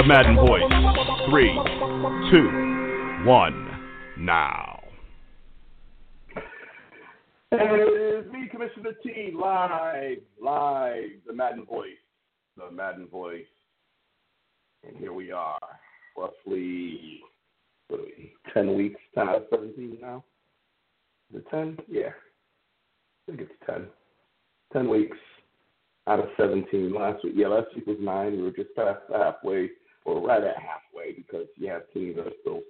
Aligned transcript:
The 0.00 0.06
Madden 0.06 0.36
Voice. 0.36 0.62
Three, 1.28 1.52
two, 2.30 3.26
one, 3.26 3.68
now. 4.16 4.82
It 7.52 8.24
is 8.24 8.32
me, 8.32 8.48
Commissioner 8.50 8.94
T, 9.02 9.30
live, 9.38 10.16
live, 10.42 11.10
the 11.26 11.34
Madden 11.34 11.66
Voice, 11.66 11.90
the 12.56 12.70
Madden 12.70 13.08
Voice. 13.08 13.44
And 14.88 14.96
here 14.96 15.12
we 15.12 15.32
are, 15.32 15.58
roughly, 16.16 17.20
what 17.88 18.00
are 18.00 18.04
we, 18.04 18.32
10 18.54 18.74
weeks, 18.74 19.00
10 19.14 19.28
out 19.28 19.36
of 19.36 19.42
17 19.50 19.98
now? 20.00 20.24
Is 21.30 21.40
it 21.40 21.50
10? 21.50 21.76
Yeah. 21.90 22.08
I 22.08 23.32
think 23.32 23.42
it's 23.42 23.52
10. 23.66 23.86
10 24.72 24.88
weeks 24.88 25.18
out 26.06 26.20
of 26.20 26.30
17 26.38 26.90
last 26.90 27.22
week. 27.22 27.34
Yeah, 27.36 27.48
last 27.48 27.66
week 27.76 27.86
was 27.86 27.98
9. 28.00 28.32
We 28.32 28.42
were 28.42 28.50
just 28.50 28.74
past 28.74 29.00
halfway, 29.14 29.68
or 30.04 30.26
right 30.26 30.42
at 30.42 30.56
halfway, 30.56 31.12
because 31.12 31.46
you 31.56 31.68
have 31.68 31.82
teams 31.92 32.16
that 32.16 32.26
are 32.26 32.32
still 32.40 32.60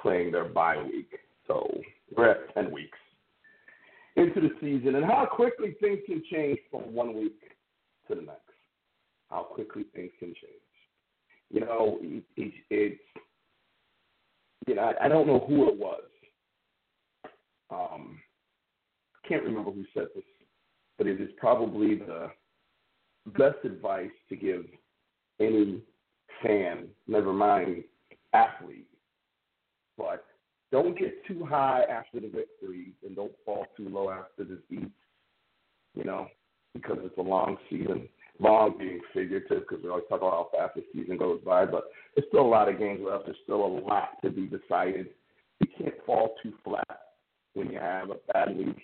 playing 0.00 0.32
their 0.32 0.44
bye 0.44 0.82
week. 0.82 1.10
So 1.46 1.68
we're 2.16 2.30
at 2.30 2.54
10 2.54 2.70
weeks 2.72 2.98
into 4.16 4.40
the 4.40 4.50
season 4.60 4.94
and 4.96 5.04
how 5.04 5.26
quickly 5.30 5.74
things 5.80 6.00
can 6.06 6.22
change 6.30 6.58
from 6.70 6.92
one 6.94 7.14
week 7.14 7.40
to 8.08 8.14
the 8.14 8.22
next. 8.22 8.40
How 9.30 9.42
quickly 9.42 9.84
things 9.94 10.10
can 10.18 10.28
change. 10.28 10.62
You 11.50 11.60
know, 11.60 11.98
it, 12.02 12.22
it, 12.36 12.52
it's, 12.70 13.00
you 14.66 14.74
know, 14.74 14.82
I, 14.82 15.06
I 15.06 15.08
don't 15.08 15.26
know 15.26 15.44
who 15.46 15.68
it 15.68 15.78
was. 15.78 16.02
Um, 17.70 18.18
can't 19.26 19.44
remember 19.44 19.70
who 19.70 19.84
said 19.94 20.06
this, 20.14 20.24
but 20.98 21.06
it 21.06 21.20
is 21.20 21.30
probably 21.38 21.94
the 21.94 22.30
best 23.26 23.64
advice 23.64 24.10
to 24.28 24.36
give 24.36 24.64
any 25.40 25.80
fan, 26.42 26.88
never 27.06 27.32
mind 27.32 27.84
athlete, 28.32 28.88
but 29.98 30.24
don't 30.70 30.98
get 30.98 31.24
too 31.26 31.44
high 31.44 31.82
after 31.90 32.20
the 32.20 32.28
victories 32.28 32.94
and 33.04 33.14
don't 33.14 33.32
fall 33.44 33.66
too 33.76 33.88
low 33.88 34.10
after 34.10 34.44
the 34.44 34.56
defeats. 34.56 34.90
You 35.94 36.04
know, 36.04 36.28
because 36.74 36.98
it's 37.02 37.18
a 37.18 37.22
long 37.22 37.58
season. 37.68 38.08
Long 38.40 38.76
being 38.78 39.00
figurative 39.12 39.60
because 39.68 39.84
we 39.84 39.90
always 39.90 40.06
talk 40.08 40.22
about 40.22 40.50
how 40.52 40.58
fast 40.58 40.74
the 40.74 40.84
season 40.92 41.18
goes 41.18 41.40
by, 41.44 41.66
but 41.66 41.84
there's 42.16 42.26
still 42.28 42.46
a 42.46 42.48
lot 42.48 42.68
of 42.68 42.78
games 42.78 43.00
left. 43.06 43.26
There's 43.26 43.36
still 43.44 43.64
a 43.64 43.66
lot 43.66 44.20
to 44.24 44.30
be 44.30 44.46
decided. 44.46 45.08
You 45.60 45.68
can't 45.78 45.94
fall 46.06 46.34
too 46.42 46.54
flat 46.64 46.98
when 47.52 47.70
you 47.70 47.78
have 47.78 48.10
a 48.10 48.16
bad 48.32 48.56
week. 48.56 48.78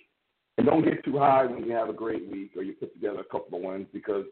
And 0.57 0.67
don't 0.67 0.85
get 0.85 1.03
too 1.03 1.17
high 1.17 1.45
when 1.45 1.65
you 1.65 1.71
have 1.73 1.89
a 1.89 1.93
great 1.93 2.29
week 2.31 2.51
or 2.55 2.63
you 2.63 2.73
put 2.73 2.93
together 2.93 3.21
a 3.21 3.23
couple 3.23 3.57
of 3.57 3.63
wins 3.63 3.87
because 3.91 4.25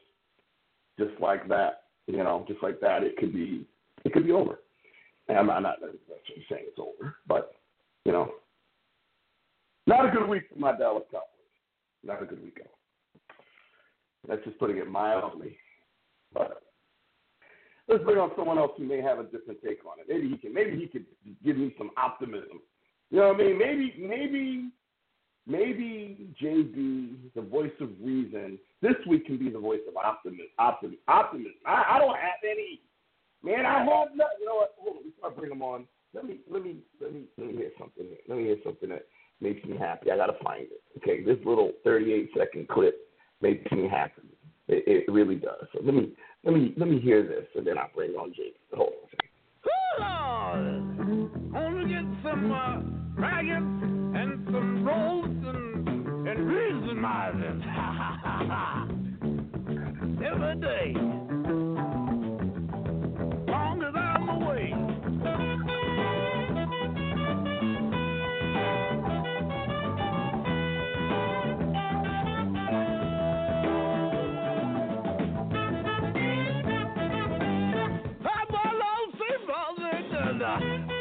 just 1.00 1.20
like 1.20 1.48
that, 1.50 1.84
you 2.08 2.18
know, 2.18 2.46
just 2.48 2.64
like 2.64 2.80
that, 2.80 3.04
it 3.04 3.18
could 3.18 3.34
be 3.34 3.66
it 4.04 4.14
could 4.14 4.26
be 4.26 4.32
over. 4.32 4.60
And 5.28 5.38
I'm 5.38 5.48
not, 5.48 5.62
not 5.62 5.82
necessarily 5.82 6.46
saying 6.50 6.66
it's 6.68 6.80
over, 6.80 7.16
but 7.28 7.54
you 8.06 8.12
know, 8.12 8.32
not 9.86 10.06
a 10.06 10.12
good 10.12 10.28
week 10.28 10.44
for 10.52 10.60
my 10.60 10.78
Dallas 10.78 11.04
Cowboys. 11.12 11.28
Not 12.04 12.24
a 12.24 12.26
good 12.26 12.42
week. 12.42 12.60
That's 14.28 14.44
just 14.44 14.60
putting 14.60 14.78
it 14.78 14.90
mildly. 14.90 15.58
But 16.34 16.64
let's 17.88 18.04
bring 18.04 18.18
on 18.18 18.32
someone 18.36 18.58
else 18.58 18.72
who 18.78 18.86
may 18.86 19.02
have 19.02 19.20
a 19.20 19.24
different 19.24 19.62
take 19.64 19.80
on 19.86 20.00
it. 20.00 20.08
Maybe 20.10 20.30
he 20.30 20.38
can. 20.38 20.54
Maybe 20.54 20.78
he 20.78 20.88
could 20.88 21.06
give 21.44 21.58
me 21.58 21.74
some 21.78 21.92
optimism. 21.98 22.62
You 23.10 23.20
know 23.20 23.30
what 23.30 23.42
I 23.42 23.44
mean? 23.44 23.58
Maybe, 23.58 23.94
maybe, 23.98 24.70
maybe 25.48 26.30
JB, 26.42 27.34
the 27.36 27.42
voice 27.42 27.72
of 27.80 27.90
reason, 28.02 28.60
this 28.82 28.96
week 29.08 29.26
can 29.26 29.38
be 29.38 29.50
the 29.50 29.60
voice 29.60 29.80
of 29.88 29.96
optimism. 29.96 30.48
Optimism. 30.60 31.00
Optimism. 31.08 31.54
I, 31.66 31.96
I 31.96 32.00
don't 32.00 32.16
have 32.16 32.40
any. 32.44 32.82
Man, 33.44 33.66
I 33.66 33.80
have 33.80 34.10
no. 34.16 34.26
You 34.40 34.46
know 34.46 34.56
what? 34.56 34.76
Hold 34.80 34.98
on. 34.98 35.04
Before 35.04 35.32
I 35.32 35.34
bring 35.34 35.52
him 35.52 35.62
on, 35.62 35.86
let 36.14 36.26
me 36.26 36.40
let 36.52 36.64
me 36.64 36.78
let 37.02 37.14
me 37.14 37.24
let 37.38 37.48
me 37.48 37.54
hear 37.54 37.72
something. 37.80 38.06
Let 38.28 38.38
me 38.38 38.44
hear 38.46 38.58
something 38.64 38.90
that 38.90 39.06
makes 39.42 39.64
me 39.66 39.78
happy. 39.78 40.12
I 40.12 40.18
gotta 40.18 40.38
find 40.44 40.64
it. 40.64 40.82
Okay, 40.98 41.24
this 41.24 41.38
little 41.46 41.72
38 41.84 42.32
second 42.38 42.68
clip 42.68 42.96
makes 43.42 43.72
me 43.72 43.88
happy. 43.88 44.22
It, 44.68 45.06
it 45.08 45.12
really 45.12 45.36
does. 45.36 45.66
So 45.74 45.80
let 45.84 45.94
me 45.94 46.14
let 46.44 46.54
me 46.54 46.74
let 46.78 46.90
me 46.90 47.00
hear 47.00 47.24
this, 47.24 47.46
and 47.56 47.66
then 47.66 47.78
I'll 47.78 47.92
bring 47.96 48.12
on 48.12 48.30
JB. 48.32 48.76
Hold 48.76 48.94
on 48.94 49.10
second. 49.12 49.28
Lord, 50.00 51.56
only 51.56 51.90
get 51.90 52.04
some 52.24 52.52
uh, 52.52 53.22
ragged 53.22 53.64
and 54.18 54.46
some 54.46 54.86
rolls 54.86 55.27
and, 56.38 56.50
and 56.50 56.50
reasonizers. 56.50 57.62
Every 60.26 60.56
day. 60.62 60.94
Long 63.52 63.84
as 63.84 63.96
I'm 63.96 64.30
away. 64.30 64.74
I'm 80.48 80.97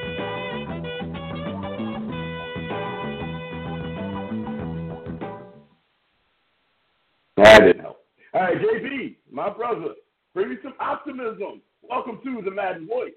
That 7.36 7.60
didn't 7.60 7.82
help. 7.82 7.98
All 8.34 8.40
right, 8.40 8.56
JB, 8.56 9.16
my 9.30 9.50
brother, 9.50 9.94
bring 10.34 10.50
me 10.50 10.56
some 10.62 10.74
optimism. 10.80 11.60
Welcome 11.82 12.20
to 12.24 12.42
the 12.42 12.50
Madden 12.50 12.86
Voice. 12.86 13.12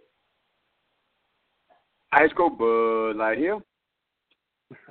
Ice 2.11 2.29
go 2.35 2.49
Bud 2.49 3.17
Light 3.17 3.37
here. 3.37 3.59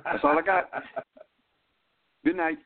That's 0.03 0.19
all 0.23 0.37
I 0.37 0.41
got. 0.41 0.69
Good 2.25 2.37
night. 2.37 2.57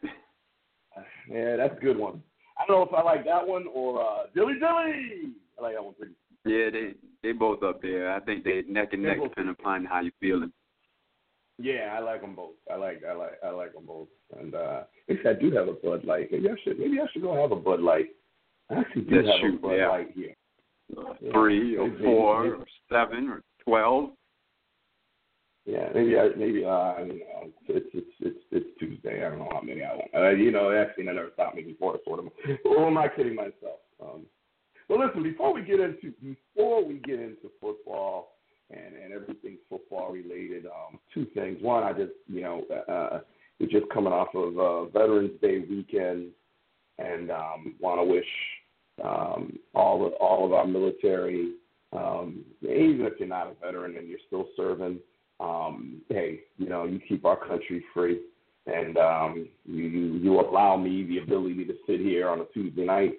Yeah, 1.30 1.58
that's 1.58 1.78
a 1.78 1.82
good 1.82 1.98
one. 1.98 2.22
I 2.58 2.66
don't 2.68 2.78
know 2.78 2.84
if 2.84 2.94
I 2.94 3.04
like 3.04 3.26
that 3.26 3.48
one 3.48 3.66
or 3.74 4.02
uh, 4.02 4.24
Dilly 4.36 4.54
Dilly. 4.60 5.34
I 5.58 5.62
like 5.62 5.76
that 5.76 5.84
one 5.84 5.94
pretty. 5.94 6.14
Yeah, 6.46 6.70
they 6.72 6.94
they 7.22 7.32
both 7.32 7.64
up 7.64 7.82
there. 7.82 8.12
I 8.12 8.20
think 8.20 8.44
they 8.44 8.64
neck 8.68 8.94
and 8.94 9.04
neck 9.04 9.18
depending 9.22 9.56
upon 9.60 9.86
how 9.86 10.02
you're 10.02 10.12
feeling. 10.20 10.52
Yeah, 11.60 11.94
I 11.96 12.00
like 12.00 12.22
them 12.22 12.36
both. 12.36 12.56
I 12.72 12.76
like 12.76 13.04
I 13.08 13.14
like 13.14 13.34
I 13.46 13.50
like 13.52 13.74
them 13.74 13.86
both. 13.86 14.08
And 14.40 14.56
uh, 14.56 14.84
actually, 15.10 15.30
I 15.30 15.34
do 15.34 15.52
have 15.56 15.68
a 15.68 15.74
Bud 15.74 16.04
Light. 16.04 16.30
Maybe 16.32 16.50
I 16.50 16.56
should 16.64 16.80
maybe 16.80 17.00
I 17.00 17.06
should 17.14 17.22
go 17.22 17.40
have 17.40 17.52
a 17.52 17.56
Bud 17.56 17.80
Light. 17.80 18.08
I 18.70 18.76
actually 18.80 19.04
do 19.04 19.16
Let's 19.18 19.28
have 19.28 19.36
shoot, 19.42 19.56
a 19.56 19.62
Bud 19.62 19.74
yeah. 19.74 19.88
Light 19.90 20.12
here. 20.16 20.36
Yeah, 20.90 21.32
Three 21.32 21.78
or 21.78 21.88
maybe- 21.88 22.04
four 22.04 22.44
maybe- 22.44 22.56
or 22.56 22.66
seven 22.92 23.30
or 23.30 23.44
twelve. 23.64 24.12
Yeah, 25.66 25.88
maybe 25.96 26.18
I 26.20 26.30
maybe 26.36 26.66
uh, 26.66 26.70
I 26.70 26.98
don't 27.00 27.08
know. 27.20 27.50
It's 27.70 27.88
it's 27.94 28.08
it's 28.20 28.40
it's 28.52 28.80
Tuesday. 28.80 29.26
I 29.26 29.30
don't 29.30 29.40
know 29.40 29.50
how 29.52 29.62
many 29.62 29.82
I 29.84 29.94
want. 29.94 30.10
Uh, 30.14 30.30
you 30.32 30.52
know, 30.52 30.72
actually, 30.72 31.06
that 31.06 31.16
never 31.16 31.30
stopped 31.36 31.56
me 31.56 31.62
before. 31.62 31.98
Sort 32.06 32.20
of. 32.20 32.26
Or 32.66 32.88
am 32.88 32.98
I 32.98 33.08
kidding 33.08 33.36
myself? 33.36 33.80
Um, 34.02 34.26
well, 34.90 35.00
listen. 35.06 35.24
Before 35.24 35.54
we 35.54 35.62
get 35.62 35.80
into 35.80 36.12
before 36.22 36.84
we 36.84 36.96
get 36.96 37.20
into 37.20 37.50
football 37.62 38.33
and 38.74 38.96
and 38.96 39.14
everything 39.14 39.58
football 39.70 40.12
related, 40.12 40.66
um, 40.66 41.00
two 41.14 41.26
things. 41.34 41.58
One, 41.62 41.84
I 41.84 41.94
just 41.94 42.14
you 42.28 42.42
know 42.42 42.64
uh, 42.88 43.20
we're 43.60 43.70
just 43.70 43.92
coming 43.94 44.14
off 44.14 44.30
of 44.36 44.58
uh, 44.58 44.86
Veterans 44.86 45.40
Day 45.42 45.60
weekend, 45.70 46.30
and 46.98 47.32
um, 47.32 47.76
want 47.80 48.00
to 48.00 48.04
wish 48.04 48.26
um, 49.04 49.60
all 49.74 50.06
of 50.06 50.14
all 50.14 50.46
of 50.46 50.54
our 50.54 50.68
military 50.68 51.54
Um, 51.92 52.44
even 52.62 53.06
if 53.06 53.14
you're 53.20 53.28
not 53.28 53.48
a 53.48 53.54
veteran 53.66 53.98
and 53.98 54.08
you're 54.08 54.20
still 54.28 54.48
serving, 54.58 55.00
um, 55.40 56.02
hey, 56.10 56.42
you 56.58 56.68
know, 56.68 56.86
you 56.86 57.00
keep 57.08 57.26
our 57.26 57.38
country 57.38 57.84
free, 57.94 58.20
and 58.66 58.98
um, 58.98 59.50
you, 59.66 59.84
you 59.84 60.14
you 60.16 60.40
allow 60.40 60.76
me 60.78 61.04
the 61.04 61.20
ability 61.20 61.66
to 61.66 61.74
sit 61.86 62.00
here 62.00 62.30
on 62.30 62.42
a 62.42 62.46
Tuesday 62.54 62.86
night 62.86 63.14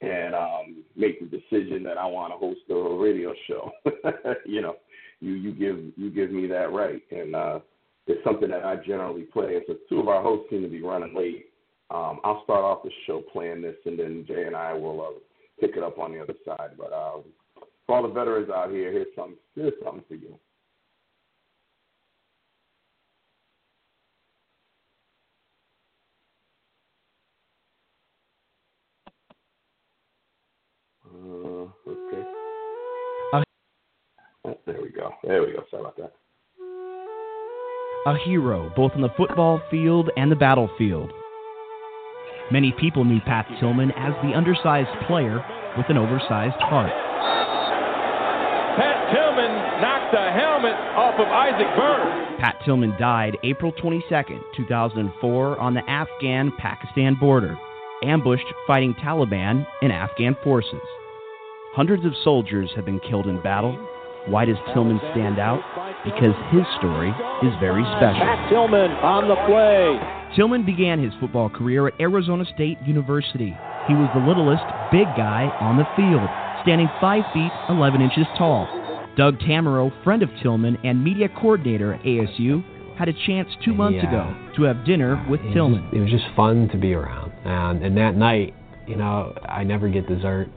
and 0.00 0.34
um, 0.34 0.84
make 0.96 1.20
the 1.20 1.26
decision 1.26 1.82
that 1.84 1.96
I 1.96 2.06
want 2.06 2.32
to 2.32 2.38
host 2.38 2.60
a 2.70 2.74
radio 2.74 3.32
show. 3.46 3.70
you 4.44 4.60
know, 4.60 4.74
you 5.22 5.34
you 5.34 5.52
give 5.52 5.78
you 5.96 6.10
give 6.10 6.32
me 6.32 6.46
that 6.48 6.72
right, 6.72 7.00
and 7.10 7.34
uh, 7.34 7.60
it's 8.06 8.22
something 8.24 8.50
that 8.50 8.64
I 8.64 8.76
generally 8.76 9.22
play. 9.22 9.54
And 9.54 9.64
so 9.66 9.74
two 9.88 10.00
of 10.00 10.08
our 10.08 10.22
hosts 10.22 10.50
seem 10.50 10.62
to 10.62 10.68
be 10.68 10.82
running 10.82 11.14
late. 11.14 11.46
Um, 11.90 12.20
I'll 12.24 12.42
start 12.44 12.64
off 12.64 12.82
the 12.82 12.90
show 13.06 13.22
playing 13.32 13.62
this, 13.62 13.76
and 13.86 13.98
then 13.98 14.24
Jay 14.26 14.44
and 14.44 14.56
I 14.56 14.72
will 14.72 15.00
uh, 15.00 15.18
pick 15.60 15.76
it 15.76 15.82
up 15.82 15.98
on 15.98 16.12
the 16.12 16.20
other 16.20 16.34
side. 16.44 16.70
But 16.76 16.92
uh, 16.92 17.18
for 17.86 17.96
all 17.96 18.02
the 18.02 18.08
veterans 18.08 18.50
out 18.50 18.70
here, 18.70 18.90
here's 18.90 19.14
something 19.14 19.36
here's 19.54 19.74
something 19.84 20.04
for 20.08 20.14
you. 20.16 20.38
Go. 35.02 35.14
There 35.24 35.42
we 35.42 35.52
go. 35.52 35.64
Sorry 35.70 35.82
about 35.82 35.96
that. 35.96 36.12
A 38.06 38.16
hero 38.24 38.72
both 38.74 38.92
on 38.92 39.00
the 39.00 39.12
football 39.16 39.60
field 39.70 40.10
and 40.16 40.30
the 40.30 40.36
battlefield. 40.36 41.12
Many 42.50 42.72
people 42.72 43.04
knew 43.04 43.20
Pat 43.20 43.46
Tillman 43.60 43.92
as 43.92 44.12
the 44.22 44.34
undersized 44.34 44.90
player 45.06 45.44
with 45.76 45.88
an 45.88 45.96
oversized 45.96 46.60
heart. 46.60 46.92
Pat 48.76 49.14
Tillman 49.14 49.80
knocked 49.80 50.12
the 50.12 50.32
helmet 50.32 50.74
off 50.96 51.14
of 51.20 51.28
Isaac 51.28 51.68
Byrd. 51.76 52.40
Pat 52.40 52.56
Tillman 52.64 52.94
died 52.98 53.38
April 53.44 53.72
22, 53.72 54.04
2004, 54.56 55.58
on 55.60 55.74
the 55.74 55.88
Afghan 55.88 56.52
Pakistan 56.58 57.14
border, 57.14 57.56
ambushed 58.02 58.46
fighting 58.66 58.94
Taliban 58.94 59.66
and 59.80 59.92
Afghan 59.92 60.36
forces. 60.42 60.80
Hundreds 61.74 62.04
of 62.04 62.12
soldiers 62.24 62.70
have 62.74 62.84
been 62.84 63.00
killed 63.00 63.28
in 63.28 63.40
battle. 63.42 63.78
Why 64.26 64.44
does 64.44 64.56
Tillman 64.72 65.00
stand 65.12 65.38
out? 65.38 65.60
Because 66.04 66.34
his 66.50 66.62
story 66.78 67.10
is 67.42 67.52
very 67.60 67.82
special. 67.98 68.20
Pat 68.22 68.48
Tillman 68.48 68.90
on 69.02 69.28
the 69.28 69.36
play. 69.46 69.98
Tillman 70.36 70.64
began 70.64 71.02
his 71.02 71.12
football 71.20 71.48
career 71.50 71.88
at 71.88 71.94
Arizona 72.00 72.44
State 72.54 72.78
University. 72.86 73.56
He 73.88 73.94
was 73.94 74.08
the 74.14 74.20
littlest 74.26 74.64
big 74.92 75.06
guy 75.16 75.50
on 75.60 75.76
the 75.76 75.84
field, 75.96 76.28
standing 76.62 76.88
5 77.00 77.22
feet 77.34 77.50
11 77.68 78.00
inches 78.00 78.26
tall. 78.38 78.66
Doug 79.16 79.38
Tammaro, 79.40 79.92
friend 80.04 80.22
of 80.22 80.30
Tillman 80.42 80.78
and 80.84 81.02
media 81.02 81.28
coordinator 81.28 81.94
at 81.94 82.02
ASU, 82.02 82.64
had 82.96 83.08
a 83.08 83.12
chance 83.26 83.48
two 83.64 83.74
months 83.74 83.98
Yeah. 84.02 84.08
ago 84.08 84.34
to 84.56 84.62
have 84.62 84.84
dinner 84.84 85.22
with 85.28 85.40
it 85.40 85.52
Tillman. 85.52 85.82
Just, 85.90 85.94
it 85.94 86.00
was 86.00 86.10
just 86.10 86.24
fun 86.36 86.68
to 86.70 86.78
be 86.78 86.94
around. 86.94 87.32
And 87.44 87.82
and 87.82 87.96
that 87.96 88.14
night, 88.16 88.54
you 88.86 88.96
know, 88.96 89.34
I 89.48 89.64
never 89.64 89.88
get 89.88 90.06
dessert. 90.06 90.48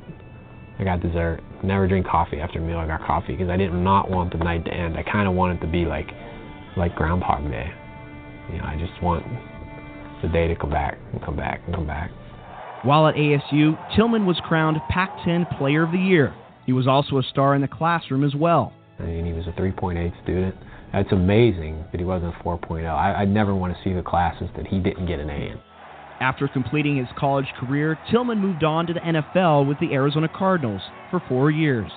I 0.79 0.83
got 0.83 1.01
dessert. 1.01 1.41
Never 1.63 1.88
drink 1.88 2.06
coffee 2.06 2.38
after 2.38 2.60
a 2.60 2.62
meal. 2.62 2.78
I 2.78 2.88
got 2.88 3.06
coffee 3.06 3.34
because 3.34 3.50
I 3.50 3.57
did 3.57 3.74
not 3.74 4.10
want 4.10 4.31
the 4.31 4.38
night 4.38 4.66
to 4.66 4.74
end. 4.74 4.98
I 4.98 5.04
kind 5.04 5.28
of 5.28 5.34
want 5.34 5.57
it 5.57 5.66
to 5.66 5.72
be 5.72 5.86
like 5.86 6.07
like 6.78 6.96
Groundhog 6.96 7.50
Day. 7.50 7.72
You 8.52 8.60
know, 8.60 8.66
I 8.66 8.78
just 8.78 9.02
want 9.02 9.25
the 10.22 10.28
day 10.28 10.48
to 10.48 10.56
come 10.56 10.69
back 10.69 10.98
and 11.12 11.24
come 11.24 11.36
back 11.36 11.62
and 11.66 11.75
come 11.75 11.88
back. 11.88 12.12
While 12.84 13.07
at 13.07 13.16
ASU, 13.16 13.78
Tillman 13.96 14.25
was 14.25 14.40
crowned 14.44 14.78
Pac 14.90 15.10
10 15.25 15.48
Player 15.57 15.84
of 15.84 15.92
the 15.92 15.98
Year. 15.98 16.36
He 16.66 16.74
was 16.74 16.88
also 16.88 17.18
a 17.18 17.24
star 17.24 17.56
in 17.56 17.62
the 17.62 17.68
classroom 17.68 18.24
as 18.24 18.36
well. 18.36 18.74
I 19.00 19.04
mean, 19.04 19.25
he 19.25 19.34
was 19.34 19.48
a 19.48 19.52
3.8 19.52 20.24
student. 20.24 20.56
That's 20.94 21.12
amazing 21.12 21.84
that 21.92 22.00
he 22.00 22.06
wasn't 22.06 22.36
a 22.36 22.44
4.0. 22.44 22.88
I, 22.88 23.22
I'd 23.22 23.30
never 23.30 23.56
want 23.56 23.75
to 23.75 23.84
see 23.84 23.94
the 23.94 24.04
classes 24.04 24.50
that 24.56 24.68
he 24.68 24.80
didn't 24.80 25.07
get 25.07 25.19
an 25.19 25.30
A 25.30 25.34
in. 25.34 25.60
After 26.21 26.47
completing 26.47 26.97
his 26.97 27.07
college 27.17 27.51
career, 27.59 28.00
Tillman 28.09 28.39
moved 28.39 28.63
on 28.63 28.88
to 28.88 28.94
the 28.94 29.01
NFL 29.01 29.67
with 29.67 29.79
the 29.79 29.94
Arizona 29.94 30.29
Cardinals 30.29 30.81
for 31.12 31.21
four 31.27 31.51
years. 31.51 31.91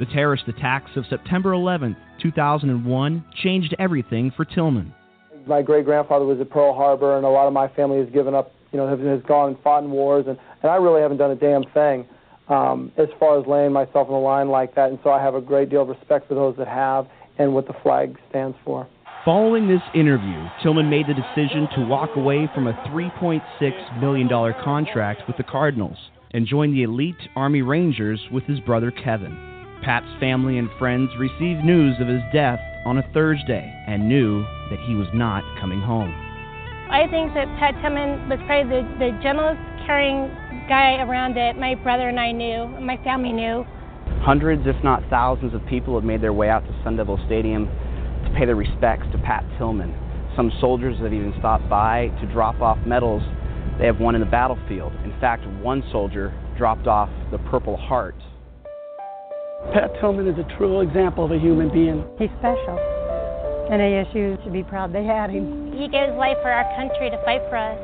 The 0.00 0.06
terrorist 0.06 0.44
attacks 0.48 0.90
of 0.96 1.04
September 1.08 1.52
11, 1.52 1.96
2001, 2.20 3.24
changed 3.42 3.74
everything 3.78 4.32
for 4.36 4.44
Tillman. 4.44 4.92
my 5.46 5.62
great 5.62 5.84
grandfather 5.84 6.24
was 6.24 6.40
at 6.40 6.50
Pearl 6.50 6.74
Harbor, 6.74 7.16
and 7.16 7.24
a 7.24 7.28
lot 7.28 7.46
of 7.46 7.52
my 7.52 7.68
family 7.68 7.98
has 7.98 8.08
given 8.10 8.34
up, 8.34 8.52
you 8.72 8.78
know, 8.78 8.88
has, 8.88 8.98
has 9.06 9.22
gone 9.22 9.50
and 9.50 9.62
fought 9.62 9.84
in 9.84 9.90
wars, 9.90 10.26
and, 10.28 10.36
and 10.62 10.70
I 10.70 10.76
really 10.76 11.00
haven't 11.00 11.18
done 11.18 11.30
a 11.30 11.36
damn 11.36 11.64
thing 11.74 12.06
um, 12.48 12.92
as 12.96 13.08
far 13.20 13.40
as 13.40 13.46
laying 13.46 13.72
myself 13.72 14.08
on 14.08 14.14
the 14.14 14.18
line 14.18 14.48
like 14.48 14.74
that. 14.74 14.90
And 14.90 14.98
so 15.04 15.10
I 15.10 15.22
have 15.22 15.34
a 15.34 15.40
great 15.40 15.70
deal 15.70 15.82
of 15.82 15.88
respect 15.88 16.28
for 16.28 16.34
those 16.34 16.56
that 16.56 16.68
have 16.68 17.06
and 17.38 17.54
what 17.54 17.66
the 17.66 17.74
flag 17.82 18.18
stands 18.30 18.56
for. 18.64 18.88
Following 19.28 19.68
this 19.68 19.82
interview, 19.92 20.42
Tillman 20.62 20.88
made 20.88 21.06
the 21.06 21.12
decision 21.12 21.68
to 21.76 21.84
walk 21.84 22.16
away 22.16 22.48
from 22.54 22.66
a 22.66 22.72
$3.6 22.88 24.00
million 24.00 24.26
contract 24.64 25.20
with 25.28 25.36
the 25.36 25.42
Cardinals 25.42 25.98
and 26.30 26.46
join 26.46 26.72
the 26.72 26.84
elite 26.84 27.28
Army 27.36 27.60
Rangers 27.60 28.18
with 28.32 28.44
his 28.44 28.58
brother 28.60 28.90
Kevin. 28.90 29.36
Pat's 29.84 30.08
family 30.18 30.56
and 30.56 30.70
friends 30.78 31.10
received 31.18 31.62
news 31.62 31.94
of 32.00 32.08
his 32.08 32.22
death 32.32 32.58
on 32.86 32.96
a 32.96 33.10
Thursday 33.12 33.70
and 33.86 34.08
knew 34.08 34.44
that 34.70 34.80
he 34.86 34.94
was 34.94 35.08
not 35.12 35.44
coming 35.60 35.82
home. 35.82 36.08
I 36.88 37.06
think 37.10 37.34
that 37.34 37.48
Pat 37.58 37.74
Tillman 37.82 38.30
was 38.30 38.38
probably 38.46 38.80
the, 38.80 38.88
the 38.96 39.20
gentlest, 39.22 39.60
caring 39.84 40.32
guy 40.70 41.04
around 41.04 41.36
that 41.36 41.58
my 41.58 41.74
brother 41.74 42.08
and 42.08 42.18
I 42.18 42.32
knew, 42.32 42.66
my 42.80 42.96
family 43.04 43.32
knew. 43.32 43.66
Hundreds, 44.24 44.62
if 44.64 44.82
not 44.82 45.02
thousands, 45.10 45.52
of 45.52 45.60
people 45.66 45.94
have 45.96 46.04
made 46.04 46.22
their 46.22 46.32
way 46.32 46.48
out 46.48 46.64
to 46.64 46.72
Sun 46.82 46.96
Devil 46.96 47.20
Stadium 47.26 47.68
to 48.24 48.34
pay 48.36 48.44
their 48.44 48.56
respects 48.56 49.06
to 49.12 49.18
Pat 49.18 49.44
Tillman. 49.58 49.94
Some 50.36 50.52
soldiers 50.60 50.98
have 50.98 51.12
even 51.12 51.34
stopped 51.38 51.68
by 51.68 52.08
to 52.20 52.32
drop 52.32 52.60
off 52.60 52.78
medals 52.86 53.22
they 53.78 53.86
have 53.86 54.00
won 54.00 54.14
in 54.14 54.20
the 54.20 54.26
battlefield. 54.26 54.92
In 55.04 55.12
fact, 55.20 55.46
one 55.62 55.84
soldier 55.92 56.34
dropped 56.56 56.86
off 56.86 57.08
the 57.30 57.38
Purple 57.50 57.76
Heart. 57.76 58.16
Pat 59.72 59.90
Tillman 60.00 60.26
is 60.26 60.38
a 60.38 60.56
true 60.56 60.80
example 60.80 61.24
of 61.24 61.32
a 61.32 61.38
human 61.38 61.70
being. 61.72 62.04
He's 62.18 62.30
special. 62.38 62.78
And 63.70 63.80
ASU 63.82 64.42
should 64.42 64.52
be 64.52 64.62
proud 64.62 64.92
they 64.92 65.04
had 65.04 65.30
him. 65.30 65.72
He 65.72 65.88
gave 65.88 66.08
his 66.08 66.16
life 66.16 66.38
for 66.42 66.50
our 66.50 66.64
country 66.74 67.10
to 67.10 67.22
fight 67.24 67.42
for 67.48 67.56
us. 67.56 67.78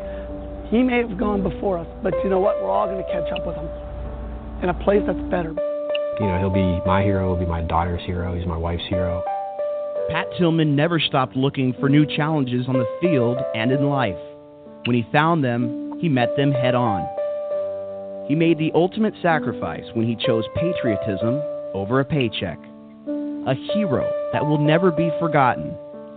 He 0.71 0.83
may 0.83 0.99
have 0.99 1.19
gone 1.19 1.43
before 1.43 1.79
us, 1.79 1.87
but 2.03 2.15
you 2.25 2.31
know 2.31 2.41
what? 2.41 2.61
We're 2.63 2.71
all 2.71 2.87
going 2.87 3.05
to 3.05 3.13
catch 3.13 3.31
up 3.39 3.47
with 3.47 3.57
him 3.57 3.69
in 4.63 4.71
a 4.71 4.75
place 4.75 5.03
that's 5.07 5.21
better. 5.31 5.55
You 6.19 6.27
know, 6.27 6.39
he'll 6.39 6.51
be 6.51 6.81
my 6.87 7.03
hero, 7.03 7.35
he'll 7.35 7.45
be 7.45 7.51
my 7.51 7.61
daughter's 7.61 8.01
hero, 8.07 8.35
he's 8.37 8.47
my 8.47 8.57
wife's 8.57 8.87
hero. 8.89 9.23
Pat 10.11 10.27
Tillman 10.39 10.77
never 10.77 11.01
stopped 11.01 11.35
looking 11.35 11.73
for 11.81 11.89
new 11.89 12.05
challenges 12.05 12.69
on 12.69 12.75
the 12.75 12.99
field 13.01 13.39
and 13.55 13.73
in 13.73 13.89
life. 13.89 14.19
When 14.85 14.95
he 14.95 15.07
found 15.11 15.43
them, 15.43 15.99
he 15.99 16.11
met 16.11 16.37
them 16.37 16.53
head 16.53 16.75
on. 16.75 17.09
He 18.29 18.35
made 18.35 18.59
the 18.59 18.71
ultimate 18.75 19.15
sacrifice 19.23 19.85
when 19.95 20.07
he 20.07 20.15
chose 20.17 20.45
patriotism 20.55 21.41
over 21.73 22.01
a 22.01 22.05
paycheck. 22.05 22.59
A 23.47 23.55
hero 23.73 24.11
that 24.33 24.45
will 24.45 24.59
never 24.59 24.91
be 24.91 25.11
forgotten. 25.19 25.75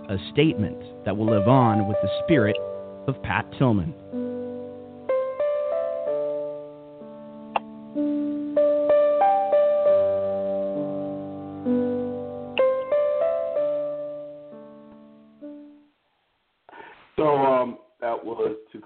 A 0.10 0.18
statement 0.34 0.82
that 1.06 1.16
will 1.16 1.28
live 1.30 1.48
on 1.48 1.88
with 1.88 1.98
the 2.02 2.10
spirit 2.24 2.58
of 3.08 3.22
Pat 3.24 3.46
Tillman. 3.58 3.94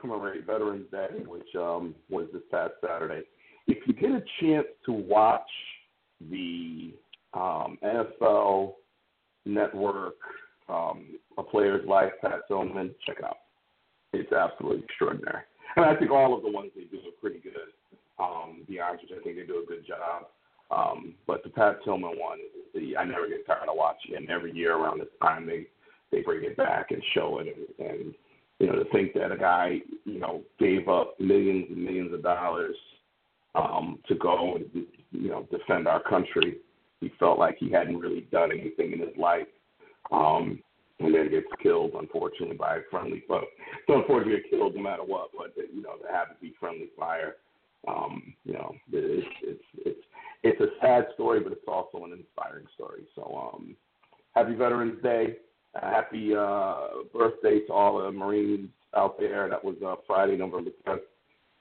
Commemorate 0.02 0.46
Veterans 0.46 0.86
Day, 0.92 1.24
which 1.26 1.48
um, 1.56 1.96
was 2.10 2.28
this 2.34 2.42
past 2.52 2.74
Saturday. 2.82 3.24
If 3.68 3.88
you 3.88 3.94
get 3.94 4.12
a 4.12 4.24
chance 4.42 4.68
to 4.86 4.92
watch 4.92 5.50
the 6.30 6.94
um, 7.34 7.78
NFL 7.84 8.74
Network, 9.46 10.16
um, 10.68 11.06
A 11.38 11.44
Player's 11.44 11.88
Life, 11.88 12.12
Pat 12.22 12.48
Tillman, 12.48 12.94
check 13.06 13.18
it 13.20 13.26
out. 13.26 13.38
It's 14.14 14.32
absolutely 14.34 14.84
extraordinary. 14.84 15.44
And 15.76 15.86
I 15.86 15.96
think 15.96 16.12
all 16.12 16.36
of 16.36 16.44
the 16.44 16.52
ones 16.52 16.72
they 16.76 16.84
do 16.84 16.98
are 16.98 17.22
pretty 17.22 17.40
good. 17.40 17.72
Um, 18.20 18.64
be 18.68 18.80
honest, 18.80 19.06
I 19.10 19.24
think 19.24 19.38
they 19.38 19.46
do 19.46 19.64
a 19.64 19.66
good 19.66 19.86
job. 19.88 20.28
Um, 20.70 21.16
but 21.28 21.44
the 21.44 21.50
Pat 21.50 21.84
Tillman 21.84 22.20
one, 22.20 22.40
the, 22.74 22.98
I 22.98 23.04
never 23.04 23.28
get 23.28 23.46
tired 23.46 23.70
of 23.70 23.76
watching. 23.76 24.16
And 24.16 24.30
every 24.30 24.54
year 24.54 24.76
around 24.76 25.00
this 25.00 25.08
time, 25.22 25.46
they 25.46 25.68
they 26.12 26.22
bring 26.22 26.44
it 26.44 26.58
back 26.58 26.92
and 26.92 27.02
show 27.14 27.40
it. 27.40 27.48
And, 27.80 27.90
and 27.90 28.14
you 28.62 28.68
know, 28.68 28.76
to 28.76 28.86
think 28.92 29.16
that 29.16 29.32
a 29.32 29.38
guy, 29.38 29.80
you 30.06 30.20
know, 30.20 30.44
gave 30.60 30.88
up 30.88 31.20
millions 31.20 31.66
and 31.72 31.84
millions 31.84 32.14
of 32.14 32.22
dollars 32.22 32.76
um, 33.56 33.98
to 34.08 34.14
go 34.14 34.56
and 34.56 34.86
you 35.12 35.30
know 35.30 35.48
defend 35.52 35.88
our 35.88 36.02
country. 36.04 36.58
He 37.00 37.12
felt 37.20 37.40
like 37.40 37.58
he 37.60 37.72
hadn't 37.72 37.98
really 37.98 38.28
done 38.32 38.52
anything 38.52 38.92
in 38.94 39.00
his 39.00 39.18
life, 39.18 39.48
um, 40.12 40.60
and 41.00 41.16
then 41.16 41.32
gets 41.32 41.48
killed, 41.64 41.94
unfortunately, 41.98 42.56
by 42.56 42.76
a 42.76 42.80
friendly 42.92 43.24
foe. 43.28 43.46
So 43.88 43.96
unfortunately, 43.96 44.44
get 44.44 44.52
killed 44.52 44.76
no 44.76 44.82
matter 44.84 45.04
what. 45.04 45.32
But 45.36 45.56
you 45.74 45.82
know, 45.82 45.96
to 45.96 46.14
have 46.14 46.28
it 46.30 46.40
be 46.40 46.54
friendly 46.60 46.90
fire, 46.96 47.38
um, 47.88 48.36
you 48.46 48.54
know, 48.54 48.76
it's 48.92 49.28
it's 49.42 49.64
it's 49.86 50.06
it's 50.44 50.62
a 50.62 50.68
sad 50.80 51.08
story, 51.16 51.40
but 51.40 51.52
it's 51.52 51.68
also 51.68 52.06
an 52.06 52.12
inspiring 52.12 52.68
story. 52.76 53.08
So, 53.16 53.52
um, 53.56 53.76
happy 54.36 54.54
Veterans 54.54 55.02
Day. 55.02 55.38
Uh, 55.76 55.90
happy 55.90 56.36
uh, 56.36 56.76
birthday 57.14 57.60
to 57.66 57.74
all 57.74 58.04
the 58.04 58.12
Marines 58.12 58.70
out 58.96 59.18
there. 59.20 59.50
That 59.50 59.64
was 59.64 59.76
uh, 59.86 59.96
Friday, 60.06 60.38
November 60.38 60.72
10th. 60.88 61.00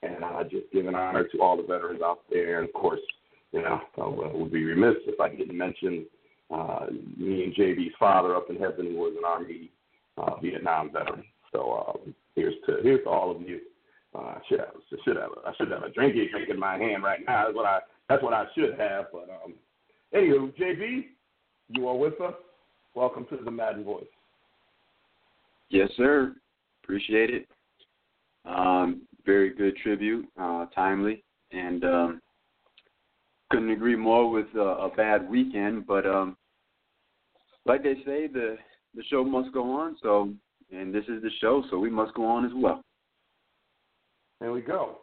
And 0.02 0.24
uh, 0.24 0.42
just 0.44 0.72
giving 0.72 0.94
honor 0.94 1.28
to 1.28 1.42
all 1.42 1.56
the 1.56 1.62
veterans 1.62 2.00
out 2.02 2.20
there. 2.30 2.60
And 2.60 2.68
of 2.68 2.74
course, 2.74 3.00
you 3.52 3.62
know, 3.62 3.80
I 3.98 4.36
would 4.36 4.50
be 4.50 4.64
remiss 4.64 4.96
if 5.06 5.20
I 5.20 5.28
didn't 5.28 5.56
mention 5.56 6.06
uh, 6.50 6.86
me 7.16 7.44
and 7.44 7.54
JB's 7.54 7.94
father 7.98 8.34
up 8.34 8.50
in 8.50 8.56
heaven 8.56 8.94
was 8.94 9.14
an 9.16 9.24
Army 9.24 9.70
uh, 10.16 10.40
Vietnam 10.40 10.90
veteran. 10.92 11.24
So 11.52 11.86
um, 11.88 12.14
here's 12.34 12.54
to 12.66 12.78
here's 12.82 13.04
to 13.04 13.10
all 13.10 13.30
of 13.30 13.42
you. 13.42 13.60
Uh, 14.14 14.18
I 14.18 14.40
should 14.48 14.60
have 14.60 14.68
I 14.74 14.96
should 15.04 15.16
have 15.16 15.30
I 15.46 15.52
should 15.56 15.70
have 15.70 15.82
a 15.82 15.90
drinking 15.90 16.28
drink 16.32 16.48
in 16.48 16.58
my 16.58 16.76
hand 16.76 17.02
right 17.02 17.20
now. 17.26 17.44
That's 17.44 17.56
what 17.56 17.66
I 17.66 17.78
that's 18.08 18.22
what 18.22 18.32
I 18.32 18.46
should 18.54 18.78
have. 18.78 19.06
But 19.12 19.28
um, 19.44 19.54
anywho, 20.14 20.52
JB, 20.56 21.06
you 21.68 21.88
are 21.88 21.96
with 21.96 22.20
us. 22.20 22.34
Welcome 22.94 23.26
to 23.30 23.36
the 23.36 23.50
Madden 23.50 23.84
Voice. 23.84 24.04
Yes, 25.68 25.88
sir. 25.96 26.34
Appreciate 26.82 27.30
it. 27.30 27.48
Um, 28.44 29.02
very 29.24 29.54
good 29.54 29.76
tribute, 29.76 30.26
uh, 30.40 30.66
timely, 30.74 31.22
and 31.52 31.84
um, 31.84 32.20
couldn't 33.50 33.70
agree 33.70 33.96
more 33.96 34.28
with 34.28 34.46
uh, 34.56 34.78
a 34.78 34.88
bad 34.88 35.28
weekend. 35.28 35.86
But 35.86 36.04
um, 36.06 36.36
like 37.64 37.82
they 37.82 37.94
say, 38.04 38.26
the 38.26 38.56
the 38.94 39.04
show 39.04 39.22
must 39.22 39.52
go 39.52 39.70
on. 39.70 39.96
So, 40.02 40.32
and 40.72 40.92
this 40.92 41.04
is 41.04 41.22
the 41.22 41.30
show, 41.40 41.62
so 41.70 41.78
we 41.78 41.90
must 41.90 42.14
go 42.14 42.26
on 42.26 42.44
as 42.44 42.52
well. 42.54 42.82
There 44.40 44.52
we 44.52 44.62
go. 44.62 44.98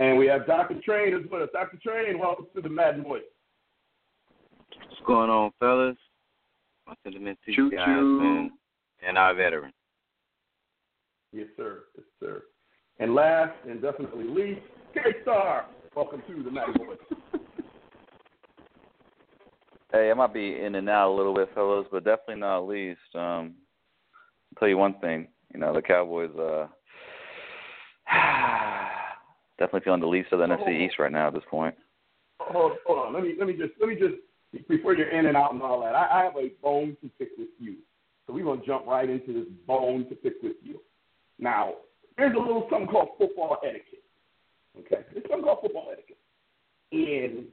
And 0.00 0.18
we 0.18 0.26
have 0.26 0.46
Dr. 0.46 0.80
Train 0.84 1.14
as 1.14 1.22
well. 1.30 1.46
Dr. 1.52 1.78
Train, 1.82 2.18
welcome 2.18 2.46
to 2.56 2.60
the 2.60 2.68
Madden 2.68 3.04
Voice. 3.04 3.22
What's 4.88 5.00
going 5.06 5.30
on, 5.30 5.52
fellas? 5.60 5.96
My 6.86 6.94
sentiments 7.04 7.40
to 7.46 7.54
Choo 7.54 7.64
you 7.64 7.70
guys, 7.70 7.86
choo. 7.86 8.18
man, 8.20 8.50
and 9.06 9.16
our 9.16 9.34
veterans. 9.34 9.74
Yes, 11.32 11.46
sir. 11.56 11.84
Yes, 11.96 12.06
sir. 12.20 12.42
And 12.98 13.14
last 13.14 13.52
and 13.68 13.80
definitely 13.80 14.24
least, 14.24 14.60
K 14.94 15.00
Star. 15.22 15.66
Welcome 15.94 16.22
to 16.28 16.42
the 16.42 16.50
Madden 16.50 16.74
Voice. 16.78 16.98
Hey, 19.92 20.10
I 20.10 20.14
might 20.14 20.32
be 20.32 20.58
in 20.58 20.74
and 20.76 20.88
out 20.88 21.12
a 21.12 21.14
little 21.14 21.34
bit, 21.34 21.50
fellas, 21.54 21.86
but 21.92 22.02
definitely 22.02 22.36
not 22.36 22.60
least. 22.60 22.98
Um, 23.14 23.56
I'll 24.48 24.58
tell 24.58 24.68
you 24.68 24.78
one 24.78 24.98
thing. 25.00 25.28
You 25.52 25.60
know, 25.60 25.74
the 25.74 25.82
Cowboys 25.82 26.30
uh 26.34 26.66
definitely 29.58 29.84
feeling 29.84 30.00
the 30.00 30.06
least 30.06 30.32
of 30.32 30.38
the 30.38 30.46
NFC 30.46 30.86
East 30.86 30.98
right 30.98 31.12
now 31.12 31.28
at 31.28 31.34
this 31.34 31.42
point. 31.50 31.74
Hold, 32.40 32.72
hold 32.86 33.06
on. 33.06 33.12
Let 33.12 33.22
me 33.22 33.34
let 33.38 33.46
me 33.46 33.52
just 33.52 33.72
let 33.80 33.88
me 33.90 33.96
just 33.96 34.14
before 34.68 34.94
you're 34.94 35.10
in 35.10 35.26
and 35.26 35.36
out 35.36 35.52
and 35.52 35.62
all 35.62 35.80
that. 35.80 35.94
I, 35.94 36.20
I 36.20 36.24
have 36.24 36.36
a 36.36 36.50
bone 36.62 36.96
to 37.02 37.10
pick 37.18 37.30
with 37.38 37.48
you. 37.58 37.76
So 38.26 38.32
we're 38.32 38.44
gonna 38.44 38.62
jump 38.64 38.86
right 38.86 39.08
into 39.08 39.32
this 39.32 39.48
bone 39.66 40.08
to 40.08 40.14
pick 40.14 40.34
with 40.42 40.56
you. 40.62 40.80
Now, 41.38 41.74
there's 42.16 42.36
a 42.36 42.38
little 42.38 42.66
something 42.70 42.88
called 42.88 43.10
football 43.18 43.56
etiquette. 43.64 44.04
Okay, 44.78 45.04
there's 45.12 45.24
something 45.28 45.44
called 45.44 45.58
football 45.62 45.88
etiquette, 45.92 46.18
and 46.92 47.46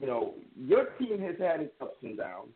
you 0.00 0.06
know 0.06 0.34
your 0.56 0.86
team 0.98 1.20
has 1.20 1.36
had 1.38 1.60
its 1.60 1.72
ups 1.80 1.96
and 2.02 2.18
downs. 2.18 2.50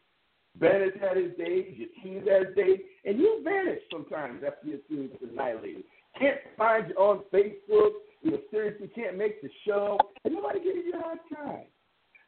Ben 0.57 0.81
has 0.83 0.93
had 1.01 1.17
his 1.17 1.33
days, 1.37 1.75
your 1.77 1.89
team's 2.03 2.29
had 2.29 2.47
his 2.47 2.57
days, 2.57 2.81
and 3.05 3.19
you 3.19 3.41
vanish 3.43 3.81
sometimes 3.91 4.43
after 4.47 4.69
your 4.69 4.79
team 4.89 5.11
is 5.13 5.29
annihilated. 5.31 5.85
Can't 6.19 6.39
find 6.57 6.89
you 6.89 6.95
on 6.97 7.23
Facebook. 7.33 7.93
You 8.23 8.33
know, 8.33 8.39
seriously 8.51 8.89
can't 8.95 9.19
make 9.19 9.43
the 9.43 9.51
show, 9.67 9.99
and 10.25 10.35
nobody 10.35 10.61
giving 10.61 10.85
you 10.85 10.95
a 10.99 11.03
hard 11.03 11.19
time. 11.35 11.67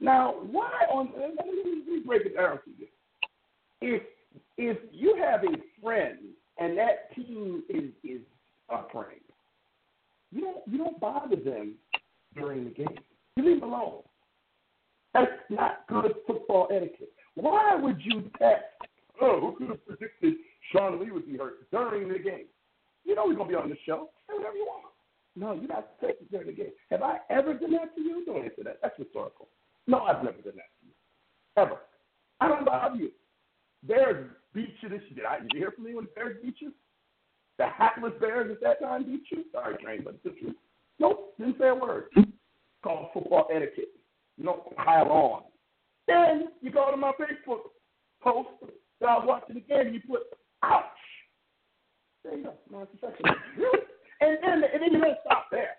Now, 0.00 0.34
why 0.50 0.70
on? 0.90 1.10
Let 1.18 1.36
me, 1.36 1.52
let 1.56 1.86
me 1.86 2.02
break 2.06 2.26
it 2.26 2.36
down 2.36 2.58
for 2.62 2.70
you. 2.78 2.86
If 3.80 4.02
if 4.58 4.78
you 4.90 5.16
have 5.22 5.42
a 5.44 5.56
friend 5.82 6.18
and 6.58 6.76
that 6.76 7.14
team 7.14 7.62
is 7.68 7.90
is 8.04 8.20
suffering, 8.70 9.20
you 10.32 10.42
don't 10.42 10.58
you 10.66 10.78
don't 10.78 11.00
bother 11.00 11.36
them 11.36 11.74
during 12.34 12.64
the 12.64 12.70
game. 12.70 12.98
You 13.36 13.44
leave 13.44 13.60
them 13.60 13.70
alone. 13.70 14.02
That's 15.14 15.30
not 15.48 15.86
good 15.88 16.12
football 16.26 16.68
etiquette. 16.70 17.12
Why 17.34 17.74
would 17.74 18.00
you 18.02 18.30
text? 18.38 18.64
Oh, 19.20 19.40
who 19.40 19.56
could 19.56 19.68
have 19.70 19.86
predicted 19.86 20.34
Sean 20.72 21.00
Lee 21.00 21.10
would 21.10 21.26
be 21.26 21.38
hurt 21.38 21.70
during 21.70 22.08
the 22.08 22.18
game? 22.18 22.46
You 23.04 23.14
know 23.14 23.28
he's 23.30 23.38
gonna 23.38 23.48
be 23.48 23.54
on 23.54 23.70
the 23.70 23.78
show. 23.86 24.10
Say 24.28 24.34
whatever 24.36 24.56
you 24.56 24.66
want. 24.66 24.92
No, 25.36 25.52
you're 25.52 25.68
not 25.68 26.00
texting 26.02 26.30
during 26.30 26.48
the 26.48 26.52
game. 26.52 26.72
Have 26.90 27.02
I 27.02 27.18
ever 27.30 27.54
done 27.54 27.72
that 27.72 27.94
to 27.94 28.00
you? 28.02 28.24
Don't 28.26 28.44
answer 28.44 28.64
that. 28.64 28.78
That's 28.82 28.98
rhetorical. 28.98 29.48
No, 29.86 30.00
I've 30.00 30.24
never 30.24 30.38
done 30.38 30.56
that 30.56 30.70
to 30.80 30.86
you. 30.86 30.92
Ever. 31.56 31.78
I 32.40 32.48
don't 32.48 32.64
bother 32.64 32.96
you. 32.96 33.10
Bears 33.86 34.30
beat 34.52 34.74
you 34.80 34.88
this 34.88 35.02
year. 35.10 35.26
Did 35.42 35.50
you 35.52 35.60
hear 35.60 35.70
from 35.70 35.84
me 35.84 35.94
when 35.94 36.06
Bears 36.14 36.36
beat 36.42 36.56
you? 36.58 36.72
The 37.58 37.66
hatless 37.66 38.12
Bears 38.20 38.50
at 38.50 38.60
that 38.62 38.80
time 38.80 39.04
beat 39.04 39.22
you? 39.30 39.44
Sorry, 39.52 39.76
Train, 39.82 40.02
but 40.04 40.14
it's 40.14 40.24
the 40.24 40.40
truth. 40.40 40.56
Nope, 40.98 41.34
didn't 41.38 41.58
say 41.58 41.68
a 41.68 41.74
word. 41.74 42.04
Called 42.82 43.08
football 43.14 43.48
etiquette. 43.54 43.90
Don't 44.42 44.76
pile 44.76 45.10
on. 45.10 45.42
Then 46.06 46.48
you 46.60 46.70
go 46.70 46.90
to 46.90 46.96
my 46.96 47.12
Facebook 47.12 47.60
post 48.22 48.48
that 49.00 49.08
I 49.08 49.18
was 49.18 49.24
watching 49.26 49.54
the 49.54 49.60
game 49.60 49.86
and 49.86 49.94
you 49.94 50.00
put, 50.08 50.22
ouch. 50.62 50.84
There 52.22 52.36
you 52.36 52.44
go. 52.44 52.54
Non-professional. 52.70 53.34
and, 54.20 54.38
then, 54.42 54.62
and 54.72 54.82
then 54.82 54.92
you 54.92 55.00
don't 55.00 55.18
stop 55.24 55.46
there. 55.50 55.76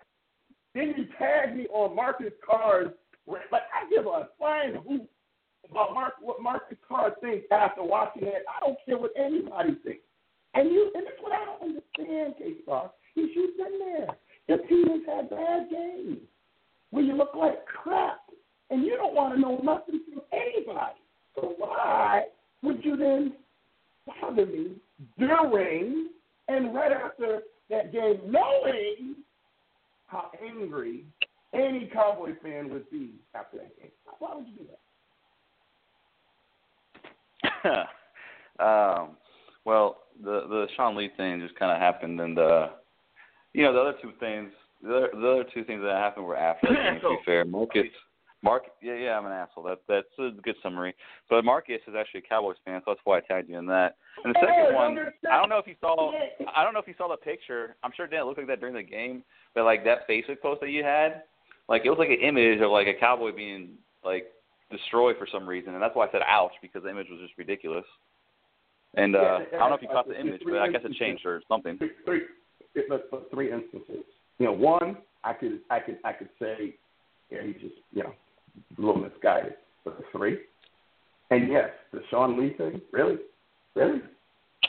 Then 0.74 0.94
you 0.96 1.06
tag 1.18 1.56
me 1.56 1.66
on 1.68 1.94
Marcus 1.96 2.32
Carr's, 2.48 2.88
like 3.28 3.62
I 3.74 3.88
give 3.90 4.06
a 4.06 4.28
flying 4.38 4.74
hoot 4.86 5.08
about 5.70 5.94
Mark, 5.94 6.14
what 6.20 6.42
Marcus 6.42 6.78
Carr 6.88 7.12
thinks 7.20 7.46
after 7.50 7.82
watching 7.82 8.24
it. 8.24 8.44
I 8.48 8.64
don't 8.64 8.78
care 8.86 8.98
what 8.98 9.12
anybody 9.16 9.76
thinks. 9.84 10.02
And 10.54 10.70
you, 10.70 10.90
and 10.94 11.06
that's 11.06 11.16
what 11.20 11.32
I 11.32 11.44
don't 11.44 11.62
understand, 11.62 12.34
K 12.38 12.54
Star. 12.62 12.90
You've 13.14 13.56
been 13.56 13.78
there. 13.78 14.08
Your 14.48 14.58
team 14.66 14.88
has 14.88 15.00
had 15.06 15.30
bad 15.30 15.68
games 15.70 16.18
where 16.90 17.04
you 17.04 17.14
look 17.14 17.34
like 17.34 17.66
crap, 17.66 18.20
and 18.70 18.84
you 18.84 18.96
don't 18.96 19.14
want 19.14 19.34
to 19.34 19.40
know 19.40 19.60
nothing 19.62 20.00
from 20.10 20.22
anybody. 20.32 21.00
So 21.34 21.54
why 21.58 22.24
would 22.62 22.84
you 22.84 22.96
then 22.96 23.34
bother 24.06 24.46
me 24.46 24.76
during 25.18 26.08
and 26.48 26.74
right 26.74 26.92
after 26.92 27.40
that 27.70 27.92
game, 27.92 28.20
knowing 28.26 29.16
how 30.06 30.30
angry 30.42 31.04
any 31.54 31.90
Cowboy 31.92 32.34
fan 32.42 32.70
would 32.70 32.90
be 32.90 33.14
after 33.34 33.58
that 33.58 33.78
game? 33.78 33.90
Why 34.18 34.34
would 34.34 34.46
you 34.46 34.54
do 34.54 34.66
that? 37.60 37.88
um, 38.64 39.16
well, 39.64 39.98
the 40.22 40.46
the 40.48 40.66
Sean 40.76 40.96
Lee 40.96 41.10
thing 41.16 41.40
just 41.40 41.58
kind 41.58 41.72
of 41.72 41.78
happened, 41.78 42.20
and 42.20 42.38
uh, 42.38 42.68
you 43.52 43.62
know 43.62 43.72
the 43.72 43.80
other 43.80 43.94
two 44.02 44.12
things, 44.20 44.50
the 44.82 44.96
other, 44.96 45.10
the 45.12 45.28
other 45.28 45.44
two 45.54 45.64
things 45.64 45.82
that 45.82 45.92
happened 45.92 46.26
were 46.26 46.36
after 46.36 46.68
the 46.68 46.74
game. 46.74 47.00
To 47.00 47.08
be 47.16 47.18
fair, 47.24 47.44
Marcus, 47.44 47.86
Mark, 48.42 48.64
yeah, 48.80 48.94
yeah, 48.94 49.18
I'm 49.18 49.26
an 49.26 49.32
asshole. 49.32 49.64
That 49.64 49.78
that's 49.88 50.06
a 50.18 50.30
good 50.42 50.54
summary. 50.62 50.94
But 51.28 51.44
Marcus 51.44 51.80
is 51.86 51.94
actually 51.98 52.20
a 52.20 52.28
Cowboys 52.28 52.56
fan, 52.64 52.80
so 52.84 52.92
that's 52.92 53.00
why 53.04 53.18
I 53.18 53.20
tagged 53.20 53.48
you 53.48 53.58
in 53.58 53.66
that. 53.66 53.96
And 54.24 54.34
the 54.34 54.40
second 54.40 54.74
one, 54.74 54.98
I 55.30 55.38
don't 55.38 55.48
know 55.48 55.58
if 55.58 55.66
you 55.66 55.74
saw, 55.80 56.12
I 56.54 56.62
don't 56.62 56.72
know 56.72 56.80
if 56.80 56.88
you 56.88 56.94
saw 56.96 57.08
the 57.08 57.16
picture. 57.16 57.76
I'm 57.82 57.90
sure 57.96 58.06
it 58.06 58.10
didn't 58.10 58.26
look 58.26 58.38
like 58.38 58.46
that 58.46 58.60
during 58.60 58.74
the 58.74 58.82
game, 58.82 59.24
but 59.54 59.64
like 59.64 59.84
that 59.84 60.08
Facebook 60.08 60.40
post 60.40 60.60
that 60.60 60.70
you 60.70 60.84
had, 60.84 61.24
like 61.68 61.82
it 61.84 61.90
was 61.90 61.98
like 61.98 62.08
an 62.08 62.20
image 62.20 62.60
of 62.60 62.70
like 62.70 62.86
a 62.86 62.98
cowboy 62.98 63.34
being 63.34 63.70
like 64.04 64.26
destroyed 64.70 65.16
for 65.18 65.26
some 65.30 65.48
reason, 65.48 65.74
and 65.74 65.82
that's 65.82 65.94
why 65.94 66.06
I 66.06 66.12
said 66.12 66.22
ouch 66.26 66.52
because 66.62 66.82
the 66.82 66.90
image 66.90 67.08
was 67.10 67.20
just 67.20 67.36
ridiculous. 67.38 67.84
And 68.94 69.14
uh, 69.14 69.40
Yeah, 69.52 69.56
I 69.56 69.58
don't 69.58 69.70
know 69.70 69.76
if 69.76 69.82
you 69.82 69.88
caught 69.88 70.08
the 70.08 70.18
image, 70.18 70.42
but 70.44 70.58
I 70.58 70.68
guess 70.70 70.80
it 70.84 70.92
changed 70.94 71.24
or 71.26 71.42
something. 71.48 71.78
Three, 71.78 72.22
three, 73.30 73.52
instances. 73.52 74.04
You 74.38 74.46
know, 74.46 74.52
one, 74.52 74.98
I 75.24 75.32
could, 75.32 75.60
I 75.70 75.80
could, 75.80 75.98
I 76.04 76.12
could 76.12 76.28
say, 76.40 76.76
yeah, 77.30 77.42
he 77.44 77.52
just, 77.54 77.74
you 77.92 78.04
know, 78.04 78.12
a 78.76 78.80
little 78.80 79.00
misguided. 79.00 79.54
But 79.84 79.98
the 79.98 80.04
three, 80.12 80.38
and 81.30 81.50
yes, 81.50 81.70
the 81.92 82.00
Sean 82.10 82.40
Lee 82.40 82.54
thing, 82.56 82.80
really, 82.92 83.16
really, 83.74 84.00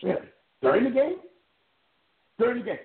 really, 0.03 0.17
during 0.61 0.83
the 0.85 0.89
game, 0.89 1.15
during 2.37 2.59
the 2.59 2.65
game. 2.65 2.77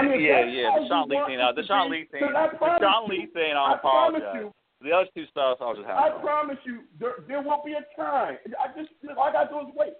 I 0.00 0.08
mean, 0.08 0.20
Yeah, 0.20 0.44
yeah, 0.46 0.70
the 0.80 0.88
Sean 0.88 1.08
Lee 1.08 1.20
thing. 1.26 1.40
Uh, 1.40 1.52
the 1.52 1.64
Sean 1.66 1.90
Lee 1.90 2.06
thing. 2.10 2.24
I 2.24 2.48
The 2.48 2.78
Sean 2.80 3.08
Lee 3.08 3.26
thing. 3.32 3.52
I 3.52 3.76
I'll 3.76 3.78
promise 3.78 4.22
apologize. 4.24 4.52
you, 4.80 4.86
The 4.88 4.92
other 4.96 5.08
two 5.14 5.26
stuff, 5.30 5.58
I 5.60 5.64
was 5.68 5.76
just 5.78 5.88
having. 5.88 6.04
I 6.04 6.20
promise 6.20 6.58
you, 6.64 6.80
there, 6.98 7.20
there 7.28 7.42
will 7.42 7.62
be 7.64 7.72
a 7.76 7.84
time. 7.94 8.38
I 8.56 8.66
just 8.76 8.90
all 9.16 9.24
I 9.24 9.32
got 9.32 9.44
to 9.44 9.60
do 9.60 9.68
is 9.68 9.74
wait. 9.76 9.94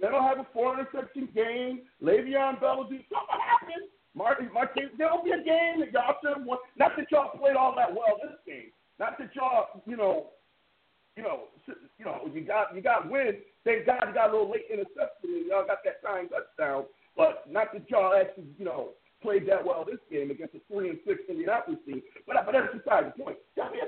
They 0.00 0.08
don't 0.08 0.24
have 0.24 0.38
a 0.38 0.46
four 0.52 0.74
interception 0.74 1.28
game. 1.34 1.82
Le'Veon 2.02 2.60
Bell 2.60 2.78
will 2.78 2.90
do 2.90 2.98
something 3.08 3.38
happen. 3.38 3.88
Martin, 4.14 4.50
Martin, 4.52 4.90
there'll 4.98 5.22
be 5.22 5.30
a 5.30 5.42
game 5.42 5.80
that 5.80 5.92
y'all 5.92 6.16
should 6.20 6.36
have 6.36 6.46
won. 6.46 6.58
Not 6.76 6.92
that 6.96 7.10
y'all 7.10 7.30
played 7.38 7.56
all 7.56 7.74
that 7.76 7.94
well 7.94 8.18
this 8.20 8.36
game. 8.46 8.72
Not 8.98 9.16
that 9.18 9.30
y'all, 9.34 9.82
you 9.86 9.96
know, 9.96 10.26
you 11.16 11.22
know, 11.22 11.44
you 11.98 12.04
know, 12.04 12.28
you 12.32 12.42
got 12.42 12.74
you 12.74 12.82
got 12.82 13.08
wins. 13.08 13.36
Thank 13.64 13.86
God 13.86 14.04
you 14.08 14.14
got 14.14 14.30
a 14.30 14.32
little 14.32 14.50
late 14.50 14.66
interception 14.70 15.24
and 15.24 15.46
y'all 15.46 15.66
got 15.66 15.78
that 15.84 16.02
time 16.02 16.28
touchdown. 16.28 16.84
But 17.16 17.44
not 17.48 17.72
that 17.72 17.88
y'all 17.88 18.14
actually, 18.14 18.48
you 18.58 18.64
know, 18.64 18.90
played 19.22 19.48
that 19.48 19.64
well 19.64 19.84
this 19.84 20.00
game 20.10 20.30
against 20.30 20.54
a 20.54 20.60
three 20.70 20.90
and 20.90 20.98
six 21.06 21.20
Indianapolis 21.28 21.80
team. 21.86 22.02
But 22.26 22.36
but 22.44 22.52
that's 22.52 22.74
beside 22.74 23.06
the 23.06 23.22
point. 23.22 23.38
I 23.62 23.70
mean, 23.70 23.80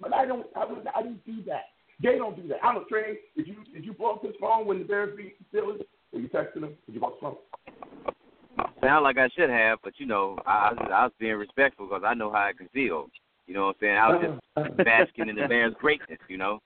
but 0.00 0.14
I 0.14 0.26
don't. 0.26 0.46
I 0.54 0.64
was. 0.64 0.84
I 0.94 1.02
didn't 1.02 1.24
do 1.24 1.42
that. 1.46 1.72
They 2.02 2.18
don't 2.18 2.36
do 2.36 2.48
that. 2.48 2.58
I 2.62 2.72
don't 2.74 2.88
train. 2.88 3.16
Did 3.36 3.46
you 3.46 3.56
did 3.72 3.84
you 3.84 3.92
blow 3.92 4.14
up 4.14 4.24
his 4.24 4.34
phone 4.40 4.66
when 4.66 4.78
the 4.78 4.84
Bears 4.84 5.16
beat 5.16 5.36
the 5.38 5.58
Steelers? 5.58 5.80
Were 6.12 6.20
you 6.20 6.28
texting 6.28 6.64
him? 6.64 6.74
Did 6.86 6.94
you 6.94 7.00
blow 7.00 7.10
his 7.10 7.18
phone? 7.20 7.36
Sound 8.82 9.04
like 9.04 9.16
I 9.16 9.28
should 9.36 9.48
have, 9.48 9.78
but 9.82 9.94
you 9.98 10.06
know, 10.06 10.36
I, 10.44 10.72
I 10.92 11.04
was 11.04 11.12
being 11.18 11.36
respectful 11.36 11.86
because 11.86 12.02
I 12.04 12.14
know 12.14 12.30
how 12.30 12.48
I 12.48 12.52
can 12.52 12.68
feel. 12.68 13.06
You 13.46 13.54
know 13.54 13.66
what 13.66 13.76
I'm 13.76 13.80
saying? 13.80 13.96
I 13.96 14.08
was 14.08 14.22
just 14.22 14.40
uh-huh. 14.56 14.84
basking 14.84 15.28
in 15.28 15.36
the 15.36 15.46
Bears' 15.48 15.74
greatness. 15.80 16.18
You 16.28 16.38
know. 16.38 16.60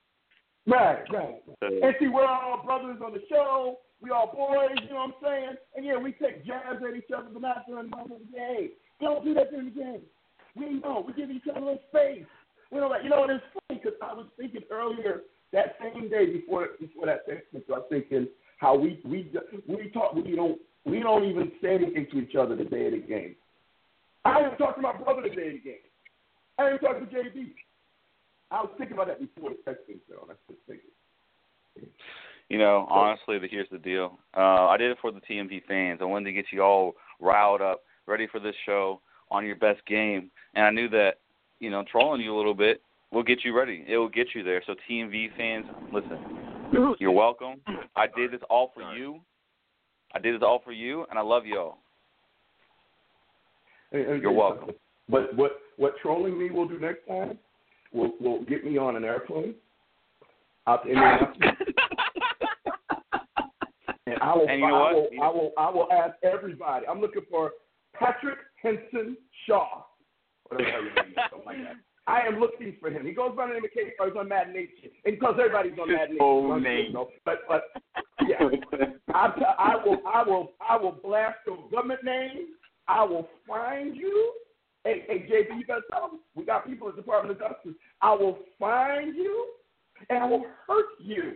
Right, 0.66 1.05
right. 1.12 1.43
And 1.61 1.95
see, 2.00 2.09
we're 2.09 2.26
all 2.26 2.62
brothers 2.64 2.99
on 3.05 3.12
the 3.12 3.21
show. 3.28 3.78
We 4.03 4.11
all 4.11 4.33
boys, 4.35 4.76
you 4.83 4.91
know 4.91 5.09
what 5.09 5.17
I'm 5.17 5.23
saying? 5.23 5.57
And 5.75 5.85
yeah, 5.85 5.97
we 5.97 6.12
take 6.12 6.45
jabs 6.45 6.83
at 6.87 6.97
each 6.97 7.11
other, 7.17 7.29
but 7.33 7.43
not 7.43 7.67
during 7.67 7.91
the 7.91 8.37
game. 8.37 8.71
Don't 9.00 9.25
do 9.25 9.35
that 9.35 9.50
during 9.50 9.73
the 9.73 9.81
game. 9.81 10.03
We 10.55 10.81
know. 10.81 11.05
We 11.07 11.12
give 11.12 11.31
each 11.31 11.49
other 11.50 11.61
a 11.61 11.65
little 11.65 11.81
space. 11.88 12.25
We 12.71 12.81
that. 12.81 13.05
You 13.05 13.11
know, 13.11 13.25
and 13.25 13.33
it's 13.33 13.45
funny 13.53 13.81
because 13.83 13.99
I 14.03 14.12
was 14.12 14.26
thinking 14.38 14.62
earlier 14.71 15.23
that 15.53 15.76
same 15.81 16.09
day 16.11 16.26
before 16.26 16.69
before 16.81 17.07
that 17.07 17.26
text, 17.26 17.47
So 17.53 17.75
I 17.75 17.79
was 17.79 17.87
thinking 17.91 18.29
how 18.59 18.76
we 18.76 19.00
we 19.05 19.31
we 19.67 19.91
talk 19.91 20.15
we 20.15 20.35
don't 20.35 20.59
we 20.85 21.00
don't 21.00 21.25
even 21.25 21.53
say 21.62 21.75
anything 21.75 22.07
to 22.12 22.19
each 22.19 22.35
other 22.35 22.57
the 22.57 22.65
day 22.65 22.87
of 22.87 22.93
the 22.93 22.99
game. 22.99 23.37
I 24.25 24.43
didn't 24.43 24.59
talk 24.59 24.76
to 24.76 24.83
my 24.83 24.97
brother 24.97 25.23
the 25.23 25.35
day 25.35 25.49
of 25.49 25.53
the 25.55 25.61
game. 25.61 25.87
I 26.59 26.71
didn't 26.71 26.81
talk 26.81 26.99
to 26.99 27.07
JB. 27.07 27.53
I 28.50 28.62
was 28.62 28.71
thinking 28.79 28.97
about 28.97 29.09
that 29.09 29.21
before 29.21 29.50
the 29.50 29.71
texting, 29.71 29.99
so 30.09 30.25
that's 30.26 30.38
just 30.49 30.61
thinking. 30.67 31.91
You 32.49 32.59
know, 32.59 32.87
honestly, 32.88 33.38
the, 33.38 33.49
here's 33.49 33.69
the 33.71 33.79
deal. 33.79 34.19
Uh, 34.37 34.67
I 34.69 34.76
did 34.76 34.91
it 34.91 34.99
for 35.00 35.11
the 35.11 35.21
TMV 35.21 35.65
fans. 35.67 35.99
I 36.00 36.05
wanted 36.05 36.26
to 36.26 36.33
get 36.33 36.47
you 36.53 36.62
all 36.62 36.95
riled 37.21 37.61
up, 37.61 37.83
ready 38.07 38.29
for 38.31 38.38
this 38.38 38.55
show 38.65 39.00
on 39.31 39.45
your 39.45 39.57
best 39.57 39.85
game, 39.87 40.31
and 40.55 40.65
I 40.65 40.71
knew 40.71 40.88
that, 40.91 41.15
you 41.59 41.71
know, 41.71 41.85
trolling 41.91 42.21
you 42.21 42.35
a 42.35 42.37
little 42.37 42.55
bit 42.55 42.81
will 43.12 43.23
get 43.23 43.45
you 43.45 43.57
ready. 43.57 43.85
It 43.88 43.97
will 43.97 44.09
get 44.09 44.29
you 44.35 44.43
there. 44.43 44.62
So 44.67 44.75
TMV 44.88 45.37
fans, 45.37 45.67
listen, 45.93 46.19
you're 46.99 47.12
welcome. 47.12 47.61
I 47.97 48.07
did 48.07 48.31
this 48.31 48.41
all 48.50 48.71
for 48.75 48.95
you. 48.95 49.21
I 50.15 50.19
did 50.19 50.35
this 50.35 50.43
all 50.43 50.61
for 50.65 50.73
you, 50.73 51.05
and 51.11 51.19
I 51.19 51.23
love 51.23 51.47
y'all. 51.47 51.79
You're 53.93 54.33
welcome. 54.33 54.71
But 55.09 55.35
what 55.37 55.61
what 55.76 55.95
trolling 56.03 56.38
me 56.38 56.50
will 56.50 56.67
do 56.67 56.79
next 56.79 57.07
time 57.07 57.38
will 57.93 58.12
will 58.21 58.43
get 58.45 58.65
me 58.65 58.76
on 58.79 58.97
an 58.97 59.05
airplane 59.05 59.55
out 60.67 60.85
to 60.85 60.88
Indianapolis. 60.91 61.66
And 64.26 64.30
I 64.30 64.37
will, 64.37 64.49
And 64.49 64.61
you 64.61 64.66
I, 64.66 64.71
know 64.71 64.78
what? 64.78 64.95
will 64.95 65.23
I 65.23 65.28
will 65.28 65.52
I 65.56 65.71
will 65.71 65.92
ask 65.92 66.14
everybody. 66.23 66.87
I'm 66.87 67.00
looking 67.00 67.23
for 67.30 67.52
Patrick 67.95 68.38
Henson 68.62 69.16
Shaw. 69.47 69.83
Whatever 70.49 70.64
the 70.64 70.73
hell 70.73 70.85
your 70.85 70.95
name 70.95 71.12
is, 71.12 71.18
something 71.30 71.47
like 71.47 71.59
that. 71.59 71.76
I 72.09 72.21
am 72.21 72.38
looking 72.38 72.76
for 72.80 72.88
him. 72.88 73.04
He 73.04 73.12
goes 73.12 73.33
by 73.37 73.49
the 73.49 73.54
name 73.54 73.64
of 73.64 73.71
K. 73.75 73.92
He's 73.99 74.16
on 74.16 74.28
Mad 74.28 74.49
Nation, 74.49 74.90
and 75.04 75.18
because 75.18 75.35
everybody's 75.40 75.76
on 75.80 75.92
Mad 75.92 76.11
Nation, 76.11 76.50
I'm 76.52 76.62
name. 76.62 76.92
Know, 76.92 77.09
but 77.25 77.40
but 77.49 77.64
yeah, 78.28 78.49
I, 79.12 79.26
I 79.59 79.76
will 79.85 79.99
I 80.06 80.23
will 80.23 80.52
I 80.68 80.76
will 80.76 80.92
blast 81.02 81.38
your 81.47 81.59
government 81.71 82.04
name. 82.04 82.49
I 82.87 83.02
will 83.02 83.28
find 83.49 83.97
you. 83.97 84.33
Hey, 84.85 85.04
hey, 85.09 85.18
JB, 85.28 85.59
you 85.59 85.66
better 85.66 85.80
tell 85.90 86.02
them. 86.02 86.21
We 86.37 86.45
got 86.45 86.64
people 86.64 86.88
at 86.88 86.95
the 86.95 87.02
Department 87.02 87.40
of 87.40 87.49
Justice. 87.49 87.73
I 88.00 88.14
will 88.14 88.38
find 88.61 89.16
you, 89.16 89.49
and 90.09 90.18
I 90.21 90.26
will 90.26 90.45
hurt 90.68 90.87
you, 91.00 91.33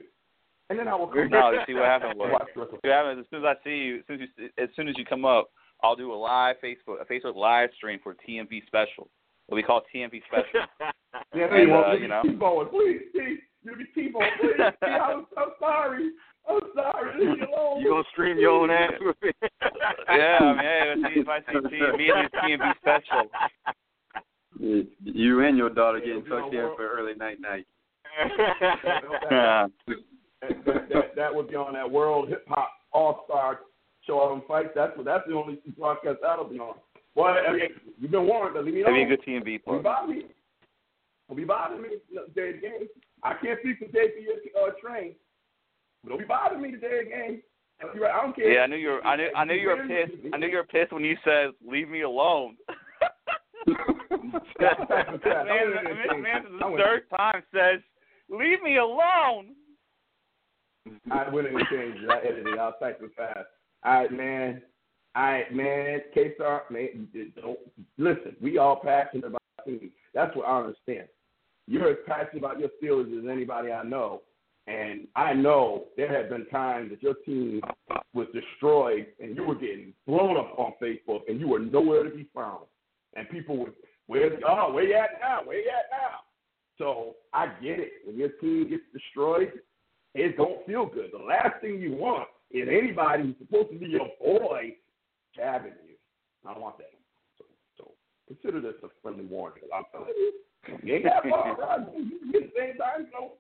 and 0.71 0.79
then 0.79 0.89
I 0.89 0.95
will 0.95 1.09
come 1.09 1.29
No, 1.29 1.53
back. 1.53 1.69
you 1.69 1.75
see 1.75 1.75
what 1.79 1.85
happened 1.89 2.19
was. 2.19 2.31
Watch 2.33 2.49
the 2.55 2.61
rest 2.63 2.73
of 2.73 2.79
See 2.83 2.89
what 2.89 2.97
happened 2.97 3.21
is 3.21 3.27
as 3.27 3.31
soon 3.31 3.45
as 3.45 3.57
I 3.61 3.65
see 3.65 3.77
you, 3.77 3.97
as 3.99 4.05
soon 4.07 4.23
as 4.23 4.29
you, 4.39 4.49
as 4.57 4.69
soon 4.77 4.89
as 4.89 4.95
you 4.97 5.05
come 5.05 5.25
up, 5.25 5.51
I'll 5.83 5.97
do 5.97 6.13
a 6.13 6.15
live 6.15 6.57
Facebook, 6.65 7.01
a 7.03 7.05
Facebook 7.05 7.37
live 7.37 7.71
stream 7.77 7.99
for 8.03 8.15
TMV 8.27 8.65
special. 8.67 9.11
What 9.49 9.57
we 9.57 9.63
call 9.63 9.83
TMV 9.95 10.23
special. 10.27 10.67
Yeah, 11.35 11.47
And, 11.53 11.69
you, 11.69 11.75
uh, 11.75 11.93
you 11.95 12.07
know. 12.07 12.23
T-Bone, 12.23 12.69
please, 12.71 13.01
please, 13.13 13.41
you 13.65 13.75
be 13.77 13.85
T-Bone, 13.95 14.23
please. 14.41 14.53
See, 14.57 14.87
I'm 14.87 15.27
so 15.35 15.53
sorry. 15.59 16.11
I'm 16.49 16.61
sorry. 16.73 17.19
Leave 17.27 17.39
me 17.41 17.47
alone. 17.53 17.81
You 17.81 17.91
gonna 17.91 18.05
stream 18.13 18.39
your 18.39 18.51
own 18.53 18.71
ass 18.71 18.93
with 19.01 19.17
me? 19.21 19.31
yeah, 20.09 20.39
I 20.41 20.53
mean, 20.53 20.59
hey, 20.59 20.95
let's 21.03 21.15
see 21.15 21.21
if 21.21 21.29
I 21.29 21.41
see 21.41 21.59
TMV 21.59 22.11
and 22.15 22.31
TMV 22.63 22.73
special. 22.79 23.31
You 25.03 25.45
and 25.45 25.57
your 25.57 25.71
daughter 25.71 25.99
getting 25.99 26.23
you 26.23 26.29
know 26.29 26.41
tucked 26.43 26.55
in 26.55 26.73
for 26.77 26.87
early 26.89 27.15
night 27.15 27.41
night. 27.41 27.67
Yeah. 29.31 29.67
That, 30.41 30.89
that, 30.89 31.17
that 31.17 31.35
would 31.35 31.49
be 31.49 31.57
on 31.57 31.75
that 31.75 31.91
World 31.91 32.29
Hip 32.29 32.45
Hop 32.49 32.71
All 32.93 33.25
Star 33.27 33.61
show 34.07 34.19
on 34.19 34.43
fights. 34.49 34.71
That's 34.75 34.97
what. 34.97 35.05
That's 35.07 35.27
the 35.27 35.35
only 35.35 35.59
broadcast 35.79 36.19
that'll 36.23 36.49
be 36.49 36.59
on. 36.59 36.77
Boy, 37.15 37.29
I 37.29 37.53
mean, 37.53 37.61
you've 37.99 38.11
been 38.11 38.27
warned. 38.27 38.55
But 38.55 38.65
leave 38.65 38.75
me 38.75 38.83
That'd 38.83 38.95
be 38.95 39.03
alone. 39.03 39.13
a 39.13 39.17
good 39.17 39.27
TMV 39.27 39.65
Don't 39.65 39.65
for 39.65 39.77
be 39.79 39.83
bothering 39.83 40.19
me. 40.19 40.25
Don't 41.29 41.37
be 41.37 41.45
bothering 41.45 41.83
me 41.83 41.89
the 42.11 42.33
day 42.35 42.51
of 42.51 42.55
the 42.57 42.61
game. 42.61 42.89
I 43.23 43.35
can't 43.35 43.59
speak 43.61 43.79
for 43.79 43.87
for 43.87 43.99
your 43.99 44.69
uh, 44.69 44.73
train. 44.81 45.15
But 46.03 46.11
don't 46.11 46.19
be 46.19 46.25
bothering 46.25 46.63
me 46.63 46.71
the 46.73 46.79
day 46.79 47.01
of 47.01 47.05
the 47.05 47.11
game. 47.11 47.43
Right, 48.01 48.13
I 48.13 48.23
don't 48.23 48.37
care. 48.37 48.53
Yeah, 48.53 48.61
I 48.61 48.67
knew 48.67 48.77
you 48.77 48.89
were. 48.89 49.05
I 49.05 49.17
knew. 49.17 49.29
I 49.35 49.45
knew 49.45 49.55
you 49.55 49.69
were 49.69 49.89
pissed. 49.89 50.35
I 50.35 50.37
knew 50.37 50.49
you 50.49 50.57
were 50.57 50.65
pissed 50.65 50.93
when 50.93 51.05
you 51.05 51.17
said, 51.25 51.51
"Leave 51.67 51.89
me 51.89 52.03
alone." 52.03 52.57
this 53.67 53.77
man, 54.89 55.21
this 55.23 55.25
man, 56.21 56.43
for 56.61 56.71
the 56.71 56.83
third 56.83 57.03
time 57.11 57.43
says, 57.55 57.81
"Leave 58.29 58.63
me 58.63 58.77
alone." 58.77 59.55
I 61.11 61.25
and 61.25 61.67
changed 61.71 62.05
it. 62.05 62.11
I 62.11 62.19
edited 62.19 62.47
it. 62.47 62.59
I 62.59 62.67
was 62.67 62.75
typing 62.81 63.11
fast. 63.17 63.47
All 63.85 63.93
right, 63.93 64.13
man. 64.13 64.63
All 65.15 65.23
right, 65.23 65.55
man. 65.55 66.01
K-Star, 66.15 66.65
man. 66.71 67.09
Don't 67.41 67.59
listen. 67.99 68.37
We 68.41 68.59
all 68.59 68.77
passionate 68.77 69.27
about 69.27 69.43
our 69.59 69.65
team. 69.65 69.91
That's 70.15 70.35
what 70.37 70.47
I 70.47 70.59
understand. 70.61 71.09
You're 71.67 71.91
as 71.91 71.97
passionate 72.07 72.39
about 72.39 72.59
your 72.59 72.71
Steelers 72.83 73.17
as 73.17 73.29
anybody 73.31 73.71
I 73.71 73.85
know, 73.85 74.23
and 74.67 75.07
I 75.15 75.33
know 75.33 75.85
there 75.97 76.13
have 76.21 76.31
been 76.31 76.47
times 76.47 76.91
that 76.91 77.03
your 77.03 77.15
team 77.27 77.61
was 78.13 78.27
destroyed 78.35 79.07
and 79.21 79.37
you 79.37 79.45
were 79.45 79.55
getting 79.55 79.93
blown 80.07 80.37
up 80.37 80.59
on 80.59 80.73
Facebook 80.83 81.21
and 81.29 81.39
you 81.39 81.47
were 81.47 81.61
nowhere 81.61 82.03
to 82.03 82.11
be 82.11 82.27
found, 82.35 82.65
and 83.15 83.29
people 83.31 83.57
would, 83.59 83.73
where's 84.07 84.41
oh, 84.49 84.73
where 84.73 84.85
you 84.85 84.95
at 84.95 85.11
now? 85.21 85.41
Where 85.45 85.61
you 85.61 85.69
at 85.71 85.91
now? 85.91 86.19
So 86.79 87.15
I 87.33 87.47
get 87.63 87.79
it. 87.79 87.93
When 88.05 88.17
your 88.17 88.31
team 88.41 88.69
gets 88.69 88.83
destroyed, 88.93 89.53
it 90.15 90.37
don't 90.37 90.65
feel 90.67 90.87
good. 90.87 91.11
The 91.13 91.25
last 91.25 91.61
thing 91.61 91.81
you 91.81 91.93
want 91.93 92.29
is 92.51 92.69
anybody 92.69 93.23
who's 93.25 93.37
supposed 93.39 93.71
to 93.71 93.79
be 93.79 93.87
your 93.87 94.09
boy 94.21 94.75
jabbing 95.35 95.73
you. 95.87 95.95
I 96.47 96.53
don't 96.53 96.63
want 96.63 96.79
that. 96.79 96.91
So, 97.39 97.45
so 97.79 97.93
consider 98.27 98.61
this 98.61 98.75
a 98.83 98.89
friendly 99.03 99.25
warning. 99.25 99.63
I'm 99.75 99.85
telling 99.93 100.09
you, 100.17 100.33
you 100.83 100.95
ain't 100.95 101.05
that 101.05 101.23
far, 101.29 101.55
bro. 101.55 101.93
You 101.97 102.33
get 102.33 102.43
the 102.43 102.53
same 102.59 102.77
time, 102.77 103.07
you 103.07 103.13
know, 103.13 103.33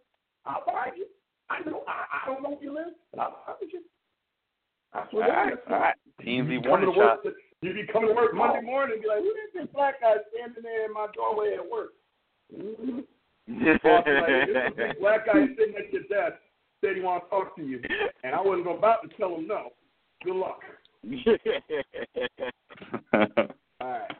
I'll 0.46 0.64
find 0.64 0.96
you. 0.96 1.06
I 1.50 1.68
know. 1.68 1.82
I, 1.88 2.22
I 2.22 2.26
don't 2.26 2.42
know 2.42 2.50
where 2.50 2.62
you 2.62 2.74
live, 2.74 2.94
but 3.10 3.20
I'll 3.20 3.42
find 3.44 3.72
you. 3.72 3.82
I 4.92 5.04
swear 5.10 5.24
All 5.24 5.44
right, 5.44 5.54
all 5.70 5.78
right. 5.78 5.94
Be 6.18 6.58
warning 6.58 6.92
shot. 6.94 7.18
You 7.62 7.74
be 7.74 7.86
coming 7.92 8.08
to 8.08 8.14
work 8.14 8.34
Monday 8.34 8.62
morning 8.62 8.94
and 8.94 9.02
be 9.02 9.08
like, 9.08 9.18
who 9.18 9.30
is 9.30 9.52
this 9.54 9.68
black 9.74 10.00
guy 10.00 10.14
standing 10.32 10.62
there 10.62 10.86
in 10.86 10.92
my 10.94 11.06
doorway 11.14 11.54
at 11.54 11.68
work? 11.68 11.90
Mm-hmm. 13.50 13.66
Like, 13.88 14.04
this 14.04 14.48
is 14.48 14.56
a 14.56 14.76
big 14.76 15.00
black 15.00 15.26
guy 15.26 15.46
sitting 15.58 15.74
at 15.74 15.92
your 15.92 16.02
desk 16.02 16.38
said 16.80 16.96
he 16.96 17.02
want 17.02 17.24
to 17.24 17.30
talk 17.30 17.56
to 17.56 17.62
you, 17.62 17.80
and 18.24 18.34
I 18.34 18.40
wasn't 18.40 18.70
about 18.70 19.02
to 19.02 19.08
tell 19.16 19.34
him 19.36 19.46
no. 19.46 19.70
Good 20.24 20.36
luck. 20.36 20.60
All 23.80 23.88
right. 23.88 24.10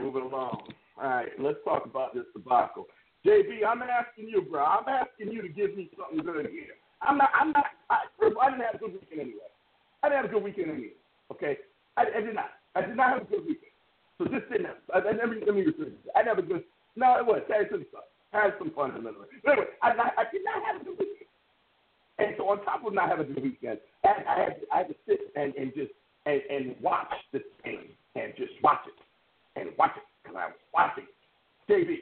Moving 0.00 0.22
along. 0.22 0.62
All 1.00 1.08
right, 1.08 1.28
let's 1.38 1.58
talk 1.64 1.86
about 1.86 2.14
this 2.14 2.24
debacle. 2.34 2.86
JB, 3.26 3.64
I'm 3.66 3.82
asking 3.82 4.28
you, 4.28 4.42
bro. 4.42 4.64
I'm 4.64 4.88
asking 4.88 5.32
you 5.32 5.42
to 5.42 5.48
give 5.48 5.76
me 5.76 5.90
something 5.96 6.24
good 6.24 6.46
here. 6.50 6.76
I'm 7.02 7.18
not. 7.18 7.30
I'm 7.38 7.52
not. 7.52 7.66
I, 7.88 8.04
first, 8.18 8.32
of 8.32 8.38
all, 8.38 8.44
I 8.44 8.50
didn't 8.50 8.64
have 8.64 8.74
a 8.74 8.78
good 8.78 8.92
weekend 8.92 9.20
anyway. 9.20 9.50
I 10.02 10.08
didn't 10.08 10.22
have 10.22 10.30
a 10.30 10.34
good 10.34 10.44
weekend 10.44 10.70
anyway. 10.70 10.96
Okay, 11.32 11.58
I, 11.96 12.04
I 12.16 12.20
did 12.20 12.34
not. 12.34 12.50
I 12.74 12.80
did 12.82 12.96
not 12.96 13.10
have 13.10 13.22
a 13.22 13.24
good 13.24 13.44
weekend. 13.44 13.72
So 14.18 14.24
this 14.24 14.44
didn't. 14.50 14.66
Have, 14.66 14.76
I, 14.92 14.98
I, 14.98 15.12
let 15.12 15.28
me 15.28 15.40
let 15.44 15.54
me 15.54 15.64
rephrase 15.64 15.96
this. 15.96 16.12
I 16.16 16.22
didn't 16.22 16.48
good. 16.48 16.64
No, 16.96 17.16
it 17.16 17.26
was. 17.26 17.42
I 17.52 17.64
had 17.64 17.68
some 17.70 17.84
stuff. 17.88 18.04
I 18.32 18.44
had 18.44 18.54
some 18.58 18.70
fun 18.72 18.90
in 18.90 18.96
the 18.96 19.02
middle. 19.08 19.22
of 19.22 19.28
it. 19.28 19.40
But 19.44 19.52
anyway, 19.52 19.72
I, 19.82 19.88
I, 19.90 20.08
I 20.20 20.24
did 20.32 20.44
not 20.44 20.60
have 20.64 20.80
a 20.80 20.84
good 20.84 20.96
weekend. 21.00 21.09
And 22.20 22.34
so 22.36 22.48
on 22.48 22.62
top 22.64 22.84
of 22.84 22.92
not 22.92 23.08
having 23.08 23.32
good 23.32 23.42
weekend, 23.42 23.78
I, 24.04 24.08
I 24.28 24.38
had 24.44 24.56
I 24.72 24.76
had 24.78 24.88
to 24.88 24.94
sit 25.08 25.20
and, 25.36 25.54
and 25.54 25.72
just 25.74 25.92
and, 26.26 26.40
and 26.50 26.74
watch 26.82 27.12
this 27.32 27.42
game 27.64 27.96
and 28.14 28.32
just 28.36 28.52
watch 28.62 28.84
it 28.86 29.60
and 29.60 29.70
watch 29.78 29.92
it 29.96 30.04
because 30.22 30.36
I 30.36 30.46
was 30.46 30.60
watching. 30.74 31.08
JB, 31.68 31.96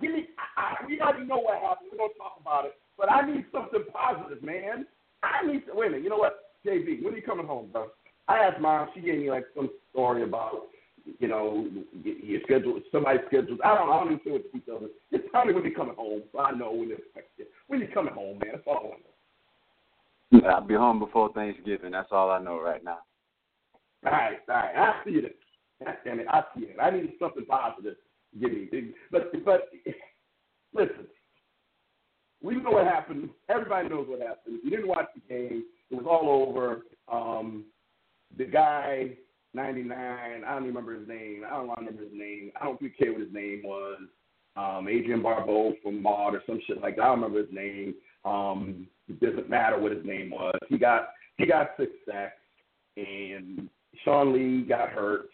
give 0.00 0.12
me. 0.12 0.28
I, 0.56 0.86
we 0.86 1.00
already 1.00 1.26
know 1.26 1.38
what 1.38 1.60
happened. 1.60 1.90
We're 1.92 1.98
gonna 1.98 2.16
talk 2.16 2.38
about 2.40 2.64
it, 2.64 2.74
but 2.96 3.12
I 3.12 3.26
need 3.26 3.44
something 3.52 3.84
positive, 3.92 4.42
man. 4.42 4.86
I 5.22 5.46
need. 5.46 5.66
To, 5.66 5.72
wait 5.74 5.88
a 5.88 5.90
minute. 5.90 6.04
You 6.04 6.10
know 6.10 6.16
what, 6.16 6.56
JB? 6.64 7.02
When 7.02 7.12
are 7.12 7.16
you 7.16 7.22
coming 7.22 7.46
home, 7.46 7.68
bro? 7.72 7.88
I 8.28 8.38
asked 8.38 8.60
mom. 8.60 8.88
She 8.94 9.00
gave 9.00 9.18
me 9.18 9.30
like 9.30 9.44
some 9.54 9.68
story 9.90 10.22
about 10.22 10.68
you 11.18 11.28
know 11.28 11.66
your 12.02 12.40
schedule. 12.44 12.80
Somebody's 12.92 13.22
scheduled. 13.26 13.60
I 13.62 13.74
don't. 13.74 13.90
I 13.90 13.98
don't 13.98 14.12
even 14.12 14.20
know 14.24 14.32
what 14.38 14.44
the 14.52 14.58
details 14.58 14.82
is. 14.84 14.90
Just 15.20 15.32
tell 15.32 15.44
me 15.44 15.52
when 15.52 15.64
you're 15.64 15.74
coming 15.74 15.96
home. 15.96 16.22
So 16.32 16.38
I 16.38 16.52
know 16.52 16.72
when 16.72 16.88
to 16.88 16.94
expect 16.94 17.28
you. 17.36 17.46
When 17.66 17.80
you're 17.80 17.90
coming 17.90 18.14
home, 18.14 18.38
man. 18.38 18.52
That's 18.54 18.64
all 18.66 18.78
I 18.78 18.86
want. 18.88 19.09
I'll 20.48 20.60
be 20.60 20.74
home 20.74 20.98
before 20.98 21.32
Thanksgiving. 21.32 21.92
That's 21.92 22.08
all 22.12 22.30
I 22.30 22.40
know 22.40 22.60
right 22.60 22.82
now. 22.84 22.98
All 24.06 24.12
right, 24.12 24.38
all 24.48 24.54
right. 24.54 24.76
I 24.76 25.04
see 25.04 25.16
it. 25.16 25.36
Damn 26.04 26.20
it, 26.20 26.26
I 26.28 26.42
see 26.56 26.66
it. 26.66 26.76
I 26.80 26.90
need 26.90 27.12
something 27.18 27.44
positive. 27.46 27.94
to 27.94 28.40
Give 28.40 28.52
me, 28.52 28.92
but 29.10 29.32
but 29.44 29.68
listen. 30.74 31.06
We 32.42 32.56
know 32.56 32.70
what 32.70 32.86
happened. 32.86 33.28
Everybody 33.50 33.88
knows 33.88 34.06
what 34.08 34.20
happened. 34.20 34.56
If 34.58 34.64
you 34.64 34.70
didn't 34.70 34.88
watch 34.88 35.08
the 35.14 35.20
game, 35.34 35.64
it 35.90 35.94
was 35.94 36.06
all 36.08 36.48
over. 36.48 36.86
Um, 37.12 37.64
the 38.38 38.44
guy, 38.44 39.10
99, 39.52 39.92
I 40.46 40.54
don't 40.54 40.64
remember 40.64 40.98
his 40.98 41.06
name. 41.06 41.42
I 41.46 41.50
don't 41.50 41.68
remember 41.76 42.02
his 42.02 42.12
name. 42.14 42.52
I 42.58 42.64
don't 42.64 42.80
really 42.80 42.94
care 42.94 43.12
what 43.12 43.20
his 43.20 43.32
name 43.32 43.62
was. 43.62 43.98
Um, 44.56 44.88
Adrian 44.88 45.22
Barbeau 45.22 45.74
from 45.82 46.02
Maud 46.02 46.34
or 46.34 46.42
some 46.46 46.60
shit 46.66 46.80
like 46.80 46.96
that. 46.96 47.02
I 47.02 47.06
don't 47.08 47.20
remember 47.20 47.40
his 47.40 47.54
name. 47.54 47.94
Um, 48.24 48.86
it 49.10 49.20
doesn't 49.20 49.50
matter 49.50 49.78
what 49.78 49.92
his 49.92 50.04
name 50.04 50.30
was. 50.30 50.58
He 50.68 50.78
got 50.78 51.10
he 51.36 51.46
got 51.46 51.70
six 51.78 51.90
sacks, 52.08 52.40
and 52.96 53.68
Sean 54.04 54.32
Lee 54.32 54.62
got 54.62 54.90
hurt. 54.90 55.30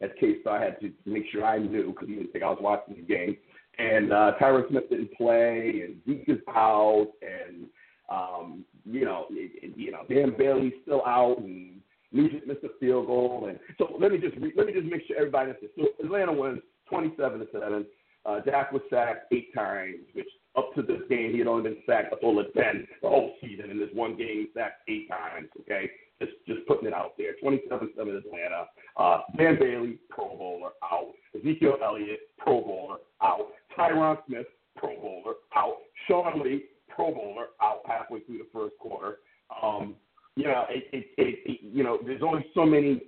As 0.00 0.10
case 0.20 0.38
I 0.48 0.60
had 0.62 0.80
to 0.80 0.92
make 1.06 1.24
sure 1.32 1.44
I 1.44 1.58
knew 1.58 1.88
because 1.88 2.08
he 2.08 2.14
didn't 2.14 2.32
think 2.32 2.44
I 2.44 2.50
was 2.50 2.60
watching 2.60 2.94
the 2.94 3.02
game. 3.02 3.36
And 3.78 4.12
uh, 4.12 4.32
Tyron 4.40 4.68
Smith 4.68 4.88
didn't 4.90 5.12
play, 5.14 5.82
and 5.84 5.96
Zeke 6.06 6.28
is 6.28 6.38
out, 6.54 7.08
and 7.20 7.66
um, 8.08 8.64
you 8.84 9.04
know, 9.04 9.26
it, 9.30 9.76
you 9.76 9.90
know, 9.90 10.02
Dan 10.08 10.34
Bailey's 10.38 10.72
still 10.82 11.02
out, 11.04 11.38
and 11.38 11.80
Nugent 12.12 12.46
missed 12.46 12.64
a 12.64 12.68
field 12.80 13.06
goal, 13.06 13.46
and 13.48 13.58
so 13.76 13.96
let 14.00 14.12
me 14.12 14.18
just 14.18 14.36
re- 14.36 14.52
let 14.56 14.66
me 14.66 14.72
just 14.72 14.86
make 14.86 15.02
sure 15.06 15.16
everybody 15.16 15.50
knows. 15.50 15.70
So 15.76 16.04
Atlanta 16.04 16.32
wins 16.32 16.60
twenty-seven 16.88 17.40
to 17.40 17.46
seven. 17.52 17.84
Uh, 18.24 18.40
Dak 18.40 18.72
was 18.72 18.82
sacked 18.90 19.32
eight 19.32 19.52
times, 19.54 20.06
which 20.12 20.28
up 20.56 20.74
to 20.74 20.82
this 20.82 21.02
game 21.08 21.32
he 21.32 21.38
had 21.38 21.46
only 21.46 21.62
been 21.62 21.82
sacked 21.86 22.12
a 22.12 22.16
total 22.16 22.40
of 22.40 22.52
ten 22.54 22.86
the 23.02 23.08
whole 23.08 23.34
season. 23.40 23.70
In 23.70 23.78
this 23.78 23.90
one 23.92 24.16
game, 24.16 24.46
he 24.46 24.48
sacked 24.54 24.88
eight 24.88 25.08
times. 25.08 25.48
Okay, 25.60 25.90
just 26.20 26.32
just 26.46 26.66
putting 26.66 26.88
it 26.88 26.94
out 26.94 27.12
there. 27.18 27.34
Twenty-seven 27.40 27.90
seven 27.96 28.16
Atlanta. 28.16 28.66
Uh, 28.96 29.20
Dan 29.36 29.58
Bailey, 29.60 29.98
Pro 30.08 30.36
Bowler, 30.36 30.70
out. 30.82 31.12
Ezekiel 31.36 31.78
Elliott, 31.84 32.20
Pro 32.38 32.60
Bowler, 32.60 32.96
out. 33.22 33.48
Tyron 33.76 34.18
Smith, 34.26 34.46
Pro 34.76 34.96
Bowler, 35.00 35.34
out. 35.54 35.76
Sean 36.06 36.42
Lee, 36.42 36.64
Pro 36.88 37.12
Bowler, 37.12 37.46
out 37.62 37.82
halfway 37.86 38.20
through 38.20 38.38
the 38.38 38.48
first 38.52 38.74
quarter. 38.78 39.18
Um, 39.62 39.94
you 40.36 40.44
know, 40.44 40.64
it, 40.68 40.84
it, 40.92 41.06
it, 41.16 41.38
it, 41.44 41.60
you 41.62 41.82
know, 41.82 41.98
there's 42.04 42.22
only 42.22 42.44
so 42.54 42.64
many. 42.64 43.02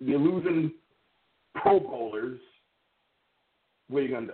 You're 0.00 0.18
losing 0.18 0.72
Pro 1.54 1.80
Bowlers. 1.80 2.40
What 3.88 4.00
are 4.00 4.02
you 4.02 4.14
gonna 4.14 4.26
do? 4.26 4.32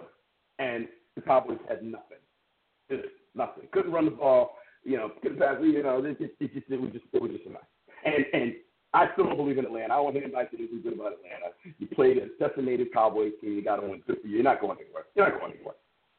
And 0.58 0.88
the 1.16 1.22
Cowboys 1.22 1.58
had 1.68 1.82
nothing. 1.82 2.19
Just 2.90 3.04
nothing. 3.34 3.64
Couldn't 3.72 3.92
run 3.92 4.06
the 4.06 4.10
ball. 4.10 4.56
You 4.84 4.96
know, 4.96 5.12
couldn't 5.22 5.38
pass. 5.38 5.56
You 5.62 5.82
know, 5.82 6.04
it, 6.04 6.16
it, 6.20 6.34
it 6.40 6.54
just 6.54 6.70
it 6.70 6.80
was 6.80 6.90
just 6.92 7.04
it 7.12 7.22
was 7.22 7.30
just 7.30 7.46
a 7.46 7.50
mess. 7.50 7.62
And 8.04 8.24
and 8.32 8.54
I 8.92 9.06
still 9.12 9.26
don't 9.26 9.36
believe 9.36 9.58
in 9.58 9.64
Atlanta. 9.64 9.94
I 9.94 9.96
don't 9.96 10.04
want 10.04 10.16
anybody 10.16 10.48
to 10.56 10.80
good 10.82 10.94
about 10.94 11.12
Atlanta. 11.12 11.54
You 11.78 11.86
played 11.86 12.18
a 12.18 12.26
decimated 12.44 12.92
Cowboys 12.92 13.32
team. 13.40 13.52
You 13.52 13.62
got 13.62 13.76
to 13.76 13.86
win. 13.86 14.02
You're 14.24 14.42
not 14.42 14.60
going 14.60 14.78
anywhere. 14.80 15.04
You're 15.14 15.30
not 15.30 15.40
going 15.40 15.52
anywhere. 15.54 15.74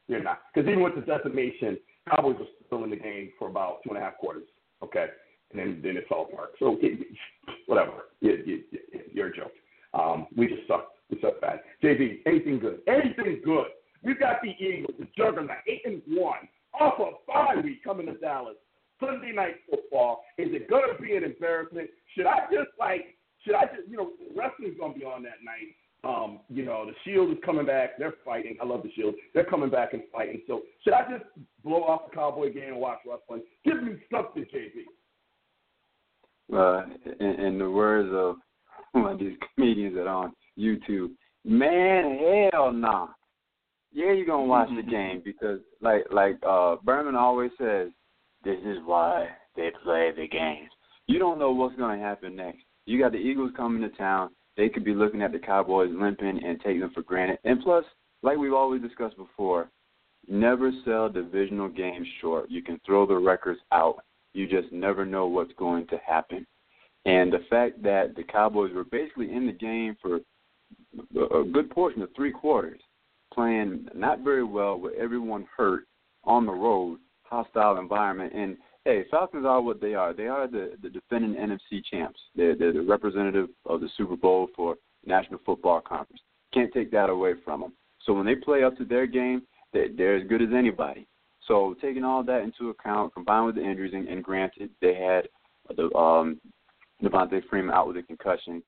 You're 0.07 0.23
not. 0.23 0.41
Because 0.53 0.69
even 0.69 0.81
with 0.81 0.95
the 0.95 1.01
decimation, 1.01 1.77
Cowboys 2.09 2.37
were 2.39 2.45
still 2.65 2.83
in 2.83 2.89
the 2.89 2.95
game 2.95 3.31
for 3.37 3.49
about 3.49 3.83
two 3.83 3.89
and 3.89 3.97
a 3.97 4.01
half 4.01 4.17
quarters. 4.17 4.47
Okay, 4.83 5.07
and 5.51 5.59
then 5.59 5.81
then 5.83 5.97
it 5.97 6.05
fell 6.07 6.29
apart. 6.31 6.51
So 6.59 6.77
it, 6.81 7.07
whatever. 7.65 7.91
You, 8.21 8.41
you, 8.45 8.63
you're 9.11 9.27
a 9.27 9.35
joke. 9.35 9.51
Um, 9.93 10.27
we 10.35 10.47
just 10.47 10.67
sucked. 10.67 10.97
We 11.09 11.19
sucked 11.21 11.41
bad. 11.41 11.61
JB, 11.83 12.19
anything 12.25 12.59
good? 12.59 12.79
Anything 12.87 13.41
good? 13.43 13.67
We've 14.03 14.19
got 14.19 14.37
the 14.41 14.49
Eagles, 14.63 14.95
the 14.97 15.07
juggernaut, 15.15 15.57
eight 15.67 15.81
and 15.85 16.01
one, 16.07 16.47
off 16.79 16.99
a 16.99 17.11
bye 17.27 17.61
week 17.63 17.83
coming 17.83 18.05
to 18.07 18.13
Dallas. 18.13 18.55
Sunday 18.99 19.31
night 19.31 19.55
football. 19.69 20.23
Is 20.37 20.49
it 20.51 20.69
gonna 20.69 20.99
be 20.99 21.15
an 21.15 21.23
embarrassment? 21.23 21.89
Should 22.15 22.27
I 22.27 22.41
just 22.51 22.69
like? 22.79 23.17
Should 23.43 23.55
I 23.55 23.65
just? 23.65 23.89
You 23.89 23.97
know, 23.97 24.11
wrestling's 24.35 24.77
gonna 24.79 24.93
be 24.93 25.03
on 25.03 25.23
that 25.23 25.43
night. 25.43 25.75
Um, 26.03 26.39
you 26.49 26.65
know, 26.65 26.85
the 26.85 26.93
Shield 27.03 27.31
is 27.31 27.37
coming 27.45 27.65
back. 27.65 27.97
They're 27.99 28.15
fighting. 28.25 28.57
I 28.61 28.65
love 28.65 28.81
the 28.83 28.91
Shield. 28.93 29.15
They're 29.33 29.45
coming 29.45 29.69
back 29.69 29.93
and 29.93 30.01
fighting. 30.11 30.41
So 30.47 30.61
should 30.83 30.93
I 30.93 31.03
just 31.11 31.25
blow 31.63 31.83
off 31.83 32.09
the 32.09 32.15
Cowboy 32.15 32.53
game 32.53 32.69
and 32.73 32.77
watch 32.77 32.99
wrestling? 33.05 33.43
Give 33.63 33.83
me 33.83 33.93
something, 34.11 34.45
JB. 34.53 34.85
Uh, 36.53 36.85
in, 37.19 37.39
in 37.45 37.59
the 37.59 37.69
words 37.69 38.09
of 38.13 38.37
one 38.93 39.13
of 39.13 39.19
these 39.19 39.37
comedians 39.55 39.95
that 39.95 40.07
are 40.07 40.25
on 40.25 40.33
YouTube, 40.57 41.11
man, 41.45 42.49
hell 42.51 42.71
nah. 42.71 43.07
Yeah, 43.93 44.13
you're 44.13 44.25
gonna 44.25 44.45
watch 44.45 44.69
the 44.75 44.89
game 44.89 45.21
because, 45.23 45.59
like, 45.81 46.05
like 46.11 46.37
uh, 46.47 46.77
Berman 46.83 47.15
always 47.15 47.51
says, 47.57 47.89
this 48.43 48.59
is 48.65 48.77
why 48.85 49.27
they 49.55 49.71
play 49.83 50.11
the 50.15 50.27
games. 50.27 50.69
You 51.07 51.19
don't 51.19 51.39
know 51.39 51.51
what's 51.51 51.75
going 51.75 51.99
to 51.99 52.03
happen 52.03 52.35
next. 52.35 52.63
You 52.85 52.99
got 52.99 53.11
the 53.11 53.17
Eagles 53.17 53.51
coming 53.55 53.81
to 53.81 53.89
town. 53.97 54.29
They 54.57 54.69
could 54.69 54.83
be 54.83 54.93
looking 54.93 55.21
at 55.21 55.31
the 55.31 55.39
Cowboys 55.39 55.91
limping 55.93 56.43
and 56.43 56.59
taking 56.61 56.81
them 56.81 56.91
for 56.93 57.03
granted. 57.03 57.39
And 57.43 57.61
plus, 57.61 57.85
like 58.23 58.37
we've 58.37 58.53
always 58.53 58.81
discussed 58.81 59.17
before, 59.17 59.69
never 60.27 60.71
sell 60.85 61.09
divisional 61.09 61.67
games 61.67 62.07
short. 62.19 62.49
You 62.49 62.63
can 62.63 62.79
throw 62.85 63.05
the 63.05 63.17
records 63.17 63.59
out. 63.71 64.03
You 64.33 64.47
just 64.47 64.71
never 64.71 65.05
know 65.05 65.27
what's 65.27 65.53
going 65.57 65.87
to 65.87 65.97
happen. 66.05 66.45
And 67.05 67.33
the 67.33 67.43
fact 67.49 67.81
that 67.83 68.15
the 68.15 68.23
Cowboys 68.23 68.73
were 68.73 68.83
basically 68.83 69.33
in 69.33 69.47
the 69.47 69.53
game 69.53 69.97
for 70.01 70.19
a 70.95 71.43
good 71.43 71.69
portion 71.71 72.01
of 72.01 72.09
three 72.15 72.31
quarters, 72.31 72.79
playing 73.33 73.87
not 73.95 74.19
very 74.19 74.43
well 74.43 74.79
with 74.79 74.93
everyone 74.95 75.47
hurt 75.55 75.83
on 76.23 76.45
the 76.45 76.51
road, 76.51 76.99
hostile 77.23 77.79
environment. 77.79 78.33
And 78.33 78.57
hey, 78.85 79.05
Falcons 79.09 79.45
are 79.45 79.61
what 79.61 79.81
they 79.81 79.93
are. 79.93 80.13
They 80.13 80.27
are 80.27 80.47
the, 80.47 80.73
the 80.81 80.89
defending 80.89 81.35
NFC 81.35 81.83
champs. 81.89 82.19
They're, 82.35 82.55
they're 82.55 82.73
the 82.73 82.81
representative 82.81 83.49
of 83.65 83.81
the 83.81 83.89
Super 83.97 84.15
Bowl 84.15 84.49
for 84.55 84.75
National 85.05 85.39
Football 85.45 85.81
Conference. 85.81 86.21
Can't 86.53 86.73
take 86.73 86.91
that 86.91 87.09
away 87.09 87.33
from 87.43 87.61
them. 87.61 87.73
So 88.05 88.13
when 88.13 88.25
they 88.25 88.35
play 88.35 88.63
up 88.63 88.77
to 88.77 88.85
their 88.85 89.07
game, 89.07 89.43
they, 89.73 89.87
they're 89.95 90.17
as 90.17 90.27
good 90.27 90.41
as 90.41 90.49
anybody. 90.55 91.07
So 91.47 91.75
taking 91.81 92.03
all 92.03 92.23
that 92.23 92.41
into 92.41 92.69
account, 92.69 93.13
combined 93.13 93.47
with 93.47 93.55
the 93.55 93.63
injuries, 93.63 93.93
and, 93.93 94.07
and 94.07 94.23
granted 94.23 94.69
they 94.81 94.95
had 94.95 95.27
the 95.75 95.93
um, 95.95 96.39
Devonta 97.01 97.41
Freeman 97.49 97.73
out 97.73 97.87
with 97.87 97.97
a 97.97 98.03
concussion. 98.03 98.61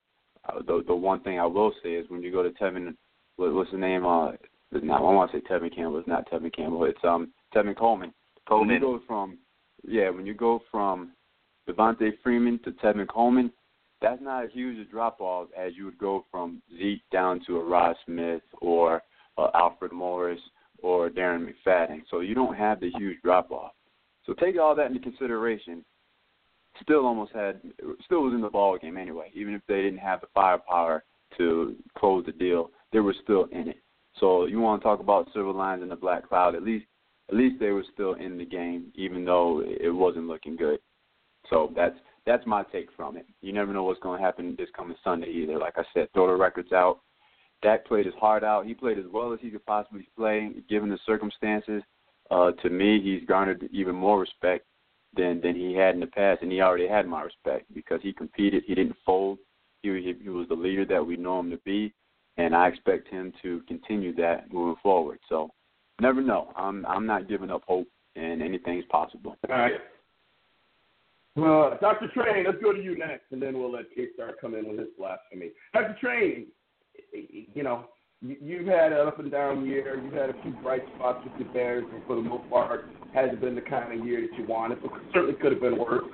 Uh, 0.48 0.60
the 0.66 0.84
the 0.86 0.94
one 0.94 1.20
thing 1.20 1.38
I 1.38 1.46
will 1.46 1.72
say 1.82 1.90
is 1.90 2.08
when 2.10 2.22
you 2.22 2.32
go 2.32 2.42
to 2.42 2.50
Tevin, 2.50 2.94
what, 3.36 3.54
what's 3.54 3.70
the 3.70 3.78
name? 3.78 4.04
Uh, 4.04 4.32
now 4.82 5.06
I 5.06 5.12
want 5.12 5.30
to 5.30 5.38
say 5.38 5.44
Tevin 5.48 5.74
Campbell. 5.74 5.98
It's 5.98 6.08
not 6.08 6.28
Tevin 6.30 6.54
Campbell. 6.54 6.84
It's 6.84 6.98
um 7.04 7.32
Tevin 7.54 7.76
Coleman. 7.76 8.12
Coleman. 8.48 8.68
When 8.68 8.74
you 8.74 8.98
go 8.98 9.04
from 9.06 9.38
yeah, 9.86 10.10
when 10.10 10.26
you 10.26 10.34
go 10.34 10.60
from 10.70 11.12
Devonta 11.68 12.10
Freeman 12.22 12.58
to 12.64 12.72
Tevin 12.72 13.08
Coleman, 13.08 13.52
that's 14.00 14.20
not 14.20 14.44
as 14.44 14.50
huge 14.52 14.78
a 14.78 14.90
drop 14.90 15.20
off 15.20 15.48
as 15.56 15.72
you 15.76 15.84
would 15.86 15.98
go 15.98 16.24
from 16.30 16.62
Zeke 16.78 17.02
down 17.12 17.40
to 17.46 17.58
a 17.58 17.64
Rod 17.64 17.96
Smith 18.04 18.42
or 18.60 19.02
uh, 19.38 19.48
Alfred 19.54 19.92
Morris 19.92 20.40
or 20.82 21.08
Darren 21.08 21.46
McFadden. 21.46 22.02
So 22.10 22.20
you 22.20 22.34
don't 22.34 22.54
have 22.54 22.80
the 22.80 22.90
huge 22.98 23.20
drop 23.22 23.50
off. 23.50 23.72
So 24.26 24.34
take 24.34 24.58
all 24.58 24.74
that 24.74 24.86
into 24.86 25.00
consideration. 25.00 25.84
Still 26.82 27.06
almost 27.06 27.32
had, 27.32 27.60
still 28.04 28.22
was 28.22 28.34
in 28.34 28.40
the 28.40 28.48
ball 28.48 28.76
game 28.78 28.96
anyway. 28.96 29.30
Even 29.34 29.54
if 29.54 29.62
they 29.68 29.80
didn't 29.80 29.98
have 29.98 30.20
the 30.20 30.26
firepower 30.34 31.04
to 31.38 31.76
close 31.96 32.26
the 32.26 32.32
deal, 32.32 32.70
they 32.92 33.00
were 33.00 33.14
still 33.22 33.44
in 33.52 33.68
it. 33.68 33.83
So 34.20 34.46
you 34.46 34.60
want 34.60 34.80
to 34.80 34.84
talk 34.84 35.00
about 35.00 35.28
silver 35.32 35.52
lines 35.52 35.82
in 35.82 35.88
the 35.88 35.96
black 35.96 36.28
cloud? 36.28 36.54
At 36.54 36.62
least, 36.62 36.86
at 37.28 37.36
least 37.36 37.58
they 37.58 37.70
were 37.70 37.84
still 37.92 38.14
in 38.14 38.38
the 38.38 38.44
game, 38.44 38.92
even 38.94 39.24
though 39.24 39.62
it 39.64 39.90
wasn't 39.90 40.28
looking 40.28 40.56
good. 40.56 40.78
So 41.50 41.72
that's 41.74 41.96
that's 42.26 42.46
my 42.46 42.62
take 42.64 42.88
from 42.96 43.16
it. 43.16 43.26
You 43.42 43.52
never 43.52 43.72
know 43.72 43.82
what's 43.82 44.00
going 44.00 44.18
to 44.18 44.24
happen 44.24 44.54
this 44.56 44.68
coming 44.74 44.96
Sunday 45.04 45.28
either. 45.28 45.58
Like 45.58 45.74
I 45.76 45.84
said, 45.92 46.08
throw 46.12 46.26
the 46.26 46.36
records 46.36 46.72
out. 46.72 47.00
Dak 47.62 47.86
played 47.86 48.06
his 48.06 48.14
heart 48.14 48.44
out. 48.44 48.66
He 48.66 48.74
played 48.74 48.98
as 48.98 49.04
well 49.12 49.32
as 49.32 49.40
he 49.42 49.50
could 49.50 49.64
possibly 49.66 50.08
play, 50.16 50.50
given 50.68 50.88
the 50.88 50.98
circumstances. 51.06 51.82
Uh, 52.30 52.52
to 52.62 52.70
me, 52.70 53.00
he's 53.00 53.26
garnered 53.28 53.68
even 53.72 53.94
more 53.94 54.18
respect 54.18 54.64
than 55.16 55.40
than 55.40 55.54
he 55.54 55.74
had 55.74 55.94
in 55.94 56.00
the 56.00 56.06
past, 56.06 56.42
and 56.42 56.50
he 56.50 56.60
already 56.60 56.88
had 56.88 57.06
my 57.06 57.22
respect 57.22 57.72
because 57.74 58.00
he 58.02 58.12
competed. 58.12 58.64
He 58.66 58.74
didn't 58.74 58.96
fold. 59.04 59.38
He 59.82 59.90
he, 59.90 60.14
he 60.22 60.28
was 60.28 60.48
the 60.48 60.54
leader 60.54 60.84
that 60.86 61.06
we 61.06 61.16
know 61.16 61.40
him 61.40 61.50
to 61.50 61.58
be, 61.58 61.92
and 62.36 62.54
I 62.54 62.68
expect 62.68 63.08
him 63.08 63.32
to 63.42 63.62
continue 63.68 64.14
that 64.16 64.52
moving 64.52 64.76
forward. 64.82 65.18
So, 65.28 65.50
never 66.00 66.22
know. 66.22 66.52
I'm 66.56 66.84
I'm 66.86 67.06
not 67.06 67.28
giving 67.28 67.50
up 67.50 67.62
hope, 67.66 67.88
and 68.16 68.42
anything's 68.42 68.84
possible. 68.90 69.36
All 69.48 69.56
right. 69.56 69.72
Well, 71.36 71.76
Dr. 71.80 72.08
Train, 72.14 72.44
let's 72.46 72.62
go 72.62 72.72
to 72.72 72.80
you 72.80 72.96
next, 72.96 73.24
and 73.32 73.42
then 73.42 73.58
we'll 73.58 73.72
let 73.72 73.92
K 73.94 74.06
Star 74.14 74.32
come 74.40 74.54
in 74.54 74.68
with 74.68 74.78
his 74.78 74.88
blasphemy. 74.96 75.50
Dr. 75.72 75.96
Train, 76.00 76.46
you 77.12 77.62
know, 77.64 77.86
you, 78.22 78.36
you've 78.40 78.66
had 78.66 78.92
an 78.92 79.06
up 79.06 79.18
and 79.18 79.32
down 79.32 79.66
year. 79.66 80.00
You've 80.00 80.14
had 80.14 80.30
a 80.30 80.42
few 80.42 80.52
bright 80.62 80.82
spots 80.94 81.24
with 81.24 81.36
the 81.38 81.52
Bears, 81.52 81.84
and 81.92 82.04
for 82.06 82.16
the 82.16 82.22
most 82.22 82.48
part, 82.48 82.86
hasn't 83.12 83.40
been 83.40 83.56
the 83.56 83.62
kind 83.62 83.98
of 83.98 84.06
year 84.06 84.20
that 84.20 84.38
you 84.38 84.46
wanted. 84.46 84.80
But 84.80 84.92
certainly 85.12 85.34
could 85.34 85.52
have 85.52 85.60
been 85.60 85.78
worse. 85.78 86.04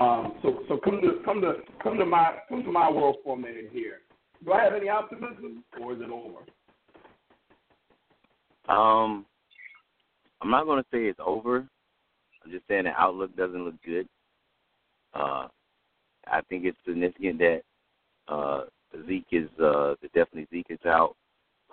Um, 0.00 0.34
so, 0.42 0.60
so 0.68 0.78
come 0.78 1.00
to 1.02 1.20
come 1.24 1.40
to 1.42 1.54
come 1.82 1.98
to 1.98 2.06
my 2.06 2.34
come 2.48 2.62
to 2.64 2.72
my 2.72 2.90
world 2.90 3.16
for 3.22 3.36
a 3.36 3.40
minute 3.40 3.68
here. 3.72 4.00
Do 4.44 4.52
I 4.52 4.64
have 4.64 4.74
any 4.74 4.88
optimism, 4.88 5.64
or 5.80 5.92
is 5.92 6.00
it 6.00 6.10
over? 6.10 6.40
Um, 8.68 9.24
I'm 10.40 10.50
not 10.50 10.64
going 10.64 10.82
to 10.82 10.88
say 10.92 11.04
it's 11.04 11.20
over. 11.24 11.66
I'm 12.44 12.50
just 12.50 12.66
saying 12.66 12.84
the 12.84 12.90
outlook 12.90 13.36
doesn't 13.36 13.64
look 13.64 13.80
good. 13.84 14.08
Uh, 15.14 15.46
I 16.26 16.40
think 16.48 16.64
it's 16.64 16.78
significant 16.84 17.38
that 17.38 17.62
Uh, 18.28 18.64
Zeke 19.06 19.32
is 19.32 19.48
uh, 19.58 19.94
definitely 20.14 20.46
Zeke 20.52 20.70
is 20.70 20.86
out. 20.86 21.16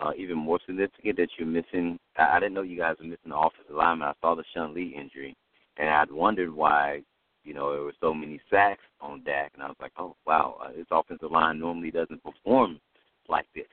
Uh, 0.02 0.12
even 0.18 0.38
more 0.38 0.60
significant 0.66 1.18
that 1.18 1.30
you're 1.38 1.48
missing. 1.48 2.00
I, 2.18 2.38
I 2.38 2.40
didn't 2.40 2.54
know 2.54 2.62
you 2.62 2.78
guys 2.78 2.96
were 3.00 3.06
missing 3.06 3.30
the 3.30 3.38
offensive 3.38 3.76
lineman. 3.76 4.08
I 4.08 4.14
saw 4.22 4.36
the 4.36 4.44
Sean 4.54 4.74
Lee 4.74 4.96
injury, 4.98 5.36
and 5.78 5.90
I'd 5.90 6.12
wondered 6.12 6.54
why 6.54 7.02
you 7.50 7.56
know 7.56 7.74
there 7.74 7.82
were 7.82 7.94
so 8.00 8.14
many 8.14 8.40
sacks 8.48 8.84
on 9.02 9.24
Dak, 9.26 9.54
and 9.56 9.64
I 9.64 9.68
was 9.70 9.76
like, 9.82 9.94
oh 9.98 10.16
wow, 10.28 10.58
uh, 10.64 10.72
his 10.72 10.86
offensive 10.92 11.32
line 11.32 11.58
normally 11.58 11.90
doesn't 11.90 12.24
perform 12.24 12.80
like 13.28 13.48
this. 13.56 13.66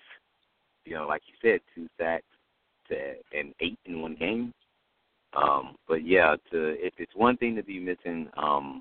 You 0.87 0.95
know, 0.95 1.07
like 1.07 1.21
you 1.27 1.35
said, 1.43 1.61
two 1.75 1.87
sacks 1.99 2.25
to 2.89 2.97
and 3.39 3.53
eight 3.61 3.79
in 3.85 4.01
one 4.01 4.17
game. 4.19 4.55
Um, 5.37 5.77
but 5.87 6.07
yeah, 6.07 6.37
to 6.51 6.75
if 6.83 6.95
it's 6.97 7.15
one 7.15 7.37
thing 7.37 7.55
to 7.57 7.63
be 7.63 7.79
missing, 7.79 8.31
um, 8.39 8.81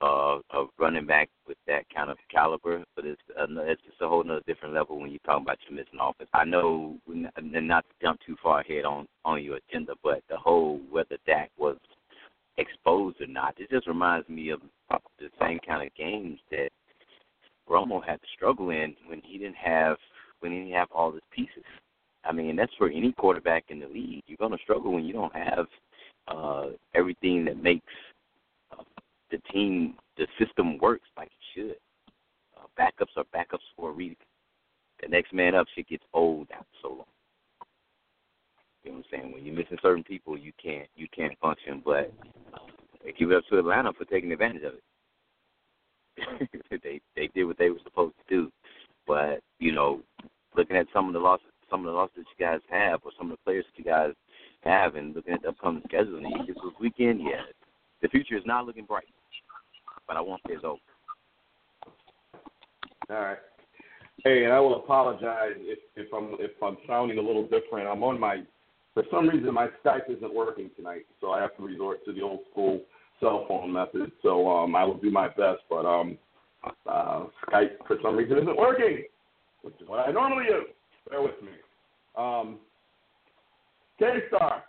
uh, 0.00 0.38
of 0.50 0.68
running 0.78 1.06
back 1.06 1.28
with 1.46 1.58
that 1.66 1.84
kind 1.94 2.10
of 2.10 2.16
caliber, 2.30 2.82
but 2.94 3.04
it's 3.04 3.20
uh, 3.38 3.46
it's 3.64 3.82
just 3.82 4.00
a 4.00 4.08
whole 4.08 4.24
nother 4.24 4.40
different 4.46 4.74
level 4.74 4.98
when 4.98 5.10
you 5.10 5.18
talk 5.26 5.42
about 5.42 5.58
your 5.68 5.78
missing 5.78 5.98
offense. 6.00 6.30
I 6.32 6.44
know, 6.46 6.96
and 7.06 7.68
not 7.68 7.84
to 7.84 7.94
jump 8.00 8.20
too 8.26 8.36
far 8.42 8.60
ahead 8.60 8.86
on 8.86 9.06
on 9.26 9.42
your 9.42 9.58
agenda, 9.68 9.92
but 10.02 10.22
the 10.30 10.38
whole 10.38 10.80
whether 10.90 11.18
Dak 11.26 11.50
was 11.58 11.76
exposed 12.58 13.20
or 13.20 13.26
not, 13.26 13.54
it 13.58 13.70
just 13.70 13.86
reminds 13.86 14.28
me 14.28 14.50
of 14.50 14.60
the 15.18 15.28
same 15.40 15.58
kind 15.66 15.86
of 15.86 15.94
games 15.94 16.38
that 16.50 16.70
Romo 17.68 18.04
had 18.04 18.20
to 18.20 18.26
struggle 18.34 18.70
in 18.70 18.94
when 19.06 19.20
he 19.24 19.38
didn't 19.38 19.56
have 19.56 19.96
when 20.40 20.52
he 20.52 20.58
didn't 20.58 20.74
have 20.74 20.88
all 20.92 21.12
his 21.12 21.22
pieces. 21.34 21.64
I 22.24 22.32
mean, 22.32 22.56
that's 22.56 22.72
for 22.76 22.88
any 22.88 23.12
quarterback 23.12 23.64
in 23.68 23.80
the 23.80 23.86
league. 23.86 24.22
You're 24.26 24.36
going 24.36 24.52
to 24.52 24.62
struggle 24.62 24.92
when 24.92 25.04
you 25.04 25.12
don't 25.12 25.34
have 25.34 25.66
uh, 26.28 26.66
everything 26.94 27.44
that 27.44 27.62
makes 27.62 27.86
uh, 28.72 28.82
the 29.30 29.38
team, 29.52 29.94
the 30.16 30.26
system 30.38 30.78
works 30.78 31.08
like 31.16 31.28
it 31.28 31.54
should. 31.54 31.76
Uh, 32.56 32.66
backups 32.78 33.16
are 33.16 33.24
backups 33.34 33.64
for 33.76 33.90
a 33.90 33.92
reason. 33.92 34.16
The 35.02 35.08
next 35.08 35.32
man 35.32 35.54
up 35.54 35.66
shit 35.74 35.88
gets 35.88 36.04
old 36.12 36.48
after 36.52 36.66
so 36.82 36.88
long. 36.88 37.04
You 38.86 38.92
know 38.92 38.98
what 38.98 39.06
I'm 39.12 39.20
saying? 39.20 39.32
When 39.32 39.44
you're 39.44 39.56
missing 39.56 39.78
certain 39.82 40.04
people, 40.04 40.38
you 40.38 40.52
can't 40.62 40.88
you 40.94 41.08
can't 41.14 41.36
function. 41.40 41.82
But 41.84 42.12
they 43.04 43.12
give 43.12 43.32
it 43.32 43.36
up 43.36 43.44
to 43.50 43.58
Atlanta 43.58 43.92
for 43.92 44.04
taking 44.04 44.30
advantage 44.30 44.62
of 44.62 44.74
it. 44.74 46.48
they 46.82 47.00
they 47.16 47.28
did 47.34 47.44
what 47.44 47.58
they 47.58 47.70
were 47.70 47.80
supposed 47.82 48.14
to 48.16 48.34
do. 48.34 48.52
But 49.04 49.40
you 49.58 49.72
know, 49.72 50.02
looking 50.56 50.76
at 50.76 50.86
some 50.92 51.08
of 51.08 51.14
the 51.14 51.18
losses, 51.18 51.48
some 51.68 51.80
of 51.80 51.86
the 51.86 51.92
losses 51.92 52.14
that 52.18 52.26
you 52.38 52.46
guys 52.46 52.60
have, 52.70 53.00
or 53.04 53.10
some 53.18 53.32
of 53.32 53.36
the 53.36 53.42
players 53.44 53.64
that 53.64 53.78
you 53.78 53.84
guys 53.84 54.12
have, 54.62 54.94
and 54.94 55.16
looking 55.16 55.34
at 55.34 55.42
the 55.42 55.48
upcoming 55.48 55.82
schedule 55.88 56.20
Eagles 56.20 56.46
this 56.46 56.80
weekend, 56.80 57.20
yeah, 57.20 57.42
the 58.02 58.08
future 58.08 58.36
is 58.36 58.46
not 58.46 58.66
looking 58.66 58.84
bright. 58.84 59.08
But 60.06 60.16
I 60.16 60.20
won't 60.20 60.42
say 60.46 60.54
it's 60.54 60.64
over. 60.64 60.78
All 63.10 63.16
right. 63.16 63.38
Hey, 64.22 64.44
and 64.44 64.52
I 64.52 64.60
will 64.60 64.76
apologize 64.76 65.56
if, 65.58 65.80
if 65.96 66.12
I'm 66.14 66.36
if 66.38 66.52
I'm 66.62 66.76
sounding 66.86 67.18
a 67.18 67.22
little 67.22 67.48
different. 67.48 67.88
I'm 67.88 68.04
on 68.04 68.20
my 68.20 68.44
for 68.96 69.04
some 69.10 69.28
reason 69.28 69.52
my 69.52 69.68
Skype 69.84 70.08
isn't 70.08 70.34
working 70.34 70.70
tonight, 70.74 71.04
so 71.20 71.30
I 71.30 71.42
have 71.42 71.54
to 71.58 71.62
resort 71.62 72.02
to 72.06 72.14
the 72.14 72.22
old 72.22 72.40
school 72.50 72.80
cell 73.20 73.44
phone 73.46 73.70
method. 73.70 74.10
So 74.22 74.48
um, 74.48 74.74
I 74.74 74.84
will 74.84 74.96
do 74.96 75.10
my 75.10 75.28
best, 75.28 75.60
but 75.68 75.84
um, 75.84 76.16
uh, 76.86 77.26
Skype 77.46 77.72
for 77.86 77.98
some 78.02 78.16
reason 78.16 78.38
isn't 78.38 78.56
working, 78.56 79.04
which 79.60 79.74
is 79.82 79.86
what 79.86 80.08
I 80.08 80.10
normally 80.12 80.44
use. 80.44 80.68
Bear 81.10 81.20
with 81.20 81.42
me. 81.42 81.50
Um, 82.16 82.56
K-Star, 83.98 84.64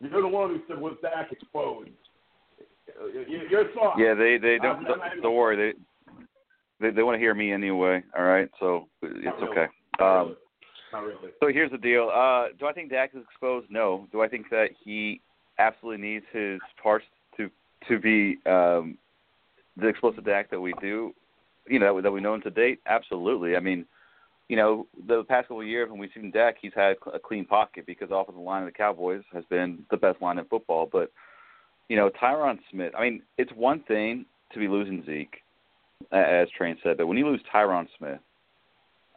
you're 0.00 0.22
the 0.22 0.26
one 0.26 0.48
who 0.48 0.60
said 0.66 0.80
was 0.80 0.96
Dak 1.02 1.30
exposed. 1.30 1.90
Your 3.50 3.64
song. 3.74 3.96
Yeah, 3.98 4.14
they 4.14 4.38
they 4.38 4.56
don't 4.56 4.84
don't, 4.84 5.00
don't 5.22 5.34
worry 5.34 5.74
they 6.80 6.86
they 6.88 6.94
they 6.94 7.02
want 7.02 7.16
to 7.16 7.18
hear 7.18 7.34
me 7.34 7.52
anyway. 7.52 8.02
All 8.16 8.24
right, 8.24 8.48
so 8.58 8.88
it's 9.02 9.42
okay. 9.42 9.66
Um, 10.00 10.36
Really. 11.02 11.32
So 11.40 11.48
here's 11.48 11.70
the 11.70 11.78
deal. 11.78 12.10
Uh, 12.14 12.48
do 12.58 12.66
I 12.66 12.72
think 12.72 12.90
Dak 12.90 13.10
is 13.14 13.22
exposed? 13.22 13.66
No. 13.70 14.06
Do 14.12 14.22
I 14.22 14.28
think 14.28 14.50
that 14.50 14.70
he 14.84 15.20
absolutely 15.58 16.06
needs 16.06 16.24
his 16.32 16.60
parts 16.82 17.04
to 17.36 17.50
to 17.88 17.98
be 17.98 18.38
um, 18.46 18.98
the 19.76 19.88
explosive 19.88 20.24
Dak 20.24 20.50
that 20.50 20.60
we 20.60 20.72
do? 20.80 21.14
You 21.68 21.78
know 21.78 22.00
that 22.00 22.10
we 22.10 22.20
know 22.20 22.34
him 22.34 22.42
to 22.42 22.50
date. 22.50 22.80
Absolutely. 22.86 23.56
I 23.56 23.60
mean, 23.60 23.86
you 24.48 24.56
know, 24.56 24.86
the 25.08 25.24
past 25.24 25.48
couple 25.48 25.62
of 25.62 25.66
years 25.66 25.90
when 25.90 25.98
we've 25.98 26.10
seen 26.14 26.30
Dak, 26.30 26.56
he's 26.60 26.72
had 26.74 26.96
a 27.12 27.18
clean 27.18 27.44
pocket 27.44 27.86
because 27.86 28.10
off 28.10 28.28
of 28.28 28.34
the 28.34 28.40
offensive 28.40 28.46
line 28.46 28.62
of 28.62 28.68
the 28.68 28.72
Cowboys 28.72 29.22
has 29.32 29.44
been 29.48 29.84
the 29.90 29.96
best 29.96 30.20
line 30.20 30.38
in 30.38 30.44
football. 30.44 30.88
But 30.90 31.10
you 31.88 31.96
know, 31.96 32.10
Tyron 32.10 32.58
Smith. 32.70 32.92
I 32.96 33.02
mean, 33.02 33.22
it's 33.38 33.52
one 33.52 33.82
thing 33.84 34.26
to 34.52 34.58
be 34.58 34.68
losing 34.68 35.04
Zeke, 35.04 35.36
as 36.12 36.48
Train 36.56 36.76
said, 36.82 36.96
but 36.96 37.06
when 37.06 37.16
you 37.16 37.26
lose 37.26 37.40
Tyron 37.52 37.86
Smith, 37.98 38.20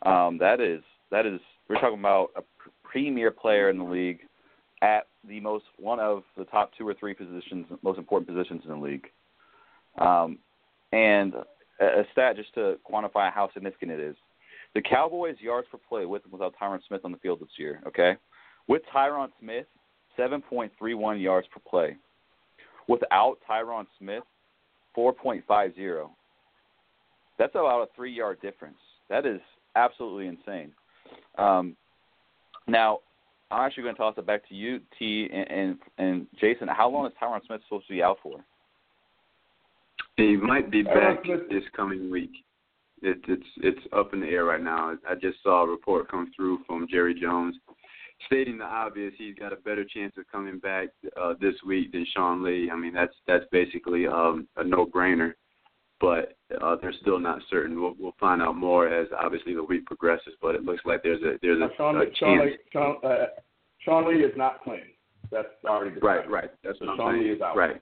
um, 0.04 0.38
that 0.40 0.60
is 0.60 0.82
that 1.12 1.26
is 1.26 1.40
we're 1.70 1.80
talking 1.80 2.00
about 2.00 2.30
a 2.36 2.42
premier 2.84 3.32
player 3.32 3.70
in 3.70 3.78
the 3.78 3.84
league 3.84 4.20
at 4.82 5.08
the 5.28 5.40
most 5.40 5.66
one 5.78 6.00
of 6.00 6.24
the 6.38 6.46
top 6.46 6.72
two 6.78 6.88
or 6.88 6.94
three 6.94 7.14
positions, 7.14 7.66
most 7.82 7.98
important 7.98 8.28
positions 8.28 8.62
in 8.64 8.72
the 8.72 8.78
league. 8.78 9.08
Um, 9.98 10.38
and 10.92 11.34
a, 11.80 11.86
a 11.86 12.04
stat 12.12 12.36
just 12.36 12.54
to 12.54 12.78
quantify 12.90 13.32
how 13.32 13.50
significant 13.54 13.92
it 13.92 14.00
is: 14.00 14.16
the 14.76 14.82
Cowboys' 14.82 15.36
yards 15.40 15.68
per 15.72 15.78
play 15.90 16.06
with 16.06 16.24
and 16.24 16.32
without 16.32 16.54
Tyron 16.62 16.80
Smith 16.88 17.02
on 17.04 17.12
the 17.12 17.18
field 17.18 17.40
this 17.40 17.50
year. 17.58 17.82
Okay, 17.88 18.16
with 18.68 18.82
Tyron 18.94 19.30
Smith, 19.40 19.66
7.31 20.18 21.22
yards 21.22 21.48
per 21.54 21.60
play. 21.68 21.98
Without 22.88 23.38
Tyron 23.50 23.86
Smith, 24.00 24.24
4.50. 24.98 26.10
That's 27.38 27.52
about 27.52 27.84
a 27.84 27.88
three 27.96 28.14
yard 28.14 28.40
difference. 28.42 28.78
That 29.10 29.26
is 29.26 29.40
absolutely 29.76 30.28
insane. 30.28 30.72
Um, 31.38 31.76
now, 32.68 33.00
I'm 33.50 33.66
actually 33.66 33.84
going 33.84 33.96
to 33.96 34.00
toss 34.00 34.16
it 34.18 34.26
back 34.26 34.48
to 34.50 34.56
you, 34.56 34.82
T, 34.98 35.30
and, 35.32 35.50
and, 35.50 35.78
and 35.98 36.28
Jason. 36.40 36.68
How 36.68 36.90
long 36.90 37.06
is 37.06 37.14
Tyron 37.22 37.40
Smith 37.46 37.62
supposed 37.64 37.88
to 37.88 37.94
be 37.94 38.04
out 38.04 38.18
for? 38.22 38.44
He 40.18 40.36
might 40.36 40.72
be 40.72 40.84
back 40.84 41.24
this 41.24 41.64
coming 41.76 42.10
week. 42.10 42.32
It, 43.04 43.20
it's 43.28 43.46
it's 43.58 43.80
up 43.96 44.14
in 44.14 44.22
the 44.22 44.28
air 44.28 44.46
right 44.46 44.62
now. 44.62 44.98
I 45.08 45.14
just 45.14 45.38
saw 45.44 45.64
a 45.64 45.70
report 45.70 46.10
come 46.10 46.32
through 46.36 46.60
from 46.66 46.88
Jerry 46.90 47.14
Jones 47.14 47.56
stating 48.26 48.58
the 48.58 48.66
obvious. 48.66 49.14
He's 49.18 49.36
got 49.36 49.54
a 49.54 49.58
better 49.58 49.86
chance 49.86 50.14
of 50.18 50.26
coming 50.32 50.58
back 50.60 50.90
uh, 51.22 51.34
this 51.40 51.54
week 51.66 51.92
than 51.92 52.06
Sean 52.16 52.44
Lee. 52.44 52.72
I 52.72 52.76
mean, 52.76 52.94
that's 52.94 53.14
that's 53.28 53.46
basically 53.52 54.08
um, 54.08 54.48
a 54.58 54.64
no-brainer. 54.64 55.34
But 56.00 56.38
uh, 56.62 56.76
they're 56.82 56.94
still 57.02 57.20
not 57.20 57.42
certain. 57.50 57.82
We'll, 57.82 57.96
we'll 58.00 58.16
find 58.20 58.42
out 58.42 58.56
more 58.56 58.88
as 58.88 59.08
obviously 59.20 59.56
the 59.56 59.64
week 59.64 59.86
progresses. 59.86 60.34
But 60.42 60.54
it 60.56 60.64
looks 60.64 60.82
like 60.86 61.02
there's 61.04 61.22
a 61.24 61.38
there's 61.42 61.60
a, 61.62 61.70
Sean, 61.76 61.98
a 61.98 62.06
Sean, 62.16 62.38
chance. 62.38 62.52
Lee, 62.52 62.58
Sean, 62.72 62.96
uh, 63.04 63.26
Sean 63.80 64.08
Lee 64.08 64.22
is 64.24 64.34
not 64.38 64.64
playing. 64.64 64.92
That's 65.32 65.48
already 65.66 65.96
decided. 65.96 66.06
Right, 66.06 66.30
right. 66.30 66.52
That's 66.64 66.80
what 66.80 66.88
so 66.88 66.92
I'm 66.92 66.98
Sean 66.98 67.14
saying. 67.14 67.24
Lee 67.24 67.30
is 67.32 67.42
out. 67.42 67.58
Right. 67.58 67.82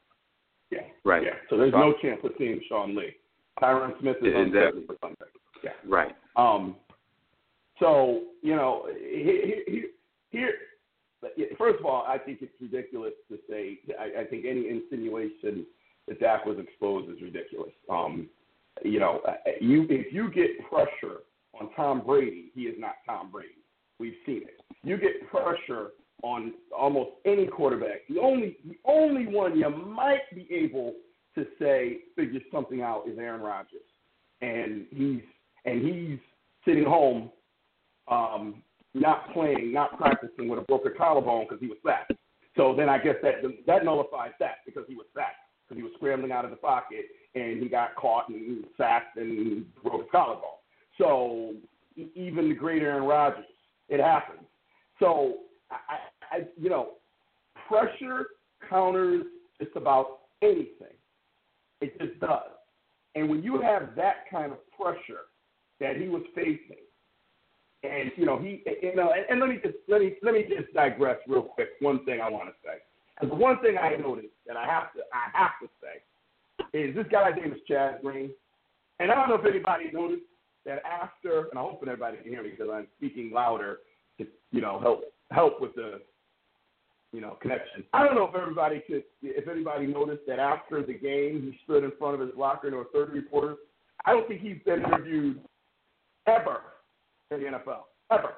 Yeah. 0.71 0.79
Right. 1.03 1.23
Yeah. 1.23 1.31
So 1.49 1.57
there's 1.57 1.73
So- 1.73 1.79
no 1.79 1.93
chance 2.01 2.21
of 2.23 2.31
seeing 2.37 2.59
Sean 2.69 2.95
Lee. 2.95 3.15
Tyron 3.61 3.99
Smith 3.99 4.17
is 4.21 4.33
Exactly. 4.35 4.83
for 4.85 4.95
Sunday. 5.01 5.31
Yeah. 5.63 5.71
Right. 5.85 6.15
Um. 6.35 6.75
So 7.79 8.23
you 8.41 8.55
know, 8.55 8.87
here, 8.97 9.63
here, 9.67 9.83
here. 10.31 10.53
First 11.57 11.79
of 11.79 11.85
all, 11.85 12.05
I 12.07 12.17
think 12.17 12.39
it's 12.41 12.53
ridiculous 12.61 13.13
to 13.29 13.37
say. 13.49 13.79
I, 13.99 14.21
I 14.21 14.23
think 14.25 14.45
any 14.45 14.69
insinuation 14.69 15.65
that 16.07 16.19
Dak 16.19 16.45
was 16.45 16.57
exposed 16.59 17.09
is 17.09 17.21
ridiculous. 17.21 17.71
Um, 17.89 18.29
you 18.83 18.99
know, 18.99 19.21
you 19.61 19.87
if 19.89 20.13
you 20.13 20.29
get 20.31 20.67
pressure 20.69 21.21
on 21.59 21.69
Tom 21.75 22.01
Brady, 22.05 22.51
he 22.53 22.61
is 22.61 22.75
not 22.77 22.95
Tom 23.05 23.31
Brady. 23.31 23.49
We've 23.99 24.15
seen 24.25 24.41
it. 24.43 24.61
You 24.83 24.97
get 24.97 25.29
pressure 25.29 25.91
on 26.23 26.53
almost 26.77 27.11
any 27.25 27.47
quarterback. 27.47 28.07
The 28.09 28.19
only 28.19 28.57
the 28.65 28.77
only 28.85 29.27
one 29.27 29.57
you 29.57 29.69
might 29.69 30.29
be 30.33 30.47
able 30.51 30.93
to 31.35 31.45
say 31.59 31.99
figure 32.15 32.41
something 32.51 32.81
out 32.81 33.03
is 33.07 33.17
Aaron 33.17 33.41
Rodgers, 33.41 33.81
and 34.41 34.85
he's 34.91 35.21
and 35.65 35.81
he's 35.85 36.19
sitting 36.65 36.85
home, 36.85 37.31
um, 38.09 38.61
not 38.93 39.31
playing, 39.33 39.71
not 39.73 39.97
practicing 39.97 40.49
with 40.49 40.59
a 40.59 40.63
broken 40.63 40.93
collarbone 40.97 41.45
because 41.45 41.59
he 41.61 41.67
was 41.67 41.77
sacked. 41.85 42.13
So 42.57 42.73
then 42.75 42.89
I 42.89 42.97
guess 42.97 43.15
that 43.23 43.35
that 43.67 43.85
nullifies 43.85 44.31
that 44.39 44.57
because 44.65 44.83
he 44.87 44.95
was 44.95 45.05
sacked 45.15 45.44
because 45.67 45.79
he 45.79 45.83
was 45.83 45.91
scrambling 45.95 46.31
out 46.31 46.45
of 46.45 46.51
the 46.51 46.57
pocket 46.57 47.05
and 47.33 47.61
he 47.61 47.67
got 47.67 47.95
caught 47.95 48.29
and 48.29 48.63
sacked 48.77 49.17
and 49.17 49.65
broke 49.83 50.01
his 50.01 50.11
collarbone. 50.11 50.43
So 50.97 51.53
even 52.15 52.49
the 52.49 52.55
great 52.55 52.81
Aaron 52.81 53.03
Rodgers, 53.03 53.45
it 53.89 53.99
happens. 53.99 54.45
So 54.99 55.35
I, 55.71 55.97
I 56.31 56.39
you 56.59 56.69
know, 56.69 56.93
pressure 57.67 58.27
counters 58.69 59.25
just 59.61 59.75
about 59.75 60.19
anything. 60.41 60.95
It 61.81 61.99
just 61.99 62.19
does. 62.19 62.51
And 63.15 63.29
when 63.29 63.43
you 63.43 63.61
have 63.61 63.95
that 63.95 64.29
kind 64.29 64.51
of 64.51 64.57
pressure 64.71 65.25
that 65.79 65.97
he 65.97 66.07
was 66.07 66.21
facing, 66.33 66.83
and 67.83 68.11
you 68.15 68.25
know 68.25 68.39
he, 68.39 68.63
you 68.81 68.95
know, 68.95 69.11
and, 69.11 69.25
and 69.29 69.39
let 69.39 69.49
me 69.49 69.59
just 69.63 69.77
let 69.87 70.01
me 70.01 70.15
let 70.23 70.33
me 70.33 70.43
just 70.43 70.73
digress 70.73 71.17
real 71.27 71.43
quick. 71.43 71.69
One 71.79 72.03
thing 72.05 72.19
I 72.19 72.29
want 72.29 72.49
to 72.49 72.55
say, 72.63 72.79
because 73.15 73.29
the 73.29 73.41
one 73.41 73.59
thing 73.61 73.77
I 73.77 73.95
noticed 73.95 74.33
that 74.47 74.57
I 74.57 74.65
have 74.65 74.93
to 74.93 75.01
I 75.13 75.37
have 75.37 75.51
to 75.61 75.67
say 75.81 76.77
is 76.77 76.95
this 76.95 77.05
guy's 77.11 77.35
name 77.35 77.53
is 77.53 77.59
Chaz 77.69 78.01
Green, 78.01 78.31
and 78.99 79.11
I 79.11 79.15
don't 79.15 79.29
know 79.29 79.35
if 79.35 79.45
anybody 79.45 79.85
noticed, 79.93 80.23
that 80.65 80.81
after, 80.83 81.47
and 81.49 81.59
I'm 81.59 81.65
hoping 81.65 81.89
everybody 81.89 82.17
can 82.17 82.31
hear 82.31 82.43
me 82.43 82.49
because 82.49 82.67
I'm 82.73 82.87
speaking 82.97 83.31
louder 83.33 83.79
to, 84.17 84.25
you 84.51 84.61
know, 84.61 84.79
help 84.79 85.03
help 85.31 85.61
with 85.61 85.75
the, 85.75 86.01
you 87.13 87.21
know, 87.21 87.37
connection. 87.41 87.83
I 87.93 88.03
don't 88.03 88.15
know 88.15 88.25
if 88.25 88.35
everybody 88.35 88.83
could, 88.87 89.03
if 89.21 89.47
anybody 89.47 89.87
noticed 89.87 90.23
that 90.27 90.39
after 90.39 90.81
the 90.83 90.93
game 90.93 91.41
he 91.41 91.59
stood 91.63 91.83
in 91.83 91.91
front 91.97 92.15
of 92.19 92.27
his 92.27 92.35
locker 92.37 92.67
and 92.67 92.73
there 92.73 92.79
were 92.79 93.05
30 93.05 93.13
reporters. 93.13 93.57
I 94.05 94.11
don't 94.11 94.27
think 94.27 94.41
he's 94.41 94.57
been 94.65 94.83
interviewed 94.83 95.39
ever 96.27 96.61
in 97.31 97.41
the 97.41 97.45
NFL 97.47 97.83
ever 98.11 98.33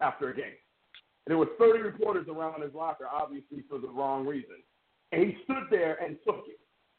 after 0.00 0.30
a 0.30 0.36
game. 0.36 0.54
There 1.26 1.38
were 1.38 1.48
30 1.58 1.80
reporters 1.80 2.26
around 2.28 2.62
his 2.62 2.74
locker, 2.74 3.06
obviously 3.06 3.62
for 3.68 3.78
the 3.78 3.88
wrong 3.88 4.26
reason. 4.26 4.56
And 5.12 5.22
he 5.22 5.36
stood 5.44 5.64
there 5.70 5.98
and 6.02 6.16
took 6.24 6.44
it, 6.48 6.58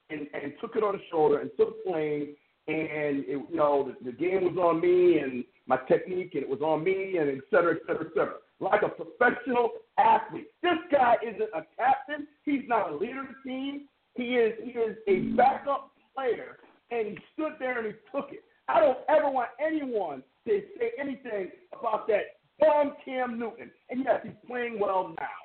and, 0.09 0.27
and 0.33 0.53
took 0.61 0.75
it 0.75 0.83
on 0.83 0.93
his 0.93 1.03
shoulder 1.11 1.39
and 1.39 1.49
took 1.57 1.83
blame. 1.83 2.35
And 2.67 3.25
it, 3.27 3.41
you 3.49 3.57
know 3.57 3.91
the, 3.91 4.11
the 4.11 4.15
game 4.15 4.43
was 4.45 4.55
on 4.57 4.79
me 4.79 5.19
and 5.19 5.43
my 5.67 5.77
technique, 5.87 6.31
and 6.35 6.43
it 6.43 6.49
was 6.49 6.61
on 6.61 6.83
me, 6.83 7.17
and 7.17 7.29
et 7.29 7.43
cetera, 7.49 7.75
et 7.75 7.81
cetera, 7.85 8.05
et 8.05 8.11
cetera. 8.15 8.35
Like 8.61 8.81
a 8.83 8.89
professional 8.89 9.71
athlete. 9.97 10.47
This 10.61 10.79
guy 10.89 11.15
isn't 11.21 11.49
a 11.53 11.63
captain. 11.75 12.27
He's 12.45 12.61
not 12.67 12.91
a 12.91 12.95
leader 12.95 13.21
of 13.21 13.27
the 13.27 13.49
team. 13.49 13.87
He 14.15 14.35
is 14.35 14.53
he 14.63 14.71
is 14.71 14.95
a 15.07 15.35
backup 15.35 15.91
player, 16.15 16.57
and 16.91 17.07
he 17.07 17.17
stood 17.33 17.53
there 17.59 17.79
and 17.79 17.87
he 17.87 17.93
took 18.15 18.31
it. 18.31 18.43
I 18.69 18.79
don't 18.79 18.99
ever 19.09 19.29
want 19.29 19.49
anyone 19.59 20.23
to 20.47 20.61
say 20.79 20.91
anything 20.97 21.51
about 21.77 22.07
that 22.07 22.37
bum 22.63 22.93
Cam 23.03 23.39
Newton. 23.39 23.71
And 23.89 24.03
yes, 24.03 24.21
he's 24.23 24.33
playing 24.47 24.79
well 24.79 25.13
now. 25.19 25.37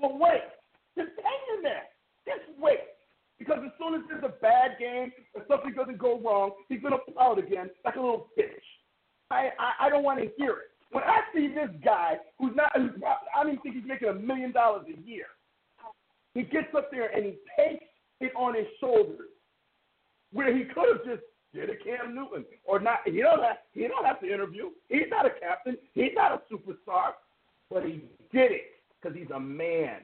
But 0.00 0.18
wait, 0.18 0.42
just 0.96 1.10
hang 1.22 1.56
in 1.56 1.62
there. 1.62 1.82
Just 2.26 2.58
wait. 2.58 2.80
Because 3.38 3.58
as 3.64 3.72
soon 3.78 3.94
as 3.94 4.02
there's 4.08 4.24
a 4.24 4.40
bad 4.40 4.78
game 4.78 5.12
or 5.34 5.42
something 5.48 5.74
doesn't 5.74 5.98
go 5.98 6.20
wrong, 6.20 6.52
he's 6.68 6.80
going 6.80 6.94
to 6.94 7.12
pout 7.12 7.38
again 7.38 7.70
like 7.84 7.96
a 7.96 8.00
little 8.00 8.28
bitch. 8.38 8.66
I, 9.30 9.50
I, 9.58 9.86
I 9.86 9.88
don't 9.90 10.04
want 10.04 10.20
to 10.20 10.30
hear 10.36 10.50
it. 10.50 10.70
When 10.92 11.02
I 11.04 11.20
see 11.34 11.48
this 11.48 11.70
guy 11.84 12.16
who's 12.38 12.54
not, 12.54 12.70
who's, 12.76 12.90
I 13.02 13.42
don't 13.42 13.52
even 13.52 13.62
think 13.62 13.74
he's 13.76 13.84
making 13.86 14.08
a 14.08 14.14
million 14.14 14.52
dollars 14.52 14.84
a 14.86 15.08
year, 15.08 15.26
he 16.34 16.42
gets 16.42 16.68
up 16.76 16.90
there 16.90 17.08
and 17.08 17.24
he 17.24 17.38
takes 17.58 17.84
it 18.20 18.32
on 18.36 18.54
his 18.54 18.66
shoulders 18.78 19.28
where 20.32 20.56
he 20.56 20.64
could 20.64 20.88
have 20.92 21.04
just 21.04 21.22
did 21.54 21.70
a 21.70 21.76
Cam 21.76 22.14
Newton 22.14 22.44
or 22.64 22.80
not. 22.80 22.98
He 23.04 23.20
don't 23.20 23.42
have, 23.42 23.58
he 23.72 23.86
don't 23.88 24.04
have 24.04 24.20
to 24.20 24.32
interview. 24.32 24.70
He's 24.88 25.08
not 25.10 25.26
a 25.26 25.30
captain. 25.30 25.76
He's 25.94 26.12
not 26.14 26.32
a 26.32 26.54
superstar, 26.54 27.12
but 27.70 27.84
he 27.84 28.04
did 28.32 28.52
it 28.52 28.62
because 29.00 29.16
he's 29.16 29.30
a 29.34 29.40
man. 29.40 30.00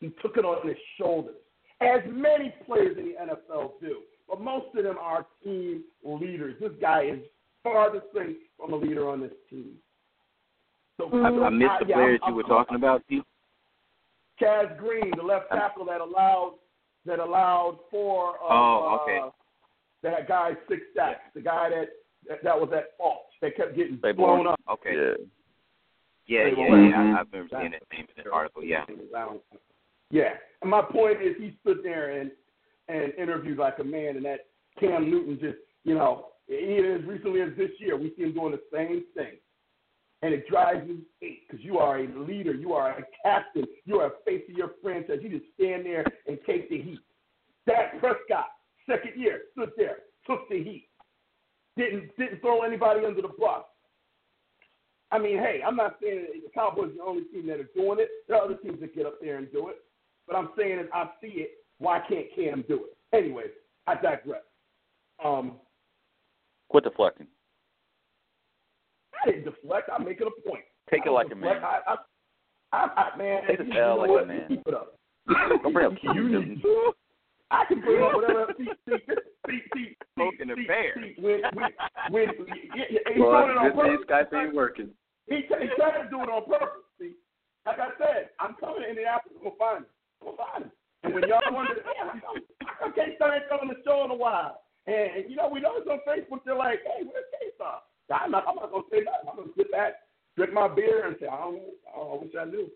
He 0.00 0.10
took 0.22 0.36
it 0.36 0.44
on 0.44 0.66
his 0.66 0.76
shoulders, 0.98 1.36
as 1.80 2.00
many 2.06 2.54
players 2.66 2.96
in 2.98 3.04
the 3.04 3.34
NFL 3.34 3.72
do. 3.80 4.00
But 4.28 4.40
most 4.40 4.66
of 4.76 4.84
them 4.84 4.96
are 5.00 5.26
team 5.42 5.84
leaders. 6.04 6.56
This 6.60 6.72
guy 6.80 7.04
is 7.04 7.20
farthest 7.62 8.06
thing 8.12 8.36
from 8.58 8.72
a 8.72 8.76
leader 8.76 9.08
on 9.08 9.20
this 9.20 9.32
team. 9.48 9.72
So 10.98 11.08
I, 11.12 11.28
I 11.28 11.50
missed 11.50 11.70
the 11.80 11.86
players 11.86 12.20
I'm, 12.22 12.30
you 12.30 12.36
were 12.36 12.42
talking 12.42 12.76
about, 12.76 13.02
Steve. 13.06 13.22
Chaz 14.40 14.76
Green, 14.78 15.12
the 15.16 15.22
left 15.22 15.50
tackle 15.50 15.84
that 15.86 16.00
allowed 16.00 16.54
that 17.06 17.20
allowed 17.20 17.78
for 17.90 18.34
uh, 18.34 18.48
Oh, 18.50 19.00
okay. 19.02 19.18
uh, 19.22 19.30
that 20.12 20.28
guy 20.28 20.52
six 20.68 20.82
sacks, 20.94 21.20
the 21.34 21.40
guy 21.40 21.68
that 21.70 21.88
that, 22.28 22.42
that 22.44 22.58
was 22.60 22.70
at 22.76 22.96
fault, 22.98 23.26
that 23.42 23.56
kept 23.56 23.76
getting 23.76 23.98
They 24.02 24.12
blown 24.12 24.44
born. 24.44 24.46
up. 24.48 24.60
Okay. 24.70 24.94
Yeah. 24.94 25.14
Yeah, 26.26 26.44
They 26.50 26.60
yeah, 26.60 26.70
were- 26.70 26.88
yeah. 26.88 26.96
I, 26.96 27.00
I 27.00 27.22
remember 27.30 27.48
seeing 27.60 27.70
that 27.72 27.82
name 27.92 28.06
in 28.16 28.24
the 28.24 28.30
article. 28.32 28.64
Yeah. 28.64 28.84
Yeah. 30.10 30.30
And 30.62 30.70
my 30.70 30.82
point 30.82 31.22
is 31.22 31.34
he 31.38 31.56
stood 31.62 31.78
there 31.84 32.20
and 32.20 32.30
and 32.88 33.12
interviewed 33.14 33.58
like 33.58 33.78
a 33.80 33.84
man 33.84 34.16
and 34.16 34.24
that 34.24 34.46
Cam 34.78 35.10
Newton 35.10 35.38
just 35.40 35.58
you 35.84 35.94
know, 35.94 36.28
even 36.48 36.98
as 37.00 37.04
recently 37.06 37.40
as 37.42 37.50
this 37.56 37.70
year, 37.78 37.96
we 37.96 38.12
see 38.16 38.22
him 38.24 38.32
doing 38.34 38.52
the 38.52 38.60
same 38.72 39.04
thing. 39.14 39.34
And 40.22 40.32
it 40.34 40.48
drives 40.48 40.86
me 40.88 41.00
eight 41.22 41.42
because 41.48 41.64
you 41.64 41.78
are 41.78 41.98
a 41.98 42.08
leader, 42.18 42.52
you 42.54 42.72
are 42.72 42.90
a 42.98 43.02
captain, 43.22 43.64
you 43.84 44.00
are 44.00 44.06
a 44.08 44.12
face 44.24 44.42
of 44.50 44.56
your 44.56 44.72
franchise. 44.82 45.18
You 45.22 45.28
just 45.28 45.44
stand 45.54 45.84
there 45.86 46.04
and 46.26 46.38
take 46.46 46.68
the 46.70 46.80
heat. 46.80 46.98
Dak 47.66 48.00
Prescott, 48.00 48.46
second 48.88 49.20
year, 49.20 49.42
stood 49.52 49.70
there, 49.76 49.98
took 50.26 50.48
the 50.48 50.62
heat. 50.62 50.88
Didn't 51.76 52.16
didn't 52.16 52.40
throw 52.40 52.62
anybody 52.62 53.04
under 53.04 53.22
the 53.22 53.28
bus. 53.28 53.64
I 55.12 55.18
mean, 55.18 55.38
hey, 55.38 55.60
I'm 55.64 55.76
not 55.76 55.96
saying 56.02 56.22
that 56.22 56.42
the 56.42 56.50
Cowboys 56.52 56.90
are 56.90 56.94
the 56.94 57.02
only 57.02 57.24
team 57.24 57.46
that 57.46 57.60
are 57.60 57.68
doing 57.74 58.00
it. 58.00 58.08
There 58.26 58.36
are 58.36 58.44
other 58.44 58.56
teams 58.56 58.80
that 58.80 58.94
get 58.94 59.06
up 59.06 59.20
there 59.20 59.36
and 59.36 59.50
do 59.52 59.68
it. 59.68 59.76
But 60.26 60.36
I'm 60.36 60.48
saying 60.56 60.80
is 60.80 60.86
I 60.92 61.08
see 61.20 61.28
it. 61.28 61.50
Why 61.78 62.00
can't 62.08 62.26
Cam 62.34 62.64
do 62.66 62.86
it? 62.86 63.16
Anyway, 63.16 63.44
I 63.86 63.94
digress. 63.94 64.42
Um, 65.24 65.52
Quit 66.68 66.84
deflecting. 66.84 67.28
I 69.22 69.30
didn't 69.30 69.44
deflect. 69.44 69.88
I'm 69.96 70.04
making 70.04 70.26
a 70.26 70.48
point. 70.48 70.64
Take 70.90 71.06
it 71.06 71.10
like 71.10 71.30
a 71.30 71.34
man. 71.34 71.62
I, 71.62 71.80
I, 71.86 71.96
I, 72.72 73.10
I, 73.14 73.16
man, 73.16 73.42
Take 73.46 73.58
the 73.58 73.78
L 73.78 73.98
like 73.98 74.24
a 74.24 74.26
man. 74.26 74.48
Keep 74.48 74.62
it 74.66 74.74
up. 74.74 74.98
Don't 75.62 75.72
bring 75.72 75.86
up 75.86 75.92
Keith 76.00 76.62
You 77.50 77.58
Newton. 77.58 77.66
need 77.66 77.66
to. 77.66 77.66
I 77.66 77.66
can 77.66 77.80
bring 77.80 78.02
up 78.02 78.14
whatever. 78.14 78.54
See, 78.58 78.68
see, 78.88 78.98
see, 79.46 79.60
see, 79.74 79.96
Smoking 80.14 80.50
a 80.50 80.56
bear. 80.66 80.94
see, 80.96 81.14
when, 81.22 81.42
when, 81.54 81.70
when, 82.10 82.26
yeah, 82.74 82.84
yeah, 82.90 82.98
he's 83.14 83.20
Well, 83.22 83.46
doing 83.46 83.50
it 83.50 83.58
on 83.58 83.70
good 83.70 83.76
thing 83.76 83.98
purpose. 83.98 84.06
Skype 84.08 84.44
ain't 84.44 84.54
working. 84.54 84.90
He, 85.28 85.36
he 85.46 85.68
tried 85.76 86.02
to 86.02 86.08
do 86.10 86.22
it 86.22 86.30
on 86.30 86.44
purpose. 86.46 86.82
See, 86.98 87.14
like 87.66 87.78
I 87.78 87.90
said, 87.98 88.30
I'm 88.40 88.54
coming 88.58 88.82
to 88.82 88.88
Indianapolis. 88.88 89.36
I'm 89.38 89.44
gonna 89.44 89.58
find 89.58 89.78
him. 89.84 89.90
I'm 90.20 90.26
gonna 90.26 90.38
find 90.38 90.62
him. 90.66 90.72
And 91.04 91.14
when 91.14 91.22
y'all 91.28 91.42
wonder, 91.52 91.74
man, 91.86 92.22
I 92.82 92.90
can't 92.94 93.14
start 93.16 93.42
coming 93.48 93.68
to 93.70 93.74
the 93.78 93.82
show 93.84 94.02
in 94.04 94.10
a 94.10 94.16
while. 94.18 94.62
And 94.86 95.28
you 95.28 95.36
know, 95.36 95.48
we 95.50 95.60
notice 95.60 95.86
on 95.90 95.98
Facebook 96.06 96.42
they're 96.46 96.54
like, 96.58 96.82
"Hey, 96.86 97.02
where's 97.06 97.26
K-Star?" 97.38 97.82
I'm 98.10 98.30
not. 98.30 98.46
I'm 98.48 98.54
not 98.56 98.70
gonna 98.70 98.86
say 98.90 99.02
nothing. 99.02 99.26
I'm 99.30 99.36
gonna 99.36 99.54
sit 99.58 99.70
back, 99.70 99.94
drink 100.38 100.52
my 100.54 100.66
beer, 100.70 101.06
and 101.06 101.16
say, 101.20 101.26
"I 101.26 101.36
don't. 101.42 101.62
I 101.90 102.14
wish 102.22 102.34
I 102.38 102.44
knew. 102.46 102.70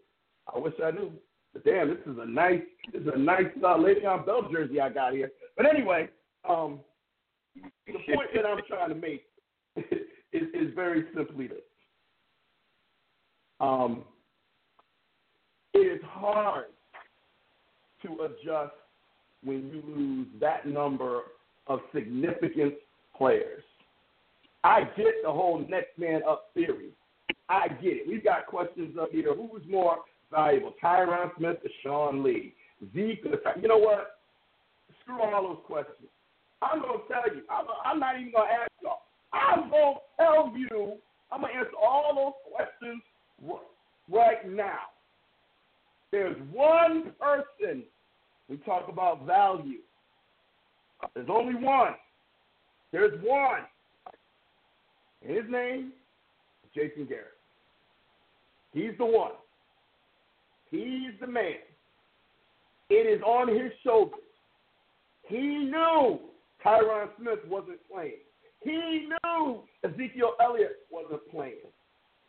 I 0.53 0.59
wish 0.59 0.75
I 0.83 0.91
knew." 0.91 1.13
But 1.53 1.65
damn, 1.65 1.89
this 1.89 1.99
is 2.07 2.17
a 2.21 2.27
nice. 2.27 2.63
This 2.93 3.03
is 3.03 3.09
a 3.15 3.19
nice 3.19 3.47
uh, 3.59 3.77
Le'Veon 3.77 4.25
Bell 4.25 4.49
jersey 4.51 4.81
I 4.81 4.89
got 4.89 5.13
here. 5.13 5.31
But 5.57 5.67
anyway, 5.67 6.09
um, 6.49 6.81
the 7.87 7.93
point 8.15 8.29
that 8.35 8.47
I'm 8.47 8.61
trying 8.69 8.91
to 8.91 8.95
make 8.95 9.25
is, 9.77 10.43
is 10.55 10.75
very 10.75 11.05
simply 11.17 11.49
this. 11.49 11.59
Um, 13.61 14.05
it 15.75 15.79
is 15.79 16.01
hard 16.05 16.67
to 18.03 18.25
adjust 18.25 18.75
when 19.45 19.69
you 19.69 19.83
lose 19.87 20.27
that 20.41 20.67
number 20.67 21.23
of 21.67 21.81
significant 21.95 22.75
players. 23.17 23.63
I 24.65 24.83
get 24.97 25.15
the 25.23 25.31
whole 25.31 25.65
next 25.69 25.99
man 25.99 26.23
up 26.29 26.51
theory. 26.55 26.91
I 27.49 27.69
get 27.69 27.97
it. 27.97 28.09
We've 28.09 28.25
got 28.25 28.47
questions 28.47 28.97
up 29.01 29.11
here. 29.11 29.35
Who 29.35 29.45
was 29.47 29.63
more 29.69 29.99
valuable, 30.31 30.75
Tyron 30.83 31.31
Smith 31.37 31.59
Sean 31.83 32.23
Lee? 32.23 32.55
Zeke 32.95 33.25
you 33.61 33.69
know 33.69 33.79
what? 33.79 34.19
Screw 35.03 35.21
all 35.21 35.43
those 35.43 35.59
questions. 35.67 36.09
I'm 36.63 36.81
gonna 36.81 36.99
tell 37.09 37.35
you. 37.35 37.43
I'm, 37.51 37.67
I'm 37.85 38.01
not 38.01 38.19
even 38.19 38.33
gonna 38.33 38.51
ask 38.51 38.71
y'all. 38.83 39.03
I'm 39.33 39.71
gonna 39.71 39.97
tell 40.19 40.53
you. 40.57 40.97
I'm 41.33 41.43
gonna 41.43 41.53
answer 41.53 41.71
all 41.81 42.15
those 42.15 42.55
questions 42.55 43.03
right 44.11 44.49
now. 44.49 44.79
There's 46.11 46.37
one 46.53 47.13
person. 47.21 47.85
We 48.49 48.57
talk 48.59 48.89
about 48.89 49.27
value. 49.27 49.79
There's 51.15 51.29
only 51.31 51.55
one. 51.55 51.95
There's 52.93 53.19
one. 53.23 53.61
And 55.23 55.37
his 55.37 55.45
name 55.49 55.93
Jason 56.75 57.07
Garrett. 57.07 57.27
He's 58.73 58.93
the 58.99 59.05
one. 59.05 59.33
He's 60.71 61.13
the 61.21 61.27
man. 61.27 61.55
It 62.89 63.07
is 63.07 63.23
on 63.23 63.49
his 63.49 63.73
shoulders. 63.85 64.21
He 65.29 65.37
knew 65.39 66.19
Tyron 66.65 67.09
Smith 67.19 67.39
wasn't 67.49 67.79
playing. 67.93 68.19
He 68.63 69.07
knew 69.09 69.61
Ezekiel 69.85 70.35
Elliott 70.43 70.79
wasn't 70.91 71.29
playing. 71.31 71.71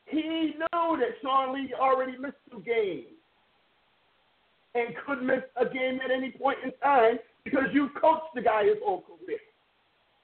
He 0.06 0.22
knew 0.58 0.98
that 0.98 1.16
Sean 1.22 1.54
Lee 1.54 1.74
already 1.80 2.18
missed 2.18 2.36
two 2.50 2.62
games 2.62 3.08
and 4.76 4.96
could 5.06 5.22
miss 5.24 5.42
a 5.60 5.66
game 5.66 6.00
at 6.04 6.12
any 6.12 6.32
point 6.32 6.58
in 6.64 6.72
time 6.84 7.18
because 7.44 7.66
you 7.74 7.90
coached 8.00 8.34
the 8.36 8.42
guy 8.42 8.66
his 8.66 8.78
whole 8.84 9.02
career. 9.02 9.40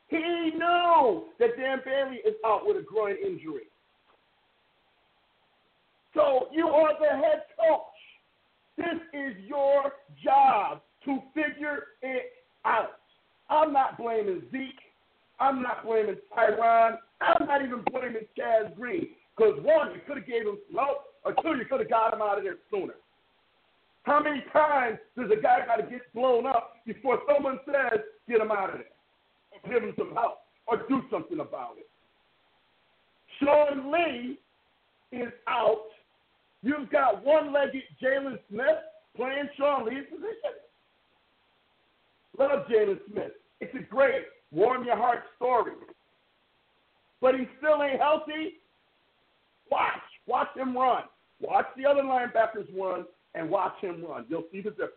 He 0.10 0.52
knew 0.58 1.26
that 1.40 1.58
Dan 1.58 1.80
Bailey 1.84 2.18
is 2.18 2.36
out 2.46 2.62
with 2.66 2.78
a 2.78 2.82
groin 2.82 3.16
injury. 3.24 3.68
So 6.14 6.48
you 6.52 6.68
are 6.68 6.94
the 7.00 7.18
head 7.18 7.44
coach. 7.60 7.82
This 8.78 9.00
is 9.14 9.36
your 9.46 9.94
job 10.24 10.82
to 11.06 11.20
figure 11.34 11.84
it 12.02 12.32
out. 12.66 13.00
I'm 13.50 13.74
not 13.74 13.98
blaming 13.98 14.44
Zeke. 14.52 14.80
I'm 15.40 15.62
not 15.62 15.86
blaming 15.86 16.18
Tyron. 16.36 16.98
I'm 17.22 17.48
not 17.48 17.64
even 17.64 17.84
blaming 17.92 18.28
Chaz 18.38 18.76
Green. 18.76 19.08
Because 19.36 19.60
one, 19.62 19.94
you 19.94 20.02
could 20.08 20.18
have 20.18 20.28
gave 20.28 20.44
him 20.44 20.58
help, 20.76 20.98
or 21.24 21.34
two, 21.42 21.58
you 21.58 21.66
could 21.70 21.80
have 21.80 21.90
got 21.90 22.14
him 22.14 22.22
out 22.22 22.38
of 22.38 22.44
there 22.44 22.58
sooner. 22.72 22.94
How 24.04 24.22
many 24.22 24.44
times 24.54 24.98
does 25.18 25.30
a 25.32 25.42
guy 25.42 25.66
got 25.66 25.78
to 25.78 25.84
get 25.84 26.02
blown 26.14 26.46
up 26.48 26.76
before 26.86 27.20
someone 27.28 27.60
says, 27.66 28.00
get 28.28 28.40
him 28.40 28.52
out 28.52 28.70
of 28.70 28.78
there, 28.78 28.86
or 29.52 29.74
give 29.74 29.84
him 29.84 29.94
some 29.98 30.14
help, 30.14 30.40
or 30.66 30.78
do 30.88 31.02
something 31.12 31.40
about 31.40 31.76
it? 31.78 31.88
Sean 33.40 33.92
Lee 33.92 34.40
is 35.12 35.32
out. 35.48 35.86
You've 36.68 36.90
got 36.90 37.24
one-legged 37.24 37.84
Jaylon 38.04 38.38
Smith 38.50 38.66
playing 39.16 39.48
Sean 39.58 39.86
Lee's 39.86 40.04
position. 40.10 40.60
Love 42.38 42.68
Jaylon 42.70 43.00
Smith. 43.10 43.32
It's 43.62 43.74
a 43.74 43.90
great 43.90 44.24
warm 44.52 44.84
your 44.84 44.98
heart 44.98 45.20
story. 45.38 45.72
But 47.22 47.36
he 47.36 47.48
still 47.58 47.82
ain't 47.82 48.02
healthy. 48.02 48.60
Watch. 49.72 49.94
Watch 50.28 50.50
him 50.58 50.76
run. 50.76 51.04
Watch 51.40 51.68
the 51.78 51.86
other 51.86 52.02
linebackers 52.02 52.68
run 52.78 53.06
and 53.34 53.50
watch 53.50 53.80
him 53.80 54.04
run. 54.04 54.26
You'll 54.28 54.44
see 54.52 54.60
the 54.60 54.72
difference. 54.72 54.92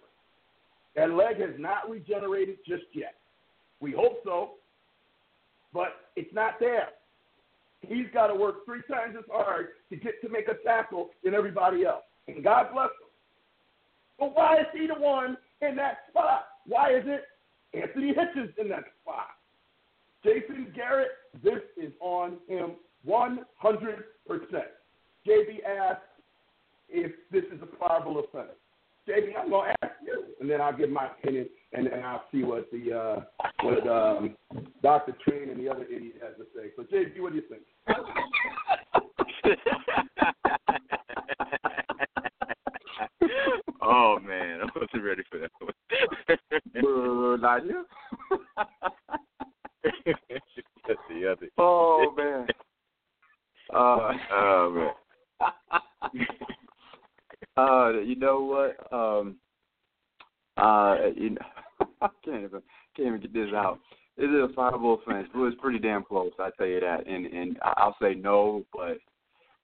That 0.97 1.13
leg 1.13 1.39
has 1.39 1.55
not 1.57 1.89
regenerated 1.89 2.57
just 2.67 2.83
yet. 2.93 3.15
We 3.79 3.93
hope 3.93 4.19
so, 4.25 4.55
but 5.73 5.93
it's 6.17 6.35
not 6.35 6.55
there. 6.59 6.89
He's 7.87 8.07
got 8.13 8.29
to 8.29 8.35
work 8.35 8.65
three 8.65 8.83
times 8.91 9.17
as 9.19 9.25
hard 9.31 9.69
to 9.89 9.97
get 9.97 10.21
to 10.23 10.29
make 10.29 10.49
a 10.49 10.55
tackle 10.65 11.11
than 11.25 11.35
everybody 11.35 11.85
else. 11.85 12.05
And 12.29 12.45
God 12.45 12.69
bless 12.73 12.87
him. 12.87 13.09
But 14.19 14.37
why 14.37 14.61
is 14.61 14.67
he 14.73 14.87
the 14.87 14.95
one 14.95 15.37
in 15.63 15.77
that 15.77 16.01
spot? 16.11 16.47
Why 16.67 16.95
is 16.95 17.05
it 17.07 17.25
Anthony 17.73 18.13
Hitchens 18.13 18.57
in 18.59 18.69
that 18.69 18.85
spot? 19.03 19.29
Jason 20.23 20.73
Garrett, 20.75 21.13
this 21.43 21.61
is 21.77 21.93
on 22.01 22.37
him 22.47 22.73
100%. 23.09 23.39
JB 25.27 25.65
asked 25.67 26.01
if 26.91 27.13
this 27.33 27.45
is 27.45 27.63
a 27.63 27.67
pliable 27.67 28.19
offense. 28.21 28.53
JB, 29.09 29.33
I'm 29.39 29.49
going 29.49 29.71
to 29.71 29.85
ask 29.87 29.95
you, 30.05 30.25
and 30.41 30.51
then 30.51 30.61
I'll 30.61 30.77
give 30.77 30.91
my 30.91 31.07
opinion, 31.07 31.49
and 31.73 31.87
then 31.87 32.03
I'll 32.05 32.25
see 32.33 32.43
what 32.43 32.69
the 32.71 32.93
uh, 32.93 33.21
what 33.63 33.87
um, 33.87 34.37
Dr. 34.83 35.13
Train 35.27 35.49
and 35.51 35.61
the 35.61 35.71
other 35.71 35.85
idiot 35.85 36.17
has 36.23 36.33
to 36.39 36.47
say. 36.55 36.71
So, 36.77 36.83
JB, 36.83 37.21
what 37.21 37.33
do 37.33 37.39
you 37.39 37.45
think? 37.49 37.63
oh 43.83 44.19
man, 44.21 44.61
I 44.63 44.67
wasn't 44.75 45.05
ready 45.05 45.23
for 45.31 45.39
that 45.39 45.51
one. 45.61 45.73
Not 47.41 47.65
you. 47.67 47.85
That's 50.87 51.01
the 51.09 51.27
other. 51.31 51.49
Oh 51.59 52.13
man. 52.17 52.47
Uh, 53.73 54.13
oh 54.33 54.71
man. 54.75 54.91
Uh, 57.57 57.93
you 58.05 58.17
know 58.17 58.43
what? 58.43 58.77
Um, 58.93 59.37
uh, 60.61 60.97
you 61.17 61.31
know, 61.31 61.47
I 62.03 62.09
can't 62.25 62.45
even 62.45 62.63
can't 62.97 63.09
even 63.09 63.21
get 63.21 63.33
this 63.33 63.53
out. 63.55 63.79
It 64.17 64.25
is 64.25 64.51
a 64.51 64.55
fireable 64.55 65.01
offense. 65.01 65.29
It 65.33 65.39
was 65.39 65.55
pretty 65.61 65.79
damn 65.79 66.05
close, 66.05 66.33
I 66.39 66.51
tell 66.57 66.67
you 66.67 66.81
that. 66.81 67.07
And 67.07 67.27
and 67.27 67.59
I'll 67.63 67.97
say 68.01 68.15
no, 68.15 68.65
but 68.73 68.99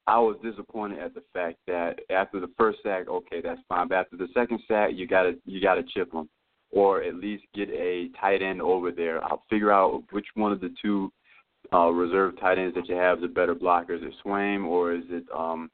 I 0.07 0.17
was 0.19 0.37
disappointed 0.41 0.99
at 0.99 1.13
the 1.13 1.23
fact 1.33 1.57
that 1.67 1.99
after 2.09 2.39
the 2.39 2.49
first 2.57 2.79
sack, 2.81 3.07
okay, 3.09 3.41
that's 3.41 3.61
fine. 3.67 3.89
But 3.89 3.95
after 3.95 4.17
the 4.17 4.29
second 4.33 4.61
sack, 4.67 4.91
you 4.93 5.05
gotta 5.05 5.33
you 5.45 5.61
gotta 5.61 5.83
chip 5.93 6.11
them, 6.11 6.29
or 6.71 7.03
at 7.03 7.15
least 7.15 7.43
get 7.53 7.69
a 7.69 8.09
tight 8.19 8.41
end 8.41 8.61
over 8.61 8.91
there. 8.91 9.23
I'll 9.23 9.43
figure 9.49 9.71
out 9.71 10.03
which 10.11 10.27
one 10.35 10.51
of 10.51 10.61
the 10.61 10.73
two 10.81 11.11
uh, 11.73 11.89
reserve 11.89 12.39
tight 12.39 12.57
ends 12.57 12.75
that 12.75 12.87
you 12.87 12.95
have 12.95 13.19
is 13.19 13.25
a 13.25 13.27
better 13.27 13.53
blocker. 13.53 13.95
Is 13.95 14.01
it 14.01 14.13
Swaim 14.25 14.65
or 14.65 14.93
is 14.93 15.03
it 15.09 15.25
um 15.35 15.69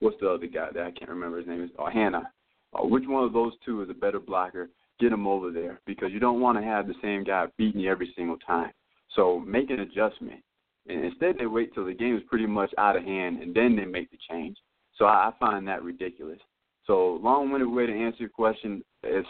what's 0.00 0.16
the 0.20 0.30
other 0.30 0.46
guy 0.46 0.68
that 0.72 0.84
I 0.84 0.90
can't 0.92 1.10
remember 1.10 1.38
his 1.38 1.46
name 1.46 1.62
is 1.62 1.70
oh, 1.78 1.90
Hanna. 1.90 2.30
Uh, 2.74 2.86
which 2.86 3.04
one 3.06 3.24
of 3.24 3.32
those 3.32 3.52
two 3.64 3.82
is 3.82 3.90
a 3.90 3.94
better 3.94 4.20
blocker? 4.20 4.70
Get 5.00 5.12
him 5.12 5.26
over 5.26 5.50
there 5.50 5.80
because 5.86 6.12
you 6.12 6.20
don't 6.20 6.40
want 6.40 6.58
to 6.58 6.64
have 6.64 6.86
the 6.86 6.94
same 7.02 7.24
guy 7.24 7.46
beating 7.58 7.80
you 7.80 7.90
every 7.90 8.12
single 8.16 8.38
time. 8.38 8.70
So 9.14 9.40
make 9.40 9.70
an 9.70 9.80
adjustment. 9.80 10.40
And 10.86 11.04
instead, 11.04 11.36
they 11.38 11.46
wait 11.46 11.74
till 11.74 11.86
the 11.86 11.94
game 11.94 12.16
is 12.16 12.22
pretty 12.28 12.46
much 12.46 12.70
out 12.78 12.96
of 12.96 13.04
hand 13.04 13.42
and 13.42 13.54
then 13.54 13.74
they 13.74 13.84
make 13.84 14.10
the 14.10 14.18
change. 14.30 14.56
So 14.96 15.06
I, 15.06 15.28
I 15.28 15.32
find 15.40 15.66
that 15.66 15.82
ridiculous. 15.82 16.38
So 16.86 17.18
long-winded 17.22 17.68
way 17.68 17.86
to 17.86 17.92
answer 17.92 18.18
your 18.20 18.28
question 18.28 18.84
is 19.02 19.24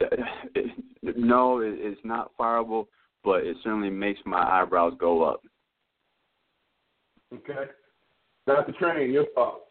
no, 1.02 1.60
it, 1.60 1.74
it's 1.78 2.00
not 2.04 2.32
fireable, 2.38 2.86
but 3.24 3.44
it 3.44 3.56
certainly 3.62 3.90
makes 3.90 4.20
my 4.24 4.42
eyebrows 4.42 4.94
go 4.98 5.22
up. 5.22 5.40
Okay. 7.32 7.70
Dr. 8.46 8.72
Train, 8.78 9.12
your 9.12 9.26
thoughts? 9.34 9.65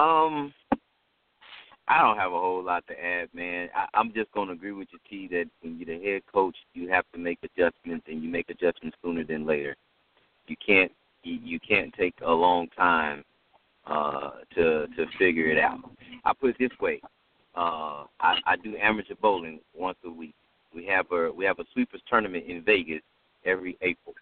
Um, 0.00 0.54
I 1.86 2.00
don't 2.00 2.16
have 2.16 2.32
a 2.32 2.38
whole 2.38 2.64
lot 2.64 2.86
to 2.86 3.04
add, 3.04 3.28
man. 3.34 3.68
I, 3.74 3.86
I'm 3.92 4.14
just 4.14 4.32
to 4.32 4.52
agree 4.52 4.72
with 4.72 4.88
you, 4.92 4.98
T, 5.08 5.28
that 5.28 5.44
when 5.60 5.76
you're 5.76 5.98
the 5.98 6.02
head 6.02 6.22
coach, 6.32 6.56
you 6.72 6.88
have 6.88 7.04
to 7.12 7.18
make 7.18 7.38
adjustments, 7.42 8.06
and 8.08 8.22
you 8.22 8.30
make 8.30 8.48
adjustments 8.48 8.96
sooner 9.04 9.24
than 9.24 9.46
later. 9.46 9.76
You 10.46 10.56
can't 10.64 10.90
you, 11.22 11.38
you 11.42 11.60
can't 11.60 11.92
take 11.92 12.14
a 12.24 12.32
long 12.32 12.68
time 12.68 13.24
uh, 13.86 14.30
to 14.54 14.86
to 14.86 15.06
figure 15.18 15.50
it 15.50 15.58
out. 15.58 15.80
I 16.24 16.32
put 16.32 16.50
it 16.50 16.56
this 16.58 16.78
way: 16.80 17.02
uh, 17.54 18.04
I, 18.20 18.38
I 18.46 18.56
do 18.62 18.76
amateur 18.78 19.16
bowling 19.20 19.60
once 19.74 19.98
a 20.06 20.10
week. 20.10 20.34
We 20.74 20.86
have 20.86 21.12
a 21.12 21.30
we 21.30 21.44
have 21.44 21.58
a 21.58 21.64
sweepers 21.74 22.00
tournament 22.08 22.44
in 22.48 22.62
Vegas 22.62 23.02
every 23.44 23.76
April, 23.82 24.14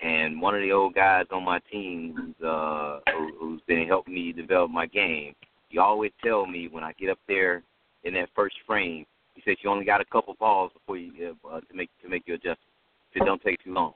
and 0.00 0.40
one 0.40 0.54
of 0.54 0.62
the 0.62 0.72
old 0.72 0.94
guys 0.94 1.26
on 1.32 1.44
my 1.44 1.58
team 1.70 2.14
who's 2.16 2.46
uh 2.46 3.00
who, 3.12 3.30
who's 3.38 3.60
been 3.66 3.86
helping 3.86 4.14
me 4.14 4.32
develop 4.32 4.70
my 4.70 4.86
game, 4.86 5.34
he 5.68 5.78
always 5.78 6.12
tell 6.24 6.46
me 6.46 6.68
when 6.68 6.84
I 6.84 6.92
get 6.92 7.10
up 7.10 7.18
there 7.26 7.62
in 8.04 8.14
that 8.14 8.28
first 8.34 8.56
frame, 8.66 9.04
he 9.34 9.42
says 9.44 9.56
you 9.62 9.70
only 9.70 9.84
got 9.84 10.00
a 10.00 10.04
couple 10.04 10.34
balls 10.38 10.72
before 10.72 10.96
you 10.96 11.36
uh, 11.50 11.60
to 11.60 11.74
make 11.74 11.90
to 12.02 12.08
make 12.08 12.26
your 12.26 12.36
adjustment. 12.36 12.58
It 13.14 13.24
don't 13.24 13.42
take 13.42 13.62
too 13.64 13.72
long, 13.72 13.94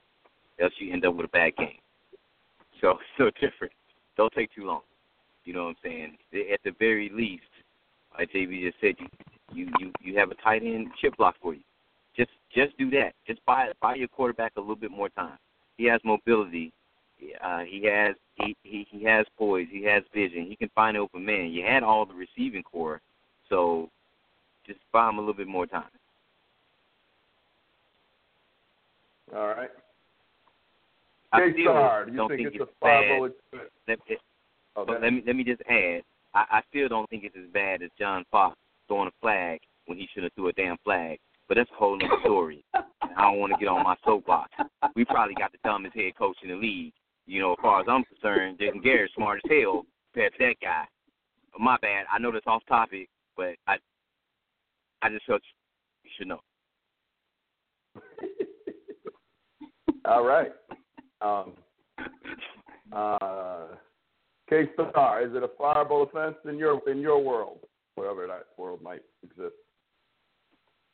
else 0.59 0.73
you 0.79 0.91
end 0.91 1.05
up 1.05 1.15
with 1.15 1.25
a 1.25 1.29
bad 1.29 1.55
game. 1.55 1.77
So 2.81 2.97
so 3.17 3.29
different. 3.39 3.73
Don't 4.17 4.33
take 4.33 4.53
too 4.53 4.65
long. 4.65 4.81
You 5.45 5.53
know 5.53 5.63
what 5.65 5.69
I'm 5.69 5.75
saying? 5.83 6.17
At 6.53 6.59
the 6.63 6.71
very 6.79 7.09
least, 7.13 7.43
like 8.17 8.31
JB 8.31 8.65
just 8.65 8.77
said, 8.81 8.95
you 8.99 9.07
you 9.53 9.69
you 9.79 9.91
you 10.01 10.17
have 10.19 10.31
a 10.31 10.35
tight 10.35 10.63
end 10.63 10.87
chip 11.01 11.15
block 11.17 11.35
for 11.41 11.53
you. 11.53 11.61
Just 12.15 12.31
just 12.53 12.77
do 12.77 12.89
that. 12.91 13.13
Just 13.25 13.43
buy 13.45 13.69
buy 13.81 13.95
your 13.95 14.07
quarterback 14.09 14.53
a 14.57 14.59
little 14.59 14.75
bit 14.75 14.91
more 14.91 15.09
time. 15.09 15.37
He 15.77 15.85
has 15.85 15.99
mobility. 16.03 16.71
Uh, 17.43 17.59
he 17.59 17.85
has 17.85 18.15
he, 18.35 18.55
he 18.63 18.87
he 18.89 19.03
has 19.05 19.25
poise. 19.37 19.67
He 19.71 19.83
has 19.83 20.03
vision. 20.13 20.45
He 20.47 20.55
can 20.55 20.69
find 20.75 20.97
an 20.97 21.03
open 21.03 21.25
man. 21.25 21.51
You 21.51 21.65
had 21.65 21.83
all 21.83 22.05
the 22.05 22.13
receiving 22.13 22.63
corps, 22.63 23.01
so 23.49 23.89
just 24.65 24.79
buy 24.91 25.09
him 25.09 25.17
a 25.17 25.21
little 25.21 25.33
bit 25.33 25.47
more 25.47 25.65
time. 25.65 25.83
All 29.35 29.47
right. 29.47 29.69
I 31.31 31.51
still 31.51 31.57
you 31.57 32.15
don't 32.15 32.29
think, 32.29 32.41
think 32.41 32.55
it's 32.55 32.57
it's 32.61 32.71
a 32.81 32.85
bad. 32.85 33.21
Let, 33.87 33.99
let, 34.07 34.19
but 34.87 35.01
let 35.01 35.13
me 35.13 35.23
let 35.25 35.35
me 35.35 35.43
just 35.43 35.61
add. 35.69 36.03
I, 36.35 36.57
I 36.57 36.61
still 36.69 36.87
don't 36.87 37.09
think 37.09 37.23
it's 37.23 37.35
as 37.35 37.51
bad 37.51 37.81
as 37.81 37.89
John 37.97 38.25
Fox 38.31 38.55
throwing 38.87 39.07
a 39.07 39.11
flag 39.21 39.59
when 39.87 39.97
he 39.97 40.07
should 40.13 40.23
have 40.23 40.33
threw 40.33 40.49
a 40.49 40.53
damn 40.53 40.77
flag. 40.83 41.19
But 41.47 41.55
that's 41.55 41.69
a 41.71 41.75
whole 41.75 41.95
other 41.95 42.07
story. 42.21 42.63
I 42.73 43.21
don't 43.21 43.39
want 43.39 43.53
to 43.53 43.59
get 43.59 43.67
on 43.67 43.83
my 43.83 43.95
soapbox. 44.05 44.51
We 44.95 45.05
probably 45.05 45.35
got 45.35 45.51
the 45.51 45.57
dumbest 45.63 45.95
head 45.95 46.15
coach 46.17 46.37
in 46.43 46.49
the 46.49 46.55
league. 46.55 46.93
You 47.25 47.41
know, 47.41 47.51
as 47.53 47.57
far 47.61 47.79
as 47.81 47.85
I'm 47.89 48.03
concerned, 48.05 48.57
Jason 48.59 48.81
Garrett's 48.81 49.13
smart 49.15 49.41
as 49.43 49.51
hell 49.51 49.85
compared 50.13 50.33
that 50.39 50.55
guy. 50.61 50.83
My 51.59 51.77
bad. 51.81 52.05
I 52.11 52.19
know 52.19 52.31
that's 52.31 52.47
off 52.47 52.63
topic, 52.67 53.09
but 53.37 53.55
I 53.67 53.77
I 55.01 55.09
just 55.09 55.25
felt 55.25 55.41
you 56.03 56.09
should 56.17 56.27
know. 56.27 56.39
All 60.05 60.25
right. 60.25 60.51
Um, 61.21 61.53
uh, 62.91 63.67
K 64.49 64.69
Star, 64.73 65.23
is 65.25 65.33
it 65.35 65.43
a 65.43 65.47
fireable 65.61 66.07
offense 66.07 66.35
in 66.47 66.57
your 66.57 66.81
in 66.89 66.99
your 66.99 67.21
world, 67.23 67.59
wherever 67.95 68.27
that 68.27 68.47
world 68.57 68.81
might 68.81 69.01
exist? 69.23 69.55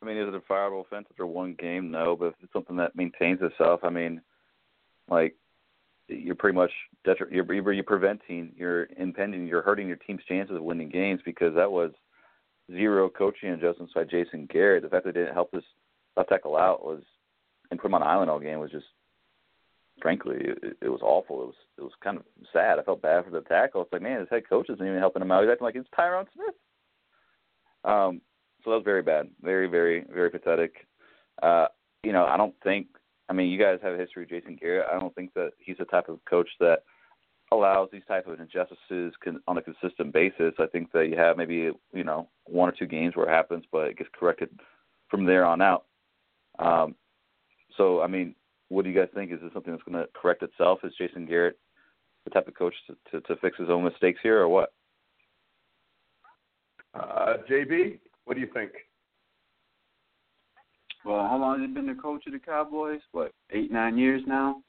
I 0.02 0.06
mean, 0.06 0.16
is 0.16 0.28
it 0.28 0.34
a 0.34 0.40
fireable 0.40 0.80
offense 0.80 1.06
after 1.10 1.26
one 1.26 1.54
game? 1.58 1.90
No, 1.90 2.16
but 2.16 2.26
if 2.26 2.34
it's 2.42 2.52
something 2.52 2.76
that 2.76 2.96
maintains 2.96 3.40
itself, 3.42 3.80
I 3.82 3.90
mean, 3.90 4.20
like 5.08 5.34
you're 6.08 6.34
pretty 6.34 6.56
much 6.56 6.72
detri- 7.06 7.30
you're, 7.30 7.52
you're 7.52 7.72
you're 7.72 7.84
preventing, 7.84 8.52
you're 8.56 8.88
impending, 8.96 9.46
you're 9.46 9.62
hurting 9.62 9.88
your 9.88 9.96
team's 9.96 10.22
chances 10.26 10.56
of 10.56 10.62
winning 10.62 10.88
games 10.88 11.20
because 11.24 11.54
that 11.54 11.70
was 11.70 11.92
zero 12.70 13.08
coaching 13.08 13.50
adjustments 13.50 13.92
by 13.94 14.04
Jason 14.04 14.46
Garrett. 14.50 14.82
The 14.82 14.88
fact 14.88 15.04
that 15.04 15.14
they 15.14 15.20
didn't 15.20 15.34
help 15.34 15.50
this 15.50 15.64
left 16.16 16.30
tackle 16.30 16.56
out 16.56 16.84
was 16.84 17.02
and 17.70 17.78
put 17.78 17.88
him 17.88 17.94
on 17.94 18.00
the 18.00 18.06
island 18.06 18.30
all 18.30 18.40
game 18.40 18.58
was 18.58 18.70
just 18.70 18.86
frankly 20.00 20.36
it, 20.40 20.76
it 20.80 20.88
was 20.88 21.00
awful. 21.02 21.42
It 21.42 21.46
was 21.46 21.54
it 21.78 21.82
was 21.82 21.92
kind 22.02 22.16
of 22.16 22.24
sad. 22.52 22.78
I 22.78 22.82
felt 22.82 23.02
bad 23.02 23.24
for 23.24 23.30
the 23.30 23.42
tackle. 23.42 23.82
It's 23.82 23.92
like 23.92 24.02
man, 24.02 24.20
his 24.20 24.28
head 24.30 24.48
coach 24.48 24.70
isn't 24.70 24.84
even 24.84 24.98
helping 24.98 25.22
him 25.22 25.30
out. 25.30 25.42
He's 25.42 25.50
acting 25.50 25.64
like 25.64 25.76
it's 25.76 25.88
Tyron 25.96 26.26
Smith. 26.34 26.54
Um, 27.84 28.20
so 28.64 28.70
that 28.70 28.76
was 28.76 28.84
very 28.84 29.02
bad, 29.02 29.28
very 29.42 29.66
very 29.66 30.04
very 30.12 30.30
pathetic. 30.30 30.86
Uh, 31.42 31.66
you 32.02 32.12
know, 32.12 32.24
I 32.24 32.36
don't 32.36 32.54
think. 32.62 32.86
I 33.28 33.32
mean, 33.32 33.48
you 33.48 33.58
guys 33.58 33.78
have 33.82 33.94
a 33.94 33.98
history 33.98 34.24
of 34.24 34.28
Jason 34.28 34.56
Garrett. 34.60 34.88
I 34.92 34.98
don't 34.98 35.14
think 35.14 35.32
that 35.34 35.52
he's 35.58 35.76
the 35.78 35.84
type 35.84 36.08
of 36.08 36.18
coach 36.28 36.48
that 36.58 36.80
allows 37.52 37.88
these 37.92 38.02
type 38.08 38.26
of 38.26 38.40
injustices 38.40 39.12
con- 39.22 39.40
on 39.46 39.58
a 39.58 39.62
consistent 39.62 40.12
basis. 40.12 40.54
I 40.58 40.66
think 40.66 40.90
that 40.92 41.08
you 41.08 41.16
have 41.16 41.36
maybe 41.36 41.70
you 41.92 42.04
know 42.04 42.28
one 42.44 42.68
or 42.68 42.72
two 42.72 42.86
games 42.86 43.16
where 43.16 43.26
it 43.26 43.34
happens, 43.34 43.64
but 43.70 43.88
it 43.88 43.98
gets 43.98 44.10
corrected 44.18 44.50
from 45.08 45.26
there 45.26 45.44
on 45.44 45.60
out. 45.60 45.84
Um, 46.58 46.94
so 47.76 48.02
I 48.02 48.06
mean, 48.06 48.34
what 48.68 48.84
do 48.84 48.90
you 48.90 48.98
guys 48.98 49.08
think? 49.14 49.32
Is 49.32 49.40
this 49.40 49.52
something 49.52 49.72
that's 49.72 49.84
going 49.84 50.02
to 50.02 50.08
correct 50.20 50.42
itself? 50.42 50.80
Is 50.84 50.92
Jason 50.98 51.26
Garrett 51.26 51.58
the 52.24 52.30
type 52.30 52.48
of 52.48 52.54
coach 52.54 52.74
to, 52.86 52.96
to, 53.10 53.20
to 53.26 53.36
fix 53.40 53.56
his 53.58 53.70
own 53.70 53.84
mistakes 53.84 54.20
here, 54.22 54.40
or 54.40 54.48
what? 54.48 54.72
Uh, 56.94 57.34
JB, 57.48 57.98
what 58.24 58.34
do 58.34 58.40
you 58.40 58.48
think? 58.52 58.72
Well, 61.04 61.26
how 61.26 61.38
long 61.38 61.60
has 61.60 61.68
he 61.68 61.74
been 61.74 61.86
the 61.86 62.00
coach 62.00 62.26
of 62.26 62.32
the 62.32 62.38
Cowboys? 62.38 63.00
What, 63.12 63.32
eight, 63.50 63.72
nine 63.72 63.96
years 63.96 64.22
now? 64.26 64.62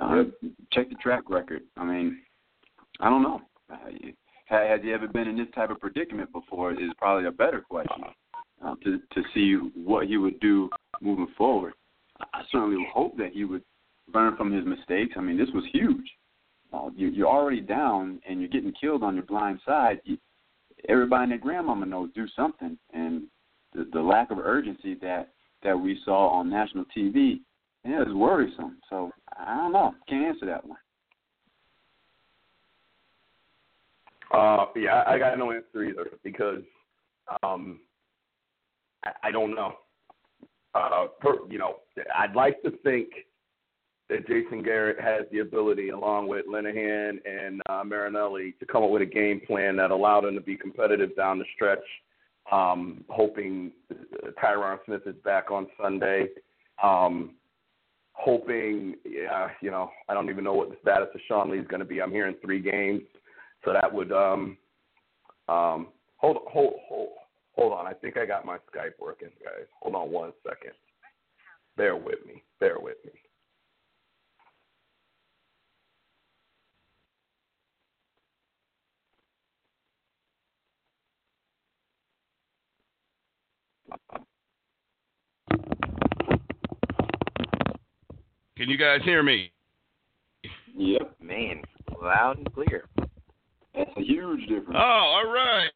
Um, 0.00 0.32
check 0.72 0.88
the 0.88 0.96
track 0.96 1.30
record. 1.30 1.62
I 1.76 1.84
mean, 1.84 2.20
I 3.00 3.08
don't 3.08 3.22
know. 3.22 3.40
Uh, 3.72 3.76
has 4.46 4.80
he 4.82 4.92
ever 4.92 5.08
been 5.08 5.28
in 5.28 5.36
this 5.36 5.46
type 5.54 5.70
of 5.70 5.80
predicament 5.80 6.32
before? 6.32 6.72
Is 6.72 6.90
probably 6.98 7.26
a 7.26 7.32
better 7.32 7.60
question 7.60 8.04
uh, 8.64 8.74
to 8.84 8.98
to 8.98 9.22
see 9.32 9.54
what 9.74 10.06
he 10.06 10.16
would 10.16 10.38
do 10.40 10.68
moving 11.00 11.28
forward. 11.38 11.74
I 12.32 12.42
certainly 12.52 12.86
hope 12.92 13.16
that 13.18 13.32
he 13.32 13.44
would 13.44 13.62
learn 14.12 14.36
from 14.36 14.52
his 14.52 14.64
mistakes. 14.64 15.14
I 15.16 15.20
mean, 15.20 15.38
this 15.38 15.48
was 15.54 15.64
huge. 15.72 16.06
Uh, 16.72 16.90
you, 16.94 17.08
you're 17.08 17.28
already 17.28 17.60
down 17.60 18.20
and 18.28 18.40
you're 18.40 18.48
getting 18.48 18.72
killed 18.78 19.02
on 19.02 19.14
your 19.14 19.24
blind 19.24 19.60
side. 19.64 20.00
You, 20.04 20.18
everybody 20.88 21.24
and 21.24 21.32
their 21.32 21.38
grandmama 21.38 21.86
knows 21.86 22.10
do 22.14 22.26
something, 22.34 22.78
and 22.92 23.24
the, 23.74 23.88
the 23.92 24.00
lack 24.00 24.30
of 24.30 24.38
urgency 24.38 24.94
that 25.02 25.30
that 25.62 25.78
we 25.78 25.98
saw 26.04 26.28
on 26.28 26.50
national 26.50 26.84
TV, 26.96 27.40
yeah, 27.84 28.02
is 28.02 28.14
worrisome. 28.14 28.76
So 28.90 29.10
I 29.38 29.56
don't 29.56 29.72
know. 29.72 29.94
Can't 30.08 30.26
answer 30.26 30.46
that 30.46 30.64
one. 30.66 30.78
Uh, 34.32 34.66
yeah, 34.76 35.04
I 35.06 35.18
got 35.18 35.38
no 35.38 35.52
answer 35.52 35.84
either 35.84 36.10
because 36.22 36.62
um, 37.42 37.80
I, 39.04 39.10
I 39.24 39.30
don't 39.30 39.54
know. 39.54 39.74
Uh, 40.74 41.06
per, 41.20 41.38
you 41.48 41.58
know, 41.58 41.76
I'd 42.16 42.34
like 42.34 42.60
to 42.62 42.72
think 42.82 43.08
that 44.10 44.26
Jason 44.26 44.62
Garrett 44.62 45.00
has 45.00 45.22
the 45.32 45.38
ability, 45.38 45.88
along 45.88 46.28
with 46.28 46.46
Linehan 46.46 47.18
and 47.24 47.62
uh, 47.68 47.82
Marinelli, 47.84 48.54
to 48.60 48.66
come 48.66 48.82
up 48.82 48.90
with 48.90 49.02
a 49.02 49.06
game 49.06 49.40
plan 49.46 49.76
that 49.76 49.90
allowed 49.90 50.24
him 50.24 50.34
to 50.34 50.40
be 50.40 50.56
competitive 50.56 51.16
down 51.16 51.38
the 51.38 51.44
stretch. 51.54 51.84
Um, 52.52 53.04
hoping 53.08 53.72
Tyron 54.42 54.78
Smith 54.84 55.02
is 55.06 55.14
back 55.24 55.50
on 55.50 55.66
Sunday. 55.80 56.26
Um, 56.82 57.30
hoping, 58.12 58.96
yeah, 59.04 59.48
you 59.62 59.70
know, 59.70 59.90
I 60.08 60.14
don't 60.14 60.28
even 60.28 60.44
know 60.44 60.54
what 60.54 60.68
the 60.68 60.76
status 60.82 61.08
of 61.14 61.20
Sean 61.26 61.50
Lee 61.50 61.58
is 61.58 61.66
going 61.66 61.80
to 61.80 61.86
be. 61.86 62.02
I'm 62.02 62.12
hearing 62.12 62.36
three 62.42 62.60
games, 62.60 63.02
so 63.64 63.72
that 63.72 63.92
would 63.92 64.12
um, 64.12 64.58
um, 65.48 65.88
hold, 66.18 66.38
hold, 66.46 66.74
hold, 66.86 67.08
hold 67.56 67.72
on. 67.72 67.86
I 67.86 67.94
think 67.94 68.18
I 68.18 68.26
got 68.26 68.44
my 68.44 68.56
Skype 68.56 69.00
working, 69.00 69.30
guys. 69.42 69.66
Hold 69.80 69.94
on 69.94 70.10
one 70.10 70.32
second. 70.46 70.72
Bear 71.76 71.96
with 71.96 72.24
me. 72.26 72.42
Bear 72.60 72.76
with 72.78 72.96
me. 73.04 73.12
Can 88.56 88.70
you 88.70 88.76
guys 88.76 89.00
hear 89.04 89.22
me? 89.22 89.52
Yep. 90.76 91.16
Man, 91.20 91.62
loud 92.02 92.38
and 92.38 92.52
clear. 92.52 92.88
That's 93.74 93.90
a 93.96 94.00
huge 94.00 94.40
difference. 94.42 94.74
Oh, 94.74 94.78
all 94.78 95.32
right. 95.32 95.70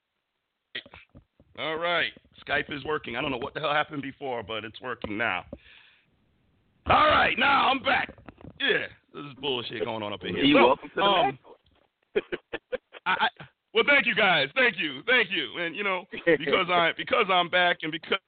All 1.59 1.77
right. 1.77 2.13
Skype 2.47 2.73
is 2.73 2.85
working. 2.85 3.17
I 3.17 3.21
don't 3.21 3.31
know 3.31 3.39
what 3.39 3.55
the 3.55 3.61
hell 3.61 3.73
happened 3.73 4.03
before, 4.03 4.43
but 4.43 4.65
it's 4.65 4.81
working 4.81 5.19
now. 5.19 5.45
All 6.87 7.07
right, 7.07 7.39
now 7.39 7.69
I'm 7.69 7.83
back. 7.83 8.15
Yeah, 8.61 8.87
this 9.13 9.25
is 9.25 9.35
bullshit 9.41 9.85
going 9.85 10.03
on 10.03 10.13
up 10.13 10.25
in 10.25 10.35
here. 10.35 10.45
You're 10.45 10.63
so, 10.63 10.67
welcome 10.69 10.89
to 10.89 10.95
the 10.95 11.03
um, 11.03 11.39
I, 13.05 13.17
I, 13.21 13.29
well, 13.75 13.85
thank 13.87 14.07
you 14.07 14.15
guys. 14.15 14.49
Thank 14.55 14.79
you. 14.79 15.03
Thank 15.07 15.31
you. 15.31 15.59
And 15.59 15.77
you 15.77 15.85
know, 15.85 16.05
because 16.27 16.69
I 16.71 16.93
because 16.97 17.27
I'm 17.31 17.49
back 17.49 17.79
and 17.83 17.93
because 17.93 18.19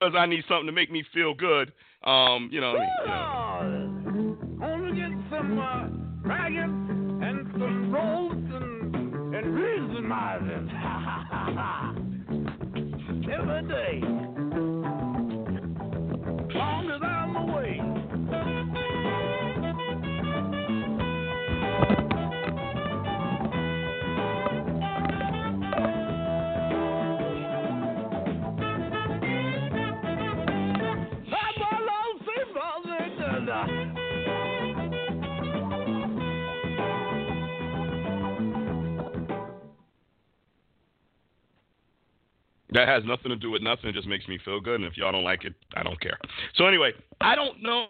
because 0.00 0.14
I 0.16 0.26
need 0.26 0.44
something 0.48 0.66
to 0.66 0.72
make 0.72 0.90
me 0.90 1.04
feel 1.12 1.34
good. 1.34 1.72
Um, 2.04 2.48
you 2.52 2.60
know, 2.60 2.74
you 2.74 3.06
know. 3.06 4.36
Gonna 4.58 4.94
get 4.94 5.10
some 5.30 5.58
uh, 5.58 5.86
dragons 6.22 7.22
and 7.22 7.46
some 7.52 7.92
rolls 7.92 8.32
and, 8.32 9.34
and 9.34 9.54
reasonizing. 9.54 10.70
Every 13.32 13.62
day. 13.68 14.29
That 42.72 42.88
has 42.88 43.02
nothing 43.04 43.30
to 43.30 43.36
do 43.36 43.50
with 43.50 43.62
nothing. 43.62 43.90
It 43.90 43.94
just 43.94 44.06
makes 44.06 44.28
me 44.28 44.38
feel 44.44 44.60
good. 44.60 44.76
And 44.76 44.84
if 44.84 44.96
y'all 44.96 45.12
don't 45.12 45.24
like 45.24 45.44
it, 45.44 45.54
I 45.74 45.82
don't 45.82 46.00
care. 46.00 46.18
So 46.54 46.66
anyway, 46.66 46.92
I 47.20 47.34
don't 47.34 47.62
know 47.62 47.86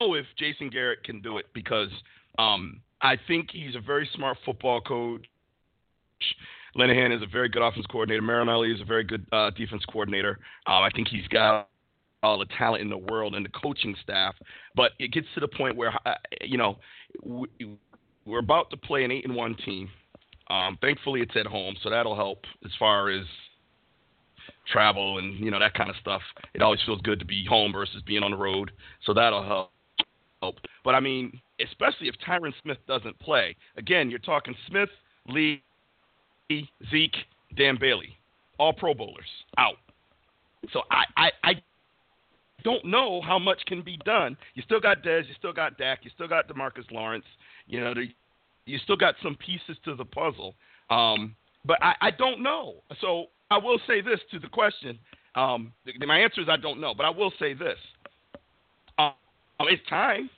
if 0.00 0.26
Jason 0.38 0.68
Garrett 0.68 1.02
can 1.04 1.20
do 1.20 1.38
it 1.38 1.46
because 1.54 1.88
um, 2.38 2.80
I 3.00 3.16
think 3.26 3.50
he's 3.52 3.74
a 3.74 3.80
very 3.80 4.08
smart 4.14 4.38
football 4.44 4.80
coach. 4.80 5.24
Linehan 6.76 7.14
is 7.16 7.22
a 7.22 7.26
very 7.26 7.48
good 7.48 7.62
offense 7.62 7.86
coordinator. 7.86 8.22
Marinelli 8.22 8.72
is 8.72 8.80
a 8.80 8.84
very 8.84 9.04
good 9.04 9.24
uh, 9.32 9.50
defense 9.50 9.84
coordinator. 9.86 10.38
Um, 10.66 10.82
I 10.82 10.90
think 10.94 11.08
he's 11.08 11.26
got 11.28 11.68
all 12.22 12.38
the 12.38 12.46
talent 12.58 12.82
in 12.82 12.88
the 12.88 12.98
world 12.98 13.34
and 13.34 13.44
the 13.44 13.50
coaching 13.50 13.94
staff. 14.02 14.34
But 14.74 14.92
it 14.98 15.12
gets 15.12 15.26
to 15.34 15.40
the 15.40 15.48
point 15.48 15.76
where, 15.76 15.92
uh, 16.06 16.14
you 16.40 16.58
know, 16.58 16.78
we, 17.22 17.48
we're 18.24 18.38
about 18.40 18.70
to 18.70 18.76
play 18.76 19.04
an 19.04 19.10
eight 19.10 19.24
and 19.24 19.34
one 19.34 19.54
team. 19.64 19.88
Um, 20.48 20.76
thankfully, 20.80 21.20
it's 21.20 21.36
at 21.36 21.46
home, 21.46 21.74
so 21.82 21.90
that'll 21.90 22.16
help 22.16 22.44
as 22.64 22.70
far 22.78 23.10
as 23.10 23.24
travel 24.66 25.18
and 25.18 25.38
you 25.38 25.50
know 25.50 25.58
that 25.58 25.74
kind 25.74 25.90
of 25.90 25.96
stuff. 26.00 26.22
It 26.54 26.62
always 26.62 26.80
feels 26.86 27.00
good 27.02 27.18
to 27.18 27.24
be 27.24 27.44
home 27.44 27.72
versus 27.72 28.02
being 28.06 28.22
on 28.22 28.30
the 28.30 28.36
road, 28.36 28.70
so 29.04 29.12
that'll 29.14 29.44
help. 29.44 30.56
But 30.84 30.94
I 30.94 31.00
mean, 31.00 31.40
especially 31.60 32.08
if 32.08 32.14
Tyron 32.26 32.52
Smith 32.62 32.78
doesn't 32.86 33.18
play. 33.18 33.56
Again, 33.76 34.10
you're 34.10 34.18
talking 34.18 34.54
Smith, 34.68 34.90
Lee, 35.28 35.62
Zeke, 36.90 37.16
Dan 37.56 37.78
Bailey, 37.80 38.16
all 38.58 38.72
Pro 38.72 38.94
Bowlers 38.94 39.24
out. 39.56 39.76
So 40.72 40.82
I, 40.90 41.04
I, 41.16 41.30
I 41.42 41.52
don't 42.62 42.84
know 42.84 43.20
how 43.20 43.38
much 43.38 43.64
can 43.66 43.82
be 43.82 43.98
done. 44.04 44.36
You 44.54 44.62
still 44.62 44.80
got 44.80 45.02
Dez, 45.02 45.28
you 45.28 45.34
still 45.38 45.52
got 45.52 45.78
Dak, 45.78 46.00
you 46.02 46.10
still 46.14 46.28
got 46.28 46.48
Demarcus 46.48 46.90
Lawrence. 46.90 47.24
You 47.66 47.80
know, 47.80 47.94
you 48.66 48.78
still 48.78 48.96
got 48.96 49.14
some 49.22 49.36
pieces 49.36 49.76
to 49.84 49.94
the 49.94 50.04
puzzle. 50.04 50.54
Um, 50.90 51.34
but 51.64 51.78
I, 51.82 51.94
I 52.00 52.10
don't 52.10 52.42
know. 52.42 52.74
So 53.00 53.26
I 53.50 53.58
will 53.58 53.78
say 53.86 54.00
this 54.00 54.20
to 54.32 54.38
the 54.38 54.48
question. 54.48 54.98
Um, 55.34 55.72
my 56.06 56.18
answer 56.18 56.40
is 56.40 56.48
I 56.48 56.56
don't 56.56 56.80
know, 56.80 56.94
but 56.94 57.06
I 57.06 57.10
will 57.10 57.32
say 57.38 57.54
this. 57.54 57.78
Um, 58.98 59.12
it's 59.60 59.82
time. 59.88 60.30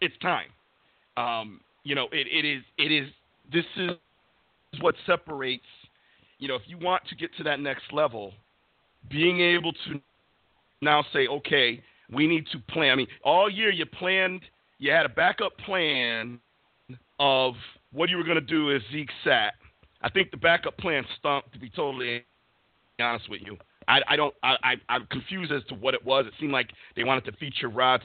It's 0.00 0.14
time. 0.22 0.48
Um, 1.16 1.60
you 1.84 1.94
know, 1.94 2.06
it, 2.12 2.26
it 2.26 2.46
is. 2.46 2.62
It 2.78 2.92
is. 2.92 3.08
This 3.52 3.64
is 3.76 3.90
what 4.80 4.94
separates. 5.06 5.64
You 6.38 6.48
know, 6.48 6.54
if 6.54 6.62
you 6.66 6.78
want 6.78 7.02
to 7.08 7.14
get 7.14 7.34
to 7.36 7.42
that 7.44 7.60
next 7.60 7.92
level, 7.92 8.32
being 9.10 9.40
able 9.40 9.72
to 9.72 10.00
now 10.80 11.04
say, 11.12 11.26
okay, 11.26 11.82
we 12.10 12.26
need 12.26 12.46
to 12.52 12.58
plan. 12.72 12.92
I 12.92 12.94
mean, 12.96 13.08
all 13.22 13.50
year 13.50 13.70
you 13.70 13.84
planned. 13.86 14.40
You 14.78 14.92
had 14.92 15.04
a 15.04 15.10
backup 15.10 15.56
plan 15.58 16.40
of 17.18 17.54
what 17.92 18.08
you 18.08 18.16
were 18.16 18.24
going 18.24 18.36
to 18.36 18.40
do 18.40 18.70
if 18.70 18.82
Zeke 18.90 19.10
sat. 19.24 19.54
I 20.02 20.10
think 20.10 20.30
the 20.30 20.36
backup 20.36 20.76
plan 20.78 21.04
stunk, 21.18 21.50
to 21.52 21.58
be 21.58 21.70
totally 21.70 22.24
honest 23.00 23.28
with 23.28 23.40
you. 23.44 23.56
I, 23.88 24.00
I 24.08 24.16
don't. 24.16 24.34
I, 24.42 24.56
I, 24.62 24.74
I'm 24.88 25.06
confused 25.06 25.52
as 25.52 25.62
to 25.68 25.74
what 25.74 25.94
it 25.94 26.04
was. 26.04 26.26
It 26.26 26.34
seemed 26.38 26.52
like 26.52 26.70
they 26.96 27.04
wanted 27.04 27.24
to 27.26 27.32
feature 27.32 27.68
Rod 27.68 28.00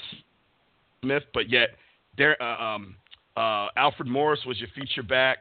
Smith, 1.02 1.24
but 1.34 1.50
yet 1.50 1.70
there, 2.18 2.41
uh, 2.41 2.64
um, 2.64 2.96
uh, 3.38 3.68
Alfred 3.78 4.08
Morris 4.08 4.39
was 4.46 4.60
your 4.60 4.70
feature 4.76 5.04
back 5.04 5.39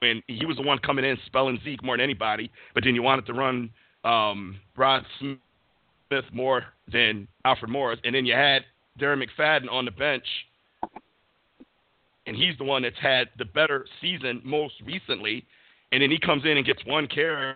when, 0.00 0.22
he 0.28 0.46
was 0.46 0.56
the 0.56 0.62
one 0.62 0.78
coming 0.78 1.04
in 1.04 1.18
spelling 1.26 1.58
Zeke 1.64 1.82
more 1.82 1.96
than 1.96 2.04
anybody. 2.04 2.50
But 2.74 2.84
then 2.84 2.94
you 2.94 3.02
wanted 3.02 3.26
to 3.26 3.32
run 3.32 3.70
um, 4.04 4.60
Rod 4.76 5.04
Smith 5.18 6.24
more 6.32 6.64
than 6.90 7.26
Alfred 7.44 7.70
Morris, 7.70 7.98
and 8.04 8.14
then 8.14 8.24
you 8.24 8.34
had 8.34 8.64
Darren 9.00 9.22
McFadden 9.22 9.70
on 9.70 9.84
the 9.84 9.90
bench 9.90 10.24
and 12.28 12.36
he's 12.36 12.56
the 12.58 12.64
one 12.64 12.82
that's 12.82 12.98
had 13.00 13.28
the 13.38 13.44
better 13.44 13.86
season 14.00 14.40
most 14.44 14.74
recently, 14.84 15.44
and 15.90 16.02
then 16.02 16.10
he 16.10 16.18
comes 16.18 16.44
in 16.44 16.56
and 16.58 16.66
gets 16.66 16.84
one 16.84 17.08
carry 17.08 17.54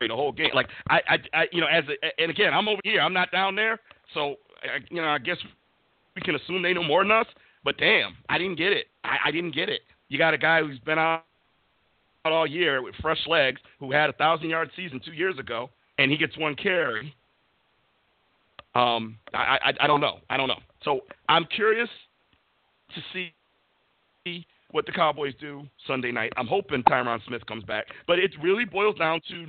the 0.00 0.08
whole 0.08 0.32
game. 0.32 0.50
Like 0.52 0.68
I, 0.90 1.00
I, 1.08 1.18
I 1.32 1.44
you 1.52 1.60
know, 1.60 1.68
as 1.68 1.84
a, 1.88 2.20
and 2.20 2.30
again, 2.30 2.52
I'm 2.52 2.68
over 2.68 2.80
here, 2.84 3.00
I'm 3.00 3.14
not 3.14 3.30
down 3.30 3.54
there, 3.54 3.80
so 4.12 4.34
I, 4.62 4.78
you 4.90 5.00
know, 5.00 5.08
I 5.08 5.18
guess 5.18 5.38
we 6.16 6.22
can 6.22 6.34
assume 6.34 6.62
they 6.62 6.74
know 6.74 6.82
more 6.82 7.02
than 7.02 7.12
us. 7.12 7.26
But 7.64 7.78
damn, 7.78 8.16
I 8.28 8.36
didn't 8.36 8.56
get 8.56 8.72
it. 8.72 8.86
I, 9.04 9.16
I 9.26 9.30
didn't 9.30 9.54
get 9.54 9.68
it. 9.70 9.80
You 10.08 10.18
got 10.18 10.34
a 10.34 10.38
guy 10.38 10.60
who's 10.60 10.78
been 10.80 10.98
out 10.98 11.22
all 12.24 12.46
year 12.46 12.82
with 12.82 12.94
fresh 13.00 13.20
legs, 13.26 13.60
who 13.78 13.92
had 13.92 14.10
a 14.10 14.12
thousand 14.14 14.50
yard 14.50 14.70
season 14.76 15.00
two 15.02 15.12
years 15.12 15.38
ago, 15.38 15.70
and 15.98 16.10
he 16.10 16.16
gets 16.16 16.36
one 16.36 16.56
carry. 16.56 17.14
Um, 18.74 19.16
I, 19.32 19.58
I 19.62 19.72
I 19.84 19.86
don't 19.86 20.00
know. 20.00 20.18
I 20.28 20.36
don't 20.36 20.48
know. 20.48 20.60
So 20.82 21.00
I'm 21.28 21.46
curious 21.46 21.88
to 22.94 23.00
see 23.12 23.32
what 24.74 24.86
the 24.86 24.92
Cowboys 24.92 25.34
do 25.40 25.62
Sunday 25.86 26.10
night. 26.10 26.32
I'm 26.36 26.48
hoping 26.48 26.82
Tyron 26.82 27.24
Smith 27.28 27.46
comes 27.46 27.62
back, 27.62 27.86
but 28.08 28.18
it 28.18 28.32
really 28.42 28.64
boils 28.64 28.96
down 28.98 29.20
to 29.28 29.46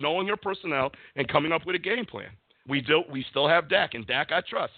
knowing 0.00 0.26
your 0.26 0.38
personnel 0.38 0.92
and 1.16 1.28
coming 1.28 1.52
up 1.52 1.66
with 1.66 1.76
a 1.76 1.78
game 1.78 2.06
plan. 2.06 2.30
We 2.66 2.80
do 2.80 3.02
we 3.12 3.24
still 3.30 3.46
have 3.46 3.68
Dak, 3.68 3.92
and 3.92 4.06
Dak 4.06 4.32
I 4.32 4.40
trust. 4.48 4.72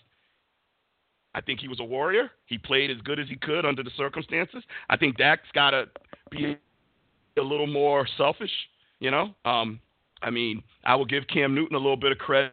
I 1.35 1.41
think 1.41 1.61
he 1.61 1.69
was 1.69 1.79
a 1.79 1.85
warrior. 1.85 2.31
He 2.47 2.59
played 2.59 2.91
as 2.91 2.97
good 3.05 3.21
as 3.21 3.29
he 3.29 3.37
could 3.37 3.65
under 3.65 3.85
the 3.85 3.93
circumstances. 3.97 4.65
I 4.91 4.97
think 4.97 5.17
Dak's 5.17 5.49
got 5.55 5.71
to 5.71 5.87
be 6.31 6.59
a 7.39 7.41
little 7.41 7.69
more 7.69 8.07
selfish, 8.17 8.51
you 8.99 9.13
know. 9.13 9.33
Um, 9.45 9.79
I 10.23 10.31
mean, 10.31 10.63
I 10.85 10.97
will 10.97 11.07
give 11.07 11.27
Cam 11.29 11.55
Newton 11.55 11.77
a 11.77 11.79
little 11.79 11.97
bit 11.97 12.11
of 12.11 12.19
credit 12.19 12.53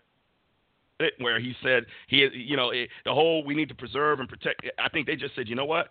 where 1.17 1.39
he 1.39 1.55
said 1.63 1.85
he, 2.07 2.27
you 2.33 2.55
know, 2.55 2.69
it, 2.69 2.89
the 3.03 3.13
whole 3.13 3.43
we 3.43 3.55
need 3.55 3.69
to 3.69 3.75
preserve 3.75 4.19
and 4.19 4.29
protect. 4.29 4.63
I 4.77 4.89
think 4.89 5.07
they 5.07 5.15
just 5.15 5.35
said, 5.35 5.49
you 5.49 5.55
know 5.55 5.65
what, 5.65 5.89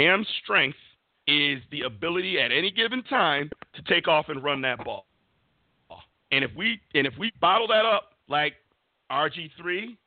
Cam's 0.00 0.26
strength 0.42 0.78
is 1.26 1.60
the 1.70 1.82
ability 1.82 2.40
at 2.40 2.50
any 2.50 2.70
given 2.70 3.02
time 3.02 3.50
to 3.74 3.82
take 3.82 4.08
off 4.08 4.30
and 4.30 4.42
run 4.42 4.62
that 4.62 4.82
ball. 4.82 5.04
And 6.32 6.42
if 6.42 6.50
we 6.56 6.80
and 6.94 7.06
if 7.06 7.12
we 7.18 7.32
bottle 7.40 7.66
that 7.68 7.84
up 7.84 8.12
like 8.28 8.54
RG 9.12 9.50
three, 9.60 9.98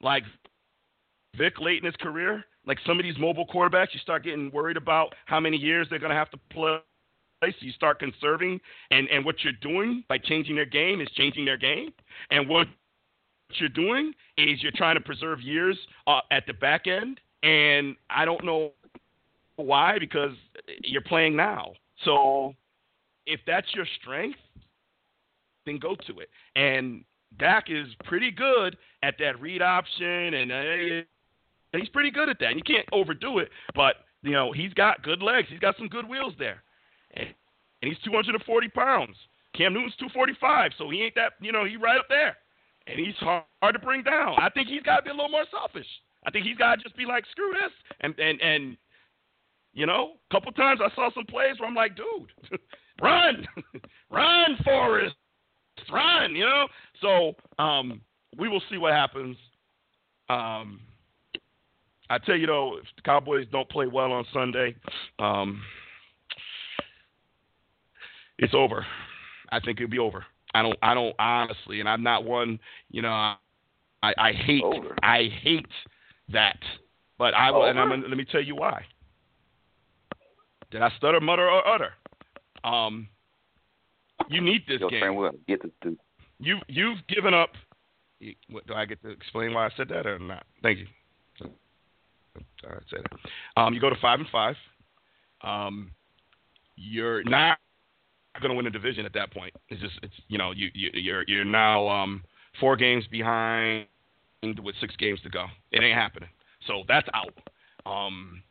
like 0.00 0.22
Vic 1.36 1.60
late 1.60 1.78
in 1.78 1.84
his 1.84 1.96
career, 1.96 2.44
like 2.66 2.78
some 2.86 2.98
of 2.98 3.02
these 3.02 3.18
mobile 3.18 3.46
quarterbacks, 3.46 3.88
you 3.92 4.00
start 4.00 4.24
getting 4.24 4.50
worried 4.52 4.78
about 4.78 5.14
how 5.26 5.38
many 5.38 5.58
years 5.58 5.86
they're 5.90 5.98
going 5.98 6.10
to 6.10 6.16
have 6.16 6.30
to 6.30 6.38
play. 6.50 6.78
So 7.42 7.50
you 7.60 7.72
start 7.72 7.98
conserving, 7.98 8.58
and 8.90 9.06
and 9.10 9.22
what 9.22 9.44
you're 9.44 9.52
doing 9.60 10.02
by 10.08 10.16
changing 10.16 10.56
their 10.56 10.64
game 10.64 11.02
is 11.02 11.08
changing 11.14 11.44
their 11.44 11.58
game, 11.58 11.92
and 12.30 12.48
what 12.48 12.68
you're 13.54 13.68
doing 13.68 14.14
is 14.38 14.62
you're 14.62 14.72
trying 14.72 14.94
to 14.94 15.02
preserve 15.02 15.42
years 15.42 15.76
uh, 16.06 16.20
at 16.30 16.46
the 16.46 16.54
back 16.54 16.86
end. 16.86 17.20
And 17.42 17.96
I 18.08 18.24
don't 18.24 18.44
know 18.44 18.72
why, 19.56 19.98
because 19.98 20.32
you're 20.82 21.02
playing 21.02 21.36
now. 21.36 21.72
So 22.04 22.54
if 23.26 23.40
that's 23.46 23.66
your 23.74 23.86
strength, 24.00 24.38
then 25.64 25.78
go 25.78 25.96
to 26.06 26.20
it. 26.20 26.28
And 26.54 27.04
Dak 27.38 27.64
is 27.68 27.88
pretty 28.04 28.30
good 28.30 28.76
at 29.02 29.16
that 29.18 29.40
read 29.40 29.62
option, 29.62 30.34
and 30.34 30.52
uh, 30.52 31.78
he's 31.78 31.88
pretty 31.88 32.10
good 32.10 32.28
at 32.28 32.38
that. 32.40 32.50
And 32.50 32.56
you 32.56 32.62
can't 32.62 32.86
overdo 32.92 33.38
it, 33.38 33.50
but 33.74 33.96
you 34.22 34.32
know 34.32 34.52
he's 34.52 34.72
got 34.74 35.02
good 35.02 35.22
legs. 35.22 35.48
He's 35.50 35.60
got 35.60 35.76
some 35.76 35.88
good 35.88 36.08
wheels 36.08 36.34
there, 36.38 36.62
and, 37.14 37.28
he's 37.82 37.98
240 38.04 38.68
pounds. 38.68 39.16
Cam 39.54 39.72
Newton's 39.72 39.94
245, 39.96 40.72
so 40.76 40.90
he 40.90 41.02
ain't 41.02 41.14
that. 41.14 41.32
You 41.40 41.52
know, 41.52 41.64
he's 41.64 41.80
right 41.80 41.98
up 41.98 42.06
there, 42.08 42.36
and 42.86 42.98
he's 42.98 43.14
hard, 43.16 43.44
hard 43.62 43.74
to 43.74 43.78
bring 43.78 44.02
down. 44.02 44.36
I 44.38 44.50
think 44.50 44.68
he's 44.68 44.82
got 44.82 44.98
to 44.98 45.02
be 45.02 45.10
a 45.10 45.14
little 45.14 45.30
more 45.30 45.46
selfish. 45.50 45.86
I 46.26 46.30
think 46.30 46.46
he's 46.46 46.56
got 46.56 46.76
to 46.76 46.82
just 46.82 46.96
be 46.96 47.06
like, 47.06 47.24
screw 47.30 47.52
this, 47.52 47.72
and 48.00 48.18
and 48.18 48.40
and 48.40 48.76
you 49.76 49.84
know, 49.84 50.12
a 50.30 50.34
couple 50.34 50.50
times 50.52 50.80
I 50.82 50.92
saw 50.96 51.10
some 51.14 51.26
plays 51.26 51.60
where 51.60 51.68
I'm 51.68 51.74
like, 51.74 51.92
dude, 51.96 52.60
run, 53.02 53.46
run, 54.10 54.56
Forrest, 54.64 55.14
run. 55.92 56.34
You 56.34 56.46
know, 56.46 56.66
so 57.02 57.62
um, 57.62 58.00
we 58.38 58.48
will 58.48 58.62
see 58.70 58.78
what 58.78 58.94
happens. 58.94 59.36
Um, 60.30 60.80
I 62.08 62.16
tell 62.24 62.36
you 62.36 62.46
though, 62.46 62.78
if 62.78 62.86
the 62.96 63.02
Cowboys 63.02 63.46
don't 63.52 63.68
play 63.68 63.86
well 63.86 64.12
on 64.12 64.24
Sunday, 64.32 64.74
um, 65.18 65.60
it's 68.38 68.54
over. 68.54 68.84
I 69.52 69.60
think 69.60 69.78
it'll 69.78 69.90
be 69.90 69.98
over. 69.98 70.24
I 70.54 70.62
don't. 70.62 70.78
I 70.82 70.94
don't 70.94 71.14
honestly, 71.18 71.80
and 71.80 71.88
I'm 71.88 72.02
not 72.02 72.24
one. 72.24 72.58
You 72.90 73.02
know, 73.02 73.10
I 73.12 73.36
I 74.02 74.32
hate 74.32 74.64
over. 74.64 74.96
I 75.02 75.28
hate 75.42 75.66
that, 76.32 76.58
but 77.18 77.34
I 77.34 77.50
will. 77.50 77.64
And 77.66 77.78
I'm, 77.78 77.90
let 77.90 78.16
me 78.16 78.24
tell 78.24 78.42
you 78.42 78.56
why. 78.56 78.82
Did 80.70 80.82
I 80.82 80.90
stutter, 80.96 81.20
mutter, 81.20 81.48
or 81.48 81.66
utter? 81.66 81.92
Um, 82.64 83.08
you 84.28 84.40
need 84.40 84.62
this 84.66 84.80
Yo, 84.80 84.88
game. 84.88 85.14
We're 85.14 85.30
get 85.46 85.62
this 85.62 85.72
dude. 85.82 85.98
You 86.38 86.58
you've 86.68 86.98
given 87.08 87.34
up. 87.34 87.50
What, 88.50 88.66
do 88.66 88.74
I 88.74 88.86
get 88.86 89.02
to 89.02 89.10
explain 89.10 89.52
why 89.52 89.66
I 89.66 89.70
said 89.76 89.88
that 89.90 90.06
or 90.06 90.18
not? 90.18 90.44
Thank 90.62 90.78
you. 90.78 90.86
I 92.64 92.78
said 92.90 93.00
it. 93.00 93.12
Um, 93.56 93.74
you 93.74 93.80
go 93.80 93.90
to 93.90 93.96
five 94.00 94.20
and 94.20 94.28
five. 94.30 94.56
Um, 95.42 95.92
you're 96.76 97.22
not 97.24 97.58
going 98.40 98.50
to 98.50 98.56
win 98.56 98.66
a 98.66 98.70
division 98.70 99.06
at 99.06 99.12
that 99.14 99.32
point. 99.32 99.54
It's 99.68 99.80
just 99.80 99.94
it's 100.02 100.14
you 100.28 100.38
know 100.38 100.52
you, 100.52 100.70
you 100.74 100.90
you're 100.94 101.24
you're 101.26 101.44
now 101.44 101.88
um, 101.88 102.22
four 102.60 102.76
games 102.76 103.04
behind 103.10 103.86
with 104.42 104.74
six 104.80 104.94
games 104.96 105.20
to 105.22 105.30
go. 105.30 105.46
It 105.72 105.82
ain't 105.82 105.96
happening. 105.96 106.28
So 106.66 106.82
that's 106.88 107.08
out. 107.14 107.34
Um, 107.86 108.42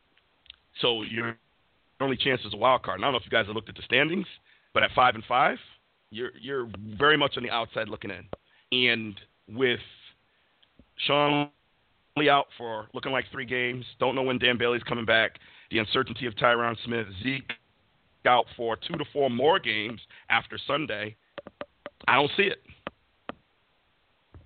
so 0.80 1.02
your 1.02 1.36
only 2.00 2.16
chance 2.16 2.40
is 2.44 2.54
a 2.54 2.56
wild 2.56 2.82
card. 2.82 2.98
And 2.98 3.04
I 3.04 3.08
don't 3.08 3.12
know 3.12 3.18
if 3.18 3.24
you 3.24 3.30
guys 3.30 3.46
have 3.46 3.54
looked 3.54 3.68
at 3.68 3.76
the 3.76 3.82
standings, 3.82 4.26
but 4.74 4.82
at 4.82 4.90
five 4.94 5.14
and 5.14 5.24
five, 5.24 5.58
you're 6.10 6.30
you're 6.40 6.68
very 6.98 7.16
much 7.16 7.36
on 7.36 7.42
the 7.42 7.50
outside 7.50 7.88
looking 7.88 8.10
in. 8.10 8.26
And 8.72 9.14
with 9.48 9.80
Sean 11.06 11.50
Lee 12.16 12.28
out 12.28 12.46
for 12.56 12.86
looking 12.94 13.12
like 13.12 13.26
three 13.30 13.46
games, 13.46 13.84
don't 13.98 14.14
know 14.14 14.22
when 14.22 14.38
Dan 14.38 14.58
Bailey's 14.58 14.82
coming 14.82 15.04
back, 15.04 15.38
the 15.70 15.78
uncertainty 15.78 16.26
of 16.26 16.34
Tyron 16.34 16.76
Smith, 16.84 17.06
Zeke 17.22 17.52
out 18.26 18.46
for 18.56 18.76
two 18.76 18.94
to 18.94 19.04
four 19.12 19.30
more 19.30 19.58
games 19.58 20.00
after 20.30 20.58
Sunday. 20.66 21.16
I 22.08 22.14
don't 22.16 22.30
see 22.36 22.44
it. 22.44 22.58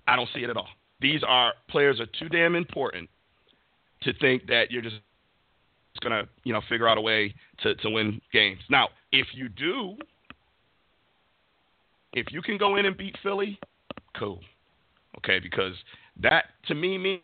I 0.07 0.15
don't 0.15 0.29
see 0.33 0.43
it 0.43 0.49
at 0.49 0.57
all. 0.57 0.67
These 0.99 1.21
are 1.27 1.53
players 1.69 1.99
are 1.99 2.07
too 2.19 2.29
damn 2.29 2.55
important 2.55 3.09
to 4.03 4.13
think 4.13 4.47
that 4.47 4.71
you're 4.71 4.81
just 4.81 4.97
going 6.01 6.11
to, 6.11 6.29
you 6.43 6.53
know, 6.53 6.61
figure 6.69 6.87
out 6.87 6.97
a 6.97 7.01
way 7.01 7.33
to, 7.63 7.75
to 7.75 7.89
win 7.89 8.21
games. 8.33 8.59
Now, 8.69 8.89
if 9.11 9.27
you 9.33 9.49
do, 9.49 9.95
if 12.13 12.27
you 12.31 12.41
can 12.41 12.57
go 12.57 12.75
in 12.75 12.85
and 12.85 12.97
beat 12.97 13.15
Philly, 13.23 13.59
cool. 14.17 14.39
Okay, 15.17 15.39
because 15.39 15.73
that 16.21 16.45
to 16.67 16.75
me 16.75 17.21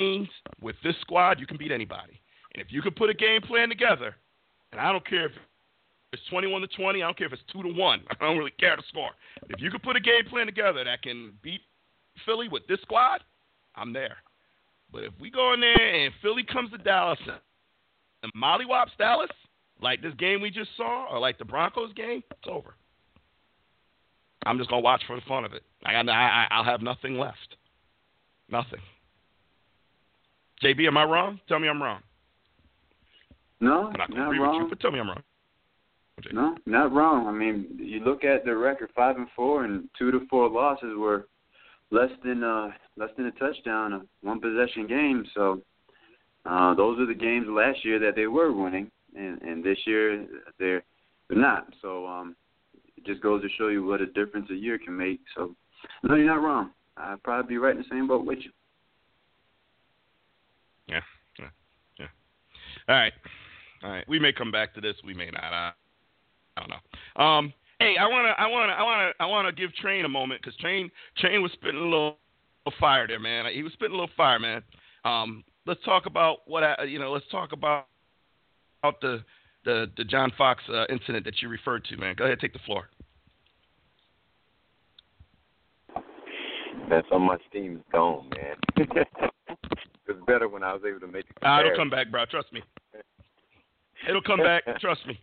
means 0.00 0.28
with 0.60 0.76
this 0.82 0.94
squad 1.00 1.40
you 1.40 1.46
can 1.46 1.56
beat 1.56 1.72
anybody. 1.72 2.20
And 2.54 2.64
if 2.64 2.72
you 2.72 2.82
can 2.82 2.92
put 2.92 3.10
a 3.10 3.14
game 3.14 3.42
plan 3.42 3.68
together, 3.68 4.16
and 4.72 4.80
I 4.80 4.92
don't 4.92 5.06
care 5.06 5.26
if 5.26 5.32
it's 6.12 6.22
21 6.30 6.62
to 6.62 6.66
20, 6.68 7.02
I 7.02 7.06
don't 7.06 7.16
care 7.16 7.26
if 7.26 7.32
it's 7.32 7.42
2 7.52 7.62
to 7.62 7.68
1. 7.68 8.02
I 8.10 8.24
don't 8.24 8.38
really 8.38 8.52
care 8.58 8.76
the 8.76 8.82
score. 8.88 9.10
But 9.40 9.50
if 9.52 9.60
you 9.60 9.70
can 9.70 9.80
put 9.80 9.96
a 9.96 10.00
game 10.00 10.24
plan 10.28 10.46
together 10.46 10.84
that 10.84 11.02
can 11.02 11.32
beat 11.42 11.60
Philly 12.24 12.48
with 12.48 12.66
this 12.66 12.80
squad, 12.82 13.22
I'm 13.76 13.92
there. 13.92 14.16
But 14.92 15.04
if 15.04 15.12
we 15.20 15.30
go 15.30 15.52
in 15.52 15.60
there 15.60 16.04
and 16.04 16.12
Philly 16.22 16.44
comes 16.44 16.70
to 16.70 16.78
Dallas 16.78 17.18
and 18.22 18.32
mollywops 18.34 18.96
Dallas, 18.98 19.30
like 19.80 20.02
this 20.02 20.14
game 20.14 20.40
we 20.40 20.50
just 20.50 20.70
saw, 20.76 21.06
or 21.10 21.18
like 21.18 21.38
the 21.38 21.44
Broncos 21.44 21.92
game, 21.94 22.22
it's 22.30 22.48
over. 22.48 22.74
I'm 24.46 24.58
just 24.58 24.70
gonna 24.70 24.82
watch 24.82 25.02
for 25.06 25.16
the 25.16 25.22
fun 25.28 25.44
of 25.44 25.52
it. 25.52 25.62
I, 25.84 25.94
I 25.94 26.46
I'll 26.50 26.64
have 26.64 26.82
nothing 26.82 27.18
left. 27.18 27.56
Nothing. 28.50 28.80
JB, 30.62 30.86
am 30.86 30.96
I 30.96 31.04
wrong? 31.04 31.40
Tell 31.48 31.58
me 31.58 31.68
I'm 31.68 31.82
wrong. 31.82 32.00
No, 33.60 33.86
I'm 33.88 33.92
not 33.98 34.10
not 34.10 34.30
wrong. 34.30 34.62
you, 34.62 34.68
but 34.68 34.80
tell 34.80 34.90
me 34.90 35.00
I'm 35.00 35.08
wrong. 35.08 35.22
No, 36.32 36.56
not 36.66 36.92
wrong. 36.92 37.28
I 37.28 37.32
mean, 37.32 37.66
you 37.78 38.00
look 38.00 38.24
at 38.24 38.44
the 38.44 38.56
record, 38.56 38.90
five 38.94 39.16
and 39.16 39.28
four, 39.36 39.64
and 39.64 39.88
two 39.96 40.10
to 40.10 40.20
four 40.28 40.48
losses 40.48 40.96
were 40.96 41.28
less 41.90 42.10
than 42.24 42.42
uh 42.42 42.70
less 42.96 43.10
than 43.16 43.26
a 43.26 43.30
touchdown, 43.32 43.92
a 43.92 44.02
one 44.22 44.40
possession 44.40 44.86
game. 44.86 45.24
So 45.34 45.62
uh 46.48 46.74
those 46.74 46.98
are 46.98 47.06
the 47.06 47.14
games 47.14 47.46
last 47.48 47.84
year 47.84 47.98
that 47.98 48.16
they 48.16 48.26
were 48.26 48.52
winning, 48.52 48.90
and 49.16 49.40
and 49.42 49.62
this 49.62 49.78
year 49.86 50.26
they're 50.58 50.82
not. 51.30 51.66
So 51.82 52.06
um 52.06 52.34
it 52.96 53.04
just 53.06 53.22
goes 53.22 53.42
to 53.42 53.48
show 53.56 53.68
you 53.68 53.84
what 53.84 54.00
a 54.00 54.06
difference 54.06 54.48
a 54.50 54.54
year 54.54 54.78
can 54.78 54.96
make. 54.96 55.20
So 55.36 55.54
no, 56.02 56.14
you're 56.14 56.26
not 56.26 56.42
wrong. 56.42 56.70
I'd 56.96 57.22
probably 57.22 57.48
be 57.48 57.58
right 57.58 57.76
in 57.76 57.82
the 57.82 57.88
same 57.90 58.08
boat 58.08 58.26
with 58.26 58.38
you. 58.42 58.50
Yeah, 60.88 61.00
yeah, 61.38 61.46
yeah. 61.98 62.06
All 62.88 62.96
right, 62.96 63.12
all 63.84 63.90
right. 63.90 64.08
We 64.08 64.18
may 64.18 64.32
come 64.32 64.50
back 64.50 64.74
to 64.74 64.80
this. 64.80 64.96
We 65.04 65.14
may 65.14 65.30
not. 65.30 65.44
I, 65.44 65.72
I 66.56 66.60
don't 66.60 66.70
know. 66.70 67.22
Um, 67.22 67.52
hey, 67.78 67.96
I 68.00 68.08
wanna, 68.08 68.30
I 68.36 68.46
wanna, 68.46 68.72
I 68.72 68.82
wanna, 68.82 69.10
I 69.20 69.26
wanna 69.26 69.52
give 69.52 69.72
Train 69.74 70.04
a 70.04 70.08
moment 70.08 70.40
because 70.42 70.56
Train, 70.58 70.90
Train 71.18 71.42
was 71.42 71.52
spitting 71.52 71.80
a 71.80 71.84
little, 71.84 72.16
little 72.66 72.78
fire 72.80 73.06
there, 73.06 73.20
man. 73.20 73.44
He 73.52 73.62
was 73.62 73.72
spitting 73.74 73.94
a 73.94 74.00
little 74.00 74.14
fire, 74.16 74.38
man. 74.38 74.62
Um, 75.04 75.44
let's 75.68 75.84
talk 75.84 76.06
about 76.06 76.38
what 76.46 76.64
I, 76.64 76.84
you 76.84 76.98
know. 76.98 77.12
Let's 77.12 77.28
talk 77.30 77.52
about 77.52 77.86
about 78.82 79.00
the 79.00 79.22
the 79.64 79.90
the 79.96 80.04
John 80.04 80.32
Fox 80.36 80.64
uh, 80.68 80.86
incident 80.88 81.24
that 81.26 81.40
you 81.40 81.48
referred 81.48 81.84
to, 81.84 81.96
man. 81.96 82.16
Go 82.16 82.24
ahead, 82.24 82.40
take 82.40 82.54
the 82.54 82.58
floor. 82.60 82.88
That's 86.88 87.06
of 87.12 87.20
my 87.20 87.36
steam 87.50 87.76
is 87.76 87.82
gone, 87.92 88.30
man. 88.30 88.56
it's 90.08 90.26
better 90.26 90.48
when 90.48 90.62
I 90.62 90.72
was 90.72 90.82
able 90.88 91.00
to 91.00 91.06
make 91.06 91.26
it. 91.28 91.36
Ah, 91.42 91.60
it'll 91.60 91.76
come 91.76 91.90
back, 91.90 92.10
bro. 92.10 92.24
Trust 92.24 92.50
me. 92.52 92.62
It'll 94.08 94.22
come 94.22 94.38
back. 94.38 94.62
Trust 94.80 95.06
me. 95.06 95.20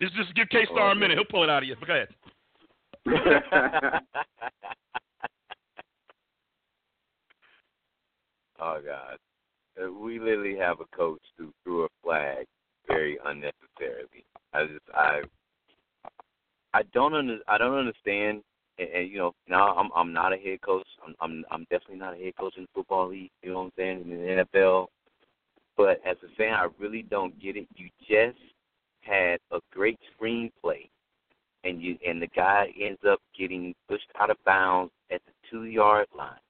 Just 0.00 0.14
just 0.14 0.34
give 0.34 0.48
K 0.48 0.64
Star 0.64 0.90
a 0.92 0.94
minute. 0.94 1.18
He'll 1.18 1.26
pull 1.26 1.44
it 1.44 1.50
out 1.50 1.62
of 1.62 1.68
you. 1.68 1.76
But 1.78 1.88
go 1.88 1.94
ahead. 1.94 2.08
oh 8.64 8.80
God, 8.84 9.18
Uh, 9.80 9.92
we 9.92 10.18
literally 10.18 10.56
have 10.56 10.80
a 10.80 10.96
coach 10.96 11.22
who 11.36 11.52
threw 11.62 11.84
a 11.84 11.88
flag 12.02 12.46
very 12.88 13.18
unnecessarily. 13.24 14.24
I 14.52 14.64
just 14.66 14.84
I 14.94 15.22
I 16.72 16.82
don't 16.92 17.14
under, 17.14 17.38
I 17.48 17.58
don't 17.58 17.78
understand. 17.78 18.42
And, 18.78 18.88
and 18.88 19.10
you 19.10 19.18
know, 19.18 19.32
now 19.48 19.74
I'm 19.76 19.90
I'm 19.94 20.12
not 20.12 20.32
a 20.32 20.36
head 20.36 20.60
coach. 20.62 20.86
I'm 21.06 21.14
I'm 21.20 21.44
I'm 21.50 21.62
definitely 21.70 21.96
not 21.96 22.14
a 22.14 22.18
head 22.24 22.36
coach 22.38 22.54
in 22.56 22.64
the 22.64 22.68
football 22.74 23.08
league. 23.08 23.30
You 23.42 23.50
know 23.50 23.58
what 23.58 23.64
I'm 23.66 23.72
saying? 23.76 24.00
In 24.02 24.10
the 24.10 24.44
NFL. 24.54 24.86
But 25.76 26.00
as 26.06 26.16
a 26.22 26.34
fan, 26.36 26.54
I 26.54 26.68
really 26.78 27.02
don't 27.02 27.38
get 27.40 27.56
it. 27.56 27.66
You 27.74 27.88
just 28.08 28.38
had 29.00 29.38
a 29.50 29.58
great 29.72 29.98
screenplay, 30.14 30.88
and 31.64 31.82
you 31.82 31.96
and 32.06 32.22
the 32.22 32.28
guy 32.28 32.72
ends 32.80 33.00
up 33.08 33.20
getting 33.36 33.74
pushed 33.88 34.08
out 34.20 34.30
of 34.30 34.36
bounds 34.46 34.92
at 35.10 35.20
the 35.26 35.32
two 35.50 35.64
yard 35.64 36.06
line, 36.16 36.43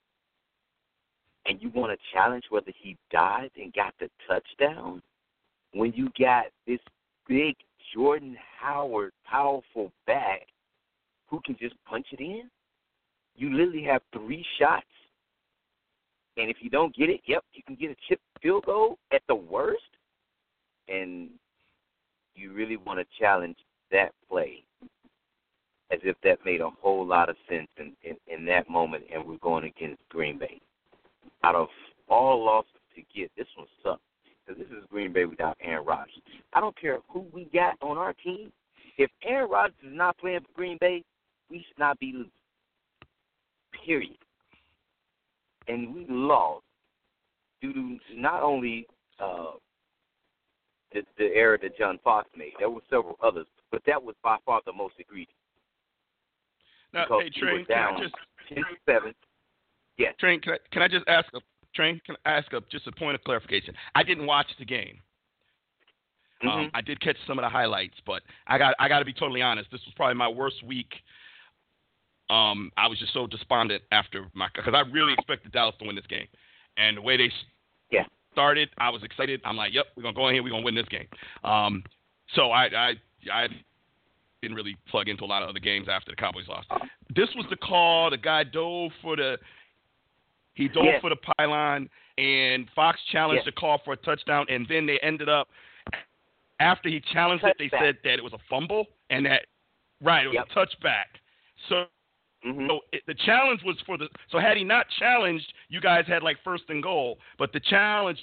and 1.47 1.61
you 1.61 1.70
want 1.74 1.92
to 1.92 1.99
challenge 2.12 2.45
whether 2.51 2.72
he 2.76 2.97
died 3.11 3.51
and 3.57 3.72
got 3.72 3.95
the 4.01 4.09
touchdown 4.28 5.03
when 5.72 5.92
you 5.95 6.09
got 6.18 6.47
this 6.66 6.80
big 7.28 7.55
Jordan 7.92 8.36
Howard 8.59 9.12
powerful 9.26 9.92
back 10.07 10.47
who 11.28 11.40
can 11.45 11.57
just 11.61 11.74
punch 11.84 12.07
it 12.12 12.20
in. 12.20 12.49
You 13.36 13.51
literally 13.51 13.84
have 13.84 14.03
three 14.12 14.45
shots. 14.59 14.86
And 16.36 16.51
if 16.51 16.57
you 16.61 16.70
don't 16.70 16.95
get 16.95 17.11
it, 17.11 17.20
yep, 17.26 17.45
you 17.53 17.62
can 17.64 17.76
get 17.76 17.90
a 17.90 17.97
chip 18.09 18.20
field 18.42 18.64
goal 18.66 18.99
at 19.12 19.22
the 19.28 19.34
worst. 19.34 19.82
And 20.88 21.30
you 22.34 22.53
really 22.53 22.76
want 22.76 22.99
to 22.99 23.07
challenge 23.18 23.57
that 23.90 24.12
play 24.28 24.64
as 25.90 26.01
if 26.03 26.16
that 26.24 26.45
made 26.45 26.61
a 26.61 26.70
whole 26.80 27.07
lot 27.07 27.28
of 27.28 27.36
sense 27.49 27.68
in, 27.78 27.92
in, 28.03 28.16
in 28.26 28.45
that 28.47 28.68
moment 28.68 29.05
and 29.12 29.24
we're 29.24 29.36
going 29.38 29.64
against 29.64 30.01
Green 30.09 30.38
Bay. 30.38 30.61
Out 31.42 31.54
of 31.54 31.68
all 32.08 32.44
losses 32.44 32.70
to 32.94 33.02
get, 33.14 33.30
this 33.36 33.46
one 33.56 33.66
sucks 33.82 34.00
because 34.46 34.60
this 34.60 34.70
is 34.76 34.84
Green 34.90 35.12
Bay 35.12 35.24
without 35.24 35.56
Aaron 35.62 35.86
Rodgers. 35.86 36.20
I 36.52 36.60
don't 36.60 36.78
care 36.78 36.98
who 37.08 37.24
we 37.32 37.48
got 37.52 37.76
on 37.82 37.96
our 37.96 38.12
team. 38.12 38.52
If 38.98 39.10
Aaron 39.24 39.50
Rodgers 39.50 39.76
is 39.82 39.92
not 39.92 40.18
playing 40.18 40.40
for 40.40 40.52
Green 40.54 40.78
Bay, 40.80 41.02
we 41.50 41.58
should 41.58 41.78
not 41.78 41.98
be 41.98 42.12
losing. 42.12 42.30
Period. 43.84 44.16
And 45.68 45.94
we 45.94 46.06
lost 46.08 46.64
due 47.60 47.72
to 47.72 47.98
not 48.14 48.42
only 48.42 48.86
uh, 49.18 49.52
the, 50.94 51.02
the 51.18 51.24
error 51.34 51.58
that 51.60 51.76
John 51.76 51.98
Fox 52.02 52.28
made. 52.36 52.52
There 52.58 52.70
were 52.70 52.80
several 52.88 53.18
others, 53.22 53.46
but 53.70 53.82
that 53.86 54.02
was 54.02 54.14
by 54.22 54.36
far 54.46 54.60
the 54.64 54.72
most 54.72 54.94
egregious. 54.98 55.34
Now, 56.92 57.04
because 57.04 57.22
hey, 57.24 57.30
he 57.34 57.40
Train, 57.40 57.58
was 57.58 57.66
can 57.66 57.76
down 57.76 57.94
I 57.96 58.00
just 58.00 58.14
10-7. 58.88 59.14
Yes. 59.99 60.14
Train, 60.18 60.40
can 60.40 60.55
I, 60.55 60.57
can 60.72 60.82
I 60.82 60.88
just 60.88 61.07
ask 61.09 61.26
a 61.34 61.40
Train? 61.74 62.01
Can 62.07 62.16
I 62.24 62.32
ask 62.32 62.53
a 62.53 62.61
just 62.70 62.86
a 62.86 62.92
point 62.92 63.14
of 63.14 63.24
clarification? 63.24 63.74
I 63.95 64.03
didn't 64.03 64.26
watch 64.26 64.47
the 64.59 64.64
game. 64.64 64.99
Um, 66.42 66.49
Mm-hmm. 66.49 66.76
I 66.76 66.80
did 66.82 67.01
catch 67.01 67.16
some 67.26 67.38
of 67.38 67.42
the 67.42 67.49
highlights, 67.49 67.95
but 68.07 68.22
I 68.47 68.59
got 68.59 68.74
I 68.78 68.88
got 68.88 68.99
to 68.99 69.05
be 69.05 69.12
totally 69.12 69.40
honest. 69.40 69.70
This 69.70 69.80
was 69.86 69.95
probably 69.97 70.14
my 70.14 70.28
worst 70.28 70.62
week. 70.64 70.92
Um, 72.30 72.70
I 72.76 72.86
was 72.86 72.99
just 72.99 73.12
so 73.12 73.26
despondent 73.26 73.82
after 73.92 74.26
my 74.34 74.49
because 74.55 74.74
I 74.74 74.80
really 74.90 75.12
expected 75.14 75.53
Dallas 75.53 75.74
to 75.80 75.86
win 75.86 75.97
this 75.97 76.07
game, 76.07 76.26
and 76.76 76.99
the 76.99 77.03
way 77.03 77.16
they 77.16 77.30
yeah. 77.90 78.05
started, 78.32 78.68
I 78.78 78.90
was 78.90 79.03
excited. 79.03 79.40
I'm 79.45 79.57
like, 79.57 79.72
yep, 79.72 79.86
we're 79.97 80.03
gonna 80.03 80.14
go 80.14 80.28
in 80.28 80.34
here, 80.34 80.42
we're 80.42 80.51
gonna 80.51 80.64
win 80.64 80.74
this 80.74 80.88
game. 80.88 81.07
Um, 81.45 81.82
so 82.34 82.51
I 82.51 82.66
I 82.66 82.92
I 83.32 83.49
didn't 84.42 84.57
really 84.57 84.76
plug 84.88 85.09
into 85.09 85.24
a 85.24 85.26
lot 85.26 85.42
of 85.42 85.49
other 85.49 85.61
games 85.61 85.86
after 85.88 86.11
the 86.12 86.16
Cowboys 86.16 86.49
lost. 86.49 86.68
This 87.14 87.28
was 87.36 87.47
the 87.49 87.57
call. 87.57 88.11
The 88.11 88.18
guy 88.18 88.45
dove 88.45 88.90
for 89.01 89.16
the 89.16 89.38
he 90.55 90.68
dove 90.68 91.00
for 91.00 91.11
the 91.11 91.16
pylon, 91.36 91.88
and 92.18 92.68
Fox 92.74 92.98
challenged 93.11 93.46
the 93.46 93.52
call 93.52 93.80
for 93.84 93.94
a 93.94 93.96
touchdown, 93.96 94.46
and 94.48 94.66
then 94.68 94.86
they 94.86 94.98
ended 95.00 95.28
up 95.28 95.48
after 96.61 96.88
he 96.88 97.02
challenged 97.12 97.44
it, 97.44 97.57
they 97.59 97.70
said 97.78 97.98
that 98.05 98.14
it 98.14 98.22
was 98.24 98.32
a 98.32 98.38
fumble 98.48 98.86
and 99.11 99.26
that 99.26 99.46
right, 100.00 100.24
it 100.24 100.28
was 100.28 100.36
Yep. 100.36 100.48
a 100.50 100.59
touchback. 100.59 101.05
So 101.68 101.86
Mm-hmm. 102.46 102.66
so 102.68 102.80
it, 102.92 103.02
the 103.07 103.14
challenge 103.14 103.62
was 103.64 103.76
for 103.86 103.96
the. 103.96 104.09
So 104.30 104.38
had 104.38 104.57
he 104.57 104.64
not 104.64 104.86
challenged, 104.98 105.50
you 105.68 105.80
guys 105.80 106.05
had 106.07 106.22
like 106.22 106.36
first 106.44 106.64
and 106.68 106.82
goal. 106.82 107.18
But 107.38 107.52
the 107.52 107.61
challenge 107.61 108.18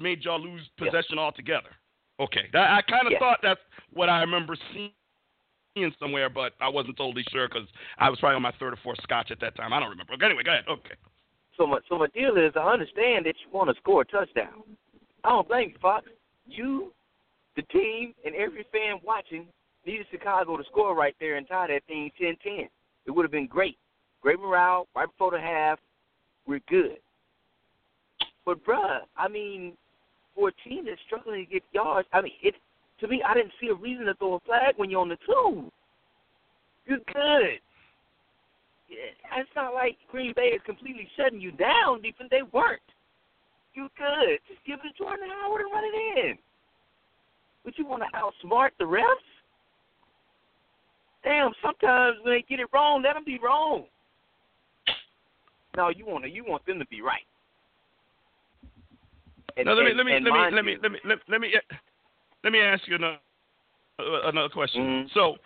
made 0.00 0.24
y'all 0.24 0.40
lose 0.40 0.62
possession 0.78 1.18
altogether. 1.18 1.68
Okay, 2.20 2.48
that, 2.52 2.70
I 2.70 2.82
kind 2.82 3.06
of 3.06 3.18
thought 3.18 3.38
that's 3.42 3.60
what 3.92 4.08
I 4.08 4.20
remember 4.20 4.56
seeing 4.72 5.92
somewhere, 6.00 6.30
but 6.30 6.54
I 6.60 6.68
wasn't 6.68 6.96
totally 6.96 7.24
sure 7.30 7.48
because 7.48 7.68
I 7.98 8.08
was 8.08 8.18
probably 8.18 8.36
on 8.36 8.42
my 8.42 8.52
third 8.58 8.72
or 8.72 8.78
fourth 8.82 8.98
scotch 9.02 9.30
at 9.30 9.40
that 9.40 9.54
time. 9.56 9.72
I 9.72 9.78
don't 9.78 9.90
remember. 9.90 10.14
Okay, 10.14 10.24
anyway, 10.24 10.42
go 10.42 10.52
ahead. 10.52 10.64
Okay. 10.68 10.94
So 11.58 11.66
my 11.66 11.78
so 11.88 11.98
my 11.98 12.06
deal 12.14 12.36
is 12.36 12.52
I 12.56 12.60
understand 12.60 13.26
that 13.26 13.34
you 13.44 13.52
want 13.52 13.68
to 13.68 13.76
score 13.76 14.02
a 14.02 14.04
touchdown. 14.04 14.62
I 15.24 15.30
don't 15.30 15.48
blame 15.48 15.70
you, 15.70 15.74
Fox. 15.82 16.06
You, 16.46 16.92
the 17.56 17.62
team, 17.62 18.14
and 18.24 18.34
every 18.34 18.64
fan 18.72 19.00
watching 19.04 19.46
needed 19.84 20.06
Chicago 20.10 20.56
to 20.56 20.64
score 20.70 20.94
right 20.94 21.14
there 21.20 21.36
and 21.36 21.46
tie 21.46 21.66
that 21.66 21.82
thing 21.86 22.10
10-10. 22.20 22.68
It 23.06 23.10
would 23.10 23.24
have 23.24 23.32
been 23.32 23.46
great. 23.46 23.76
Great 24.22 24.38
morale 24.38 24.86
right 24.94 25.08
before 25.08 25.32
the 25.32 25.40
half. 25.40 25.78
We're 26.46 26.60
good. 26.68 26.98
But 28.46 28.64
bruh, 28.64 29.00
I 29.16 29.28
mean, 29.28 29.74
for 30.34 30.48
a 30.48 30.68
team 30.68 30.86
that's 30.86 31.00
struggling 31.06 31.44
to 31.44 31.52
get 31.52 31.62
yards, 31.72 32.08
I 32.12 32.22
mean, 32.22 32.32
it 32.42 32.54
to 33.00 33.08
me, 33.08 33.22
I 33.26 33.34
didn't 33.34 33.52
see 33.60 33.68
a 33.68 33.74
reason 33.74 34.06
to 34.06 34.14
throw 34.14 34.34
a 34.34 34.40
flag 34.40 34.74
when 34.76 34.90
you're 34.90 35.00
on 35.00 35.08
the 35.08 35.18
two. 35.24 35.70
You're 36.86 36.98
good. 37.12 37.60
Yeah, 38.88 39.40
It's 39.40 39.50
not 39.54 39.74
like 39.74 39.96
Green 40.10 40.32
Bay 40.34 40.56
is 40.56 40.62
completely 40.64 41.08
shutting 41.16 41.40
you 41.40 41.52
down. 41.52 42.02
Defense, 42.02 42.28
they 42.30 42.42
weren't. 42.52 42.80
You 43.74 43.88
could 43.96 44.38
Just 44.48 44.64
give 44.66 44.78
it 44.84 44.88
to 44.88 44.98
Jordan 44.98 45.28
Howard 45.40 45.62
and 45.62 45.72
run 45.72 45.84
it 45.84 46.26
in. 46.26 46.38
But 47.64 47.78
you 47.78 47.86
want 47.86 48.02
to 48.02 48.18
outsmart 48.18 48.70
the 48.78 48.84
refs? 48.84 49.04
Damn, 51.22 51.52
sometimes 51.62 52.16
when 52.22 52.34
they 52.34 52.44
get 52.48 52.60
it 52.60 52.68
wrong, 52.72 53.02
let 53.02 53.14
them 53.14 53.24
be 53.24 53.38
wrong. 53.38 53.84
No, 55.76 55.90
you 55.90 56.06
want 56.06 56.24
to, 56.24 56.30
you 56.30 56.44
want 56.46 56.64
them 56.66 56.78
to 56.78 56.86
be 56.86 57.02
right. 57.02 57.22
And, 59.56 59.66
now 59.66 59.74
let 59.74 59.84
me 59.84 59.90
and- 59.90 59.96
let 59.98 60.06
me 60.06 60.12
and 60.14 60.24
let 60.24 60.32
me 60.32 60.38
let 60.52 60.64
me 60.64 60.76
let 60.82 60.92
me 60.92 60.98
let, 61.04 61.18
let 61.28 61.40
me 61.40 61.54
let 62.44 62.52
me 62.52 62.60
ask 62.60 62.86
you 62.86 62.94
another 62.94 63.18
uh, 63.98 64.28
another 64.28 64.48
question. 64.48 64.82
Mm-hmm. 64.82 65.08
So 65.14 65.36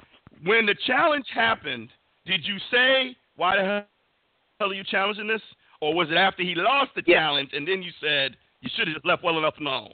when 0.45 0.67
the 0.67 0.75
challenge 0.87 1.25
happened, 1.35 1.89
did 2.27 2.45
you 2.45 2.59
say 2.71 3.17
why 3.37 3.57
the 3.57 3.63
hell 3.63 4.71
are 4.71 4.75
you 4.75 4.85
challenging 4.85 5.27
this, 5.27 5.43
or 5.81 5.95
was 5.95 6.09
it 6.11 6.17
after 6.17 6.43
he 6.43 6.55
lost 6.55 6.93
the 6.95 7.03
challenge 7.03 7.51
and 7.53 7.67
then 7.67 7.83
you 7.83 7.91
said 8.01 8.37
you 8.61 8.71
should 8.75 8.89
have 8.89 8.97
just 8.97 9.07
left 9.07 9.25
well 9.25 9.39
enough 9.39 9.55
alone? 9.59 9.93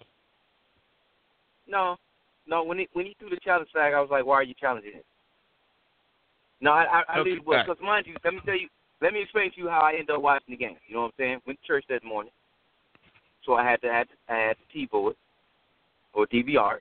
No, 1.66 1.96
no. 2.46 2.62
When 2.64 2.78
he 2.78 2.88
when 2.92 3.06
he 3.06 3.16
threw 3.18 3.30
the 3.30 3.38
challenge 3.42 3.68
flag, 3.72 3.94
I 3.94 4.00
was 4.00 4.10
like, 4.10 4.24
"Why 4.24 4.36
are 4.36 4.42
you 4.42 4.54
challenging 4.58 4.92
it?" 4.94 5.06
No, 6.60 6.72
I 6.72 6.84
I, 6.84 7.02
I 7.08 7.18
Okay, 7.20 7.38
was 7.44 7.64
because 7.66 7.82
mind 7.82 8.06
you, 8.06 8.16
let 8.24 8.34
me 8.34 8.40
tell 8.44 8.56
you, 8.56 8.68
let 9.00 9.12
me 9.12 9.22
explain 9.22 9.50
to 9.52 9.58
you 9.58 9.68
how 9.68 9.80
I 9.80 9.92
ended 9.92 10.10
up 10.10 10.22
watching 10.22 10.54
the 10.54 10.56
game. 10.56 10.76
You 10.86 10.96
know 10.96 11.02
what 11.02 11.08
I'm 11.08 11.12
saying? 11.18 11.40
Went 11.46 11.60
to 11.60 11.66
church 11.66 11.84
that 11.88 12.04
morning, 12.04 12.32
so 13.44 13.54
I 13.54 13.68
had 13.68 13.80
to 13.82 13.88
had 13.88 14.08
to, 14.08 14.14
I 14.32 14.36
had 14.36 14.56
to 14.72 15.08
it 15.08 15.16
or 16.14 16.26
DVR. 16.26 16.78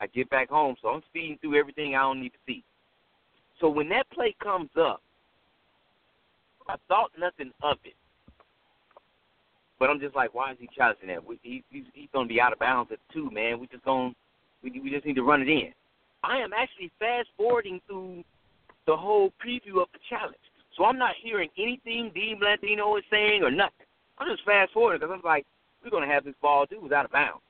I 0.00 0.06
get 0.08 0.28
back 0.30 0.48
home, 0.50 0.76
so 0.82 0.88
I'm 0.88 1.02
speeding 1.08 1.38
through 1.40 1.58
everything 1.58 1.94
I 1.94 2.02
don't 2.02 2.20
need 2.20 2.30
to 2.30 2.38
see. 2.46 2.64
So 3.60 3.68
when 3.68 3.88
that 3.90 4.10
play 4.10 4.34
comes 4.42 4.70
up, 4.78 5.00
I 6.68 6.76
thought 6.88 7.10
nothing 7.18 7.52
of 7.62 7.78
it. 7.84 7.94
But 9.78 9.90
I'm 9.90 10.00
just 10.00 10.14
like, 10.14 10.32
why 10.34 10.52
is 10.52 10.58
he 10.60 10.68
challenging 10.76 11.08
that? 11.08 11.24
We, 11.24 11.38
he, 11.42 11.64
he's, 11.70 11.84
he's 11.92 12.08
going 12.12 12.28
to 12.28 12.32
be 12.32 12.40
out 12.40 12.52
of 12.52 12.58
bounds 12.58 12.92
at 12.92 12.98
two, 13.12 13.30
man. 13.30 13.58
We 13.58 13.66
just 13.66 13.84
going, 13.84 14.14
we, 14.62 14.70
we 14.80 14.90
just 14.90 15.04
need 15.04 15.16
to 15.16 15.22
run 15.22 15.42
it 15.42 15.48
in. 15.48 15.72
I 16.22 16.38
am 16.38 16.52
actually 16.52 16.92
fast 17.00 17.28
forwarding 17.36 17.80
through 17.88 18.22
the 18.86 18.96
whole 18.96 19.32
preview 19.44 19.82
of 19.82 19.88
the 19.92 19.98
challenge, 20.08 20.36
so 20.76 20.84
I'm 20.84 20.98
not 20.98 21.14
hearing 21.20 21.48
anything 21.58 22.12
Dean 22.14 22.38
Blandino 22.40 22.96
is 22.96 23.04
saying 23.10 23.42
or 23.42 23.50
nothing. 23.50 23.86
I'm 24.18 24.28
just 24.28 24.44
fast 24.44 24.72
forwarding 24.72 25.00
because 25.00 25.12
I'm 25.12 25.28
like, 25.28 25.46
we're 25.82 25.90
going 25.90 26.06
to 26.06 26.14
have 26.14 26.24
this 26.24 26.34
ball. 26.40 26.66
Dude 26.66 26.82
was 26.82 26.92
out 26.92 27.04
of 27.04 27.10
bounds. 27.10 27.42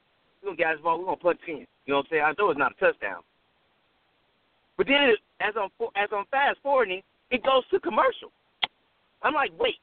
We're 0.43 0.51
to 0.53 0.57
get 0.57 0.73
this 0.73 0.83
ball. 0.83 0.99
We're 0.99 1.05
going 1.05 1.19
to 1.19 1.23
punch 1.23 1.41
in. 1.47 1.67
You 1.85 1.93
know 1.93 1.97
what 1.97 2.07
I'm 2.07 2.11
saying? 2.11 2.23
I 2.25 2.33
know 2.39 2.51
it's 2.51 2.59
not 2.59 2.73
a 2.73 2.81
touchdown. 2.81 3.21
But 4.77 4.87
then, 4.87 5.15
as 5.41 5.55
I'm 5.55 5.69
as 5.97 6.09
I'm 6.13 6.25
fast 6.31 6.59
forwarding, 6.63 7.03
it 7.31 7.45
goes 7.45 7.63
to 7.71 7.81
commercial. 7.81 8.33
I'm 9.23 9.35
like, 9.35 9.51
wait, 9.59 9.77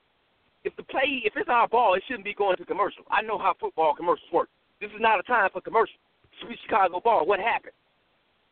if 0.63 0.75
the 0.75 0.83
play, 0.83 1.21
if 1.23 1.33
it's 1.35 1.49
our 1.49 1.67
ball, 1.67 1.93
it 1.95 2.03
shouldn't 2.07 2.25
be 2.25 2.33
going 2.33 2.57
to 2.57 2.65
commercial. 2.65 3.03
I 3.09 3.21
know 3.21 3.37
how 3.37 3.53
football 3.59 3.95
commercials 3.95 4.31
work. 4.33 4.49
This 4.81 4.89
is 4.91 4.99
not 4.99 5.19
a 5.19 5.23
time 5.23 5.49
for 5.51 5.61
commercial. 5.61 5.95
Sweet 6.41 6.59
Chicago 6.63 6.99
ball. 6.99 7.25
What 7.25 7.39
happened? 7.39 7.73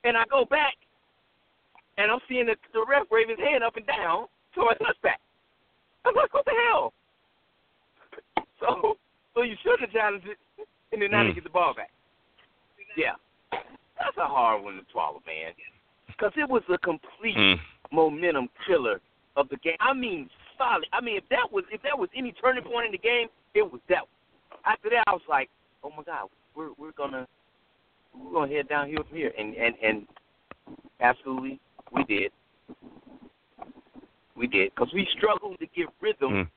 And 0.04 0.16
I 0.16 0.24
go 0.30 0.46
back, 0.46 0.76
and 1.98 2.12
I'm 2.12 2.20
seeing 2.30 2.46
the, 2.46 2.56
the 2.74 2.86
ref 2.88 3.04
wave 3.12 3.30
his 3.30 3.40
hand 3.40 3.64
up 3.64 3.76
and 3.76 3.86
down, 3.88 4.28
So 4.56 4.70
I 4.70 4.74
touchback. 4.76 5.20
I'm 6.06 6.16
like, 6.16 6.34
what 6.34 6.46
the 6.46 6.54
hell? 6.70 6.94
So, 8.60 8.98
so 9.36 9.44
you 9.44 9.54
should 9.62 9.80
have 9.82 9.92
challenged 9.92 10.26
it, 10.26 10.38
and 10.92 11.00
then 11.00 11.12
now 11.12 11.22
Mm. 11.22 11.28
to 11.30 11.34
get 11.36 11.44
the 11.44 11.50
ball 11.52 11.76
back. 11.76 11.92
Yeah, 12.98 13.14
that's 13.52 14.18
a 14.18 14.26
hard 14.26 14.64
one 14.64 14.78
to 14.78 14.82
swallow, 14.92 15.22
man. 15.28 15.54
Because 16.08 16.32
it 16.38 16.50
was 16.50 16.64
a 16.74 16.78
complete 16.80 17.38
Mm. 17.38 17.60
momentum 17.92 18.50
killer 18.66 19.00
of 19.36 19.48
the 19.50 19.58
game. 19.58 19.78
I 19.80 19.94
mean, 19.94 20.28
solid. 20.58 20.86
I 20.94 21.02
mean, 21.02 21.18
if 21.18 21.24
that 21.30 21.52
was 21.52 21.64
if 21.72 21.82
that 21.84 21.98
was 21.98 22.10
any 22.16 22.32
turning 22.34 22.64
point 22.64 22.88
in 22.88 22.92
the 22.92 22.98
game, 22.98 23.28
it 23.54 23.62
was 23.62 23.82
that. 23.90 24.02
One. 24.02 24.60
After 24.66 24.90
that, 24.90 25.04
I 25.08 25.12
was 25.14 25.22
like, 25.30 25.50
oh 25.84 25.92
my 25.96 26.04
god, 26.04 26.30
we're 26.56 26.72
we're 26.78 26.92
gonna 26.94 27.28
we're 28.14 28.34
gonna 28.34 28.54
head 28.54 28.68
downhill 28.68 29.04
from 29.08 29.18
here, 29.18 29.34
and 29.38 29.56
and 29.56 29.76
and 29.84 30.08
absolutely 31.02 31.60
we 31.94 32.04
did. 32.04 32.32
We 34.36 34.48
did 34.48 34.72
because 34.76 34.94
we 34.94 35.08
struggled 35.18 35.60
to 35.60 35.66
get 35.76 35.88
rhythm 36.02 36.32
Mm. 36.32 36.48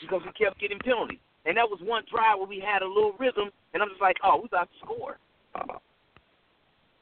because 0.00 0.22
we 0.24 0.32
kept 0.32 0.58
getting 0.60 0.78
penalties, 0.80 1.18
and 1.44 1.56
that 1.56 1.68
was 1.68 1.78
one 1.82 2.02
drive 2.10 2.38
where 2.38 2.48
we 2.48 2.58
had 2.58 2.82
a 2.82 2.86
little 2.86 3.14
rhythm, 3.18 3.50
and 3.72 3.82
I'm 3.82 3.88
just 3.90 4.00
like, 4.00 4.16
oh, 4.24 4.38
we 4.40 4.46
about 4.46 4.68
to 4.72 4.78
score. 4.84 5.18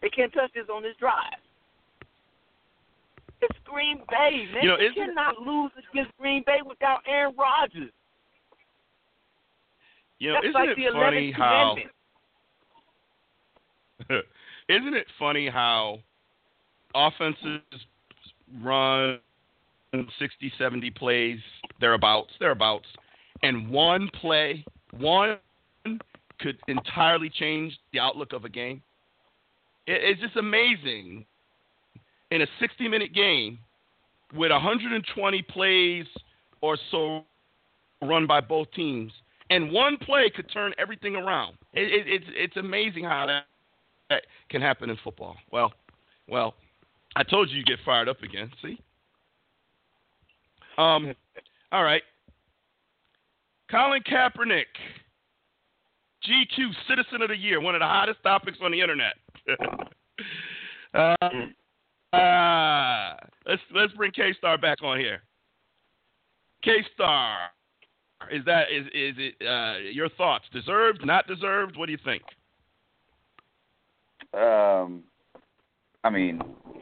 They 0.02 0.10
can't 0.10 0.32
touch 0.32 0.52
this 0.54 0.66
on 0.72 0.82
this 0.82 0.96
drive. 1.00 1.40
It's 3.50 3.58
Green 3.64 3.98
Bay, 4.10 4.46
man. 4.52 4.62
You 4.62 4.68
know, 4.68 4.78
you 4.78 4.92
cannot 4.94 5.38
lose 5.38 5.70
against 5.90 6.16
Green 6.18 6.42
Bay 6.46 6.58
without 6.66 7.00
Aaron 7.06 7.34
Rodgers. 7.36 7.90
You 10.18 10.30
know, 10.30 10.34
That's 10.36 10.46
isn't 10.46 10.54
like 10.54 10.68
it 10.70 10.76
the 10.76 10.86
funny 10.92 11.32
11th 11.32 11.36
how? 11.36 11.76
isn't 14.68 14.94
it 14.94 15.06
funny 15.18 15.48
how 15.48 15.98
offenses 16.94 17.60
run 18.62 19.18
60, 20.18 20.52
70 20.58 20.90
plays, 20.92 21.38
thereabouts, 21.80 22.32
thereabouts, 22.40 22.86
and 23.42 23.68
one 23.68 24.08
play, 24.20 24.64
one 24.98 25.38
could 26.40 26.58
entirely 26.68 27.30
change 27.30 27.78
the 27.92 28.00
outlook 28.00 28.32
of 28.32 28.44
a 28.44 28.48
game? 28.48 28.82
It, 29.86 30.00
it's 30.02 30.20
just 30.20 30.36
amazing. 30.36 31.26
In 32.30 32.42
a 32.42 32.46
60 32.58 32.88
minute 32.88 33.14
game 33.14 33.58
with 34.34 34.50
120 34.50 35.42
plays 35.42 36.06
or 36.60 36.76
so 36.90 37.24
run 38.02 38.26
by 38.26 38.40
both 38.40 38.70
teams, 38.72 39.12
and 39.50 39.70
one 39.70 39.96
play 39.98 40.30
could 40.34 40.50
turn 40.50 40.72
everything 40.78 41.16
around. 41.16 41.56
It, 41.72 41.92
it, 41.92 42.06
it's 42.06 42.24
it's 42.28 42.56
amazing 42.56 43.04
how 43.04 43.26
that, 43.26 43.44
that 44.10 44.22
can 44.48 44.62
happen 44.62 44.90
in 44.90 44.96
football. 45.04 45.36
Well, 45.52 45.72
well, 46.28 46.54
I 47.16 47.22
told 47.22 47.50
you 47.50 47.58
you 47.58 47.64
get 47.64 47.78
fired 47.84 48.08
up 48.08 48.22
again. 48.22 48.50
See. 48.62 48.80
Um. 50.78 51.14
All 51.70 51.84
right. 51.84 52.02
Colin 53.70 54.02
Kaepernick, 54.02 54.66
GQ 56.28 56.70
Citizen 56.88 57.22
of 57.22 57.28
the 57.28 57.36
Year, 57.36 57.60
one 57.60 57.74
of 57.74 57.80
the 57.80 57.86
hottest 57.86 58.22
topics 58.22 58.58
on 58.62 58.70
the 58.70 58.80
internet. 58.80 59.14
uh, 60.94 61.16
uh, 62.14 63.16
let's 63.46 63.62
let's 63.74 63.92
bring 63.94 64.12
K 64.12 64.32
Star 64.38 64.58
back 64.58 64.82
on 64.82 64.98
here. 64.98 65.22
K 66.62 66.78
Star, 66.94 67.36
is 68.30 68.44
that 68.46 68.70
is 68.72 68.86
is 68.86 69.14
it 69.18 69.46
uh, 69.46 69.78
your 69.92 70.08
thoughts? 70.10 70.44
Deserved, 70.52 71.04
not 71.04 71.26
deserved? 71.26 71.76
What 71.76 71.86
do 71.86 71.92
you 71.92 71.98
think? 72.04 72.22
Um, 74.32 75.04
I 76.02 76.10
mean, 76.10 76.40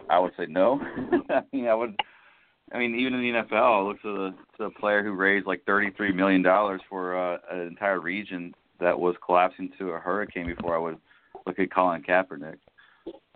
I 0.09 0.19
would 0.19 0.33
say 0.37 0.47
no. 0.49 0.81
I 1.31 1.43
mean, 1.53 1.69
I 1.69 1.75
would. 1.75 1.95
I 2.73 2.79
mean, 2.79 2.95
even 2.99 3.15
in 3.15 3.21
the 3.21 3.43
NFL, 3.43 3.87
look 3.87 4.01
to 4.03 4.15
the 4.15 4.35
to 4.57 4.65
a 4.65 4.71
player 4.71 5.03
who 5.03 5.13
raised 5.13 5.47
like 5.47 5.65
thirty-three 5.67 6.13
million 6.13 6.43
dollars 6.43 6.81
for 6.89 7.17
uh, 7.17 7.39
an 7.51 7.61
entire 7.61 8.01
region 8.01 8.55
that 8.81 8.99
was 8.99 9.15
collapsing 9.25 9.71
to 9.79 9.91
a 9.91 9.99
hurricane. 9.99 10.47
Before 10.47 10.75
I 10.75 10.79
would 10.79 10.99
look 11.47 11.59
at 11.59 11.73
Colin 11.73 12.03
Kaepernick. 12.03 12.59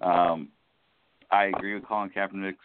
Um, 0.01 0.49
I 1.31 1.47
agree 1.47 1.75
with 1.75 1.87
Colin 1.87 2.11
Kaepernick's, 2.11 2.59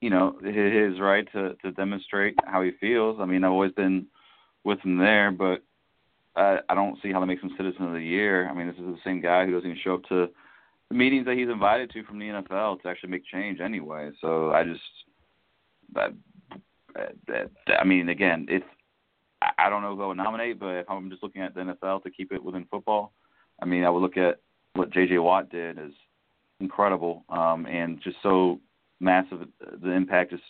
you 0.00 0.10
know, 0.10 0.36
his, 0.42 1.00
right 1.00 1.26
to 1.32 1.54
to 1.62 1.72
demonstrate 1.72 2.34
how 2.44 2.62
he 2.62 2.72
feels. 2.80 3.18
I 3.20 3.24
mean, 3.24 3.44
I've 3.44 3.52
always 3.52 3.72
been 3.72 4.06
with 4.64 4.80
him 4.80 4.98
there, 4.98 5.30
but 5.30 5.62
I, 6.36 6.58
I 6.68 6.74
don't 6.74 6.98
see 7.02 7.12
how 7.12 7.20
that 7.20 7.26
makes 7.26 7.42
him 7.42 7.54
Citizen 7.56 7.86
of 7.86 7.92
the 7.92 8.00
Year. 8.00 8.48
I 8.48 8.54
mean, 8.54 8.66
this 8.66 8.76
is 8.76 8.84
the 8.84 8.98
same 9.04 9.20
guy 9.20 9.46
who 9.46 9.52
doesn't 9.52 9.70
even 9.70 9.80
show 9.82 9.94
up 9.94 10.04
to 10.04 10.28
the 10.90 10.94
meetings 10.94 11.24
that 11.26 11.36
he's 11.36 11.48
invited 11.48 11.90
to 11.90 12.04
from 12.04 12.18
the 12.18 12.26
NFL 12.26 12.82
to 12.82 12.88
actually 12.88 13.10
make 13.10 13.24
change 13.26 13.60
anyway. 13.60 14.10
So 14.20 14.52
I 14.52 14.64
just, 14.64 14.80
that, 15.94 16.12
that, 17.26 17.50
I 17.80 17.84
mean, 17.84 18.08
again, 18.08 18.46
it's 18.48 18.64
I 19.42 19.50
I 19.58 19.70
don't 19.70 19.82
know 19.82 19.96
who 19.96 20.02
I 20.02 20.06
would 20.08 20.16
nominate, 20.16 20.58
but 20.58 20.74
if 20.76 20.90
I'm 20.90 21.10
just 21.10 21.22
looking 21.22 21.42
at 21.42 21.54
the 21.54 21.60
NFL 21.60 22.02
to 22.02 22.10
keep 22.10 22.32
it 22.32 22.42
within 22.42 22.66
football, 22.70 23.12
I 23.60 23.64
mean, 23.66 23.84
I 23.84 23.90
would 23.90 24.02
look 24.02 24.16
at 24.16 24.40
what 24.74 24.90
J.J. 24.90 25.18
Watt 25.18 25.50
did 25.50 25.78
as 25.78 25.92
incredible 26.60 27.24
um, 27.28 27.66
and 27.66 28.00
just 28.02 28.16
so 28.22 28.60
massive. 29.00 29.40
The 29.82 29.90
impact 29.90 30.32
is 30.32 30.40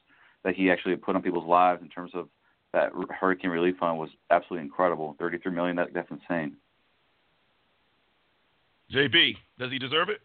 that 0.45 0.55
he 0.55 0.71
actually 0.71 0.97
put 0.97 1.17
on 1.17 1.23
people's 1.23 1.49
lives 1.49 1.83
in 1.83 1.89
terms 1.89 2.13
of 2.15 2.29
that 2.73 2.91
hurricane 3.19 3.51
relief 3.51 3.77
fund 3.79 3.99
was 3.99 4.11
absolutely 4.31 4.65
incredible. 4.65 5.17
Thirty-three 5.19 5.53
million, 5.53 5.77
that, 5.77 5.89
that's 5.95 6.11
insane. 6.11 6.57
JB, 8.95 9.37
does 9.59 9.71
he 9.71 9.79
deserve 9.79 10.09
it? 10.11 10.21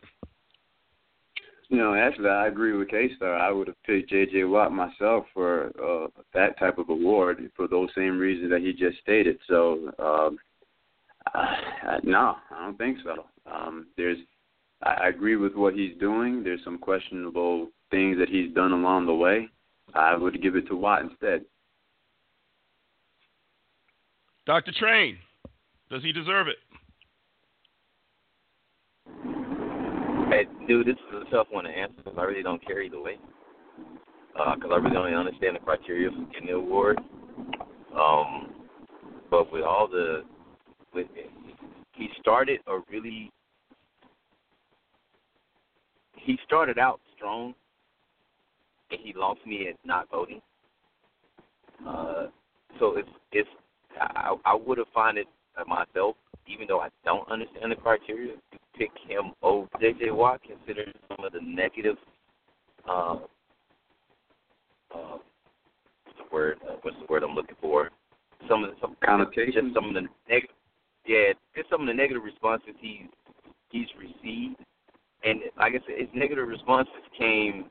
You 1.69 1.77
know, 1.77 1.95
actually, 1.95 2.27
I 2.27 2.47
agree 2.47 2.73
with 2.73 2.89
K 2.89 3.09
Star. 3.15 3.37
I 3.37 3.49
would 3.49 3.67
have 3.67 3.81
picked 3.83 4.09
J.J. 4.09 4.43
Watt 4.43 4.73
myself 4.73 5.25
for 5.33 5.71
uh, 5.81 6.07
that 6.33 6.59
type 6.59 6.77
of 6.77 6.89
award 6.89 7.49
for 7.55 7.65
those 7.69 7.87
same 7.95 8.19
reasons 8.19 8.51
that 8.51 8.59
he 8.59 8.73
just 8.73 8.99
stated. 9.01 9.39
So, 9.47 9.89
um, 9.97 10.37
uh, 11.33 11.99
no, 12.03 12.35
I 12.51 12.65
don't 12.65 12.77
think 12.77 12.97
so. 13.05 13.25
Um, 13.49 13.87
there's, 13.95 14.17
I 14.83 14.89
I 14.89 15.07
agree 15.09 15.35
with 15.35 15.55
what 15.55 15.73
he's 15.73 15.97
doing. 15.99 16.43
There's 16.43 16.63
some 16.63 16.77
questionable 16.77 17.69
things 17.89 18.17
that 18.17 18.29
he's 18.29 18.53
done 18.53 18.71
along 18.71 19.05
the 19.05 19.13
way. 19.13 19.49
I 19.93 20.15
would 20.15 20.41
give 20.41 20.55
it 20.55 20.67
to 20.67 20.75
Watt 20.75 21.01
instead. 21.01 21.41
Dr. 24.45 24.71
Train, 24.71 25.17
does 25.89 26.01
he 26.01 26.11
deserve 26.11 26.47
it? 26.47 26.57
Hey, 30.29 30.45
dude, 30.65 30.87
this 30.87 30.95
is 30.95 31.27
a 31.27 31.29
tough 31.29 31.47
one 31.51 31.65
to 31.65 31.69
answer 31.69 31.95
because 31.97 32.17
I 32.17 32.23
really 32.23 32.41
don't 32.41 32.65
care 32.65 32.81
either 32.81 33.01
way. 33.01 33.17
Because 34.33 34.71
I 34.71 34.77
really 34.77 34.95
don't 34.95 35.13
understand 35.13 35.57
the 35.57 35.59
criteria 35.59 36.09
for 36.09 36.25
getting 36.31 36.47
the 36.47 36.53
award. 36.53 36.99
Um, 37.93 38.53
but 39.29 39.51
with 39.51 39.63
all 39.63 39.87
the, 39.89 40.23
with 40.93 41.07
he 41.93 42.07
started 42.19 42.61
a 42.67 42.79
really, 42.89 43.29
he 46.23 46.37
started 46.45 46.77
out 46.77 46.99
strong, 47.15 47.53
and 48.91 48.99
he 49.01 49.13
lost 49.15 49.39
me 49.45 49.67
at 49.67 49.75
not 49.85 50.09
voting. 50.11 50.41
Uh, 51.87 52.27
so 52.79 52.97
it's 52.97 53.09
it's 53.31 53.49
I 53.99 54.35
I 54.45 54.55
would 54.55 54.77
have 54.77 54.87
found 54.93 55.17
it 55.17 55.27
myself, 55.67 56.15
even 56.47 56.67
though 56.67 56.79
I 56.79 56.89
don't 57.05 57.29
understand 57.29 57.71
the 57.71 57.75
criteria, 57.75 58.33
to 58.35 58.57
pick 58.77 58.91
him 59.07 59.33
over 59.41 59.67
J.J. 59.79 60.11
Watt, 60.11 60.41
considering 60.43 60.93
some 61.07 61.25
of 61.25 61.33
the 61.33 61.39
negative, 61.43 61.97
uh, 62.87 63.17
uh, 64.93 65.17
what's 66.05 66.17
the 66.17 66.33
word? 66.35 66.57
Uh, 66.67 66.75
what's 66.81 66.97
the 66.99 67.05
word 67.09 67.23
I'm 67.23 67.35
looking 67.35 67.57
for? 67.61 67.89
Some 68.49 68.63
of 68.63 68.71
the 68.71 68.75
some 68.81 68.95
Connotations? 69.03 69.55
just 69.55 69.75
some 69.75 69.85
of 69.85 69.93
the 69.93 70.07
negative, 70.29 70.55
yeah, 71.05 71.33
just 71.55 71.69
some 71.69 71.81
of 71.81 71.87
the 71.87 71.93
negative 71.93 72.23
responses 72.23 72.73
he's 72.79 73.07
he's 73.69 73.87
received, 73.97 74.57
and 75.23 75.41
like 75.57 75.73
I 75.73 75.79
said, 75.85 75.99
his 75.99 76.09
negative 76.13 76.47
responses 76.47 76.93
came. 77.17 77.65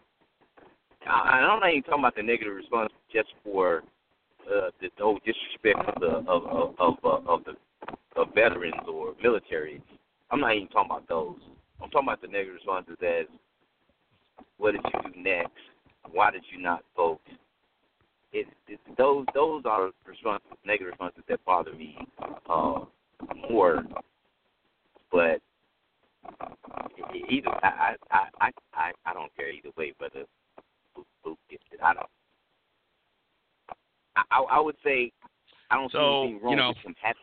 I, 1.07 1.41
not 1.41 1.69
even 1.71 1.83
talking 1.83 2.01
about 2.01 2.15
the 2.15 2.23
negative 2.23 2.55
response 2.55 2.93
just 3.13 3.29
for 3.43 3.83
uh, 4.47 4.71
the 4.81 4.91
whole 4.99 5.19
disrespect 5.25 5.89
of 5.89 6.01
the 6.01 6.31
of 6.31 6.47
of 6.47 6.75
of, 6.79 6.95
uh, 7.05 7.33
of 7.33 7.45
the 7.45 7.55
of 8.17 8.35
veterans 8.35 8.87
or 8.89 9.15
military. 9.23 9.83
I'm 10.31 10.41
not 10.41 10.55
even 10.55 10.69
talking 10.69 10.91
about 10.91 11.09
those. 11.09 11.39
I'm 11.83 11.91
talking 11.91 12.09
about 12.09 12.21
the 12.21 12.29
negative 12.29 12.55
responses 12.55 12.97
as 13.03 13.27
what 14.59 14.73
did 14.73 14.83
you 14.85 15.13
do 15.13 15.21
next? 15.21 15.53
Why 16.13 16.31
did 16.31 16.43
you 16.53 16.63
not 16.63 16.85
vote? 16.97 17.21
It, 18.33 18.47
it 18.69 18.79
those 18.97 19.27
those 19.35 19.63
are 19.65 19.91
responses, 20.07 20.51
negative 20.65 20.89
responses 20.89 21.25
that 21.29 21.45
bother 21.45 21.73
me 21.73 21.97
uh, 22.49 22.85
more. 23.51 23.83
But 25.11 25.41
either 27.29 27.51
I 27.63 27.97
I 28.11 28.29
I 28.41 28.51
I 28.75 28.93
I 29.07 29.13
don't 29.13 29.35
care 29.37 29.51
either 29.51 29.71
way 29.77 29.93
whether 29.99 30.25
Boop 31.25 31.37
gets 31.51 31.65
it. 31.73 31.81
I 31.83 31.95
don't. 31.95 32.07
I, 34.17 34.23
I 34.31 34.43
I 34.57 34.61
would 34.61 34.77
say 34.85 35.13
I 35.71 35.77
don't 35.77 35.91
So, 35.93 35.99
see 35.99 36.29
anything 36.29 36.43
wrong 36.43 36.53
you 36.53 36.57
know, 36.57 36.69
with 36.69 36.79
him 36.79 36.95
having 37.01 37.21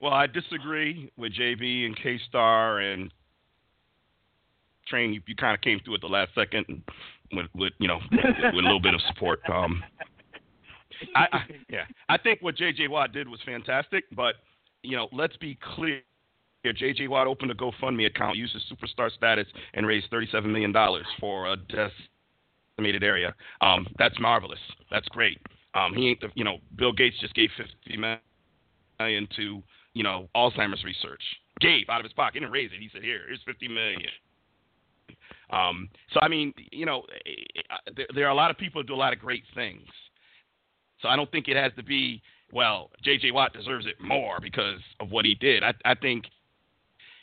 Well, 0.00 0.12
I 0.12 0.26
disagree 0.26 1.10
with 1.16 1.32
JB 1.34 1.86
and 1.86 1.96
K 1.96 2.18
Star 2.28 2.80
and 2.80 3.12
train, 4.86 5.12
you, 5.12 5.20
you 5.26 5.36
kind 5.36 5.54
of 5.54 5.60
came 5.60 5.80
through 5.84 5.94
at 5.94 6.00
the 6.00 6.06
last 6.06 6.30
second 6.34 6.66
with, 7.32 7.46
with 7.54 7.72
you 7.78 7.88
know 7.88 7.98
with, 8.10 8.20
with 8.54 8.64
a 8.64 8.68
little 8.68 8.80
bit 8.80 8.94
of 8.94 9.00
support. 9.08 9.40
Um, 9.48 9.82
I, 11.16 11.26
I, 11.32 11.38
yeah, 11.68 11.84
I 12.08 12.18
think 12.18 12.42
what 12.42 12.56
J.J. 12.56 12.88
Watt 12.88 13.12
did 13.12 13.28
was 13.28 13.40
fantastic, 13.44 14.04
but 14.14 14.36
you 14.82 14.96
know, 14.96 15.08
let's 15.12 15.36
be 15.36 15.58
clear. 15.74 16.00
J.J. 16.64 17.08
Watt 17.08 17.26
opened 17.26 17.50
a 17.50 17.54
GoFundMe 17.54 18.06
account, 18.06 18.36
used 18.36 18.54
his 18.54 18.62
superstar 18.70 19.10
status, 19.10 19.46
and 19.74 19.86
raised 19.86 20.10
$37 20.12 20.44
million 20.46 20.72
for 21.18 21.52
a 21.52 21.56
decimated 21.56 23.02
area. 23.02 23.34
Um, 23.60 23.88
that's 23.98 24.18
marvelous. 24.20 24.60
That's 24.90 25.08
great. 25.08 25.40
Um, 25.74 25.92
he 25.94 26.10
ain't 26.10 26.20
the, 26.20 26.28
you 26.34 26.44
know, 26.44 26.58
Bill 26.76 26.92
Gates 26.92 27.16
just 27.20 27.34
gave 27.34 27.50
50 27.56 27.96
million 27.96 29.28
to, 29.36 29.62
you 29.94 30.02
know, 30.04 30.28
Alzheimer's 30.36 30.84
research. 30.84 31.22
Gave 31.60 31.88
out 31.88 32.00
of 32.00 32.04
his 32.04 32.12
pocket. 32.12 32.34
He 32.34 32.40
didn't 32.40 32.52
raise 32.52 32.70
it. 32.72 32.80
He 32.80 32.90
said, 32.92 33.02
here, 33.02 33.22
here's 33.26 33.40
50 33.44 33.68
million. 33.68 34.00
Um, 35.50 35.88
so 36.12 36.20
I 36.22 36.28
mean, 36.28 36.54
you 36.70 36.86
know, 36.86 37.02
there, 37.96 38.06
there 38.14 38.26
are 38.26 38.30
a 38.30 38.34
lot 38.34 38.50
of 38.50 38.56
people 38.56 38.80
who 38.80 38.86
do 38.86 38.94
a 38.94 38.96
lot 38.96 39.12
of 39.12 39.18
great 39.18 39.44
things. 39.54 39.86
So 41.00 41.08
I 41.08 41.16
don't 41.16 41.30
think 41.30 41.48
it 41.48 41.56
has 41.56 41.72
to 41.76 41.82
be 41.82 42.22
well. 42.52 42.90
J.J. 43.02 43.32
Watt 43.32 43.52
deserves 43.52 43.86
it 43.86 44.00
more 44.00 44.38
because 44.40 44.78
of 45.00 45.10
what 45.10 45.24
he 45.24 45.34
did. 45.34 45.62
I, 45.64 45.74
I 45.84 45.94
think 45.94 46.24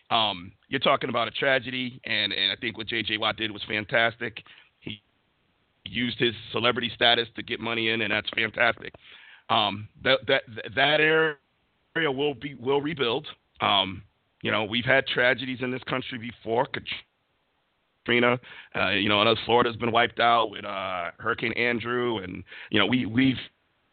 um, 0.10 0.51
you're 0.68 0.80
talking 0.80 1.10
about 1.10 1.28
a 1.28 1.32
tragedy, 1.32 2.01
and 2.05 2.34
and 2.34 2.51
I 2.51 2.55
think 2.55 2.78
what 2.78 2.88
J.J. 2.88 3.18
Watt 3.18 3.38
did 3.38 3.51
was 3.51 3.62
fantastic. 3.68 4.43
He 4.80 5.01
used 5.86 6.18
his 6.20 6.34
celebrity 6.51 6.91
status 6.95 7.28
to 7.36 7.43
get 7.43 7.60
money 7.60 7.89
in, 7.89 8.01
and 8.01 8.12
that's 8.12 8.30
fantastic. 8.36 8.93
Um, 9.49 9.88
that 10.03 10.20
that 10.28 10.43
that 10.76 10.99
area 10.99 11.36
will 12.12 12.34
be 12.34 12.55
will 12.55 12.82
rebuild. 12.82 13.28
Um, 13.62 14.03
you 14.41 14.51
know, 14.51 14.64
we've 14.64 14.86
had 14.86 15.05
tragedies 15.05 15.60
in 15.62 15.72
this 15.72 15.84
country 15.84 16.18
before. 16.18 16.68
Katrina, 18.05 18.39
uh, 18.76 18.89
you 18.91 19.10
know, 19.10 19.22
and 19.22 19.39
Florida's 19.45 19.76
been 19.76 19.91
wiped 19.91 20.20
out 20.20 20.49
with 20.49 20.66
uh, 20.66 21.12
Hurricane 21.20 21.53
Andrew, 21.53 22.18
and 22.20 22.43
you 22.72 22.80
know, 22.80 22.86
we 22.86 23.05
we've 23.05 23.38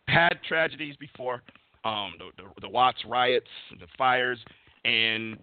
had 0.08 0.38
tragedies 0.48 0.96
before. 0.96 1.42
Um, 1.84 2.14
the, 2.18 2.42
the, 2.42 2.62
the 2.62 2.68
Watts 2.68 3.04
riots, 3.06 3.46
the 3.78 3.86
fires, 3.96 4.38
and 4.84 5.38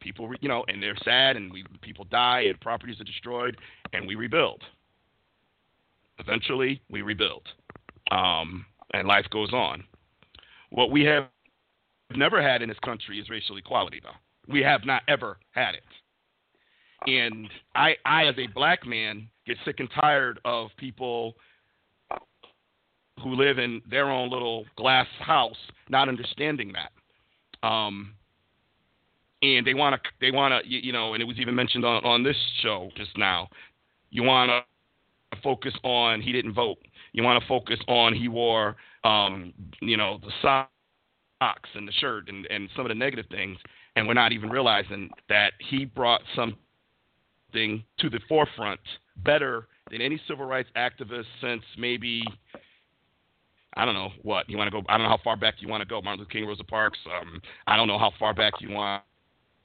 people, 0.00 0.30
you 0.40 0.48
know, 0.48 0.64
and 0.68 0.82
they're 0.82 0.96
sad, 1.04 1.36
and 1.36 1.52
we 1.52 1.64
people 1.82 2.04
die, 2.10 2.40
and 2.42 2.60
properties 2.60 3.00
are 3.00 3.04
destroyed, 3.04 3.56
and 3.92 4.06
we 4.06 4.14
rebuild. 4.14 4.62
Eventually, 6.18 6.80
we 6.90 7.02
rebuild, 7.02 7.42
um, 8.10 8.64
and 8.94 9.06
life 9.06 9.26
goes 9.30 9.52
on. 9.52 9.84
What 10.70 10.90
we 10.90 11.04
have 11.04 11.26
never 12.14 12.42
had 12.42 12.62
in 12.62 12.68
this 12.68 12.78
country 12.84 13.18
is 13.18 13.28
racial 13.28 13.56
equality, 13.56 14.00
though. 14.02 14.52
We 14.52 14.62
have 14.62 14.84
not 14.84 15.02
ever 15.08 15.38
had 15.50 15.74
it. 15.74 15.82
And 17.06 17.48
I, 17.74 17.96
I 18.04 18.24
as 18.26 18.34
a 18.38 18.46
black 18.48 18.86
man, 18.86 19.28
get 19.46 19.56
sick 19.64 19.80
and 19.80 19.88
tired 20.00 20.40
of 20.44 20.70
people 20.76 21.34
who 23.22 23.34
live 23.34 23.58
in 23.58 23.82
their 23.88 24.10
own 24.10 24.30
little 24.30 24.66
glass 24.76 25.06
house 25.20 25.56
not 25.88 26.08
understanding 26.08 26.72
that. 26.72 27.66
Um, 27.66 28.14
and 29.42 29.66
they 29.66 29.74
want 29.74 30.00
to, 30.02 30.10
they 30.20 30.30
want 30.30 30.52
to, 30.52 30.68
you, 30.68 30.80
you 30.82 30.92
know, 30.92 31.14
and 31.14 31.22
it 31.22 31.26
was 31.26 31.38
even 31.38 31.54
mentioned 31.54 31.84
on, 31.84 32.04
on 32.04 32.22
this 32.22 32.36
show 32.62 32.90
just 32.96 33.16
now. 33.16 33.48
You 34.10 34.22
want 34.22 34.50
to 34.50 35.40
focus 35.42 35.74
on 35.82 36.20
he 36.20 36.32
didn't 36.32 36.54
vote. 36.54 36.78
You 37.12 37.22
want 37.22 37.42
to 37.42 37.48
focus 37.48 37.78
on 37.88 38.14
he 38.14 38.28
wore, 38.28 38.76
um, 39.04 39.52
you 39.80 39.96
know, 39.96 40.18
the 40.22 40.30
socks 40.40 41.68
and 41.74 41.86
the 41.86 41.92
shirt 41.92 42.28
and, 42.28 42.46
and 42.46 42.68
some 42.74 42.86
of 42.86 42.88
the 42.88 42.94
negative 42.94 43.26
things, 43.30 43.58
and 43.94 44.06
we're 44.06 44.14
not 44.14 44.32
even 44.32 44.48
realizing 44.48 45.10
that 45.28 45.52
he 45.70 45.84
brought 45.84 46.22
something 46.34 46.56
to 47.98 48.10
the 48.10 48.20
forefront 48.28 48.80
better 49.18 49.68
than 49.90 50.00
any 50.00 50.20
civil 50.28 50.46
rights 50.46 50.68
activist 50.76 51.26
since 51.40 51.62
maybe 51.78 52.22
I 53.76 53.84
don't 53.84 53.94
know 53.94 54.10
what 54.22 54.48
you 54.48 54.56
want 54.56 54.72
to 54.72 54.80
go. 54.80 54.86
I 54.88 54.96
don't 54.96 55.04
know 55.04 55.10
how 55.10 55.20
far 55.22 55.36
back 55.36 55.56
you 55.58 55.68
want 55.68 55.82
to 55.82 55.88
go. 55.88 56.00
Martin 56.00 56.20
Luther 56.20 56.30
King, 56.30 56.46
Rosa 56.46 56.64
Parks. 56.64 56.98
Um, 57.20 57.40
I 57.66 57.76
don't 57.76 57.88
know 57.88 57.98
how 57.98 58.10
far 58.18 58.32
back 58.32 58.54
you 58.60 58.70
want 58.70 59.02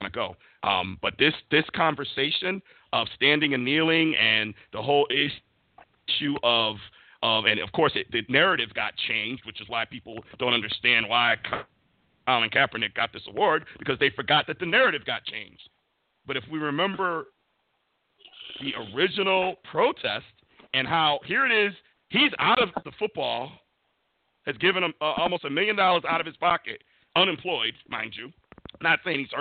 to 0.06 0.16
go. 0.16 0.36
Um, 0.64 0.98
but 1.02 1.14
this 1.18 1.34
this 1.50 1.66
conversation 1.76 2.62
of 2.94 3.08
standing 3.16 3.54
and 3.54 3.64
kneeling 3.64 4.16
and 4.16 4.54
the 4.74 4.82
whole 4.82 5.08
issue 5.10 6.36
of 6.44 6.76
um, 7.24 7.46
and 7.46 7.60
of 7.60 7.72
course 7.72 7.94
it, 7.96 8.08
the 8.12 8.24
narrative 8.30 8.74
got 8.74 8.94
changed, 9.08 9.46
which 9.46 9.62
is 9.62 9.70
why 9.70 9.86
people 9.86 10.24
don't 10.40 10.54
understand 10.54 11.08
why 11.08 11.36
Colin 12.28 12.50
Kaepernick 12.50 12.94
got 12.94 13.12
this 13.14 13.24
award 13.28 13.66
because 13.80 13.98
they 14.00 14.10
forgot 14.10 14.46
that 14.48 14.60
the 14.60 14.66
narrative 14.66 15.06
got 15.06 15.24
changed. 15.26 15.70
But 16.26 16.38
if 16.38 16.44
we 16.52 16.60
remember 16.60 17.26
the 18.62 18.74
original 18.94 19.56
protest 19.70 20.26
and 20.74 20.88
how 20.88 21.20
here 21.26 21.46
it 21.46 21.52
is, 21.52 21.74
he's 22.10 22.32
out 22.40 22.62
of 22.62 22.70
the 22.84 22.92
football 23.00 23.52
has 24.46 24.58
given 24.58 24.84
him 24.84 24.94
uh, 25.02 25.14
almost 25.18 25.46
a 25.46 25.50
million 25.50 25.76
dollars 25.76 26.04
out 26.08 26.20
of 26.20 26.26
his 26.26 26.36
pocket, 26.38 26.84
unemployed, 27.16 27.74
mind 27.90 28.14
you. 28.18 28.32
Not 28.82 29.00
saying 29.06 29.20
he's 29.20 29.34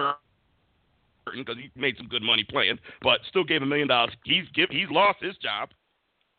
because 1.39 1.57
he 1.57 1.70
made 1.81 1.97
some 1.97 2.09
good 2.09 2.22
money 2.22 2.45
playing, 2.49 2.78
but 3.03 3.20
still 3.28 3.45
gave 3.45 3.62
a 3.62 3.66
million 3.66 3.89
dollars. 3.89 4.12
He's 4.24 4.45
give 4.55 4.70
he's 4.70 4.91
lost 4.91 5.22
his 5.22 5.37
job, 5.37 5.70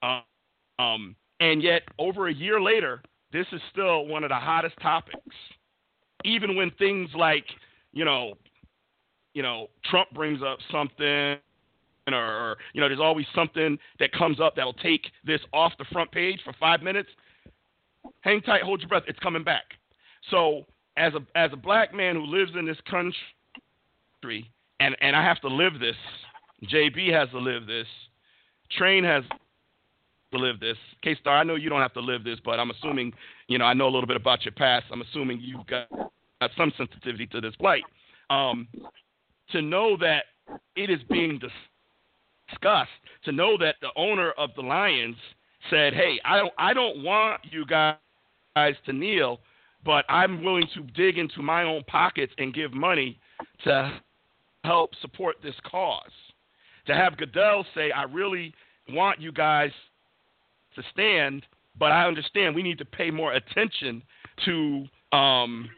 uh, 0.03 0.21
um, 0.81 1.15
and 1.39 1.61
yet 1.61 1.83
over 1.99 2.27
a 2.27 2.33
year 2.33 2.61
later, 2.61 3.01
this 3.31 3.45
is 3.51 3.61
still 3.71 4.05
one 4.07 4.23
of 4.23 4.29
the 4.29 4.35
hottest 4.35 4.75
topics. 4.81 5.35
Even 6.23 6.55
when 6.55 6.71
things 6.71 7.09
like 7.15 7.45
you 7.93 8.05
know, 8.05 8.33
you 9.33 9.43
know, 9.43 9.67
Trump 9.85 10.09
brings 10.11 10.41
up 10.41 10.59
something 10.71 11.37
or, 12.07 12.15
or, 12.15 12.57
you 12.73 12.81
know, 12.81 12.87
there's 12.87 12.99
always 12.99 13.25
something 13.33 13.77
that 13.99 14.11
comes 14.11 14.39
up 14.39 14.55
that'll 14.55 14.73
take 14.73 15.05
this 15.23 15.39
off 15.53 15.71
the 15.77 15.85
front 15.91 16.11
page 16.11 16.39
for 16.43 16.53
five 16.59 16.81
minutes. 16.81 17.09
Hang 18.21 18.41
tight, 18.41 18.63
hold 18.63 18.81
your 18.81 18.89
breath. 18.89 19.03
It's 19.07 19.19
coming 19.19 19.43
back. 19.43 19.63
So 20.29 20.65
as 20.97 21.13
a 21.13 21.21
as 21.37 21.51
a 21.53 21.57
black 21.57 21.93
man 21.93 22.15
who 22.15 22.25
lives 22.25 22.51
in 22.57 22.65
this 22.65 22.77
country, 22.89 24.51
and 24.81 24.95
and 24.99 25.15
I 25.15 25.23
have 25.23 25.39
to 25.41 25.47
live 25.47 25.79
this. 25.79 25.95
JB 26.65 27.13
has 27.13 27.29
to 27.29 27.39
live 27.39 27.67
this. 27.67 27.87
Train 28.77 29.03
has 29.03 29.23
to 30.31 30.37
live 30.37 30.59
this. 30.59 30.77
K 31.03 31.15
Star, 31.19 31.37
I 31.37 31.43
know 31.43 31.55
you 31.55 31.69
don't 31.69 31.81
have 31.81 31.93
to 31.93 31.99
live 31.99 32.23
this, 32.23 32.39
but 32.43 32.59
I'm 32.59 32.71
assuming, 32.71 33.13
you 33.47 33.57
know, 33.57 33.65
I 33.65 33.73
know 33.73 33.85
a 33.85 33.93
little 33.93 34.07
bit 34.07 34.17
about 34.17 34.43
your 34.43 34.53
past. 34.53 34.85
I'm 34.91 35.01
assuming 35.01 35.39
you've 35.41 35.67
got, 35.67 35.89
got 35.91 36.51
some 36.57 36.71
sensitivity 36.77 37.27
to 37.27 37.41
this 37.41 37.55
plight. 37.55 37.83
Um, 38.29 38.67
to 39.51 39.61
know 39.61 39.97
that 39.97 40.25
it 40.75 40.89
is 40.89 41.01
being 41.09 41.39
discussed, 42.49 42.89
to 43.25 43.31
know 43.31 43.57
that 43.57 43.75
the 43.81 43.89
owner 43.97 44.31
of 44.31 44.51
the 44.55 44.61
Lions 44.61 45.17
said, 45.69 45.93
"Hey, 45.93 46.19
I 46.25 46.37
don't 46.37 46.53
I 46.57 46.73
don't 46.73 47.03
want 47.03 47.41
you 47.51 47.65
guys 47.65 47.95
to 48.85 48.93
kneel, 48.93 49.41
but 49.85 50.05
I'm 50.09 50.43
willing 50.43 50.67
to 50.73 50.81
dig 50.95 51.19
into 51.19 51.41
my 51.41 51.63
own 51.63 51.83
pockets 51.87 52.33
and 52.37 52.53
give 52.53 52.73
money 52.73 53.19
to 53.65 54.01
help 54.63 54.95
support 55.01 55.37
this 55.41 55.55
cause." 55.63 56.11
To 56.87 56.95
have 56.95 57.17
Goodell 57.17 57.65
say, 57.75 57.91
"I 57.91 58.03
really 58.03 58.53
want 58.89 59.19
you 59.19 59.31
guys 59.31 59.71
to 60.75 60.83
stand, 60.91 61.45
but 61.77 61.91
I 61.91 62.07
understand 62.07 62.55
we 62.55 62.63
need 62.63 62.77
to 62.79 62.85
pay 62.85 63.11
more 63.11 63.33
attention 63.33 64.03
to 64.45 64.87
um, 65.11 65.69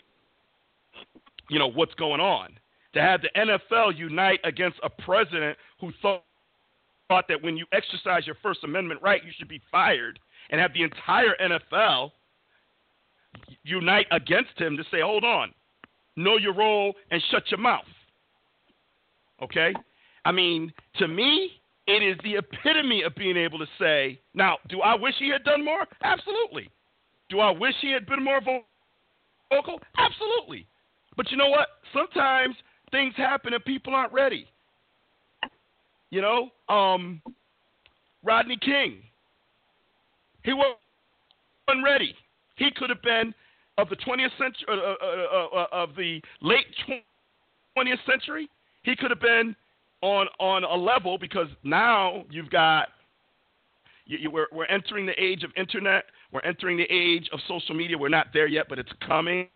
you 1.49 1.59
know 1.59 1.67
what's 1.67 1.93
going 1.95 2.21
on." 2.21 2.57
To 2.93 3.01
have 3.01 3.21
the 3.21 3.29
NFL 3.35 3.97
unite 3.97 4.39
against 4.43 4.77
a 4.83 4.89
president 4.89 5.57
who 5.79 5.91
thought 6.01 6.23
thought 7.07 7.27
that 7.27 7.41
when 7.43 7.57
you 7.57 7.65
exercise 7.71 8.25
your 8.25 8.35
First 8.41 8.63
Amendment 8.63 9.01
right, 9.01 9.23
you 9.23 9.31
should 9.37 9.47
be 9.47 9.61
fired, 9.71 10.19
and 10.49 10.59
have 10.59 10.73
the 10.73 10.83
entire 10.83 11.35
NFL 11.41 12.11
unite 13.63 14.07
against 14.11 14.57
him 14.57 14.77
to 14.77 14.83
say, 14.91 15.01
hold 15.01 15.23
on, 15.23 15.53
know 16.15 16.37
your 16.37 16.53
role 16.53 16.93
and 17.11 17.21
shut 17.31 17.43
your 17.51 17.59
mouth. 17.59 17.85
Okay? 19.43 19.73
I 20.25 20.31
mean, 20.31 20.73
to 20.97 21.07
me, 21.07 21.51
it 21.87 22.01
is 22.01 22.17
the 22.23 22.35
epitome 22.37 23.03
of 23.03 23.13
being 23.15 23.37
able 23.37 23.59
to 23.59 23.67
say, 23.79 24.19
now, 24.33 24.57
do 24.69 24.81
I 24.81 24.95
wish 24.95 25.15
he 25.19 25.29
had 25.29 25.43
done 25.43 25.63
more? 25.63 25.85
Absolutely. 26.03 26.69
Do 27.29 27.39
I 27.39 27.51
wish 27.51 27.73
he 27.81 27.91
had 27.91 28.05
been 28.05 28.23
more 28.23 28.39
vocal? 28.39 29.79
Absolutely. 29.97 30.65
But 31.17 31.29
you 31.29 31.37
know 31.37 31.49
what? 31.49 31.67
Sometimes 31.93 32.55
things 32.91 33.13
happen 33.17 33.53
and 33.53 33.63
people 33.65 33.93
aren't 33.93 34.13
ready. 34.13 34.47
You 36.09 36.21
know, 36.21 36.49
um, 36.69 37.21
Rodney 38.23 38.57
King. 38.57 39.01
He 40.43 40.53
wasn't 40.53 41.83
ready. 41.83 42.15
He 42.55 42.69
could 42.75 42.89
have 42.89 43.01
been 43.01 43.33
of 43.77 43.89
the 43.89 43.95
20th 43.95 44.29
century, 44.37 44.65
uh, 44.69 44.73
uh, 44.73 44.95
uh, 45.01 45.47
uh, 45.55 45.67
of 45.71 45.95
the 45.95 46.21
late 46.41 46.67
20th 47.77 48.05
century. 48.09 48.49
He 48.83 48.95
could 48.95 49.11
have 49.11 49.21
been 49.21 49.55
on 50.01 50.27
on 50.39 50.63
a 50.63 50.75
level 50.75 51.17
because 51.17 51.47
now 51.63 52.25
you've 52.29 52.49
got 52.49 52.89
you, 54.05 54.17
you, 54.17 54.31
we're 54.31 54.47
we're 54.51 54.65
entering 54.65 55.05
the 55.05 55.21
age 55.21 55.43
of 55.43 55.51
internet. 55.55 56.05
We're 56.31 56.41
entering 56.41 56.77
the 56.77 56.87
age 56.89 57.29
of 57.31 57.39
social 57.47 57.75
media. 57.75 57.97
We're 57.97 58.09
not 58.09 58.27
there 58.33 58.47
yet, 58.47 58.65
but 58.69 58.79
it's 58.79 58.91
coming. 59.05 59.47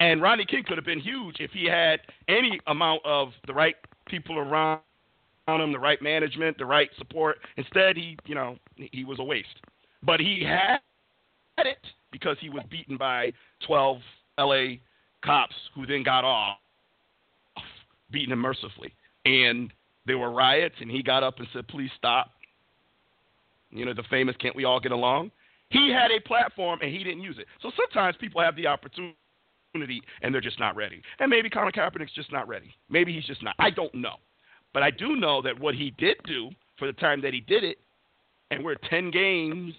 And 0.00 0.22
Rodney 0.22 0.46
King 0.46 0.64
could 0.66 0.78
have 0.78 0.86
been 0.86 1.00
huge 1.00 1.36
if 1.40 1.50
he 1.50 1.66
had 1.66 2.00
any 2.28 2.58
amount 2.66 3.02
of 3.04 3.30
the 3.46 3.52
right 3.52 3.76
people 4.06 4.38
around 4.38 4.80
him, 5.46 5.72
the 5.72 5.78
right 5.78 6.00
management, 6.00 6.56
the 6.58 6.64
right 6.64 6.88
support. 6.96 7.38
Instead, 7.56 7.96
he, 7.96 8.16
you 8.24 8.34
know, 8.34 8.56
he 8.76 9.04
was 9.04 9.18
a 9.18 9.24
waste. 9.24 9.48
But 10.02 10.20
he 10.20 10.42
had 10.42 10.80
it 11.58 11.84
because 12.10 12.36
he 12.40 12.48
was 12.48 12.62
beaten 12.70 12.96
by 12.96 13.32
12 13.66 13.98
LA 14.38 14.64
cops 15.22 15.54
who 15.74 15.86
then 15.86 16.02
got 16.02 16.24
off, 16.24 16.56
beating 18.10 18.32
him 18.32 18.40
mercifully. 18.40 18.94
And 19.24 19.72
there 20.06 20.18
were 20.18 20.30
riots, 20.30 20.76
and 20.80 20.90
he 20.90 21.02
got 21.02 21.22
up 21.22 21.38
and 21.38 21.48
said, 21.52 21.68
"Please 21.68 21.90
stop." 21.96 22.32
You 23.70 23.84
know, 23.84 23.94
the 23.94 24.04
famous 24.04 24.36
"Can't 24.36 24.56
we 24.56 24.64
all 24.64 24.80
get 24.80 24.92
along?" 24.92 25.30
He 25.70 25.90
had 25.90 26.10
a 26.10 26.20
platform, 26.20 26.80
and 26.82 26.90
he 26.90 27.04
didn't 27.04 27.22
use 27.22 27.38
it. 27.38 27.46
So 27.62 27.70
sometimes 27.76 28.16
people 28.16 28.40
have 28.40 28.56
the 28.56 28.66
opportunity 28.66 29.14
and 30.22 30.34
they're 30.34 30.40
just 30.40 30.58
not 30.58 30.74
ready. 30.74 31.00
And 31.20 31.30
maybe 31.30 31.48
Colin 31.48 31.72
Kaepernick's 31.72 32.12
just 32.12 32.32
not 32.32 32.48
ready. 32.48 32.74
Maybe 32.88 33.12
he's 33.12 33.24
just 33.24 33.42
not. 33.42 33.54
I 33.58 33.70
don't 33.70 33.94
know. 33.94 34.16
But 34.72 34.82
I 34.82 34.90
do 34.90 35.16
know 35.16 35.40
that 35.42 35.58
what 35.58 35.74
he 35.74 35.92
did 35.98 36.16
do 36.24 36.50
for 36.78 36.86
the 36.86 36.92
time 36.92 37.20
that 37.22 37.34
he 37.34 37.40
did 37.40 37.64
it, 37.64 37.78
and 38.50 38.64
we're 38.64 38.76
10 38.88 39.10
games, 39.10 39.74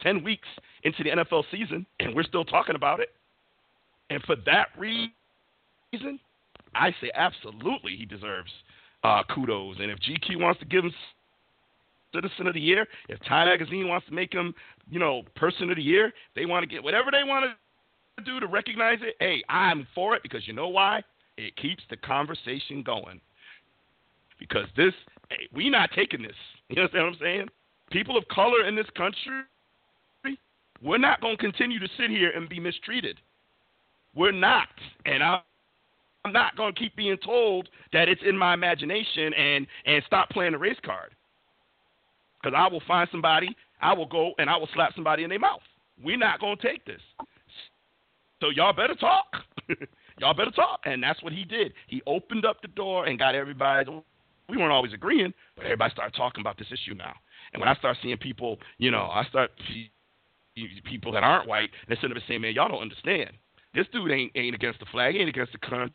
10 0.00 0.22
weeks 0.22 0.48
into 0.84 1.02
the 1.02 1.10
NFL 1.10 1.44
season, 1.50 1.86
and 2.00 2.14
we're 2.14 2.24
still 2.24 2.44
talking 2.44 2.76
about 2.76 3.00
it. 3.00 3.10
And 4.10 4.22
for 4.24 4.36
that 4.46 4.68
reason, 4.78 5.10
I 6.74 6.90
say 7.00 7.10
absolutely 7.14 7.96
he 7.96 8.04
deserves 8.04 8.50
uh, 9.02 9.22
kudos. 9.34 9.76
And 9.80 9.90
if 9.90 9.98
GQ 10.00 10.40
wants 10.40 10.60
to 10.60 10.66
give 10.66 10.84
him 10.84 10.92
Citizen 12.14 12.46
of 12.46 12.54
the 12.54 12.60
Year, 12.60 12.86
if 13.08 13.18
Time 13.24 13.48
Magazine 13.48 13.88
wants 13.88 14.06
to 14.06 14.14
make 14.14 14.32
him, 14.32 14.54
you 14.90 14.98
know, 14.98 15.22
Person 15.36 15.70
of 15.70 15.76
the 15.76 15.82
Year, 15.82 16.12
they 16.34 16.46
want 16.46 16.62
to 16.62 16.68
get 16.68 16.82
whatever 16.82 17.10
they 17.10 17.24
want 17.24 17.44
to 18.16 18.24
do 18.24 18.40
to 18.40 18.46
recognize 18.46 18.98
it. 19.02 19.16
Hey, 19.20 19.42
I'm 19.48 19.86
for 19.94 20.14
it 20.14 20.22
because 20.22 20.46
you 20.46 20.52
know 20.52 20.68
why? 20.68 21.02
It 21.36 21.56
keeps 21.56 21.82
the 21.90 21.96
conversation 21.96 22.82
going. 22.82 23.20
Because 24.38 24.66
this, 24.76 24.92
hey, 25.30 25.48
we 25.52 25.68
not 25.70 25.90
taking 25.94 26.22
this. 26.22 26.32
You 26.70 26.80
understand 26.80 27.04
what 27.04 27.12
I'm 27.12 27.18
saying? 27.20 27.48
People 27.90 28.16
of 28.16 28.26
color 28.28 28.66
in 28.66 28.74
this 28.74 28.86
country, 28.96 29.42
we're 30.82 30.98
not 30.98 31.20
going 31.20 31.36
to 31.36 31.42
continue 31.42 31.78
to 31.78 31.88
sit 31.98 32.08
here 32.08 32.30
and 32.30 32.48
be 32.48 32.58
mistreated. 32.58 33.20
We're 34.14 34.32
not. 34.32 34.68
And 35.04 35.22
I, 35.22 35.42
I'm 36.24 36.32
not 36.32 36.56
going 36.56 36.72
to 36.72 36.78
keep 36.78 36.96
being 36.96 37.18
told 37.18 37.68
that 37.92 38.08
it's 38.08 38.22
in 38.26 38.36
my 38.36 38.54
imagination 38.54 39.34
and 39.34 39.66
and 39.84 40.02
stop 40.06 40.30
playing 40.30 40.52
the 40.52 40.58
race 40.58 40.78
card. 40.84 41.14
Because 42.42 42.56
I 42.56 42.68
will 42.68 42.82
find 42.86 43.08
somebody, 43.10 43.54
I 43.80 43.92
will 43.92 44.06
go 44.06 44.32
and 44.38 44.48
I 44.48 44.56
will 44.56 44.68
slap 44.74 44.94
somebody 44.94 45.24
in 45.24 45.30
their 45.30 45.38
mouth. 45.38 45.60
We're 46.02 46.16
not 46.16 46.40
going 46.40 46.56
to 46.56 46.62
take 46.62 46.84
this. 46.86 47.00
So 48.40 48.50
y'all 48.50 48.72
better 48.72 48.94
talk. 48.94 49.26
y'all 50.18 50.34
better 50.34 50.50
talk. 50.50 50.80
And 50.84 51.02
that's 51.02 51.22
what 51.22 51.32
he 51.32 51.44
did. 51.44 51.72
He 51.86 52.02
opened 52.06 52.44
up 52.44 52.60
the 52.62 52.68
door 52.68 53.06
and 53.06 53.18
got 53.18 53.34
everybody. 53.34 53.90
We 54.48 54.56
weren't 54.56 54.72
always 54.72 54.92
agreeing, 54.92 55.32
but 55.56 55.64
everybody 55.64 55.92
started 55.92 56.16
talking 56.16 56.40
about 56.40 56.58
this 56.58 56.68
issue 56.72 56.94
now. 56.94 57.14
And 57.52 57.60
when 57.60 57.68
I 57.68 57.74
start 57.76 57.96
seeing 58.02 58.18
people, 58.18 58.58
you 58.78 58.90
know, 58.90 59.08
I 59.12 59.24
start 59.28 59.52
people 60.84 61.12
that 61.12 61.22
aren't 61.22 61.48
white, 61.48 61.70
and 61.86 61.90
instead 61.90 62.10
of 62.10 62.22
saying, 62.28 62.42
"Man, 62.42 62.52
y'all 62.52 62.68
don't 62.68 62.82
understand. 62.82 63.30
This 63.74 63.86
dude 63.92 64.10
ain't 64.10 64.32
ain't 64.34 64.54
against 64.54 64.80
the 64.80 64.86
flag, 64.86 65.14
he 65.14 65.20
ain't 65.20 65.28
against 65.28 65.52
the 65.52 65.58
country. 65.58 65.94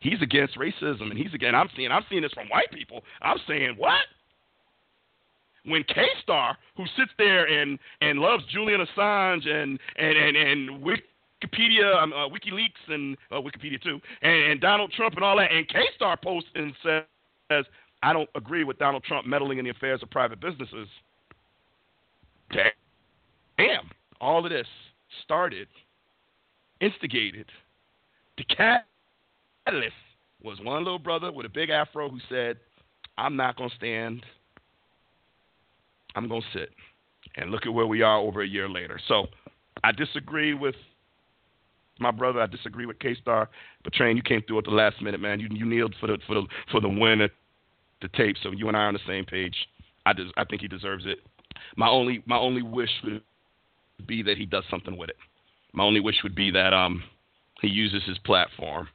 He's 0.00 0.20
against 0.20 0.58
racism, 0.58 1.10
and 1.10 1.16
he's 1.18 1.32
again. 1.32 1.54
I'm 1.54 1.68
seeing 1.74 1.90
I'm 1.90 2.04
seeing 2.10 2.22
this 2.22 2.32
from 2.32 2.48
white 2.48 2.70
people. 2.72 3.02
I'm 3.22 3.38
saying 3.48 3.74
what? 3.78 4.02
When 5.64 5.82
K 5.84 6.06
Star, 6.22 6.58
who 6.76 6.84
sits 6.96 7.10
there 7.16 7.46
and 7.46 7.78
and 8.02 8.18
loves 8.18 8.44
Julian 8.52 8.84
Assange 8.84 9.48
and 9.48 9.78
and 9.96 10.16
and 10.16 10.36
and 10.36 10.82
Wikipedia, 10.82 12.02
um, 12.02 12.12
uh, 12.12 12.28
WikiLeaks, 12.28 12.88
and 12.88 13.16
uh, 13.32 13.36
Wikipedia 13.36 13.80
too, 13.82 13.98
and, 14.20 14.52
and 14.52 14.60
Donald 14.60 14.92
Trump 14.92 15.14
and 15.14 15.24
all 15.24 15.38
that, 15.38 15.50
and 15.50 15.66
K 15.68 15.80
Star 15.96 16.18
posts 16.22 16.50
and 16.54 16.74
says, 16.82 17.64
"I 18.02 18.12
don't 18.12 18.28
agree 18.34 18.64
with 18.64 18.78
Donald 18.78 19.04
Trump 19.04 19.26
meddling 19.26 19.58
in 19.58 19.64
the 19.64 19.70
affairs 19.70 20.02
of 20.02 20.10
private 20.10 20.38
businesses." 20.38 20.88
Damn, 23.56 23.90
all 24.20 24.44
of 24.44 24.50
this 24.52 24.66
started 25.24 25.68
instigated. 26.80 27.46
The 28.36 28.44
catalyst 29.64 29.94
was 30.42 30.58
one 30.60 30.84
little 30.84 30.98
brother 30.98 31.32
with 31.32 31.46
a 31.46 31.48
big 31.48 31.70
afro 31.70 32.08
who 32.08 32.18
said, 32.28 32.58
I'm 33.16 33.36
not 33.36 33.56
going 33.56 33.70
to 33.70 33.76
stand. 33.76 34.24
I'm 36.14 36.28
going 36.28 36.42
to 36.42 36.58
sit. 36.58 36.70
And 37.36 37.50
look 37.50 37.66
at 37.66 37.72
where 37.72 37.86
we 37.86 38.02
are 38.02 38.18
over 38.18 38.42
a 38.42 38.46
year 38.46 38.68
later. 38.68 39.00
So 39.08 39.26
I 39.82 39.92
disagree 39.92 40.54
with 40.54 40.74
my 41.98 42.10
brother. 42.10 42.40
I 42.40 42.46
disagree 42.46 42.86
with 42.86 42.98
K 42.98 43.14
Star. 43.20 43.48
But 43.82 43.92
Train, 43.94 44.16
you 44.16 44.22
came 44.22 44.42
through 44.42 44.58
at 44.58 44.64
the 44.64 44.70
last 44.70 45.00
minute, 45.00 45.20
man. 45.20 45.40
You 45.40 45.48
you 45.50 45.64
kneeled 45.64 45.94
for 46.00 46.06
the 46.06 46.18
for 46.26 46.34
the 46.34 46.46
for 46.70 46.80
the 46.80 46.88
win 46.88 47.20
at 47.20 47.30
the 48.02 48.08
tape. 48.08 48.36
So 48.42 48.50
you 48.52 48.68
and 48.68 48.76
I 48.76 48.80
are 48.80 48.88
on 48.88 48.94
the 48.94 49.00
same 49.06 49.24
page. 49.24 49.54
I 50.06 50.12
des- 50.12 50.32
I 50.36 50.44
think 50.44 50.60
he 50.60 50.68
deserves 50.68 51.04
it. 51.06 51.18
My 51.76 51.88
only 51.88 52.22
my 52.26 52.36
only 52.36 52.62
wish 52.62 52.90
would 53.04 53.22
be 54.06 54.22
that 54.22 54.36
he 54.36 54.44
does 54.44 54.64
something 54.70 54.96
with 54.96 55.08
it. 55.08 55.16
My 55.72 55.82
only 55.82 56.00
wish 56.00 56.16
would 56.22 56.34
be 56.34 56.50
that 56.52 56.72
um, 56.72 57.02
he 57.62 57.68
uses 57.68 58.02
his 58.06 58.18
platform 58.18 58.88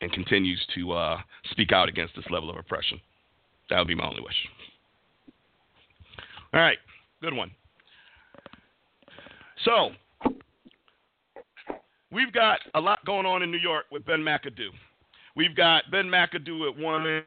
and 0.00 0.12
continues 0.12 0.64
to 0.74 0.92
uh, 0.92 1.18
speak 1.50 1.72
out 1.72 1.88
against 1.88 2.14
this 2.16 2.24
level 2.30 2.50
of 2.50 2.56
oppression. 2.56 3.00
That 3.70 3.78
would 3.78 3.88
be 3.88 3.94
my 3.94 4.06
only 4.06 4.20
wish. 4.20 4.34
All 6.54 6.60
right, 6.60 6.78
good 7.20 7.34
one. 7.34 7.50
So, 9.64 9.90
we've 12.12 12.32
got 12.32 12.60
a 12.74 12.80
lot 12.80 13.04
going 13.04 13.26
on 13.26 13.42
in 13.42 13.50
New 13.50 13.58
York 13.58 13.86
with 13.90 14.04
Ben 14.06 14.20
McAdoo. 14.20 14.68
We've 15.34 15.56
got 15.56 15.84
Ben 15.90 16.06
McAdoo 16.06 16.70
at 16.70 16.78
one, 16.78 17.22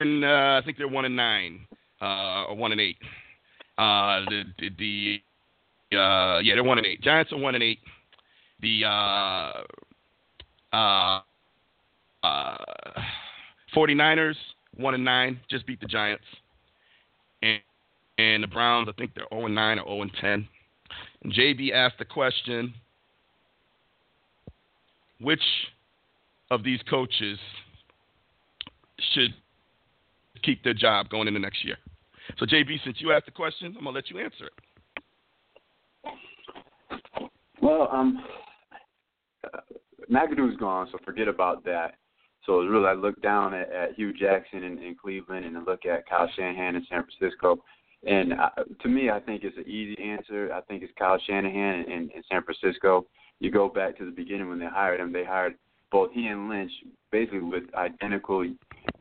and 0.00 0.24
uh, 0.24 0.60
I 0.60 0.62
think 0.64 0.78
they're 0.78 0.88
one 0.88 1.04
and 1.04 1.16
nine, 1.16 1.66
uh, 2.00 2.44
or 2.44 2.56
one 2.56 2.72
and 2.72 2.80
eight. 2.80 2.96
Uh, 3.76 4.24
the, 4.28 4.44
the 4.78 5.22
uh, 5.96 6.38
yeah, 6.38 6.54
they're 6.54 6.64
one 6.64 6.78
and 6.78 6.86
eight. 6.86 7.02
Giants 7.02 7.32
are 7.32 7.38
one 7.38 7.54
and 7.54 7.62
eight. 7.62 7.80
The 8.60 8.84
uh, 12.24 12.26
uh, 12.26 12.56
uh, 12.96 13.00
49ers 13.76 14.36
one 14.76 14.94
and 14.94 15.04
nine, 15.04 15.38
just 15.50 15.66
beat 15.66 15.80
the 15.80 15.86
Giants. 15.86 16.24
And 17.42 17.60
and 18.16 18.44
the 18.44 18.46
Browns, 18.46 18.88
I 18.88 18.92
think 18.92 19.10
they're 19.14 19.26
0 19.32 19.46
and 19.46 19.54
9 19.56 19.80
or 19.80 19.86
0 19.86 20.02
and 20.02 20.12
10. 20.20 20.48
And 21.24 21.32
JB 21.32 21.72
asked 21.72 21.98
the 21.98 22.04
question, 22.04 22.72
which 25.20 25.42
of 26.52 26.62
these 26.62 26.78
coaches 26.88 27.38
should 29.12 29.34
keep 30.44 30.62
their 30.62 30.74
job 30.74 31.08
going 31.08 31.26
into 31.26 31.40
next 31.40 31.64
year? 31.64 31.76
So 32.38 32.46
JB, 32.46 32.84
since 32.84 32.98
you 33.00 33.12
asked 33.12 33.26
the 33.26 33.32
question, 33.32 33.74
I'm 33.76 33.84
gonna 33.84 33.90
let 33.90 34.10
you 34.10 34.20
answer 34.20 34.46
it. 34.46 34.52
Well, 37.60 37.88
um, 37.90 38.24
uh, 39.52 39.58
McAdoo's 40.10 40.56
gone, 40.58 40.88
so 40.92 40.98
forget 41.04 41.26
about 41.26 41.64
that. 41.64 41.96
So 42.46 42.60
it's 42.60 42.70
really 42.70 42.86
I 42.86 42.92
look 42.92 43.20
down 43.22 43.54
at, 43.54 43.72
at 43.72 43.94
Hue 43.94 44.12
Jackson 44.12 44.64
in, 44.64 44.78
in 44.78 44.96
Cleveland 45.00 45.46
and 45.46 45.56
I 45.56 45.60
look 45.62 45.86
at 45.86 46.08
Kyle 46.08 46.28
Shanahan 46.36 46.76
in 46.76 46.86
San 46.88 47.04
Francisco. 47.04 47.62
And 48.06 48.34
uh, 48.34 48.50
to 48.82 48.88
me, 48.88 49.10
I 49.10 49.18
think 49.20 49.44
it's 49.44 49.56
an 49.56 49.66
easy 49.66 49.96
answer. 50.02 50.52
I 50.52 50.60
think 50.62 50.82
it's 50.82 50.92
Kyle 50.98 51.18
Shanahan 51.26 51.84
in, 51.84 52.10
in 52.14 52.22
San 52.30 52.42
Francisco. 52.42 53.06
You 53.40 53.50
go 53.50 53.68
back 53.68 53.96
to 53.98 54.04
the 54.04 54.10
beginning 54.10 54.48
when 54.48 54.58
they 54.58 54.66
hired 54.66 55.00
him. 55.00 55.12
They 55.12 55.24
hired 55.24 55.54
both 55.90 56.12
he 56.12 56.26
and 56.26 56.48
Lynch 56.48 56.72
basically 57.10 57.40
with 57.40 57.64
identical 57.74 58.44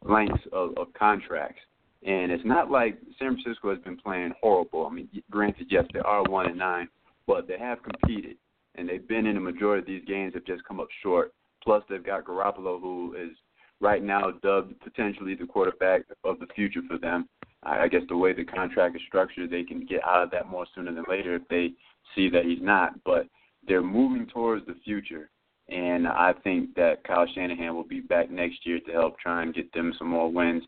lengths 0.04 0.44
of, 0.54 0.78
of 0.78 0.94
contracts. 0.94 1.62
And 2.06 2.32
it's 2.32 2.46
not 2.46 2.72
like 2.72 2.98
San 3.20 3.36
Francisco 3.36 3.74
has 3.74 3.80
been 3.80 3.98
playing 3.98 4.34
horrible. 4.42 4.86
I 4.86 4.94
mean, 4.94 5.10
granted, 5.30 5.68
yes, 5.70 5.86
they 5.94 6.00
are 6.00 6.24
one 6.24 6.48
and 6.48 6.58
nine, 6.58 6.88
but 7.28 7.48
they 7.48 7.58
have 7.58 7.80
competed 7.84 8.38
and 8.76 8.90
they've 8.90 9.08
been 9.08 9.26
in 9.26 9.36
the 9.36 9.42
majority 9.42 9.80
of 9.80 9.88
these 9.88 10.08
games 10.08 10.34
have 10.34 10.46
just 10.46 10.64
come 10.66 10.80
up 10.80 10.88
short. 11.02 11.34
Plus, 11.64 11.84
they've 11.90 12.06
got 12.06 12.26
Garoppolo, 12.26 12.80
who 12.82 13.16
is 13.18 13.36
right 13.80 14.04
now 14.04 14.32
dubbed 14.42 14.80
potentially 14.82 15.36
the 15.36 15.46
quarterback 15.46 16.02
of 16.24 16.40
the 16.40 16.48
future 16.56 16.82
for 16.88 16.98
them. 16.98 17.28
I 17.64 17.88
guess 17.88 18.02
the 18.10 18.18
way 18.18 18.34
the 18.34 18.44
contract 18.44 18.96
is 18.96 19.02
structured, 19.08 19.50
they 19.50 19.64
can 19.64 19.86
get 19.86 20.04
out 20.06 20.24
of 20.24 20.32
that 20.32 20.50
more 20.50 20.66
sooner 20.76 20.94
than 20.94 21.06
later 21.08 21.36
if 21.36 21.48
they 21.50 21.72
see 22.16 22.30
that 22.30 22.46
he's 22.46 22.62
not. 22.62 23.02
But 23.06 23.28
they're 23.66 23.82
moving 23.82 24.28
towards 24.28 24.66
the 24.66 24.76
future, 24.84 25.30
and 25.70 26.08
I 26.08 26.34
think 26.44 26.76
that 26.76 27.04
Kyle 27.06 27.26
Shanahan 27.34 27.74
will 27.74 27.86
be 27.86 28.02
back 28.02 28.30
next 28.30 28.66
year 28.66 28.80
to 28.86 28.92
help 28.92 29.18
try 29.18 29.44
and 29.44 29.54
get 29.54 29.72
them 29.72 29.94
some 29.98 30.10
more 30.10 30.30
wins. 30.30 30.64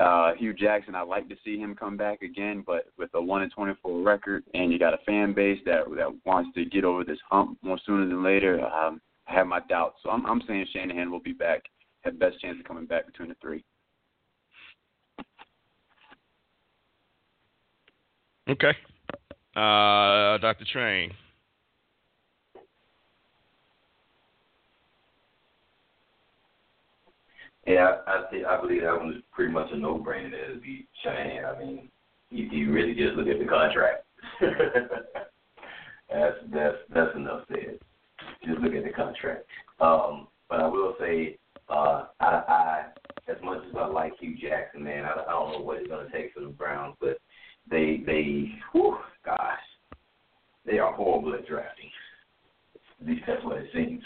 Uh, 0.00 0.32
Hue 0.34 0.52
Jackson, 0.52 0.94
I'd 0.94 1.08
like 1.08 1.28
to 1.28 1.36
see 1.44 1.58
him 1.58 1.74
come 1.74 1.96
back 1.96 2.20
again, 2.22 2.62
but 2.66 2.86
with 2.98 3.10
a 3.14 3.22
one 3.22 3.42
and 3.42 3.52
twenty 3.52 3.74
four 3.82 4.02
record, 4.02 4.44
and 4.52 4.72
you 4.72 4.78
got 4.78 4.94
a 4.94 5.04
fan 5.06 5.32
base 5.32 5.60
that 5.64 5.84
that 5.96 6.14
wants 6.26 6.50
to 6.54 6.64
get 6.64 6.84
over 6.84 7.04
this 7.04 7.18
hump 7.30 7.56
more 7.62 7.78
sooner 7.86 8.06
than 8.06 8.22
later, 8.22 8.64
um, 8.66 9.00
I 9.28 9.34
have 9.34 9.46
my 9.46 9.60
doubts. 9.68 9.98
So 10.02 10.10
I'm, 10.10 10.24
I'm 10.26 10.42
saying 10.46 10.66
Shanahan 10.72 11.10
will 11.10 11.20
be 11.20 11.32
back, 11.32 11.64
have 12.02 12.18
best 12.18 12.40
chance 12.40 12.58
of 12.58 12.66
coming 12.66 12.86
back 12.86 13.06
between 13.06 13.28
the 13.28 13.36
three. 13.40 13.64
Okay, 18.48 18.72
uh, 19.56 20.38
Dr. 20.38 20.64
Train. 20.72 21.10
Yeah, 27.66 27.96
I 28.06 28.12
I, 28.12 28.30
think, 28.30 28.46
I 28.46 28.60
believe 28.60 28.82
that 28.82 28.96
one 28.96 29.08
was 29.08 29.16
pretty 29.32 29.52
much 29.52 29.72
a 29.72 29.76
no-brainer 29.76 30.30
that 30.30 30.44
it'd 30.50 30.62
be 30.62 30.86
Shanahan. 31.02 31.44
I 31.44 31.58
mean, 31.58 31.88
you, 32.30 32.44
you 32.44 32.72
really 32.72 32.94
just 32.94 33.16
look 33.16 33.26
at 33.26 33.40
the 33.40 33.46
contract. 33.46 34.04
that's 36.10 36.36
that's 36.52 36.76
that's 36.94 37.16
enough 37.16 37.42
said. 37.48 37.78
Just 38.44 38.60
look 38.60 38.74
at 38.74 38.84
the 38.84 38.90
contract. 38.90 39.46
Um, 39.80 40.28
but 40.48 40.60
I 40.60 40.66
will 40.66 40.94
say, 41.00 41.38
uh, 41.68 42.06
I, 42.20 42.26
I 42.26 42.84
as 43.28 43.36
much 43.42 43.58
as 43.68 43.74
I 43.76 43.86
like 43.86 44.12
Hue 44.20 44.36
Jackson, 44.36 44.84
man, 44.84 45.04
I, 45.04 45.12
I 45.12 45.32
don't 45.32 45.52
know 45.52 45.60
what 45.60 45.78
it's 45.78 45.88
going 45.88 46.06
to 46.06 46.12
take 46.12 46.32
for 46.32 46.40
the 46.40 46.48
Browns, 46.48 46.96
but 47.00 47.18
they 47.68 48.02
they, 48.06 48.52
whew, 48.72 48.96
gosh, 49.24 49.58
they 50.64 50.78
are 50.78 50.92
horrible 50.92 51.34
at 51.34 51.46
drafting. 51.46 51.90
At 53.00 53.06
least 53.06 53.22
that's 53.26 53.44
what 53.44 53.58
it 53.58 53.70
seems. 53.74 54.02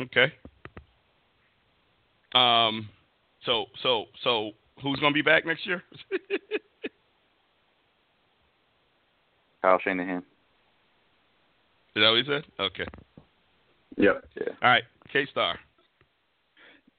Okay. 0.00 0.32
Um. 2.34 2.88
So 3.44 3.66
so 3.82 4.06
so 4.22 4.52
who's 4.82 4.98
gonna 5.00 5.12
be 5.12 5.22
back 5.22 5.44
next 5.44 5.66
year? 5.66 5.82
Kyle 9.62 9.78
Shanahan. 9.82 10.22
Is 11.96 12.02
that 12.02 12.08
what 12.08 12.18
he 12.18 12.24
said? 12.24 12.44
Okay. 12.58 12.86
Yep. 13.96 14.24
Yeah. 14.36 14.52
All 14.62 14.70
right. 14.70 14.84
K 15.12 15.26
Star. 15.30 15.58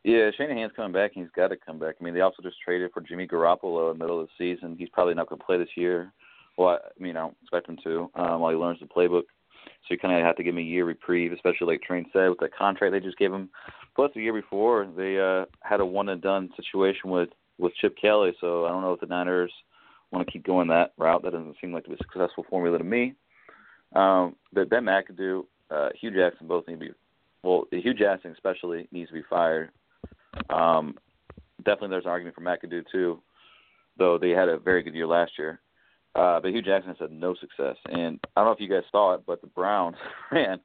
Yeah, 0.03 0.31
Shanahan's 0.35 0.73
coming 0.75 0.91
back, 0.91 1.11
and 1.15 1.23
he's 1.23 1.31
got 1.35 1.49
to 1.49 1.55
come 1.55 1.77
back. 1.77 1.95
I 1.99 2.03
mean, 2.03 2.15
they 2.15 2.21
also 2.21 2.41
just 2.41 2.57
traded 2.65 2.91
for 2.91 3.01
Jimmy 3.01 3.27
Garoppolo 3.27 3.91
in 3.91 3.97
the 3.97 4.03
middle 4.03 4.19
of 4.19 4.27
the 4.27 4.55
season. 4.55 4.75
He's 4.77 4.89
probably 4.89 5.13
not 5.13 5.29
going 5.29 5.39
to 5.39 5.45
play 5.45 5.59
this 5.59 5.69
year. 5.77 6.11
Well, 6.57 6.79
I 6.83 7.01
mean, 7.01 7.15
I 7.15 7.21
don't 7.21 7.37
expect 7.43 7.69
him 7.69 7.77
to 7.83 8.09
um, 8.15 8.41
while 8.41 8.51
he 8.51 8.57
learns 8.57 8.79
the 8.79 8.87
playbook. 8.87 9.23
So 9.63 9.91
you 9.91 9.99
kind 9.99 10.17
of 10.17 10.25
have 10.25 10.35
to 10.37 10.43
give 10.43 10.55
him 10.55 10.59
a 10.59 10.63
year 10.63 10.85
reprieve, 10.85 11.31
especially 11.31 11.67
like 11.67 11.83
Train 11.83 12.05
said 12.11 12.29
with 12.29 12.39
that 12.39 12.55
contract 12.55 12.93
they 12.93 12.99
just 12.99 13.17
gave 13.17 13.31
him. 13.31 13.49
Plus, 13.95 14.11
the 14.15 14.21
year 14.21 14.33
before 14.33 14.87
they 14.97 15.19
uh, 15.19 15.45
had 15.61 15.81
a 15.81 15.85
one 15.85 16.09
and 16.09 16.21
done 16.21 16.49
situation 16.55 17.09
with 17.09 17.29
with 17.59 17.73
Chip 17.75 17.95
Kelly. 18.01 18.33
So 18.41 18.65
I 18.65 18.69
don't 18.69 18.81
know 18.81 18.93
if 18.93 18.99
the 18.99 19.05
Niners 19.05 19.53
want 20.11 20.25
to 20.25 20.31
keep 20.31 20.45
going 20.45 20.67
that 20.69 20.93
route. 20.97 21.23
That 21.23 21.33
doesn't 21.33 21.57
seem 21.61 21.73
like 21.73 21.83
to 21.83 21.89
be 21.89 21.95
a 21.95 21.97
successful 21.99 22.45
formula 22.49 22.79
to 22.79 22.83
me. 22.83 23.13
Um, 23.95 24.35
but 24.53 24.69
Ben 24.69 24.83
McAdoo, 24.83 25.43
uh, 25.69 25.89
Hue 25.99 26.11
Jackson 26.11 26.47
both 26.47 26.67
need 26.67 26.79
to 26.79 26.79
be 26.79 26.91
well. 27.43 27.65
Hue 27.71 27.93
Jackson 27.93 28.31
especially 28.31 28.87
needs 28.91 29.09
to 29.09 29.15
be 29.15 29.23
fired. 29.29 29.71
Um, 30.49 30.95
definitely, 31.57 31.89
there's 31.89 32.05
an 32.05 32.11
argument 32.11 32.35
for 32.35 32.41
McAdoo 32.41 32.85
too, 32.91 33.21
though 33.97 34.17
they 34.17 34.29
had 34.29 34.49
a 34.49 34.57
very 34.57 34.83
good 34.83 34.95
year 34.95 35.07
last 35.07 35.33
year. 35.37 35.59
Uh, 36.13 36.39
but 36.41 36.51
Hue 36.51 36.61
Jackson 36.61 36.89
has 36.89 36.97
had 36.99 37.11
no 37.11 37.35
success, 37.35 37.77
and 37.85 38.19
I 38.35 38.41
don't 38.41 38.47
know 38.47 38.51
if 38.51 38.59
you 38.59 38.67
guys 38.67 38.83
saw 38.91 39.13
it, 39.13 39.21
but 39.25 39.41
the 39.41 39.47
Browns 39.47 39.95
ran 40.31 40.59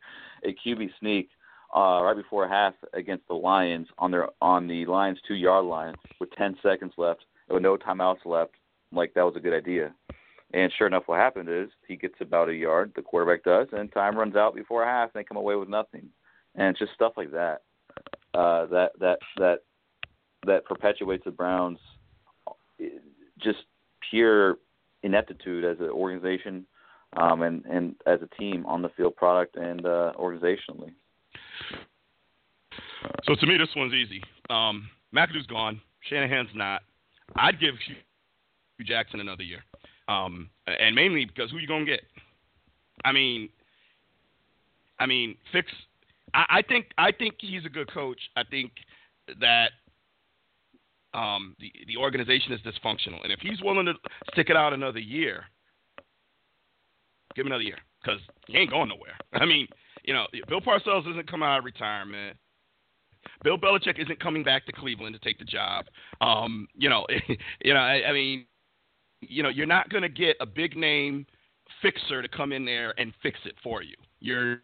a 0.44 0.54
QB 0.54 0.90
sneak 0.98 1.28
uh, 1.74 2.00
right 2.02 2.16
before 2.16 2.48
half 2.48 2.74
against 2.94 3.26
the 3.28 3.34
Lions 3.34 3.86
on 3.98 4.10
their 4.10 4.28
on 4.40 4.66
the 4.66 4.86
Lions 4.86 5.18
two 5.26 5.34
yard 5.34 5.64
line 5.64 5.94
with 6.20 6.30
10 6.32 6.56
seconds 6.62 6.92
left, 6.96 7.24
with 7.48 7.62
no 7.62 7.76
timeouts 7.76 8.24
left. 8.24 8.52
Like 8.92 9.14
that 9.14 9.22
was 9.22 9.34
a 9.36 9.40
good 9.40 9.54
idea. 9.54 9.94
And 10.52 10.72
sure 10.78 10.86
enough, 10.86 11.04
what 11.06 11.18
happened 11.18 11.48
is 11.48 11.68
he 11.88 11.96
gets 11.96 12.14
about 12.20 12.48
a 12.48 12.54
yard, 12.54 12.92
the 12.94 13.02
quarterback 13.02 13.42
does, 13.42 13.66
and 13.72 13.92
time 13.92 14.16
runs 14.16 14.36
out 14.36 14.54
before 14.54 14.84
half, 14.84 15.10
and 15.12 15.20
they 15.20 15.24
come 15.24 15.36
away 15.36 15.56
with 15.56 15.68
nothing. 15.68 16.08
And 16.54 16.68
it's 16.68 16.78
just 16.78 16.94
stuff 16.94 17.14
like 17.16 17.32
that 17.32 17.62
uh, 18.36 18.66
that 18.66 18.90
that 19.00 19.18
that 19.38 19.58
that 20.46 20.64
perpetuates 20.64 21.24
the 21.24 21.30
Browns 21.30 21.78
just 23.42 23.58
pure 24.10 24.58
ineptitude 25.02 25.64
as 25.64 25.78
an 25.80 25.88
organization 25.88 26.66
um, 27.16 27.42
and 27.42 27.64
and 27.64 27.94
as 28.06 28.20
a 28.22 28.40
team 28.40 28.64
on 28.66 28.82
the 28.82 28.90
field, 28.90 29.16
product 29.16 29.56
and 29.56 29.86
uh, 29.86 30.12
organizationally. 30.18 30.92
So 33.24 33.34
to 33.34 33.46
me, 33.46 33.56
this 33.56 33.68
one's 33.74 33.94
easy. 33.94 34.22
Um, 34.50 34.88
McAdoo's 35.14 35.46
gone. 35.46 35.80
Shanahan's 36.08 36.50
not. 36.54 36.82
I'd 37.36 37.58
give 37.58 37.74
Hue 37.86 38.84
Jackson 38.84 39.20
another 39.20 39.42
year, 39.42 39.60
um, 40.08 40.50
and 40.66 40.94
mainly 40.94 41.24
because 41.24 41.50
who 41.50 41.58
you 41.58 41.66
gonna 41.66 41.84
get? 41.84 42.02
I 43.04 43.12
mean, 43.12 43.48
I 44.98 45.06
mean, 45.06 45.36
fix. 45.52 45.70
I, 46.34 46.44
I 46.58 46.62
think 46.62 46.86
I 46.98 47.12
think 47.12 47.36
he's 47.38 47.64
a 47.64 47.68
good 47.70 47.92
coach. 47.92 48.20
I 48.36 48.42
think 48.44 48.72
that 49.40 49.70
um, 51.14 51.56
the 51.58 51.72
the 51.86 51.96
organization 51.96 52.52
is 52.52 52.60
dysfunctional, 52.60 53.22
and 53.22 53.32
if 53.32 53.40
he's 53.40 53.60
willing 53.62 53.86
to 53.86 53.94
stick 54.32 54.50
it 54.50 54.56
out 54.56 54.72
another 54.72 54.98
year, 54.98 55.44
give 57.34 57.46
him 57.46 57.52
another 57.52 57.64
year 57.64 57.78
because 58.02 58.20
he 58.46 58.56
ain't 58.56 58.70
going 58.70 58.88
nowhere. 58.88 59.16
I 59.32 59.44
mean, 59.46 59.66
you 60.04 60.14
know, 60.14 60.26
Bill 60.48 60.60
Parcells 60.60 61.10
isn't 61.10 61.30
coming 61.30 61.48
out 61.48 61.58
of 61.58 61.64
retirement. 61.64 62.36
Bill 63.42 63.58
Belichick 63.58 64.00
isn't 64.00 64.20
coming 64.20 64.44
back 64.44 64.66
to 64.66 64.72
Cleveland 64.72 65.14
to 65.14 65.20
take 65.20 65.38
the 65.38 65.44
job. 65.44 65.86
Um, 66.20 66.68
you 66.74 66.88
know, 66.88 67.06
you 67.64 67.74
know, 67.74 67.80
I, 67.80 68.08
I 68.08 68.12
mean, 68.12 68.46
you 69.28 69.42
know, 69.42 69.48
you're 69.48 69.66
not 69.66 69.88
going 69.88 70.02
to 70.02 70.08
get 70.08 70.36
a 70.40 70.46
big 70.46 70.76
name 70.76 71.26
fixer 71.82 72.22
to 72.22 72.28
come 72.28 72.52
in 72.52 72.64
there 72.64 72.94
and 72.98 73.12
fix 73.22 73.38
it 73.44 73.54
for 73.62 73.82
you. 73.82 73.94
You're 74.20 74.62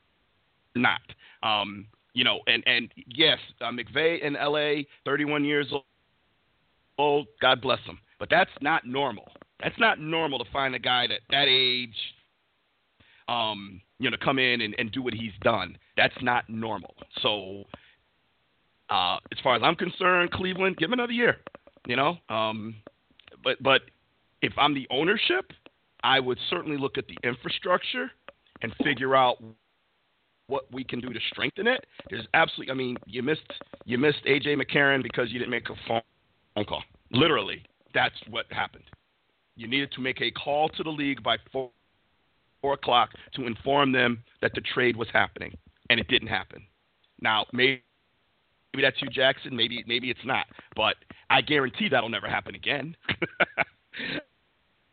not. 0.74 1.00
Um, 1.42 1.86
you 2.14 2.24
know, 2.24 2.40
and 2.46 2.62
and 2.66 2.92
yes, 3.06 3.38
uh, 3.60 3.70
in 3.70 4.36
L.A., 4.36 4.86
31 5.04 5.44
years 5.44 5.66
old. 5.72 5.84
Oh, 6.98 7.24
God 7.40 7.62
bless 7.62 7.80
him, 7.80 7.98
but 8.18 8.28
that's 8.30 8.50
not 8.60 8.86
normal. 8.86 9.32
That's 9.62 9.78
not 9.78 9.98
normal 9.98 10.38
to 10.38 10.50
find 10.52 10.74
a 10.74 10.78
guy 10.78 11.06
that 11.06 11.20
that 11.30 11.46
age, 11.48 11.96
um, 13.28 13.80
you 13.98 14.10
know, 14.10 14.16
come 14.22 14.38
in 14.38 14.60
and, 14.60 14.74
and 14.78 14.92
do 14.92 15.02
what 15.02 15.14
he's 15.14 15.32
done. 15.42 15.76
That's 15.96 16.14
not 16.20 16.48
normal. 16.48 16.94
So, 17.22 17.64
uh, 18.90 19.16
as 19.32 19.38
far 19.42 19.56
as 19.56 19.62
I'm 19.64 19.74
concerned, 19.74 20.32
Cleveland, 20.32 20.76
give 20.76 20.88
him 20.88 20.94
another 20.94 21.12
year. 21.12 21.38
You 21.86 21.96
know, 21.96 22.18
um, 22.28 22.76
but 23.42 23.60
but 23.62 23.82
if 24.42 24.52
I'm 24.58 24.74
the 24.74 24.86
ownership, 24.90 25.52
I 26.02 26.20
would 26.20 26.38
certainly 26.50 26.76
look 26.76 26.98
at 26.98 27.04
the 27.06 27.16
infrastructure 27.26 28.10
and 28.62 28.74
figure 28.84 29.14
out 29.14 29.42
what 30.48 30.70
we 30.72 30.84
can 30.84 31.00
do 31.00 31.12
to 31.12 31.20
strengthen 31.30 31.66
it. 31.66 31.86
There's 32.10 32.26
absolutely, 32.34 32.72
I 32.72 32.74
mean, 32.74 32.96
you 33.06 33.22
missed 33.22 33.40
you 33.84 33.98
missed 33.98 34.24
AJ 34.26 34.60
McCarron 34.60 35.02
because 35.02 35.30
you 35.30 35.38
didn't 35.38 35.50
make 35.50 35.68
a 35.70 35.74
phone 35.88 36.64
call. 36.66 36.82
Literally, 37.10 37.62
that's 37.94 38.16
what 38.28 38.46
happened. 38.50 38.84
You 39.56 39.68
needed 39.68 39.92
to 39.92 40.00
make 40.00 40.20
a 40.20 40.30
call 40.30 40.68
to 40.70 40.82
the 40.82 40.90
league 40.90 41.22
by 41.22 41.36
four, 41.52 41.70
four 42.60 42.74
o'clock 42.74 43.10
to 43.34 43.46
inform 43.46 43.92
them 43.92 44.22
that 44.40 44.52
the 44.54 44.60
trade 44.60 44.96
was 44.96 45.08
happening, 45.12 45.56
and 45.90 46.00
it 46.00 46.08
didn't 46.08 46.28
happen. 46.28 46.62
Now, 47.20 47.46
maybe 47.52 47.82
maybe 48.74 48.82
that's 48.82 48.98
Hue, 48.98 49.08
Jackson, 49.08 49.54
maybe 49.54 49.84
maybe 49.86 50.10
it's 50.10 50.24
not, 50.24 50.46
but 50.74 50.96
I 51.30 51.42
guarantee 51.42 51.88
that'll 51.88 52.08
never 52.08 52.28
happen 52.28 52.54
again. 52.54 52.96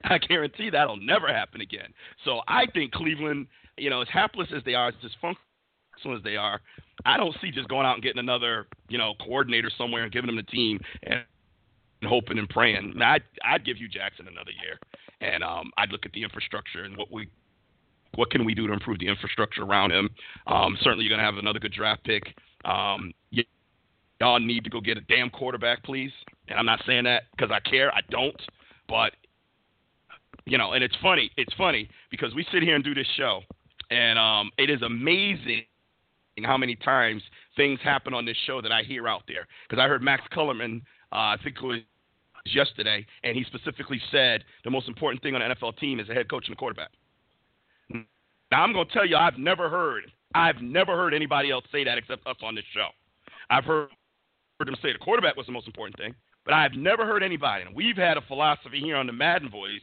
I 0.03 0.17
guarantee 0.17 0.69
that'll 0.69 0.97
never 0.97 1.27
happen 1.27 1.61
again. 1.61 1.93
So 2.23 2.41
I 2.47 2.65
think 2.73 2.91
Cleveland, 2.93 3.47
you 3.77 3.89
know, 3.89 4.01
as 4.01 4.07
hapless 4.11 4.47
as 4.55 4.63
they 4.63 4.73
are, 4.73 4.89
as 4.89 4.93
dysfunctional 4.95 6.17
as 6.17 6.23
they 6.23 6.37
are, 6.37 6.61
I 7.05 7.17
don't 7.17 7.35
see 7.41 7.51
just 7.51 7.67
going 7.67 7.85
out 7.85 7.95
and 7.95 8.03
getting 8.03 8.19
another, 8.19 8.67
you 8.87 8.97
know, 8.97 9.13
coordinator 9.19 9.69
somewhere 9.77 10.03
and 10.03 10.11
giving 10.11 10.27
them 10.27 10.37
the 10.37 10.43
team 10.43 10.79
and, 11.03 11.23
hoping 12.05 12.37
and 12.37 12.47
praying. 12.47 12.93
I'd, 13.01 13.23
I'd 13.43 13.65
give 13.65 13.75
Hue 13.75 13.89
Jackson 13.89 14.25
another 14.29 14.51
year, 14.63 14.79
and 15.19 15.43
um, 15.43 15.69
I'd 15.77 15.91
look 15.91 16.05
at 16.05 16.13
the 16.13 16.23
infrastructure 16.23 16.85
and 16.85 16.95
what 16.95 17.11
we, 17.11 17.27
what 18.15 18.31
can 18.31 18.45
we 18.45 18.55
do 18.55 18.67
to 18.67 18.73
improve 18.73 18.99
the 18.99 19.07
infrastructure 19.09 19.63
around 19.63 19.91
him. 19.91 20.09
Um, 20.47 20.77
certainly, 20.81 21.03
you're 21.03 21.09
going 21.09 21.19
to 21.19 21.25
have 21.25 21.37
another 21.37 21.59
good 21.59 21.73
draft 21.73 22.05
pick. 22.05 22.23
Um, 22.63 23.11
y'all 24.21 24.39
need 24.39 24.63
to 24.63 24.69
go 24.69 24.79
get 24.79 24.97
a 24.97 25.01
damn 25.01 25.29
quarterback, 25.29 25.83
please. 25.83 26.11
And 26.47 26.57
I'm 26.57 26.65
not 26.65 26.81
saying 26.85 27.03
that 27.03 27.23
because 27.31 27.51
I 27.51 27.59
care. 27.69 27.93
I 27.93 27.99
don't. 28.09 28.41
But 28.87 29.13
you 30.49 30.57
know, 30.57 30.73
and 30.73 30.83
it's 30.83 30.95
funny. 31.01 31.31
It's 31.37 31.53
funny 31.53 31.89
because 32.09 32.33
we 32.33 32.45
sit 32.51 32.63
here 32.63 32.75
and 32.75 32.83
do 32.83 32.95
this 32.95 33.07
show, 33.15 33.41
and 33.91 34.17
um, 34.17 34.51
it 34.57 34.69
is 34.69 34.81
amazing 34.81 35.63
how 36.43 36.57
many 36.57 36.75
times 36.75 37.21
things 37.55 37.79
happen 37.83 38.13
on 38.13 38.25
this 38.25 38.37
show 38.45 38.61
that 38.61 38.71
I 38.71 38.81
hear 38.83 39.07
out 39.07 39.23
there. 39.27 39.47
Because 39.67 39.81
I 39.81 39.87
heard 39.87 40.01
Max 40.01 40.23
Kellerman, 40.33 40.81
uh, 41.11 41.15
I 41.15 41.37
think 41.43 41.57
it 41.57 41.65
was 41.65 41.79
yesterday, 42.45 43.05
and 43.23 43.35
he 43.35 43.43
specifically 43.43 44.01
said 44.11 44.43
the 44.63 44.71
most 44.71 44.87
important 44.87 45.21
thing 45.21 45.35
on 45.35 45.41
an 45.41 45.51
NFL 45.51 45.77
team 45.77 45.99
is 45.99 46.07
the 46.07 46.13
head 46.13 46.29
coach 46.29 46.45
and 46.47 46.55
the 46.55 46.57
quarterback. 46.57 46.89
Now 47.91 48.63
I'm 48.63 48.73
going 48.73 48.87
to 48.87 48.93
tell 48.93 49.05
you, 49.05 49.15
I've 49.15 49.37
never 49.37 49.69
heard, 49.69 50.03
I've 50.33 50.61
never 50.61 50.95
heard 50.95 51.13
anybody 51.13 51.51
else 51.51 51.65
say 51.71 51.83
that 51.83 51.97
except 51.97 52.25
us 52.25 52.37
on 52.41 52.55
this 52.55 52.63
show. 52.73 52.87
I've 53.51 53.65
heard, 53.65 53.89
heard 54.59 54.67
them 54.67 54.75
say 54.81 54.93
the 54.93 54.99
quarterback 54.99 55.35
was 55.35 55.45
the 55.45 55.51
most 55.51 55.67
important 55.67 55.97
thing, 55.97 56.15
but 56.45 56.53
I've 56.55 56.73
never 56.73 57.05
heard 57.05 57.21
anybody, 57.21 57.65
and 57.65 57.75
we've 57.75 57.97
had 57.97 58.17
a 58.17 58.21
philosophy 58.21 58.79
here 58.79 58.95
on 58.95 59.05
the 59.05 59.13
Madden 59.13 59.51
Voice 59.51 59.81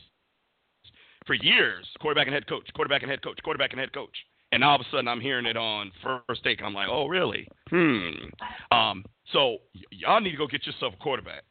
for 1.26 1.34
years 1.34 1.86
quarterback 2.00 2.26
and 2.26 2.34
head 2.34 2.46
coach, 2.46 2.68
quarterback 2.74 3.02
and 3.02 3.10
head 3.10 3.22
coach, 3.22 3.38
quarterback 3.42 3.72
and 3.72 3.80
head 3.80 3.92
coach. 3.92 4.14
And 4.52 4.62
all 4.62 4.76
of 4.76 4.80
a 4.80 4.84
sudden, 4.90 5.08
I'm 5.08 5.20
hearing 5.20 5.44
it 5.46 5.56
on 5.56 5.90
first 6.02 6.44
take. 6.44 6.62
I'm 6.62 6.72
like, 6.72 6.88
oh, 6.88 7.06
really? 7.08 7.48
Hmm. 7.68 8.10
Um, 8.70 9.04
so 9.32 9.58
y- 9.74 9.82
y'all 9.90 10.20
need 10.20 10.30
to 10.30 10.36
go 10.36 10.46
get 10.46 10.64
yourself 10.66 10.94
a 10.94 11.02
quarterback. 11.02 11.42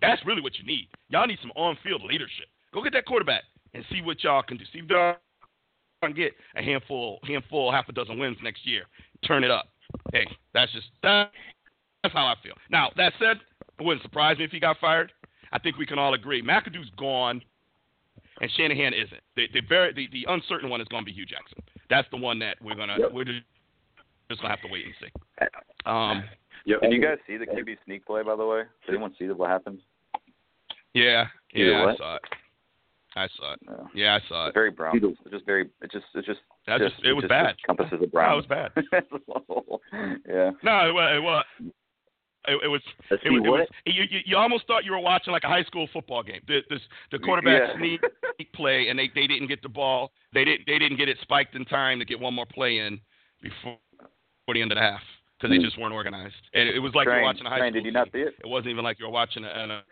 That's 0.00 0.24
really 0.24 0.40
what 0.40 0.58
you 0.58 0.64
need. 0.64 0.88
Y'all 1.08 1.26
need 1.26 1.38
some 1.40 1.52
on-field 1.54 2.02
leadership. 2.02 2.46
Go 2.72 2.82
get 2.82 2.92
that 2.94 3.04
quarterback 3.06 3.42
and 3.74 3.84
see 3.92 4.00
what 4.00 4.24
y'all 4.24 4.42
can 4.42 4.56
do. 4.56 4.64
See 4.72 4.78
if 4.78 4.88
y'all 4.90 5.16
can 6.02 6.14
get 6.14 6.32
a 6.56 6.62
handful, 6.62 7.20
handful, 7.26 7.70
half 7.70 7.88
a 7.88 7.92
dozen 7.92 8.18
wins 8.18 8.38
next 8.42 8.66
year. 8.66 8.84
Turn 9.26 9.44
it 9.44 9.50
up. 9.50 9.68
hey, 10.12 10.26
that's 10.52 10.72
just 10.72 10.86
that, 11.02 11.30
that's 12.02 12.14
how 12.14 12.26
I 12.26 12.34
feel. 12.42 12.54
Now 12.70 12.90
that 12.96 13.12
said, 13.18 13.36
it 13.78 13.84
wouldn't 13.84 14.02
surprise 14.02 14.38
me 14.38 14.44
if 14.44 14.50
he 14.50 14.60
got 14.60 14.78
fired. 14.80 15.12
I 15.52 15.58
think 15.58 15.76
we 15.76 15.86
can 15.86 15.98
all 15.98 16.14
agree 16.14 16.42
McAdoo's 16.42 16.90
gone, 16.98 17.40
and 18.40 18.50
Shanahan 18.56 18.92
isn't. 18.94 19.20
The 19.36 19.48
the 19.52 19.60
very 19.68 19.92
the, 19.92 20.08
the 20.12 20.26
uncertain 20.28 20.68
one 20.70 20.80
is 20.80 20.88
going 20.88 21.02
to 21.02 21.06
be 21.06 21.12
Hue 21.12 21.26
Jackson. 21.26 21.58
That's 21.90 22.08
the 22.10 22.16
one 22.16 22.38
that 22.40 22.56
we're 22.62 22.74
gonna 22.74 22.96
Yep. 22.98 23.12
we're 23.12 23.24
just 23.24 23.40
just 24.30 24.40
gonna 24.42 24.54
have 24.54 24.62
to 24.62 24.68
wait 24.72 24.84
and 24.86 24.94
see. 25.00 25.46
Um, 25.86 26.24
Yo, 26.64 26.78
did 26.80 26.92
you 26.92 27.00
guys 27.02 27.18
see 27.26 27.36
the 27.36 27.46
QB 27.46 27.76
sneak 27.84 28.06
play 28.06 28.22
by 28.22 28.34
the 28.36 28.44
way? 28.46 28.62
Did 28.86 28.94
anyone 28.94 29.14
see 29.18 29.26
what 29.26 29.50
happened? 29.50 29.80
yeah, 30.94 31.26
yeah, 31.52 31.84
I 31.92 31.96
saw 31.96 32.16
it. 32.16 32.22
I 33.16 33.28
saw 33.36 33.52
it. 33.52 33.60
Yeah, 33.94 34.14
I 34.16 34.28
saw 34.28 34.44
it. 34.46 34.48
It's 34.48 34.54
very 34.54 34.70
brown. 34.70 34.98
It's 35.02 35.30
just 35.30 35.46
very. 35.46 35.68
It 35.82 35.92
just. 35.92 36.06
It 36.14 36.24
just. 36.24 36.40
That 36.66 36.80
just, 36.80 36.94
just- 36.96 37.06
it 37.06 37.12
was 37.12 37.22
just 37.22 37.28
bad. 37.28 37.54
Encompasses 37.68 38.00
a 38.00 38.06
No, 38.06 38.06
brown. 38.08 38.32
it 38.32 38.36
was 38.36 38.46
bad. 38.46 38.72
yeah. 40.28 40.50
No, 40.62 40.88
it 40.88 40.94
was. 40.94 41.12
It 41.16 41.22
was. 41.22 41.44
It, 42.46 42.60
it 42.64 42.68
was. 42.68 42.82
It, 43.10 43.30
was- 43.30 43.42
it 43.44 43.48
was 43.48 43.68
you, 43.86 44.04
you, 44.10 44.20
you 44.26 44.36
almost 44.36 44.66
thought 44.66 44.84
you 44.84 44.92
were 44.92 45.00
watching 45.00 45.32
like 45.32 45.44
a 45.44 45.48
high 45.48 45.64
school 45.64 45.88
football 45.92 46.22
game. 46.22 46.40
The, 46.46 46.60
this, 46.68 46.80
the 47.10 47.18
quarterback 47.18 47.70
Yeah. 47.70 47.78
sneak 47.78 48.52
play, 48.54 48.88
and 48.88 48.98
they, 48.98 49.10
they 49.14 49.26
didn't 49.26 49.48
get 49.48 49.62
the 49.62 49.68
ball. 49.68 50.12
They 50.32 50.44
didn't 50.44 50.66
they 50.66 50.78
didn't 50.78 50.98
get 50.98 51.08
it 51.08 51.18
spiked 51.22 51.54
in 51.54 51.64
time 51.64 51.98
to 51.98 52.04
get 52.04 52.20
one 52.20 52.34
more 52.34 52.46
play 52.46 52.78
in 52.78 53.00
before, 53.42 53.78
before 53.98 54.54
the 54.54 54.62
end 54.62 54.72
of 54.72 54.76
the 54.76 54.82
half 54.82 55.00
because 55.44 55.54
they 55.54 55.58
hmm. 55.58 55.64
just 55.64 55.78
weren't 55.78 55.92
organized. 55.92 56.34
And 56.54 56.68
it 56.68 56.78
was 56.78 56.94
like 56.94 57.06
you're 57.06 57.22
watching 57.22 57.46
a 57.46 57.50
high 57.50 57.58
Train, 57.58 57.72
school. 57.72 57.82
did 57.82 57.86
you 57.86 57.92
not 57.92 58.08
see 58.12 58.18
it? 58.18 58.34
It 58.42 58.48
wasn't 58.48 58.70
even 58.70 58.84
like 58.84 58.98
you 58.98 59.06
were 59.06 59.12
watching 59.12 59.44
an 59.44 59.82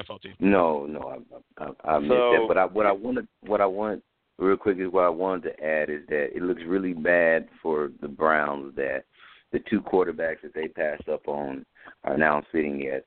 NFL 0.00 0.22
team. 0.22 0.34
No, 0.40 0.86
no, 0.86 1.14
I, 1.58 1.64
I, 1.64 1.94
I 1.94 1.98
missed 1.98 2.10
So- 2.10 2.32
that. 2.32 2.44
But 2.48 2.58
I, 2.58 2.64
what 2.64 2.86
I 2.86 2.92
wanted, 2.92 3.28
what 3.42 3.60
I 3.60 3.66
want, 3.66 4.02
real 4.38 4.56
quick, 4.56 4.78
is 4.78 4.90
what 4.90 5.04
I 5.04 5.08
wanted 5.08 5.50
to 5.50 5.64
add 5.64 5.90
is 5.90 6.02
that 6.08 6.30
it 6.34 6.42
looks 6.42 6.62
really 6.66 6.94
bad 6.94 7.48
for 7.62 7.90
the 8.00 8.08
Browns 8.08 8.74
that 8.76 9.04
the 9.52 9.60
two 9.70 9.80
quarterbacks 9.80 10.42
that 10.42 10.54
they 10.54 10.68
passed 10.68 11.08
up 11.08 11.26
on 11.26 11.64
are 12.04 12.16
now 12.16 12.42
sitting 12.52 12.86
at 12.86 13.04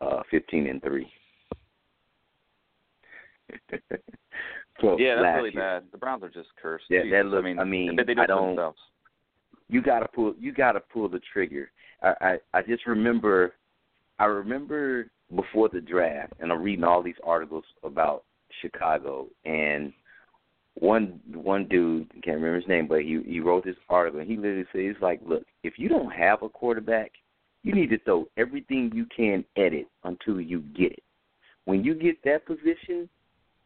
uh, 0.00 0.22
fifteen 0.30 0.66
and 0.66 0.82
three. 0.82 1.10
so 4.80 4.98
yeah, 4.98 5.20
that's 5.22 5.36
really 5.36 5.52
year. 5.54 5.80
bad. 5.80 5.84
The 5.92 5.98
Browns 5.98 6.22
are 6.22 6.28
just 6.28 6.48
cursed. 6.60 6.84
Yeah, 6.90 7.02
that 7.10 7.26
looks. 7.26 7.42
I 7.42 7.44
mean, 7.44 7.58
I 7.58 7.64
mean, 7.64 7.96
they, 7.96 8.02
they 8.04 8.14
do 8.14 8.22
I 8.22 8.26
don't. 8.26 8.48
themselves. 8.48 8.78
You 9.68 9.82
gotta 9.82 10.08
pull. 10.08 10.34
You 10.38 10.52
gotta 10.52 10.80
pull 10.80 11.08
the 11.08 11.20
trigger. 11.32 11.70
I, 12.02 12.14
I 12.20 12.38
I 12.58 12.62
just 12.62 12.86
remember. 12.86 13.54
I 14.18 14.24
remember 14.24 15.10
before 15.34 15.68
the 15.68 15.80
draft, 15.80 16.32
and 16.40 16.52
I'm 16.52 16.62
reading 16.62 16.84
all 16.84 17.02
these 17.02 17.16
articles 17.24 17.64
about 17.82 18.24
Chicago, 18.62 19.26
and 19.44 19.92
one 20.78 21.20
one 21.32 21.66
dude 21.68 22.10
can't 22.22 22.36
remember 22.36 22.56
his 22.56 22.68
name, 22.68 22.86
but 22.86 23.00
he 23.00 23.20
he 23.26 23.40
wrote 23.40 23.64
this 23.64 23.76
article, 23.88 24.20
and 24.20 24.30
he 24.30 24.36
literally 24.36 24.66
says, 24.72 24.82
he's 24.82 25.02
like, 25.02 25.20
look, 25.26 25.44
if 25.62 25.78
you 25.78 25.88
don't 25.88 26.10
have 26.10 26.42
a 26.42 26.48
quarterback, 26.48 27.12
you 27.62 27.74
need 27.74 27.90
to 27.90 27.98
throw 28.00 28.26
everything 28.36 28.92
you 28.94 29.06
can 29.14 29.44
at 29.56 29.72
it 29.72 29.86
until 30.04 30.40
you 30.40 30.60
get 30.76 30.92
it. 30.92 31.02
When 31.64 31.82
you 31.82 31.94
get 31.94 32.22
that 32.24 32.46
position 32.46 33.08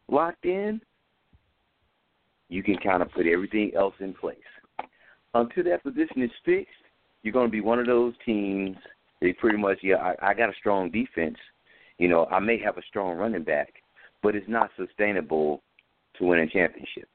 locked 0.07 0.45
in, 0.45 0.81
you 2.49 2.63
can 2.63 2.77
kind 2.77 3.01
of 3.01 3.11
put 3.11 3.27
everything 3.27 3.71
else 3.75 3.93
in 3.99 4.13
place. 4.13 4.37
Until 5.33 5.63
that 5.65 5.83
position 5.83 6.23
is 6.23 6.31
fixed, 6.43 6.71
you're 7.23 7.33
going 7.33 7.47
to 7.47 7.51
be 7.51 7.61
one 7.61 7.79
of 7.79 7.85
those 7.85 8.13
teams. 8.25 8.75
They 9.21 9.33
pretty 9.33 9.57
much, 9.57 9.79
yeah, 9.83 9.97
I, 9.97 10.29
I 10.29 10.33
got 10.33 10.49
a 10.49 10.55
strong 10.59 10.89
defense. 10.89 11.37
You 11.97 12.07
know, 12.07 12.25
I 12.25 12.39
may 12.39 12.57
have 12.59 12.77
a 12.77 12.81
strong 12.89 13.17
running 13.17 13.43
back, 13.43 13.73
but 14.23 14.35
it's 14.35 14.49
not 14.49 14.71
sustainable 14.75 15.61
to 16.17 16.25
win 16.25 16.39
a 16.39 16.47
championship 16.47 17.07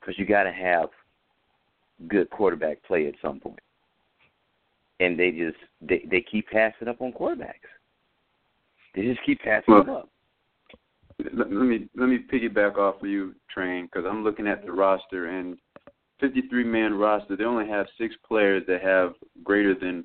because 0.00 0.18
you 0.18 0.26
got 0.26 0.44
to 0.44 0.52
have 0.52 0.88
good 2.06 2.30
quarterback 2.30 2.82
play 2.84 3.06
at 3.06 3.14
some 3.20 3.40
point. 3.40 3.58
And 5.00 5.18
they 5.18 5.30
just 5.30 5.56
they 5.80 6.04
they 6.10 6.20
keep 6.20 6.48
passing 6.48 6.88
up 6.88 7.00
on 7.00 7.12
quarterbacks. 7.12 7.68
They 8.94 9.02
just 9.02 9.20
keep 9.24 9.40
passing 9.40 9.74
Well, 9.74 9.84
them 9.84 9.94
up. 9.94 10.08
let, 11.34 11.50
me 11.50 11.88
let 11.96 12.08
me 12.08 12.18
piggyback 12.32 12.76
off 12.76 13.00
of 13.02 13.08
you, 13.08 13.34
Train, 13.52 13.86
because 13.86 14.06
I'm 14.08 14.24
looking 14.24 14.48
at 14.48 14.64
the 14.64 14.72
roster 14.72 15.26
and 15.26 15.56
53 16.20 16.64
man 16.64 16.94
roster. 16.94 17.36
They 17.36 17.44
only 17.44 17.68
have 17.68 17.86
six 17.96 18.14
players 18.26 18.64
that 18.66 18.82
have 18.82 19.12
greater 19.44 19.74
than 19.74 20.04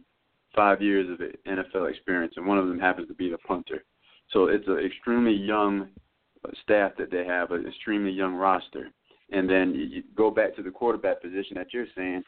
five 0.55 0.81
years 0.81 1.09
of 1.09 1.25
NFL 1.47 1.89
experience, 1.89 2.33
and 2.37 2.45
one 2.45 2.59
of 2.59 2.67
them 2.67 2.79
happens 2.79 3.07
to 3.07 3.15
be 3.15 3.29
the 3.31 3.37
punter. 3.39 3.83
So 4.31 4.45
it's 4.45 4.67
an 4.67 4.77
extremely 4.79 5.33
young 5.33 5.87
staff 6.63 6.91
that 6.97 7.11
they 7.11 7.25
have, 7.25 7.51
an 7.51 7.65
extremely 7.67 8.11
young 8.11 8.35
roster. 8.35 8.89
And 9.31 9.49
then 9.49 9.73
you 9.73 10.03
go 10.15 10.29
back 10.29 10.55
to 10.55 10.63
the 10.63 10.71
quarterback 10.71 11.21
position 11.21 11.55
that 11.55 11.73
you're 11.73 11.87
saying. 11.95 12.23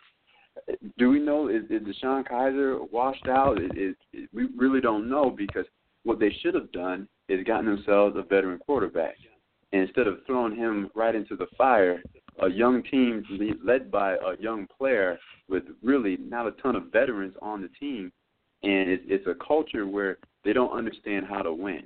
Do 0.97 1.09
we 1.09 1.19
know 1.19 1.49
is, 1.49 1.63
is 1.69 1.81
DeShone 1.81 2.27
Kizer 2.27 2.89
washed 2.91 3.27
out? 3.27 3.61
Is, 3.61 3.95
is, 4.13 4.27
we 4.33 4.47
really 4.55 4.79
don't 4.79 5.09
know 5.09 5.29
because 5.29 5.65
what 6.03 6.19
they 6.19 6.33
should 6.41 6.55
have 6.55 6.71
done 6.71 7.07
is 7.27 7.43
gotten 7.45 7.65
themselves 7.65 8.15
a 8.17 8.21
veteran 8.21 8.59
quarterback. 8.59 9.15
And 9.73 9.81
instead 9.81 10.07
of 10.07 10.19
throwing 10.25 10.55
him 10.55 10.89
right 10.95 11.15
into 11.15 11.35
the 11.35 11.47
fire, 11.57 12.01
a 12.41 12.49
young 12.49 12.83
team 12.83 13.23
led 13.63 13.91
by 13.91 14.13
a 14.13 14.39
young 14.39 14.67
player 14.77 15.17
with 15.49 15.63
really 15.83 16.17
not 16.17 16.47
a 16.47 16.51
ton 16.51 16.75
of 16.75 16.91
veterans 16.91 17.35
on 17.41 17.61
the 17.61 17.69
team, 17.79 18.11
and 18.63 18.89
it's, 18.89 19.03
it's 19.07 19.27
a 19.27 19.35
culture 19.45 19.85
where 19.85 20.17
they 20.43 20.53
don't 20.53 20.71
understand 20.71 21.25
how 21.27 21.41
to 21.41 21.53
win. 21.53 21.83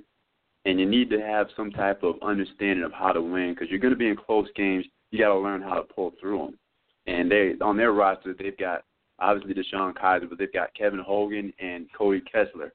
And 0.64 0.78
you 0.78 0.86
need 0.86 1.08
to 1.10 1.20
have 1.20 1.46
some 1.56 1.70
type 1.70 2.02
of 2.02 2.16
understanding 2.22 2.84
of 2.84 2.92
how 2.92 3.12
to 3.12 3.22
win 3.22 3.54
because 3.54 3.68
you're 3.70 3.78
going 3.78 3.94
to 3.94 3.98
be 3.98 4.08
in 4.08 4.16
close 4.16 4.48
games. 4.54 4.84
You 5.10 5.18
got 5.18 5.32
to 5.32 5.38
learn 5.38 5.62
how 5.62 5.74
to 5.74 5.82
pull 5.82 6.12
through 6.20 6.38
them. 6.38 6.58
And 7.06 7.30
they 7.30 7.54
on 7.62 7.76
their 7.76 7.92
roster, 7.92 8.34
they've 8.38 8.56
got 8.56 8.82
obviously 9.18 9.54
DeShone 9.54 9.94
Kizer, 9.94 10.28
but 10.28 10.38
they've 10.38 10.52
got 10.52 10.74
Kevin 10.74 11.00
Hogan 11.00 11.52
and 11.58 11.86
Cody 11.96 12.20
Kessler, 12.20 12.72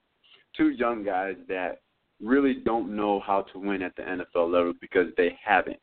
two 0.58 0.70
young 0.70 1.04
guys 1.04 1.36
that 1.48 1.82
really 2.22 2.56
don't 2.66 2.96
know 2.96 3.20
how 3.20 3.42
to 3.54 3.60
win 3.60 3.82
at 3.82 3.96
the 3.96 4.02
NFL 4.02 4.52
level 4.52 4.74
because 4.82 5.08
they 5.18 5.38
haven't. 5.44 5.80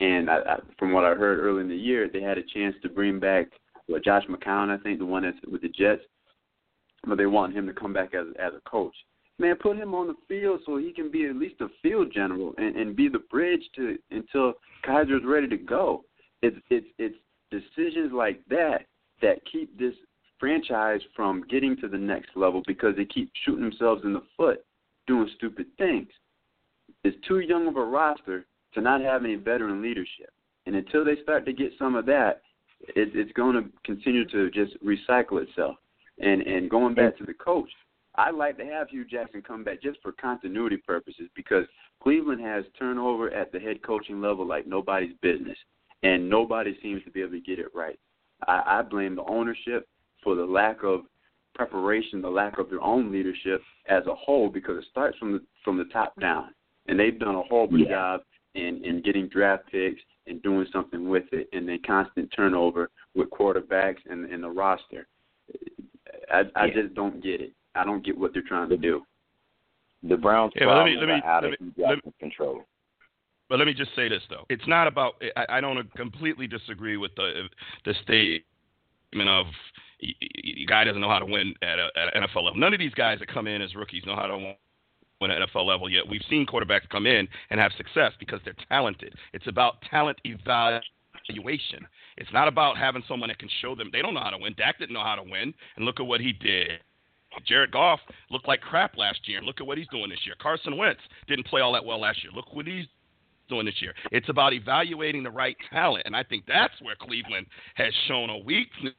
And 0.00 0.30
I, 0.30 0.38
I, 0.38 0.56
from 0.78 0.92
what 0.92 1.04
I 1.04 1.14
heard 1.14 1.38
early 1.38 1.60
in 1.60 1.68
the 1.68 1.76
year, 1.76 2.08
they 2.12 2.22
had 2.22 2.38
a 2.38 2.42
chance 2.54 2.74
to 2.82 2.88
bring 2.88 3.18
back 3.18 3.48
well, 3.88 4.00
Josh 4.00 4.24
McCown, 4.28 4.70
I 4.70 4.82
think, 4.82 4.98
the 4.98 5.06
one 5.06 5.24
that's 5.24 5.36
with 5.50 5.62
the 5.62 5.68
Jets, 5.68 6.02
but 7.06 7.18
they 7.18 7.26
want 7.26 7.54
him 7.54 7.66
to 7.66 7.72
come 7.72 7.92
back 7.92 8.14
as 8.14 8.26
as 8.38 8.52
a 8.54 8.68
coach. 8.68 8.94
Man, 9.42 9.56
put 9.56 9.76
him 9.76 9.92
on 9.92 10.06
the 10.06 10.14
field 10.28 10.60
so 10.64 10.76
he 10.76 10.92
can 10.92 11.10
be 11.10 11.26
at 11.26 11.34
least 11.34 11.60
a 11.62 11.66
field 11.82 12.12
general 12.14 12.54
and, 12.58 12.76
and 12.76 12.94
be 12.94 13.08
the 13.08 13.18
bridge 13.18 13.62
to 13.74 13.98
until 14.12 14.54
Kizer's 14.86 15.24
ready 15.26 15.48
to 15.48 15.56
go. 15.56 16.04
It's 16.42 16.56
it's 16.70 16.86
it's 16.96 17.16
decisions 17.50 18.12
like 18.12 18.40
that 18.50 18.86
that 19.20 19.40
keep 19.50 19.76
this 19.76 19.94
franchise 20.38 21.00
from 21.16 21.44
getting 21.50 21.76
to 21.78 21.88
the 21.88 21.98
next 21.98 22.30
level 22.36 22.62
because 22.68 22.94
they 22.96 23.04
keep 23.04 23.32
shooting 23.44 23.68
themselves 23.68 24.02
in 24.04 24.12
the 24.12 24.22
foot 24.36 24.64
doing 25.08 25.28
stupid 25.34 25.66
things. 25.76 26.06
It's 27.02 27.16
too 27.26 27.40
young 27.40 27.66
of 27.66 27.76
a 27.76 27.84
roster 27.84 28.46
to 28.74 28.80
not 28.80 29.00
have 29.00 29.24
any 29.24 29.34
veteran 29.34 29.82
leadership. 29.82 30.30
And 30.66 30.76
until 30.76 31.04
they 31.04 31.16
start 31.20 31.44
to 31.46 31.52
get 31.52 31.72
some 31.80 31.96
of 31.96 32.06
that, 32.06 32.42
it, 32.94 33.10
it's 33.12 33.32
going 33.32 33.56
to 33.56 33.68
continue 33.84 34.24
to 34.28 34.52
just 34.52 34.74
recycle 34.84 35.42
itself. 35.42 35.78
And 36.20 36.42
and 36.42 36.70
going 36.70 36.94
back 36.94 37.18
to 37.18 37.24
the 37.24 37.34
coach, 37.34 37.70
I'd 38.16 38.34
like 38.34 38.58
to 38.58 38.64
have 38.64 38.88
Hue 38.90 39.04
Jackson 39.04 39.42
come 39.42 39.64
back 39.64 39.82
just 39.82 39.98
for 40.02 40.12
continuity 40.12 40.76
purposes 40.76 41.28
because 41.34 41.64
Cleveland 42.02 42.42
has 42.42 42.64
turnover 42.78 43.30
at 43.30 43.52
the 43.52 43.58
head 43.58 43.82
coaching 43.82 44.20
level 44.20 44.46
like 44.46 44.66
nobody's 44.66 45.14
business, 45.22 45.56
and 46.02 46.28
nobody 46.28 46.76
seems 46.82 47.02
to 47.04 47.10
be 47.10 47.22
able 47.22 47.32
to 47.32 47.40
get 47.40 47.58
it 47.58 47.74
right. 47.74 47.98
I, 48.46 48.62
I 48.78 48.82
blame 48.82 49.14
the 49.16 49.24
ownership 49.24 49.88
for 50.22 50.34
the 50.34 50.44
lack 50.44 50.82
of 50.82 51.02
preparation, 51.54 52.20
the 52.20 52.28
lack 52.28 52.58
of 52.58 52.70
their 52.70 52.82
own 52.82 53.12
leadership 53.12 53.62
as 53.88 54.06
a 54.06 54.14
whole, 54.14 54.48
because 54.48 54.78
it 54.78 54.84
starts 54.90 55.16
from 55.18 55.32
the 55.32 55.42
from 55.64 55.78
the 55.78 55.84
top 55.84 56.18
down, 56.20 56.52
and 56.88 56.98
they've 56.98 57.18
done 57.18 57.36
a 57.36 57.42
horrible 57.42 57.78
Yeah. 57.78 57.88
job 57.90 58.22
in 58.54 58.84
in 58.84 59.00
getting 59.00 59.28
draft 59.28 59.66
picks 59.70 60.02
and 60.26 60.42
doing 60.42 60.66
something 60.72 61.08
with 61.08 61.32
it, 61.32 61.48
and 61.52 61.68
then 61.68 61.78
constant 61.86 62.30
turnover 62.32 62.90
with 63.14 63.30
quarterbacks 63.30 64.04
and 64.10 64.26
and 64.30 64.42
the 64.42 64.50
roster. 64.50 65.06
I 66.30 66.44
I 66.56 66.66
Yeah. 66.66 66.74
just 66.74 66.94
don't 66.94 67.22
get 67.22 67.40
it. 67.40 67.54
I 67.74 67.84
don't 67.84 68.04
get 68.04 68.16
what 68.16 68.32
they're 68.32 68.42
trying 68.46 68.68
to 68.70 68.76
do. 68.76 69.02
The 70.02 70.16
Browns' 70.16 70.52
Yeah, 70.56 70.66
but 70.66 70.76
let 70.78 70.84
me- 70.86 70.96
let 70.96 71.06
me- 71.08 71.22
out 71.24 71.44
let 71.44 71.52
of 71.54 71.60
me- 71.60 71.72
Hue 71.76 71.84
let 71.86 71.94
Jackson's 71.96 72.14
control. 72.18 72.64
But 73.48 73.58
let 73.58 73.66
me 73.66 73.74
just 73.74 73.94
say 73.94 74.08
this 74.08 74.22
though: 74.30 74.46
it's 74.48 74.66
not 74.66 74.86
about. 74.86 75.22
I, 75.36 75.58
I 75.58 75.60
don't 75.60 75.92
completely 75.94 76.46
disagree 76.46 76.96
with 76.96 77.14
the 77.16 77.48
the 77.84 77.94
statement 78.02 79.28
of 79.28 79.46
y- 80.02 80.64
guy 80.66 80.84
doesn't 80.84 81.00
know 81.00 81.08
how 81.10 81.18
to 81.18 81.26
win 81.26 81.54
at, 81.62 81.78
a, 81.78 81.90
at 81.96 82.16
an 82.16 82.22
NFL 82.24 82.44
level. 82.44 82.56
None 82.58 82.72
of 82.72 82.78
these 82.80 82.94
guys 82.94 83.18
that 83.18 83.28
come 83.28 83.46
in 83.46 83.60
as 83.62 83.74
rookies 83.74 84.04
know 84.06 84.16
how 84.16 84.26
to 84.26 84.54
win 85.20 85.30
at 85.30 85.38
NFL 85.48 85.66
level 85.66 85.88
yet. 85.90 86.08
We've 86.08 86.22
seen 86.30 86.46
quarterbacks 86.46 86.88
come 86.88 87.06
in 87.06 87.28
and 87.50 87.60
have 87.60 87.72
success 87.76 88.12
because 88.18 88.40
they're 88.44 88.56
talented. 88.68 89.14
It's 89.34 89.46
about 89.46 89.82
talent 89.82 90.18
evaluation. 90.24 91.86
It's 92.16 92.32
not 92.32 92.48
about 92.48 92.76
having 92.78 93.04
someone 93.06 93.28
that 93.28 93.38
can 93.38 93.50
show 93.60 93.74
them 93.74 93.90
they 93.92 94.02
don't 94.02 94.14
know 94.14 94.20
how 94.20 94.30
to 94.30 94.38
win. 94.38 94.54
Dak 94.56 94.78
didn't 94.78 94.94
know 94.94 95.04
how 95.04 95.14
to 95.16 95.22
win, 95.22 95.52
and 95.76 95.84
look 95.84 96.00
at 96.00 96.06
what 96.06 96.20
he 96.20 96.32
did. 96.32 96.80
Jared 97.46 97.72
Goff 97.72 98.00
looked 98.30 98.48
like 98.48 98.60
crap 98.60 98.96
last 98.96 99.28
year, 99.28 99.40
look 99.42 99.60
at 99.60 99.66
what 99.66 99.78
he's 99.78 99.88
doing 99.88 100.10
this 100.10 100.20
year. 100.24 100.34
Carson 100.40 100.76
Wentz 100.76 101.00
didn't 101.26 101.46
play 101.46 101.60
all 101.60 101.72
that 101.72 101.84
well 101.84 102.00
last 102.00 102.22
year. 102.22 102.32
Look 102.34 102.54
what 102.54 102.66
he's 102.66 102.86
doing 103.48 103.66
this 103.66 103.80
year. 103.80 103.94
It's 104.10 104.28
about 104.28 104.52
evaluating 104.52 105.22
the 105.22 105.30
right 105.30 105.56
talent, 105.70 106.04
and 106.06 106.16
I 106.16 106.22
think 106.22 106.44
that's 106.46 106.74
where 106.80 106.94
Cleveland 107.00 107.46
has 107.74 107.92
shown 108.08 108.30
a 108.30 108.38
weakness 108.38 108.94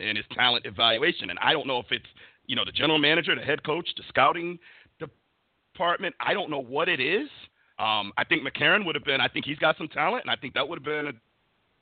in 0.00 0.16
his 0.16 0.24
talent 0.34 0.66
evaluation. 0.66 1.30
And 1.30 1.38
I 1.40 1.52
don't 1.52 1.66
know 1.66 1.78
if 1.78 1.86
it's 1.90 2.06
you 2.46 2.56
know 2.56 2.64
the 2.64 2.72
general 2.72 2.98
manager, 2.98 3.34
the 3.34 3.42
head 3.42 3.64
coach, 3.64 3.88
the 3.96 4.02
scouting 4.08 4.58
department. 5.74 6.14
I 6.20 6.34
don't 6.34 6.50
know 6.50 6.62
what 6.62 6.88
it 6.88 7.00
is. 7.00 7.28
Um, 7.78 8.12
I 8.16 8.24
think 8.24 8.46
McCarron 8.46 8.86
would 8.86 8.94
have 8.94 9.04
been. 9.04 9.20
I 9.20 9.28
think 9.28 9.44
he's 9.44 9.58
got 9.58 9.76
some 9.76 9.88
talent, 9.88 10.22
and 10.24 10.30
I 10.30 10.36
think 10.36 10.54
that 10.54 10.68
would 10.68 10.78
have 10.78 10.84
been 10.84 11.08
a 11.08 11.12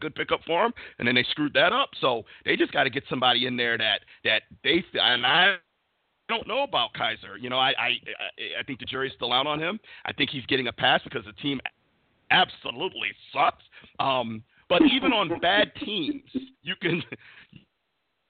good 0.03 0.15
pickup 0.15 0.41
for 0.47 0.67
him. 0.67 0.73
And 0.99 1.09
then 1.09 1.15
they 1.15 1.25
screwed 1.31 1.55
that 1.55 1.73
up. 1.73 1.91
So 2.01 2.25
they 2.45 2.57
just 2.57 2.73
got 2.73 2.85
to 2.85 2.91
get 2.91 3.05
somebody 3.09 3.47
in 3.47 3.57
there 3.57 3.79
that 3.79 4.01
that 4.25 4.43
they 4.63 4.85
and 4.95 5.25
I 5.25 5.57
don't 6.29 6.47
know 6.47 6.63
about 6.63 6.91
Kizer. 6.95 7.41
You 7.41 7.49
know, 7.49 7.59
I, 7.59 7.71
I 7.71 7.89
I 8.61 8.63
think 8.67 8.81
the 8.81 8.85
jury's 8.85 9.13
still 9.15 9.33
out 9.33 9.47
on 9.47 9.61
him. 9.61 9.81
I 10.05 10.13
think 10.13 10.31
he's 10.31 10.45
getting 10.47 10.69
a 10.69 10.73
pass 10.73 11.01
because 11.05 11.25
the 11.25 11.33
team 11.35 11.61
absolutely 12.31 13.09
sucks. 13.33 13.63
Um, 13.99 14.43
but 14.69 14.83
even 14.83 15.13
on 15.13 15.39
bad 15.41 15.73
teams, 15.85 16.23
you 16.63 16.75
can 16.81 17.03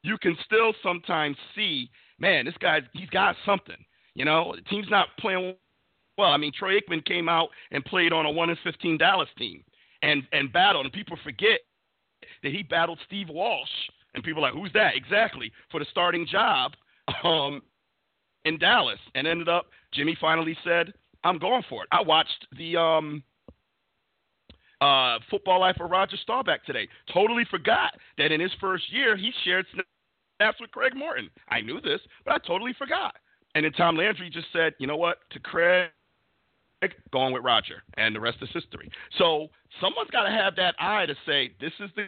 you 0.02 0.18
can 0.18 0.36
still 0.44 0.74
sometimes 0.82 1.36
see, 1.54 1.90
man, 2.18 2.44
this 2.44 2.54
guy 2.60 2.80
he's 2.92 3.10
got 3.10 3.36
something. 3.46 3.76
You 4.14 4.24
know, 4.24 4.54
the 4.54 4.62
team's 4.62 4.90
not 4.90 5.08
playing 5.18 5.54
well. 6.18 6.30
I 6.30 6.36
mean, 6.36 6.52
Troy 6.56 6.78
Aikman 6.78 7.04
came 7.04 7.28
out 7.28 7.48
and 7.70 7.84
played 7.84 8.12
on 8.12 8.26
a 8.26 8.30
one 8.30 8.50
in 8.50 8.56
fifteen 8.62 8.98
Dallas 8.98 9.28
team 9.38 9.64
and 10.02 10.22
and 10.32 10.52
battled, 10.52 10.84
and 10.84 10.92
people 10.92 11.16
forget 11.24 11.60
that 12.42 12.52
he 12.52 12.62
battled 12.62 12.98
Steve 13.06 13.28
Walsh, 13.28 13.68
and 14.14 14.22
people 14.22 14.44
are 14.44 14.52
like, 14.52 14.60
who's 14.60 14.72
that 14.74 14.96
exactly 14.96 15.52
for 15.70 15.80
the 15.80 15.86
starting 15.90 16.26
job 16.26 16.72
um, 17.24 17.62
in 18.44 18.58
Dallas, 18.58 18.98
and 19.14 19.26
ended 19.26 19.48
up 19.48 19.66
Jimmy 19.92 20.16
finally 20.20 20.56
said, 20.64 20.92
I'm 21.24 21.38
going 21.38 21.62
for 21.68 21.82
it. 21.82 21.88
I 21.92 22.02
watched 22.02 22.46
the 22.56 22.76
um, 22.76 23.22
uh, 24.80 25.18
Football 25.30 25.60
Life 25.60 25.76
of 25.80 25.90
Roger 25.90 26.16
Staubach 26.16 26.64
today. 26.64 26.88
Totally 27.12 27.44
forgot 27.50 27.94
that 28.18 28.32
in 28.32 28.40
his 28.40 28.50
first 28.60 28.92
year 28.92 29.16
he 29.16 29.30
shared 29.44 29.66
snaps 29.70 30.60
with 30.60 30.70
Craig 30.72 30.94
Morton. 30.96 31.30
I 31.48 31.60
knew 31.60 31.80
this, 31.80 32.00
but 32.24 32.34
I 32.34 32.38
totally 32.46 32.74
forgot. 32.76 33.14
And 33.54 33.64
then 33.64 33.72
Tom 33.72 33.96
Landry 33.96 34.30
just 34.30 34.46
said, 34.52 34.74
you 34.78 34.86
know 34.86 34.96
what, 34.96 35.18
to 35.30 35.38
Craig, 35.38 35.90
going 37.12 37.32
with 37.32 37.44
Roger, 37.44 37.82
and 37.96 38.14
the 38.14 38.20
rest 38.20 38.38
is 38.42 38.48
history. 38.52 38.90
So 39.18 39.48
someone's 39.80 40.10
got 40.10 40.24
to 40.24 40.30
have 40.30 40.56
that 40.56 40.74
eye 40.78 41.06
to 41.06 41.14
say, 41.26 41.52
this 41.60 41.72
is 41.80 41.90
the 41.96 42.06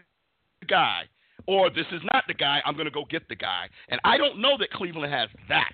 guy, 0.69 1.03
or 1.47 1.71
this 1.71 1.87
is 1.93 2.01
not 2.13 2.25
the 2.29 2.35
guy. 2.35 2.61
I'm 2.65 2.75
going 2.75 2.87
to 2.87 2.91
go 2.91 3.05
get 3.09 3.29
the 3.29 3.37
guy. 3.37 3.69
And 3.89 4.01
I 4.05 4.17
don't 4.17 4.41
know 4.41 4.57
that 4.59 4.71
Cleveland 4.71 5.13
has 5.13 5.29
that. 5.49 5.73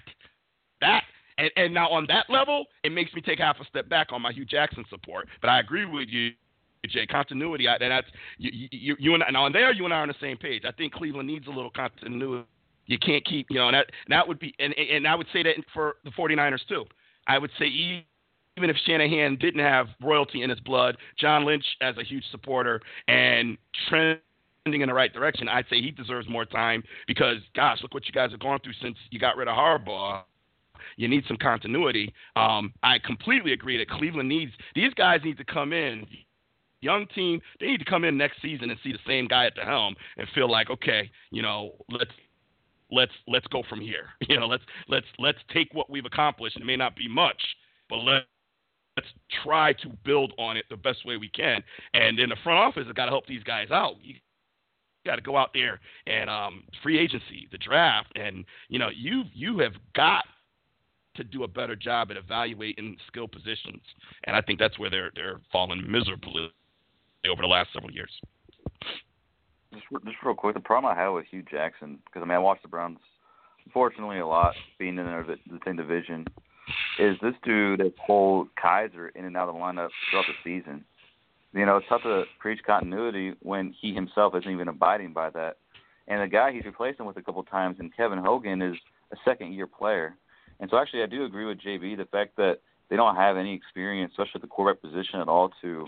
That 0.81 1.02
and, 1.39 1.51
and 1.56 1.74
now 1.74 1.89
on 1.89 2.06
that 2.09 2.27
level, 2.28 2.66
it 2.85 2.93
makes 2.93 3.12
me 3.14 3.20
take 3.20 3.39
half 3.39 3.59
a 3.60 3.64
step 3.64 3.89
back 3.89 4.09
on 4.12 4.22
my 4.22 4.32
Hue 4.32 4.44
Jackson 4.44 4.85
support. 4.90 5.28
But 5.40 5.48
I 5.48 5.60
agree 5.60 5.86
with 5.86 6.09
you. 6.09 6.32
Jay, 6.89 7.06
continuity. 7.06 7.66
And 7.66 7.78
that's 7.81 8.06
you, 8.39 8.68
you, 8.70 8.97
you 8.98 9.14
and 9.14 9.22
now 9.32 9.44
and 9.47 9.55
there, 9.55 9.70
you 9.72 9.85
and 9.85 9.93
I 9.93 9.98
are 9.98 10.02
on 10.02 10.09
the 10.09 10.14
same 10.20 10.39
page. 10.39 10.62
I 10.66 10.72
think 10.72 10.94
Cleveland 10.94 11.28
needs 11.28 11.47
a 11.47 11.51
little 11.51 11.70
continuity. 11.70 12.47
You 12.86 12.98
can't 12.98 13.24
keep, 13.24 13.47
you 13.51 13.56
know, 13.56 13.68
and 13.68 13.74
that 13.74 13.86
that 14.09 14.27
would 14.27 14.39
be, 14.39 14.55
and 14.59 14.74
and 14.74 15.06
I 15.06 15.14
would 15.14 15.27
say 15.32 15.43
that 15.43 15.55
for 15.74 15.97
the 16.05 16.10
49ers 16.10 16.66
too. 16.68 16.86
I 17.27 17.39
would 17.39 17.51
say 17.59 17.66
even 18.60 18.68
if 18.68 18.76
Shanahan 18.84 19.36
didn't 19.36 19.60
have 19.60 19.88
royalty 20.02 20.42
in 20.42 20.50
his 20.50 20.60
blood, 20.60 20.98
John 21.18 21.46
Lynch 21.46 21.64
as 21.80 21.96
a 21.96 22.04
huge 22.04 22.24
supporter 22.30 22.82
and 23.08 23.56
trending 23.88 24.20
in 24.66 24.86
the 24.86 24.92
right 24.92 25.12
direction, 25.12 25.48
I'd 25.48 25.64
say 25.70 25.80
he 25.80 25.90
deserves 25.90 26.28
more 26.28 26.44
time 26.44 26.82
because, 27.06 27.38
gosh, 27.56 27.78
look 27.82 27.94
what 27.94 28.06
you 28.06 28.12
guys 28.12 28.32
have 28.32 28.40
gone 28.40 28.60
through 28.62 28.74
since 28.82 28.98
you 29.10 29.18
got 29.18 29.38
rid 29.38 29.48
of 29.48 29.56
Harbaugh. 29.56 30.22
You 30.96 31.08
need 31.08 31.24
some 31.26 31.38
continuity. 31.38 32.12
Um, 32.36 32.74
I 32.82 32.98
completely 32.98 33.52
agree 33.54 33.78
that 33.78 33.88
Cleveland 33.88 34.28
needs 34.28 34.52
these 34.74 34.92
guys 34.94 35.20
need 35.24 35.38
to 35.38 35.44
come 35.44 35.72
in. 35.72 36.06
Young 36.82 37.06
team, 37.14 37.40
they 37.60 37.66
need 37.66 37.78
to 37.78 37.84
come 37.84 38.04
in 38.04 38.16
next 38.16 38.42
season 38.42 38.70
and 38.70 38.78
see 38.82 38.92
the 38.92 38.98
same 39.06 39.26
guy 39.26 39.46
at 39.46 39.54
the 39.54 39.62
helm 39.62 39.94
and 40.16 40.26
feel 40.34 40.50
like, 40.50 40.70
okay, 40.70 41.10
you 41.30 41.42
know, 41.42 41.72
let's 41.90 42.10
let's 42.90 43.12
let's 43.26 43.46
go 43.46 43.62
from 43.68 43.80
here. 43.80 44.08
You 44.28 44.38
know, 44.38 44.46
let's 44.46 44.62
let's 44.88 45.06
let's 45.18 45.38
take 45.52 45.72
what 45.72 45.90
we've 45.90 46.04
accomplished. 46.04 46.56
It 46.56 46.64
may 46.64 46.76
not 46.76 46.96
be 46.96 47.08
much, 47.08 47.40
but 47.88 47.96
let 47.96 48.24
let's 49.01 49.12
try 49.43 49.72
to 49.72 49.89
build 50.05 50.32
on 50.39 50.56
it 50.56 50.64
the 50.68 50.77
best 50.77 51.06
way 51.06 51.16
we 51.16 51.28
can. 51.28 51.62
And 51.94 52.18
in 52.18 52.28
the 52.28 52.36
front 52.43 52.59
office, 52.59 52.86
has 52.86 52.94
got 52.94 53.06
to 53.06 53.10
help 53.10 53.27
these 53.27 53.43
guys 53.43 53.70
out. 53.70 53.94
You 54.02 54.14
got 55.06 55.16
to 55.16 55.22
go 55.22 55.36
out 55.36 55.51
there 55.55 55.81
and 56.06 56.28
um, 56.28 56.64
free 56.82 56.98
agency, 56.98 57.48
the 57.51 57.59
draft, 57.59 58.12
and 58.16 58.44
you 58.68 58.78
know 58.78 58.89
you 58.94 59.24
you 59.32 59.59
have 59.60 59.72
got 59.94 60.24
to 61.16 61.24
do 61.24 61.43
a 61.44 61.48
better 61.48 61.74
job 61.74 62.10
at 62.10 62.16
evaluating 62.16 62.97
skill 63.06 63.27
positions. 63.27 63.82
And 64.24 64.36
I 64.36 64.40
think 64.40 64.59
that's 64.59 64.78
where 64.78 64.90
they're 64.90 65.10
they're 65.14 65.40
falling 65.51 65.90
miserably 65.90 66.52
over 67.31 67.43
the 67.43 67.48
last 67.48 67.70
several 67.72 67.93
years. 67.93 68.12
Just, 69.72 69.85
just 70.05 70.16
real 70.24 70.35
quick, 70.35 70.55
the 70.55 70.60
problem 70.60 70.93
I 70.93 71.01
have 71.01 71.14
with 71.14 71.27
Hue 71.31 71.44
Jackson, 71.51 71.98
because 72.06 72.22
I 72.22 72.27
mean 72.27 72.36
I 72.36 72.39
watched 72.39 72.62
the 72.62 72.68
Browns, 72.68 72.98
unfortunately 73.64 74.18
a 74.18 74.27
lot, 74.27 74.55
being 74.78 74.98
in 74.98 75.05
their, 75.06 75.24
the 75.24 75.59
same 75.64 75.77
division, 75.77 76.27
is 77.01 77.16
this 77.22 77.35
dude 77.43 77.81
that 77.81 77.94
pulled 78.06 78.48
Kizer 78.62 79.09
in 79.14 79.24
and 79.24 79.36
out 79.36 79.48
of 79.48 79.55
the 79.55 79.60
lineup 79.60 79.89
throughout 80.10 80.27
the 80.27 80.35
season. 80.44 80.85
You 81.52 81.66
know, 81.66 81.78
it's 81.78 81.86
tough 81.89 82.02
to 82.02 82.24
preach 82.39 82.60
continuity 82.64 83.35
when 83.40 83.74
he 83.81 83.94
himself 83.94 84.35
isn't 84.36 84.51
even 84.51 84.68
abiding 84.68 85.12
by 85.12 85.31
that. 85.31 85.56
And 86.06 86.22
the 86.22 86.28
guy 86.28 86.52
he's 86.52 86.64
replacing 86.64 87.06
with 87.06 87.16
a 87.16 87.22
couple 87.22 87.43
times, 87.44 87.77
and 87.78 87.94
Kevin 87.97 88.18
Hogan, 88.18 88.60
is 88.60 88.77
a 89.12 89.16
second 89.24 89.55
year 89.55 89.66
player. 89.66 90.14
And 90.60 90.70
so 90.70 90.77
actually, 90.77 91.02
I 91.02 91.06
do 91.06 91.24
agree 91.24 91.47
with 91.47 91.59
JB 91.59 91.97
the 91.97 92.05
fact 92.05 92.36
that 92.36 92.59
they 92.89 92.97
don't 92.97 93.16
have 93.16 93.36
any 93.36 93.55
experience, 93.55 94.12
especially 94.12 94.32
at 94.36 94.43
the 94.43 94.48
quarterback 94.48 94.82
position 94.82 95.20
at 95.20 95.28
all, 95.28 95.51
to 95.62 95.86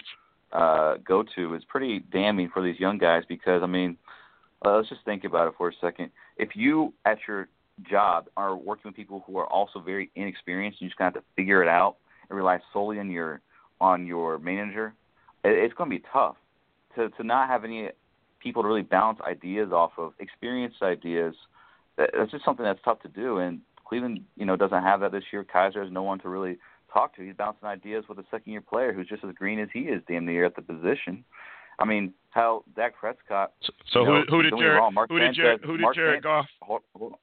uh, 0.53 0.95
go 1.07 1.25
to 1.35 1.55
is 1.55 1.65
pretty 1.69 2.01
damning 2.11 2.51
for 2.53 2.63
these 2.63 2.81
young 2.81 2.99
guys. 2.99 3.23
Because 3.29 3.63
I 3.63 3.67
mean, 3.67 3.99
uh, 4.65 4.77
let's 4.77 4.89
just 4.89 5.05
think 5.05 5.25
about 5.25 5.49
it 5.49 5.55
for 5.59 5.69
a 5.69 5.73
second. 5.81 6.11
If 6.37 6.57
you 6.57 6.95
at 7.05 7.19
your 7.29 7.49
job 7.89 8.29
are 8.37 8.57
working 8.57 8.89
with 8.89 8.95
people 8.95 9.25
who 9.27 9.39
are 9.39 9.47
also 9.47 9.81
very 9.81 10.11
inexperienced, 10.15 10.81
and 10.81 10.87
you 10.87 10.89
just 10.89 10.99
kind 10.99 11.09
of 11.09 11.15
have 11.15 11.23
to 11.23 11.29
figure 11.37 11.63
it 11.63 11.69
out 11.69 11.97
and 12.29 12.37
rely 12.37 12.59
solely 12.73 12.99
on 12.99 13.11
your 13.11 13.41
on 13.81 14.07
your 14.07 14.39
manager, 14.39 14.95
it's 15.45 15.75
going 15.75 15.91
to 15.91 15.97
be 15.97 16.05
tough 16.13 16.37
to 16.95 17.09
to 17.11 17.25
not 17.25 17.49
have 17.49 17.65
any 17.65 17.89
people 18.41 18.63
to 18.63 18.69
really 18.69 18.83
bounce 18.83 19.21
ideas 19.21 19.73
off 19.73 19.93
of 19.99 20.13
experienced 20.19 20.83
ideas. 20.83 21.35
That's 21.97 22.31
just 22.31 22.45
something 22.45 22.65
that's 22.65 22.81
tough 22.85 23.01
to 23.03 23.09
do, 23.09 23.39
and 23.39 23.61
Cleveland, 23.85 24.21
you 24.37 24.47
know, 24.47 24.57
doesn't 24.57 24.83
have 24.83 25.01
that 25.01 25.13
this 25.13 25.25
year. 25.33 25.45
Kizer 25.45 25.83
has 25.83 25.93
no 25.93 26.03
one 26.03 26.19
to 26.21 26.29
really 26.29 26.59
talk 26.93 27.15
to. 27.17 27.23
He's 27.23 27.35
bouncing 27.35 27.69
ideas 27.69 28.05
with 28.09 28.19
a 28.19 28.25
second 28.31 28.53
year 28.53 28.63
player 28.63 28.93
who's 28.93 29.09
just 29.09 29.25
as 29.25 29.35
green 29.35 29.59
as 29.59 29.69
he 29.73 29.81
is 29.81 30.03
damn 30.09 30.25
near 30.25 30.45
at 30.45 30.57
the 30.57 30.63
position. 30.63 31.25
I 31.79 31.85
mean, 31.85 32.13
how 32.31 32.65
Dak 32.77 32.97
Prescott. 32.97 33.53
So, 33.63 33.73
so 33.93 34.01
you 34.01 34.07
know, 34.07 34.23
who, 34.29 34.37
who 34.37 34.43
did 34.43 34.55
Jared? 34.59 34.77
Wrong, 34.77 34.95
Mark 34.95 35.11
who 35.11 35.19
did 35.19 35.35
Jared? 35.35 35.61
Who 35.65 35.77
did 35.77 35.83
Mark 35.83 35.95
Jared 35.95 36.23
Goff? 36.23 36.47
Hold, 36.63 36.83
hold, 36.95 37.15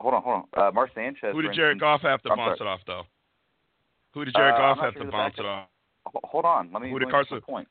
hold 0.00 0.14
on, 0.14 0.22
hold 0.22 0.44
on. 0.54 0.68
Uh, 0.68 0.70
Mark 0.72 0.90
Sanchez. 0.94 1.32
Who 1.32 1.42
did 1.42 1.52
Jared 1.54 1.76
instance- 1.76 1.80
Goff 1.80 2.00
have 2.02 2.22
to 2.22 2.30
I'm 2.30 2.36
bounce 2.38 2.58
sorry. 2.58 2.70
it 2.70 2.72
off 2.72 2.80
though? 2.86 3.02
Who 4.14 4.24
did 4.24 4.34
Jared 4.34 4.54
Uh, 4.54 4.58
Goff 4.58 4.78
have 4.80 4.92
sure 4.94 5.04
to 5.04 5.10
bounce 5.10 5.34
it 5.38 5.44
off? 5.44 5.68
Hold 6.24 6.44
on. 6.44 6.70
Let 6.72 6.82
me, 6.82 6.90
Who 6.90 6.98
did 6.98 7.10
Carson- 7.10 7.36
my 7.36 7.40
point. 7.40 7.68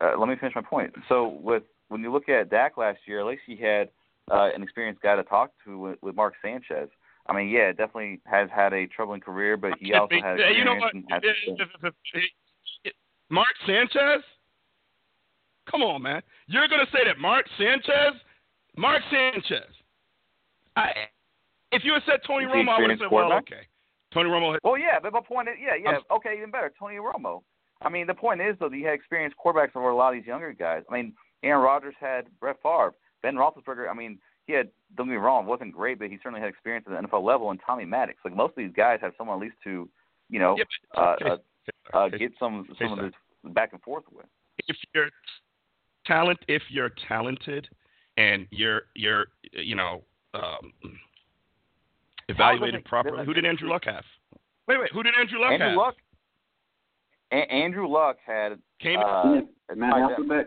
Uh, 0.00 0.12
let 0.18 0.28
me 0.28 0.36
finish 0.36 0.54
my 0.54 0.62
point. 0.62 0.94
So 1.08 1.28
with 1.42 1.62
when 1.88 2.00
you 2.02 2.12
look 2.12 2.28
at 2.28 2.50
Dak 2.50 2.76
last 2.76 3.00
year, 3.06 3.20
at 3.20 3.26
least 3.26 3.42
he 3.46 3.56
had 3.56 3.88
uh, 4.30 4.50
an 4.54 4.62
experienced 4.62 5.02
guy 5.02 5.16
to 5.16 5.24
talk 5.24 5.50
to 5.64 5.78
with, 5.78 5.98
with 6.02 6.14
Mark 6.14 6.34
Sanchez. 6.42 6.88
I 7.26 7.32
mean, 7.34 7.48
yeah, 7.48 7.68
definitely 7.72 8.20
has 8.26 8.48
had 8.54 8.72
a 8.72 8.86
troubling 8.86 9.20
career, 9.20 9.56
but 9.56 9.72
he 9.78 9.92
also 9.94 10.14
has 10.22 10.38
you 10.56 10.64
know 10.64 10.76
what? 10.76 10.94
Mark 13.30 13.54
Sanchez? 13.66 14.22
Come 15.70 15.82
on, 15.82 16.02
man. 16.02 16.22
You're 16.46 16.66
going 16.68 16.84
to 16.84 16.90
say 16.92 17.04
that 17.06 17.18
Mark 17.18 17.46
Sanchez? 17.58 18.20
Mark 18.76 19.02
Sanchez. 19.10 19.68
I, 20.76 20.92
if 21.72 21.84
you 21.84 21.92
had 21.94 22.02
said 22.06 22.20
Tony 22.26 22.46
Romo, 22.46 22.68
I 22.68 22.80
would 22.80 22.90
have 22.90 22.98
said, 22.98 23.10
well, 23.10 23.32
okay. 23.34 23.66
Tony 24.12 24.28
Romo. 24.28 24.52
Had, 24.52 24.60
Well, 24.64 24.76
yeah, 24.78 24.98
but 25.00 25.12
my 25.12 25.20
point 25.20 25.48
is, 25.48 25.54
yeah, 25.60 25.74
yeah, 25.80 25.90
I'm- 25.90 26.02
okay, 26.10 26.34
even 26.36 26.50
better, 26.50 26.72
Tony 26.78 26.96
Romo. 26.96 27.42
I 27.82 27.88
mean, 27.88 28.06
the 28.06 28.14
point 28.14 28.40
is 28.40 28.56
though, 28.58 28.68
that 28.68 28.76
you 28.76 28.84
had 28.84 28.94
experienced 28.94 29.36
quarterbacks 29.42 29.74
over 29.76 29.88
a 29.90 29.96
lot 29.96 30.14
of 30.14 30.20
these 30.20 30.26
younger 30.26 30.52
guys. 30.52 30.82
I 30.90 30.94
mean, 30.94 31.14
Aaron 31.42 31.62
Rodgers 31.62 31.94
had 31.98 32.26
Brett 32.40 32.56
Favre, 32.62 32.92
Ben 33.22 33.36
Roethlisberger. 33.36 33.88
I 33.90 33.94
mean, 33.94 34.18
he 34.46 34.52
had 34.52 34.68
don't 34.96 35.06
get 35.06 35.12
me 35.12 35.16
wrong, 35.18 35.46
wasn't 35.46 35.72
great, 35.72 35.98
but 35.98 36.10
he 36.10 36.16
certainly 36.16 36.40
had 36.40 36.48
experience 36.50 36.86
at 36.86 36.92
the 37.00 37.08
NFL 37.08 37.22
level. 37.24 37.50
And 37.50 37.60
Tommy 37.64 37.84
Maddox, 37.86 38.18
like 38.24 38.34
most 38.34 38.50
of 38.50 38.56
these 38.56 38.72
guys, 38.72 38.98
have 39.00 39.12
someone 39.16 39.36
at 39.36 39.40
least 39.40 39.56
to, 39.64 39.88
you 40.28 40.38
know, 40.40 40.56
Yeah, 40.58 40.64
but- 40.92 41.00
uh, 41.00 41.12
okay. 41.12 41.42
uh, 41.94 41.96
uh, 41.96 42.08
get 42.08 42.32
some 42.38 42.66
some 42.78 42.92
of 42.92 42.98
this 42.98 43.14
back 43.54 43.72
and 43.72 43.80
forth 43.82 44.04
with. 44.12 44.26
if 44.68 44.76
you're 44.94 45.08
talent, 46.04 46.38
if 46.48 46.62
you're 46.70 46.90
talented, 47.08 47.68
and 48.16 48.46
you're 48.50 48.82
you're 48.94 49.26
you 49.52 49.76
know 49.76 50.02
um, 50.34 50.72
evaluated 52.30 52.84
properly, 52.84 53.24
who 53.24 53.34
did 53.34 53.44
Andrew 53.44 53.68
Luck 53.68 53.84
have? 53.84 54.04
Wait, 54.68 54.78
wait, 54.80 54.90
who 54.92 55.02
did 55.02 55.14
Andrew 55.18 55.40
Luck 55.40 55.52
Andrew 55.52 55.68
have? 55.68 55.76
Luck. 55.76 55.94
A- 57.32 57.52
Andrew 57.52 57.88
Luck 57.88 58.16
had 58.24 58.58
Came 58.80 58.98
uh, 58.98 59.40
Matt 59.76 59.94
Hasselbeck. 59.94 60.46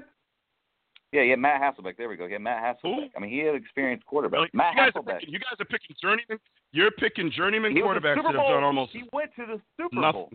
Yeah, 1.12 1.22
yeah, 1.22 1.36
Matt 1.36 1.62
Hasselbeck. 1.62 1.96
There 1.98 2.10
we 2.10 2.16
go. 2.18 2.26
Yeah, 2.26 2.40
Matt 2.40 2.64
Hasselbeck. 2.84 3.12
I 3.16 3.20
mean, 3.20 3.30
he 3.30 3.40
had 3.40 3.56
experienced 3.56 4.06
quarterback. 4.06 4.38
Really? 4.38 4.50
Matt 4.54 4.74
you 4.74 4.82
guys 4.82 4.92
are 4.96 5.02
Hasselbeck. 5.02 5.20
picking, 5.20 5.34
you 5.34 5.40
guys 5.40 5.56
are 5.60 5.66
picking 5.66 5.96
journeyman. 6.02 6.40
You're 6.72 6.92
picking 6.92 7.32
journeyman 7.32 7.76
He 7.76 7.82
quarterbacks 7.82 8.16
that 8.16 8.26
have 8.26 8.34
done 8.34 8.64
almost 8.64 8.92
He 8.92 9.04
went 9.14 9.30
to 9.36 9.46
the 9.46 9.62
Super 9.80 10.02
nothing. 10.02 10.28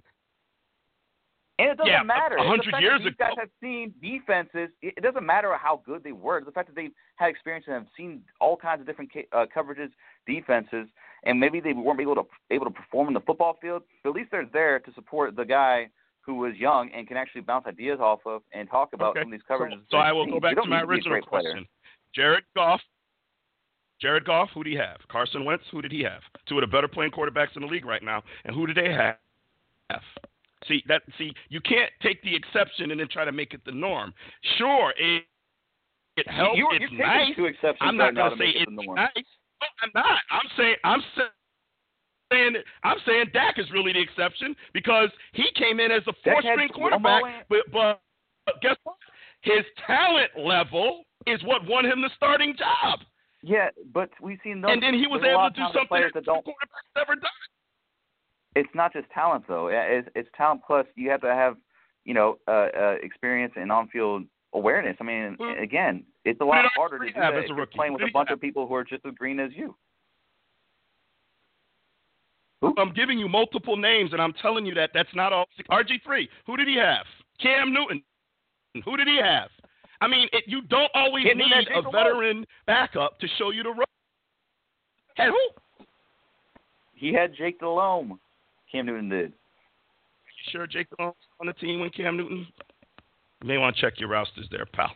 And 1.60 1.70
it 1.70 1.76
doesn't 1.76 1.90
Yeah, 1.90 2.02
matter. 2.04 2.36
a 2.36 2.46
hundred 2.46 2.74
years 2.80 3.00
that 3.00 3.04
these 3.04 3.06
ago- 3.14 3.26
guys 3.30 3.34
have 3.38 3.50
seen 3.60 3.92
defenses. 4.00 4.70
It, 4.80 5.02
doesn't 5.02 5.26
matter 5.26 5.52
how 5.56 5.82
good 5.84 6.04
they 6.04 6.12
were. 6.12 6.38
It's 6.38 6.46
the 6.46 6.52
fact 6.52 6.68
that 6.68 6.76
they've 6.76 6.92
had 7.16 7.30
experience 7.30 7.66
and 7.66 7.74
have 7.74 7.86
seen 7.96 8.22
all 8.40 8.56
kinds 8.56 8.80
of 8.80 8.86
different 8.86 9.10
uh, 9.32 9.46
coverages, 9.54 9.90
defenses, 10.26 10.86
and 11.24 11.40
maybe 11.40 11.58
they 11.58 11.72
weren't 11.72 12.00
able 12.00 12.14
to 12.14 12.26
able 12.50 12.64
to 12.66 12.70
perform 12.70 13.08
in 13.08 13.14
the 13.14 13.20
football 13.20 13.56
field. 13.60 13.82
But 14.04 14.10
at 14.10 14.14
least 14.16 14.30
they're 14.30 14.46
there 14.52 14.78
to 14.78 14.92
support 14.94 15.34
the 15.34 15.44
guy 15.44 15.88
who 16.20 16.34
was 16.36 16.54
young 16.56 16.90
and 16.92 17.08
can 17.08 17.16
actually 17.16 17.40
bounce 17.40 17.66
ideas 17.66 17.98
off 18.00 18.20
of 18.26 18.42
and 18.52 18.68
talk 18.70 18.92
about 18.92 19.10
Okay. 19.16 19.22
some 19.22 19.32
of 19.32 19.38
these 19.40 19.46
coverages. 19.48 19.80
So, 19.90 19.92
so 19.92 19.96
I 19.98 20.12
will 20.12 20.26
go 20.26 20.38
back 20.38 20.54
to 20.56 20.64
my 20.64 20.80
need 20.80 20.82
be 20.82 20.84
a 20.84 20.88
original 20.90 21.12
great 21.14 21.26
question. 21.26 21.66
Jared 22.14 22.44
Goff. 22.54 22.80
Jared 24.00 24.24
Goff, 24.24 24.50
who 24.54 24.62
did 24.62 24.70
he 24.70 24.76
have? 24.76 24.98
Carson 25.08 25.44
Wentz, 25.44 25.64
who 25.72 25.82
did 25.82 25.90
he 25.90 26.02
have? 26.02 26.22
Two 26.46 26.58
of 26.58 26.60
the 26.60 26.66
better 26.68 26.86
playing 26.86 27.10
quarterbacks 27.10 27.56
in 27.56 27.62
the 27.62 27.66
league 27.68 27.84
right 27.84 28.02
now. 28.02 28.22
And 28.44 28.54
who 28.54 28.64
did 28.66 28.76
they 28.76 28.92
have? 28.92 29.16
See 30.66 30.82
that 30.88 31.02
see, 31.16 31.32
you 31.48 31.60
can't 31.60 31.90
take 32.02 32.22
the 32.22 32.34
exception 32.34 32.90
and 32.90 32.98
then 33.00 33.08
try 33.08 33.24
to 33.24 33.32
make 33.32 33.54
it 33.54 33.60
the 33.64 33.72
norm. 33.72 34.12
Sure, 34.56 34.92
it 34.98 35.24
it 36.16 36.28
helps. 36.28 36.58
You- 36.58 36.68
it's 36.72 36.90
you're 36.90 37.06
nice. 37.06 37.36
two 37.36 37.44
exceptions 37.46 37.78
I'm 37.80 37.96
not 37.96 38.14
gonna 38.14 38.36
say 38.36 38.50
it's 38.50 38.64
the 38.66 38.82
norm. 38.84 38.96
nice. 38.96 39.12
No, 39.16 39.66
I'm 39.82 39.90
not. 39.94 40.18
I'm 40.30 40.48
saying 40.56 40.76
I'm 40.84 41.02
saying 42.30 42.54
I'm 42.82 42.98
saying 43.06 43.26
Dak 43.32 43.58
is 43.58 43.70
really 43.72 43.92
the 43.92 44.00
exception 44.00 44.54
because 44.72 45.10
he 45.32 45.44
came 45.54 45.80
in 45.80 45.90
as 45.90 46.02
a 46.08 46.12
four-string 46.24 46.68
quarterback, 46.74 47.22
but, 47.48 47.58
but 47.72 48.00
but 48.46 48.60
guess 48.60 48.76
what? 48.84 48.96
His 49.42 49.64
talent 49.86 50.30
level 50.36 51.04
is 51.26 51.42
what 51.44 51.64
won 51.66 51.84
him 51.84 52.02
the 52.02 52.10
starting 52.16 52.56
job. 52.56 53.00
Yeah, 53.42 53.68
but 53.94 54.10
we've 54.20 54.38
seen 54.42 54.60
those. 54.60 54.72
and 54.72 54.82
then 54.82 54.94
he 54.94 55.06
was 55.06 55.22
able 55.22 55.48
to 55.48 55.54
do 55.54 55.62
something 55.72 56.10
that 56.12 56.24
don't. 56.24 56.44
quarterback's 56.44 56.90
never 56.96 57.14
done. 57.14 57.30
It's 58.56 58.68
not 58.74 58.92
just 58.92 59.08
talent 59.10 59.44
though. 59.46 59.68
It's, 59.70 60.08
it's 60.14 60.28
talent 60.36 60.62
plus 60.66 60.86
you 60.96 61.10
have 61.10 61.20
to 61.20 61.28
have 61.28 61.56
you 62.04 62.14
know 62.14 62.38
uh, 62.48 62.68
uh, 62.76 62.94
experience 63.02 63.52
and 63.56 63.70
on-field 63.70 64.24
awareness. 64.54 64.96
I 65.00 65.04
mean, 65.04 65.36
again, 65.60 66.04
it's 66.24 66.40
a 66.40 66.44
lot 66.44 66.64
harder 66.74 66.98
to 66.98 67.06
do 67.06 67.20
that 67.20 67.34
if 67.34 67.48
you're 67.48 67.66
playing 67.66 67.92
with 67.92 68.02
a 68.02 68.12
bunch 68.12 68.30
of 68.30 68.40
people 68.40 68.66
who 68.66 68.74
are 68.74 68.84
just 68.84 69.04
as 69.06 69.14
green 69.14 69.38
as 69.40 69.50
you. 69.54 69.76
I'm 72.76 72.92
giving 72.92 73.18
you 73.18 73.28
multiple 73.28 73.76
names, 73.76 74.12
and 74.12 74.20
I'm 74.20 74.32
telling 74.42 74.66
you 74.66 74.74
that 74.74 74.90
that's 74.92 75.14
not 75.14 75.32
all. 75.32 75.46
RG3, 75.70 76.28
who 76.46 76.56
did 76.56 76.66
he 76.66 76.76
have? 76.76 77.06
Cam 77.40 77.72
Newton, 77.72 78.02
who 78.84 78.96
did 78.96 79.06
he 79.06 79.18
have? 79.22 79.48
I 80.00 80.08
mean, 80.08 80.28
it, 80.32 80.44
you 80.46 80.62
don't 80.62 80.90
always 80.94 81.24
need 81.24 81.68
a 81.74 81.82
veteran 81.90 82.44
backup 82.66 83.18
to 83.20 83.28
show 83.38 83.50
you 83.50 83.62
the 83.62 83.70
road. 83.70 83.84
Had 85.16 85.28
who? 85.28 85.84
He 86.94 87.12
had 87.12 87.34
Jake 87.36 87.60
Delhomme. 87.60 88.18
Cam 88.70 88.86
Newton 88.86 89.08
did. 89.08 89.32
You 89.32 90.52
sure 90.52 90.66
Jake 90.66 90.88
on 90.98 91.12
the 91.44 91.52
team 91.54 91.80
when 91.80 91.90
Cam 91.90 92.16
Newton? 92.16 92.46
You 93.42 93.48
may 93.48 93.58
want 93.58 93.76
to 93.76 93.80
check 93.80 93.98
your 93.98 94.08
rosters 94.08 94.46
there, 94.50 94.66
pal. 94.72 94.90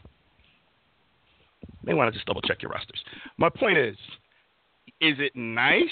You 1.63 1.69
may 1.85 1.95
want 1.95 2.09
to 2.09 2.13
just 2.13 2.27
double 2.27 2.43
check 2.43 2.63
your 2.63 2.71
rosters. 2.71 3.03
My 3.39 3.49
point 3.49 3.79
is, 3.79 3.97
is 5.01 5.17
it 5.19 5.33
nice? 5.35 5.83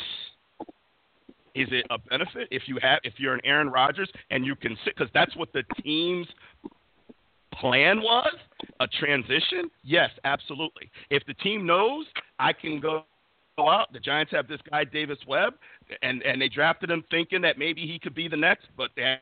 Is 1.54 1.68
it 1.72 1.84
a 1.90 1.98
benefit 1.98 2.48
if 2.50 2.68
you 2.68 2.78
have 2.80 3.00
if 3.02 3.14
you're 3.18 3.34
an 3.34 3.40
Aaron 3.44 3.68
Rodgers 3.68 4.08
and 4.30 4.46
you 4.46 4.54
can 4.54 4.76
sit 4.84 4.94
because 4.96 5.10
that's 5.12 5.34
what 5.36 5.52
the 5.52 5.64
team's 5.82 6.28
plan 7.54 8.00
was 8.02 8.32
a 8.78 8.86
transition? 8.86 9.68
Yes, 9.82 10.10
absolutely. 10.24 10.90
If 11.10 11.26
the 11.26 11.34
team 11.34 11.66
knows 11.66 12.06
I 12.38 12.52
can 12.52 12.78
go 12.78 13.04
out, 13.58 13.92
the 13.92 14.00
Giants 14.00 14.32
have 14.32 14.48
this 14.48 14.60
guy 14.70 14.84
Davis 14.84 15.18
Webb, 15.26 15.54
and 16.02 16.22
and 16.22 16.40
they 16.40 16.48
drafted 16.48 16.90
him 16.90 17.04
thinking 17.10 17.40
that 17.42 17.58
maybe 17.58 17.86
he 17.86 17.98
could 17.98 18.14
be 18.14 18.28
the 18.28 18.36
next, 18.36 18.66
but 18.76 18.90
they 18.96 19.16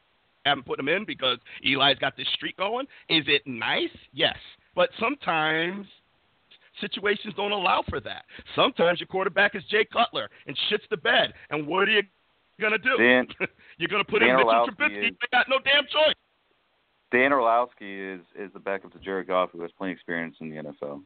haven't 0.44 0.64
put 0.66 0.78
him 0.78 0.88
in 0.88 1.05
because 1.05 1.38
Eli's 1.64 1.98
got 1.98 2.16
this 2.16 2.26
streak 2.34 2.56
going. 2.56 2.86
Is 3.09 3.24
it 3.26 3.42
nice? 3.46 3.90
Yes, 4.12 4.36
but 4.74 4.90
sometimes 5.00 5.86
situations 6.80 7.34
don't 7.36 7.52
allow 7.52 7.82
for 7.88 8.00
that. 8.00 8.24
Sometimes 8.55 9.00
your 9.00 9.09
quarterback 9.09 9.55
is 9.56 9.62
Jay 9.70 9.84
Cutler 9.92 10.28
and 10.46 10.56
shits 10.70 10.88
the 10.90 10.96
bed, 10.96 11.32
and 11.50 11.66
what 11.66 11.88
are 11.88 11.92
you 11.92 12.02
gonna 12.60 12.78
do? 12.78 12.96
Dan- 12.98 13.26
You're 13.78 13.88
gonna 13.88 14.05
put 14.05 14.20
Dan 14.20 14.30
in 14.30 14.36
Mitchell 14.36 14.66
Trubisky. 14.78 15.09
is- 15.10 15.16
They 15.20 15.28
got 15.36 15.48
no 15.48 15.59
damn 15.64 15.84
choice. 15.84 16.14
Dan 17.10 17.32
Orlovsky 17.32 18.00
is 18.00 18.20
is 18.38 18.52
the 18.52 18.59
backup 18.60 18.92
to 18.92 18.98
Jared 18.98 19.26
Goff, 19.28 19.50
who 19.52 19.62
has 19.62 19.70
plenty 19.78 19.92
of 19.92 19.96
experience 19.96 20.36
in 20.40 20.50
the 20.50 20.56
NFL. 20.56 21.02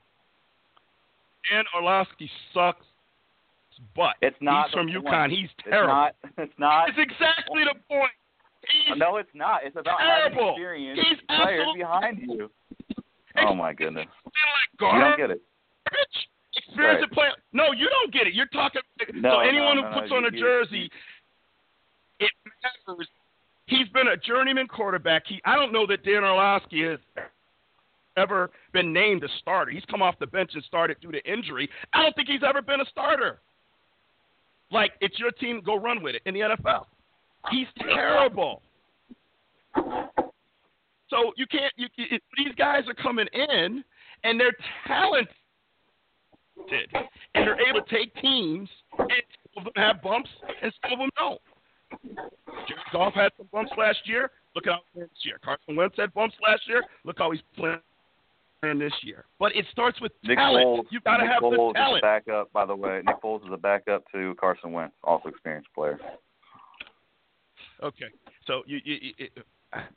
Dan 1.50 1.64
Orlovsky 1.74 2.30
sucks, 2.54 2.84
but 3.96 4.14
It's 4.22 4.36
not 4.40 4.66
he's 4.66 4.74
from 4.74 4.86
the 4.86 4.92
UConn. 4.92 5.30
He's 5.30 5.44
It's 5.44 5.64
terrible. 5.68 5.92
not. 5.94 6.14
It's 6.38 6.52
not. 6.58 6.88
It's 6.88 6.98
exactly 6.98 7.64
the 7.64 7.78
point. 7.88 8.10
He's 8.86 8.96
no, 8.98 9.16
it's 9.16 9.30
not. 9.34 9.60
It's 9.64 9.76
about 9.76 10.00
having 10.00 10.38
experience 10.38 11.00
He's 11.08 11.18
players 11.28 11.66
behind 11.76 12.18
you. 12.22 12.50
Oh 13.44 13.54
my 13.54 13.72
goodness. 13.72 14.06
You 14.80 14.88
don't 15.00 15.16
get 15.16 15.30
it. 15.30 15.42
Experience 16.54 17.00
Right. 17.00 17.02
at 17.02 17.12
play. 17.12 17.28
No, 17.52 17.72
you 17.72 17.88
don't 17.88 18.12
get 18.12 18.26
it. 18.26 18.34
You're 18.34 18.46
talking. 18.46 18.82
No, 19.14 19.36
so 19.36 19.40
anyone 19.40 19.76
no, 19.76 19.88
who 19.88 20.00
puts 20.00 20.10
no, 20.10 20.16
on 20.18 20.24
a 20.26 20.30
jersey, 20.30 20.90
it 22.20 22.30
matters. 22.86 23.08
He's 23.66 23.88
been 23.88 24.08
a 24.08 24.16
journeyman 24.16 24.68
quarterback. 24.68 25.22
He, 25.26 25.40
I 25.44 25.56
don't 25.56 25.72
know 25.72 25.86
that 25.86 26.04
Dan 26.04 26.24
Orlovsky 26.24 26.82
has 26.84 26.98
ever 28.16 28.50
been 28.72 28.92
named 28.92 29.24
a 29.24 29.28
starter. 29.40 29.70
He's 29.70 29.84
come 29.90 30.02
off 30.02 30.18
the 30.18 30.26
bench 30.26 30.50
and 30.54 30.62
started 30.64 30.98
due 31.00 31.12
to 31.12 31.24
injury. 31.30 31.70
I 31.94 32.02
don't 32.02 32.14
think 32.14 32.28
he's 32.28 32.42
ever 32.46 32.60
been 32.60 32.80
a 32.80 32.86
starter. 32.86 33.40
Like 34.72 34.92
it's 35.00 35.18
your 35.18 35.30
team, 35.32 35.60
go 35.64 35.76
run 35.76 36.02
with 36.02 36.14
it 36.14 36.22
in 36.26 36.34
the 36.34 36.40
NFL. 36.40 36.86
He's 37.50 37.66
terrible. 37.78 38.62
So 39.74 41.32
you 41.36 41.46
can't. 41.46 41.72
You, 41.76 41.88
you, 41.96 42.18
these 42.36 42.54
guys 42.56 42.84
are 42.88 42.94
coming 42.94 43.26
in 43.34 43.84
and 44.24 44.40
they're 44.40 44.56
talented, 44.86 45.28
and 47.34 47.46
they're 47.46 47.68
able 47.68 47.82
to 47.82 47.94
take 47.94 48.14
teams. 48.16 48.68
And 48.98 49.10
some 49.54 49.66
of 49.66 49.74
them 49.74 49.84
have 49.84 50.02
bumps, 50.02 50.30
and 50.62 50.72
some 50.82 50.92
of 50.92 50.98
them 51.00 51.10
don't. 51.18 51.40
Jared 52.66 52.82
Goff 52.92 53.14
had 53.14 53.32
some 53.36 53.48
bumps 53.52 53.72
last 53.76 53.98
year. 54.04 54.30
Look 54.54 54.64
how 54.66 54.78
he's 54.94 54.94
playing 54.94 55.08
this 55.10 55.24
year. 55.24 55.38
Carson 55.44 55.76
Wentz 55.76 55.96
had 55.98 56.14
bumps 56.14 56.36
last 56.42 56.62
year. 56.66 56.82
Look 57.04 57.18
how 57.18 57.30
he's 57.30 57.42
playing 57.56 57.80
this 58.62 58.92
year. 59.02 59.24
But 59.38 59.54
it 59.56 59.66
starts 59.72 60.00
with 60.00 60.12
Nick 60.22 60.38
talent. 60.38 60.64
Foles, 60.64 60.84
you 60.90 61.00
got 61.00 61.16
to 61.16 61.26
have 61.26 61.42
Foles 61.42 61.72
the 61.72 61.78
talent. 61.78 61.96
is 61.96 61.98
a 61.98 62.06
backup, 62.06 62.52
by 62.52 62.64
the 62.64 62.76
way. 62.76 63.02
Nick 63.04 63.20
Foles 63.22 63.44
is 63.44 63.52
a 63.52 63.56
backup 63.56 64.04
to 64.12 64.34
Carson 64.38 64.72
Wentz, 64.72 64.94
also 65.02 65.28
experienced 65.28 65.68
player. 65.74 65.98
Okay, 67.82 68.06
so 68.46 68.62
you, 68.66 68.78
you, 68.84 68.96
you 69.02 69.12
it, 69.18 69.32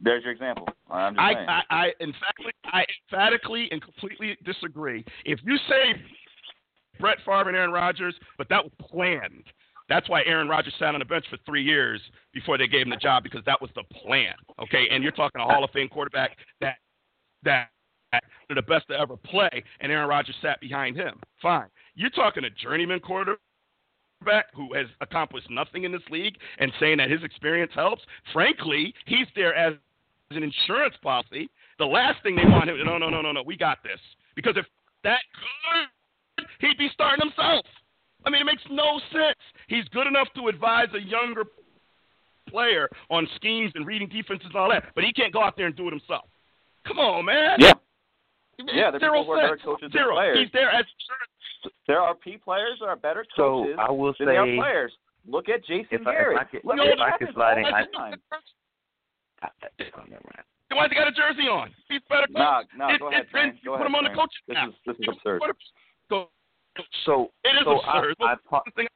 There's 0.01 0.23
your 0.23 0.33
example. 0.33 0.67
I'm 0.89 1.13
just 1.13 1.21
I, 1.21 1.33
saying. 1.33 1.47
I, 1.47 1.63
I 1.69 1.85
emphatically, 2.01 2.53
I 2.65 2.85
emphatically 3.11 3.67
and 3.71 3.81
completely 3.81 4.35
disagree. 4.43 5.05
If 5.25 5.39
you 5.43 5.57
say 5.69 6.01
Brett 6.99 7.17
Favre 7.23 7.49
and 7.49 7.55
Aaron 7.55 7.71
Rodgers, 7.71 8.15
but 8.37 8.49
that 8.49 8.63
was 8.63 8.71
planned. 8.79 9.43
That's 9.87 10.09
why 10.09 10.23
Aaron 10.25 10.47
Rodgers 10.47 10.73
sat 10.79 10.95
on 10.95 10.99
the 10.99 11.05
bench 11.05 11.25
for 11.29 11.37
three 11.45 11.61
years 11.61 12.01
before 12.33 12.57
they 12.57 12.65
gave 12.65 12.87
him 12.87 12.89
the 12.89 12.95
job 12.97 13.21
because 13.21 13.41
that 13.45 13.61
was 13.61 13.69
the 13.75 13.83
plan. 14.01 14.33
Okay, 14.59 14.87
and 14.89 15.03
you're 15.03 15.11
talking 15.11 15.39
a 15.39 15.43
Hall 15.43 15.63
of 15.63 15.69
Fame 15.69 15.87
quarterback 15.87 16.35
that 16.61 16.77
that 17.43 17.67
the 18.53 18.61
best 18.61 18.87
to 18.89 18.93
ever 18.99 19.17
play, 19.17 19.63
and 19.79 19.91
Aaron 19.91 20.07
Rodgers 20.07 20.35
sat 20.41 20.59
behind 20.59 20.95
him. 20.95 21.19
Fine. 21.41 21.67
You're 21.95 22.11
talking 22.11 22.43
a 22.43 22.49
journeyman 22.49 22.99
quarterback 22.99 23.39
who 24.53 24.73
has 24.73 24.87
accomplished 25.01 25.49
nothing 25.49 25.83
in 25.83 25.91
this 25.91 26.01
league 26.11 26.37
and 26.59 26.71
saying 26.79 26.97
that 26.97 27.09
his 27.09 27.23
experience 27.23 27.71
helps. 27.73 28.03
Frankly, 28.33 28.93
he's 29.05 29.27
there 29.35 29.55
as 29.55 29.73
an 30.31 30.43
insurance 30.43 30.95
policy. 31.01 31.49
The 31.79 31.85
last 31.85 32.21
thing 32.23 32.35
they 32.35 32.45
want 32.45 32.69
him 32.69 32.77
no 32.85 32.97
no 32.97 33.09
no 33.09 33.21
no 33.21 33.31
no 33.31 33.43
we 33.43 33.55
got 33.55 33.77
this 33.83 33.99
because 34.35 34.55
if 34.57 34.65
that 35.03 35.19
good 36.37 36.47
he'd 36.59 36.77
be 36.77 36.89
starting 36.93 37.27
himself. 37.27 37.65
I 38.25 38.29
mean 38.29 38.41
it 38.41 38.45
makes 38.45 38.63
no 38.69 38.99
sense. 39.11 39.37
He's 39.67 39.85
good 39.89 40.07
enough 40.07 40.27
to 40.35 40.47
advise 40.47 40.87
a 40.95 40.99
younger 40.99 41.43
player 42.49 42.89
on 43.09 43.27
schemes 43.35 43.71
and 43.75 43.85
reading 43.85 44.09
defenses 44.09 44.47
and 44.47 44.55
all 44.55 44.69
that, 44.69 44.85
but 44.95 45.03
he 45.03 45.13
can't 45.13 45.33
go 45.33 45.43
out 45.43 45.55
there 45.57 45.67
and 45.67 45.75
do 45.75 45.87
it 45.87 45.91
himself. 45.91 46.25
Come 46.87 46.99
on, 46.99 47.25
man. 47.25 47.57
Yeah. 47.59 47.73
It 48.57 48.65
Yeah, 48.73 48.91
there 48.91 49.13
are 49.13 49.23
people 49.23 49.25
who 49.25 49.31
are 49.33 49.41
better 49.41 49.57
sense. 49.57 49.61
coaches 49.65 49.91
than 49.93 50.03
players. 50.11 50.37
He's 50.39 50.51
there 50.51 50.71
as 50.71 50.85
There 51.87 51.99
are 52.01 52.13
P 52.15 52.37
players 52.37 52.77
that 52.79 52.87
are 52.87 52.95
better 52.95 53.25
coaches 53.35 53.75
So, 53.75 53.81
I 53.81 53.89
will 53.91 54.13
than 54.17 54.27
they 54.27 54.37
are 54.37 54.45
say- 54.45 54.57
players. 54.57 54.97
Look 55.27 55.49
at 55.49 55.63
Jason 55.65 55.87
If 55.91 56.05
I- 56.07 56.11
if 56.11 56.17
Garrett. 56.17 56.37
I 56.39 56.43
could- 56.43 56.63
Look 56.63 56.77
if 56.77 56.93
at 56.93 57.01
I 57.01 57.09
what 57.09 57.19
could 57.19 57.33
slide 57.33 57.57
in, 57.57 57.63
the 57.63 57.75
I- 57.75 57.85
time. 57.87 58.21
Why 60.71 60.81
has 60.83 60.91
he 60.91 60.95
got 60.95 61.07
a 61.07 61.11
jersey 61.11 61.47
on? 61.47 61.73
He's 61.87 62.01
better. 62.09 62.27
Nah, 62.29 62.63
nah, 62.75 62.89
It- 62.93 62.99
go 62.99 63.07
ahead, 63.07 63.23
it- 63.25 63.29
Frank. 63.31 63.55
you 63.63 63.71
Go 63.71 63.77
put 63.77 63.81
ahead, 63.81 63.87
him 63.87 63.95
on 63.95 64.03
the 64.03 64.09
Frank. 64.11 64.19
coaching 64.19 64.43
This 64.47 64.57
staff. 64.57 64.69
is 64.69 64.75
this 64.85 64.99
is 64.99 65.07
absurd. 65.15 65.41
Go- 66.09 66.29
So, 67.05 67.31
It 67.43 67.55
is 67.55 67.63
so 67.63 67.79
absurd. 67.79 68.15
I, 68.19 68.35
I, 68.51 68.87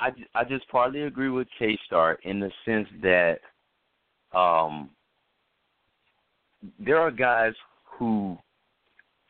I, 0.00 0.12
I 0.34 0.44
just 0.44 0.66
partly 0.68 1.02
agree 1.02 1.28
with 1.28 1.48
K 1.58 1.76
Star 1.84 2.14
in 2.22 2.40
the 2.40 2.50
sense 2.64 2.88
that 3.02 3.40
um, 4.32 4.90
there 6.78 6.98
are 6.98 7.10
guys 7.10 7.54
who 7.98 8.36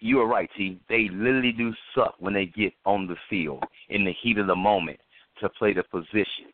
you 0.01 0.21
are 0.21 0.27
right, 0.27 0.51
T. 0.57 0.79
They 0.89 1.09
literally 1.11 1.53
do 1.53 1.73
suck 1.95 2.15
when 2.19 2.35
they 2.35 2.47
get 2.47 2.73
on 2.85 3.07
the 3.07 3.17
field 3.31 3.65
in 3.89 4.05
the 4.05 4.13
heat 4.23 4.39
of 4.39 4.47
the 4.47 4.57
moment 4.57 4.99
to 5.41 5.49
play 5.49 5.73
the 5.73 5.83
position. 5.85 6.53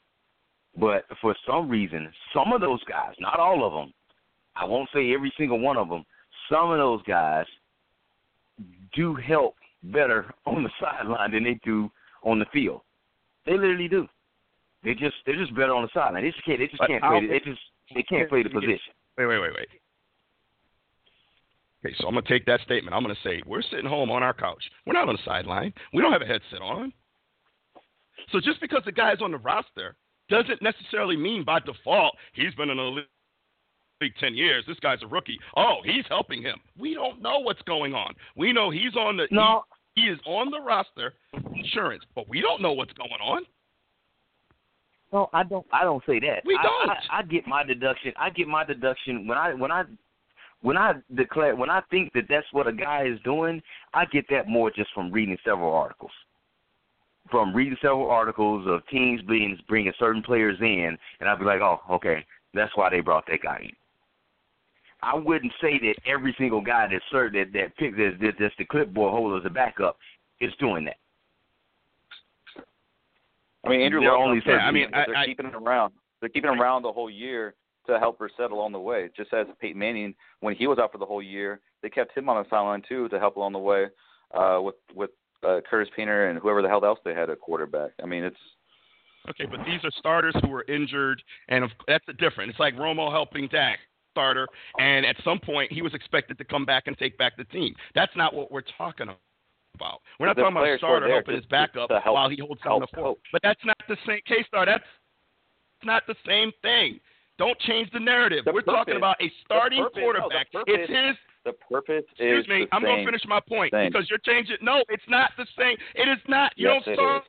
But 0.79 1.05
for 1.21 1.35
some 1.47 1.69
reason, 1.69 2.11
some 2.33 2.53
of 2.53 2.61
those 2.61 2.83
guys, 2.85 3.15
not 3.21 3.39
all 3.39 3.67
of 3.67 3.73
them, 3.73 3.93
I 4.57 4.65
won't 4.65 4.89
say 4.95 5.13
every 5.13 5.33
single 5.37 5.59
one 5.59 5.77
of 5.77 5.89
them. 5.89 6.05
Some 6.51 6.71
of 6.71 6.79
those 6.79 7.03
guys 7.03 7.47
do 8.95 9.15
help 9.15 9.55
better 9.85 10.33
on 10.47 10.63
the 10.63 10.71
sideline 10.81 11.33
than 11.33 11.45
they 11.45 11.59
do 11.65 11.91
on 12.23 12.39
the 12.39 12.47
field. 12.53 12.81
They 13.45 13.53
literally 13.53 13.89
do. 13.89 14.07
They 14.85 14.95
just 14.95 15.15
they're 15.27 15.37
just 15.37 15.55
better 15.55 15.75
on 15.75 15.83
the 15.83 15.89
sideline. 15.95 16.25
They 16.25 16.31
just 16.31 16.45
can't 16.45 16.59
they 16.59 16.67
just 16.67 16.83
can't 16.87 17.03
play. 17.03 17.27
They 17.27 17.39
just 17.39 17.61
they 17.95 18.03
can't 18.03 18.29
play 18.29 18.43
the 18.43 18.51
position. 18.51 18.79
Wait, 19.17 19.27
wait, 19.27 19.39
wait, 19.39 19.53
wait. 19.57 19.69
Okay, 21.85 21.95
so 21.99 22.07
I'm 22.07 22.15
gonna 22.15 22.27
take 22.29 22.47
that 22.47 22.61
statement. 22.61 22.95
I'm 22.95 23.03
gonna 23.03 23.15
say 23.25 23.43
we're 23.47 23.63
sitting 23.63 23.87
home 23.87 24.11
on 24.11 24.23
our 24.23 24.35
couch. 24.35 24.63
We're 24.87 24.93
not 24.93 25.09
on 25.09 25.17
the 25.17 25.23
sideline. 25.25 25.73
We 25.93 26.01
don't 26.03 26.13
have 26.13 26.23
a 26.23 26.27
headset 26.27 26.61
on. 26.61 26.93
So 28.31 28.41
just 28.41 28.61
because 28.61 28.83
the 28.85 28.93
guy's 28.93 29.21
on 29.21 29.33
the 29.33 29.39
roster 29.39 29.97
doesn't 30.29 30.63
necessarily 30.63 31.17
mean 31.17 31.45
by 31.45 31.59
default 31.59 32.15
he's 32.35 32.55
been 32.55 32.71
in 32.71 32.77
the 32.77 33.03
league 34.01 34.15
ten 34.21 34.35
years. 34.35 34.65
This 34.67 34.79
guy's 34.79 35.03
a 35.03 35.07
rookie. 35.09 35.39
Oh, 35.57 35.77
he's 35.85 36.05
helping 36.09 36.41
him. 36.41 36.61
We 36.79 36.95
don't 36.95 37.21
know 37.21 37.41
what's 37.41 37.63
going 37.63 37.95
on. 37.95 38.15
We 38.37 38.53
know 38.53 38.71
he's 38.71 38.95
on 38.97 39.17
the 39.17 39.27
No. 39.33 39.65
he, 39.97 40.03
he 40.03 40.09
is 40.09 40.21
on 40.25 40.51
the 40.51 40.61
roster 40.61 41.15
insurance, 41.55 42.05
but 42.15 42.29
we 42.29 42.41
don't 42.41 42.63
know 42.63 42.73
what's 42.73 42.93
going 42.93 43.11
on. 43.21 43.43
No, 45.13 45.29
I 45.35 45.43
don't. 45.43 45.67
I 45.73 45.83
don't 45.85 46.03
say 46.07 46.21
that. 46.21 46.43
We 46.47 46.57
I- 46.57 46.63
don't. 46.63 46.91
I, 46.91 47.19
I, 47.19 47.23
get 47.25 47.47
my 47.47 47.63
deduction. 47.65 48.13
I 48.17 48.31
get 48.31 48.49
my 48.49 48.65
deduction 48.65 49.27
when 49.27 49.37
I 49.37 49.53
when 49.53 49.71
I 49.71 49.83
when 50.63 50.77
I 50.77 50.95
declare 51.15 51.55
when 51.55 51.71
I 51.71 51.83
think 51.91 52.13
that 52.15 52.25
that's 52.29 52.47
what 52.53 52.67
a 52.67 52.73
guy 52.73 53.05
is 53.07 53.21
doing. 53.25 53.61
I 53.95 54.05
get 54.07 54.25
that 54.31 54.49
more 54.49 54.71
just 54.71 54.93
from 54.95 55.13
reading 55.13 55.37
several 55.45 55.73
articles. 55.73 56.13
From 57.31 57.55
reading 57.55 57.77
several 57.83 58.11
articles 58.11 58.67
of 58.69 58.87
teams 58.89 59.21
being 59.23 59.59
bringing 59.69 59.93
certain 59.99 60.23
players 60.23 60.57
in, 60.61 60.97
and 61.21 61.29
I'd 61.29 61.39
be 61.39 61.45
like, 61.45 61.61
oh, 61.61 61.81
okay, 61.91 62.25
that's 62.55 62.77
why 62.77 62.91
they 62.91 63.01
brought 63.01 63.25
that 63.29 63.43
guy 63.43 63.61
in. 63.63 63.71
I 65.03 65.17
wouldn't 65.17 65.53
say 65.61 65.79
that 65.81 65.95
every 66.07 66.35
single 66.39 66.61
guy 66.61 66.87
that's 66.91 67.05
served 67.11 67.35
that 67.35 67.53
that 67.55 67.77
pick 67.77 67.97
that, 67.97 68.19
that 68.21 68.35
that's 68.39 68.55
the 68.59 68.65
clipboard 68.65 69.11
holder 69.13 69.39
as 69.39 69.45
a 69.45 69.51
backup 69.51 69.97
is 70.41 70.53
doing 70.61 70.85
that. 70.85 70.97
I 73.65 73.69
mean, 73.69 73.81
Andrew 73.81 74.01
Luck, 74.01 74.19
only 74.19 74.43
they're, 74.45 74.61
I 74.61 74.71
mean, 74.71 74.89
I- 74.93 75.07
they're 75.07 75.17
I- 75.17 75.27
keeping 75.27 75.47
him 75.47 75.67
around. 75.67 75.93
They're 76.21 76.29
keeping 76.29 76.53
him 76.53 76.61
around 76.61 76.83
the 76.83 76.93
whole 76.93 77.11
year 77.11 77.55
to 77.87 77.99
help 77.99 78.19
Brissett 78.19 78.51
along 78.51 78.73
the 78.73 78.81
way. 78.81 79.11
Just 79.17 79.33
as 79.33 79.47
Peyton 79.61 79.79
Manning, 79.79 80.15
when 80.41 80.55
he 80.55 80.67
was 80.67 80.79
out 80.79 80.93
for 80.93 80.99
the 80.99 81.07
whole 81.07 81.23
year, 81.23 81.61
they 81.83 81.89
kept 81.89 82.17
him 82.17 82.29
on 82.29 82.43
the 82.43 82.49
sideline 82.49 82.83
too 82.89 83.09
to 83.09 83.19
help 83.19 83.37
along 83.37 83.53
the 83.53 83.59
way 83.59 83.87
uh, 84.35 84.61
with 84.63 84.77
with 84.95 85.11
uh, 85.47 85.61
Curtis 85.69 85.93
Painter 85.97 86.29
and 86.29 86.39
whoever 86.39 86.63
the 86.63 86.69
hell 86.69 86.85
else 86.85 87.01
they 87.05 87.15
had 87.15 87.31
at 87.31 87.41
quarterback. 87.41 87.91
I 88.03 88.07
mean, 88.07 88.23
it's 88.23 88.37
Okay, 89.31 89.47
but 89.47 89.61
these 89.65 89.79
are 89.85 89.91
starters 89.99 90.35
who 90.43 90.49
were 90.49 90.65
injured, 90.69 91.23
and 91.49 91.63
of, 91.65 91.71
that's 91.87 92.05
different. 92.19 92.51
It's 92.51 92.59
like 92.59 92.75
Romo 92.75 93.11
helping 93.11 93.47
Dak, 93.49 93.79
starter, 94.11 94.49
and 94.79 95.07
at 95.07 95.17
some 95.25 95.39
point 95.39 95.73
he 95.73 95.81
was 95.81 95.95
expected 95.95 96.39
to 96.39 96.45
come 96.45 96.65
back 96.65 96.85
and 96.87 96.99
take 96.99 97.17
back 97.19 97.37
the 97.37 97.45
team. 97.45 97.75
That's 97.95 98.15
not 98.17 98.35
what 98.35 98.51
we're 98.51 98.65
talking 98.77 99.09
about. 99.75 100.01
We're 100.19 100.27
not 100.27 100.37
talking 100.37 100.57
about 100.57 100.69
a 100.69 100.79
starter 100.79 101.09
helping 101.09 101.37
his 101.37 101.47
backup 101.47 101.91
help- 101.91 102.15
while 102.15 102.29
he 102.29 102.39
holds 102.41 102.61
down 102.63 102.81
the 102.81 102.89
fort. 102.95 103.19
But 103.31 103.43
that's 103.43 103.65
not 103.65 103.79
the 103.89 103.97
same 104.07 104.21
case, 104.27 104.45
star. 104.49 104.67
That's 104.67 104.85
not 105.85 106.03
the 106.09 106.17
same 106.27 106.51
thing. 106.61 106.99
Don't 107.43 107.59
change 107.61 107.91
the 107.93 107.99
narrative. 107.99 108.45
The 108.45 108.53
we're 108.53 108.61
talking 108.63 108.95
about 108.95 109.17
a 109.21 109.29
starting 109.45 109.83
purpose- 109.83 109.97
no, 109.97 110.03
quarterback. 110.03 110.53
purpose- 110.53 110.75
it's 110.79 110.89
his 110.89 111.17
the 111.45 111.53
purpose 111.69 112.05
Excuse 112.11 112.45
is 112.45 112.49
me, 112.49 112.69
I'm 112.71 112.83
going 112.83 112.99
to 113.01 113.05
finish 113.05 113.23
my 113.27 113.41
point 113.41 113.73
thing. 113.73 113.91
because 113.91 114.09
you're 114.09 114.21
changing. 114.21 114.59
No, 114.61 114.85
it's 114.89 115.03
not 115.09 115.33
the 115.37 115.45
same. 115.59 115.77
It 115.97 116.07
is 116.07 116.19
not. 116.29 116.53
You 116.55 116.69
Yes, 116.71 116.85
don't 116.85 116.95
start 116.95 117.25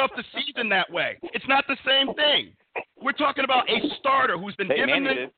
off 0.00 0.10
the 0.16 0.24
season 0.34 0.68
that 0.70 0.90
way. 0.90 1.18
It's 1.22 1.46
not 1.46 1.64
the 1.68 1.76
same 1.86 2.12
thing. 2.14 2.52
We're 3.00 3.12
talking 3.12 3.44
about 3.44 3.70
a 3.70 3.78
starter 4.00 4.36
who's 4.36 4.56
been 4.56 4.66
Peyton 4.66 4.86
given 4.88 5.04
the 5.04 5.30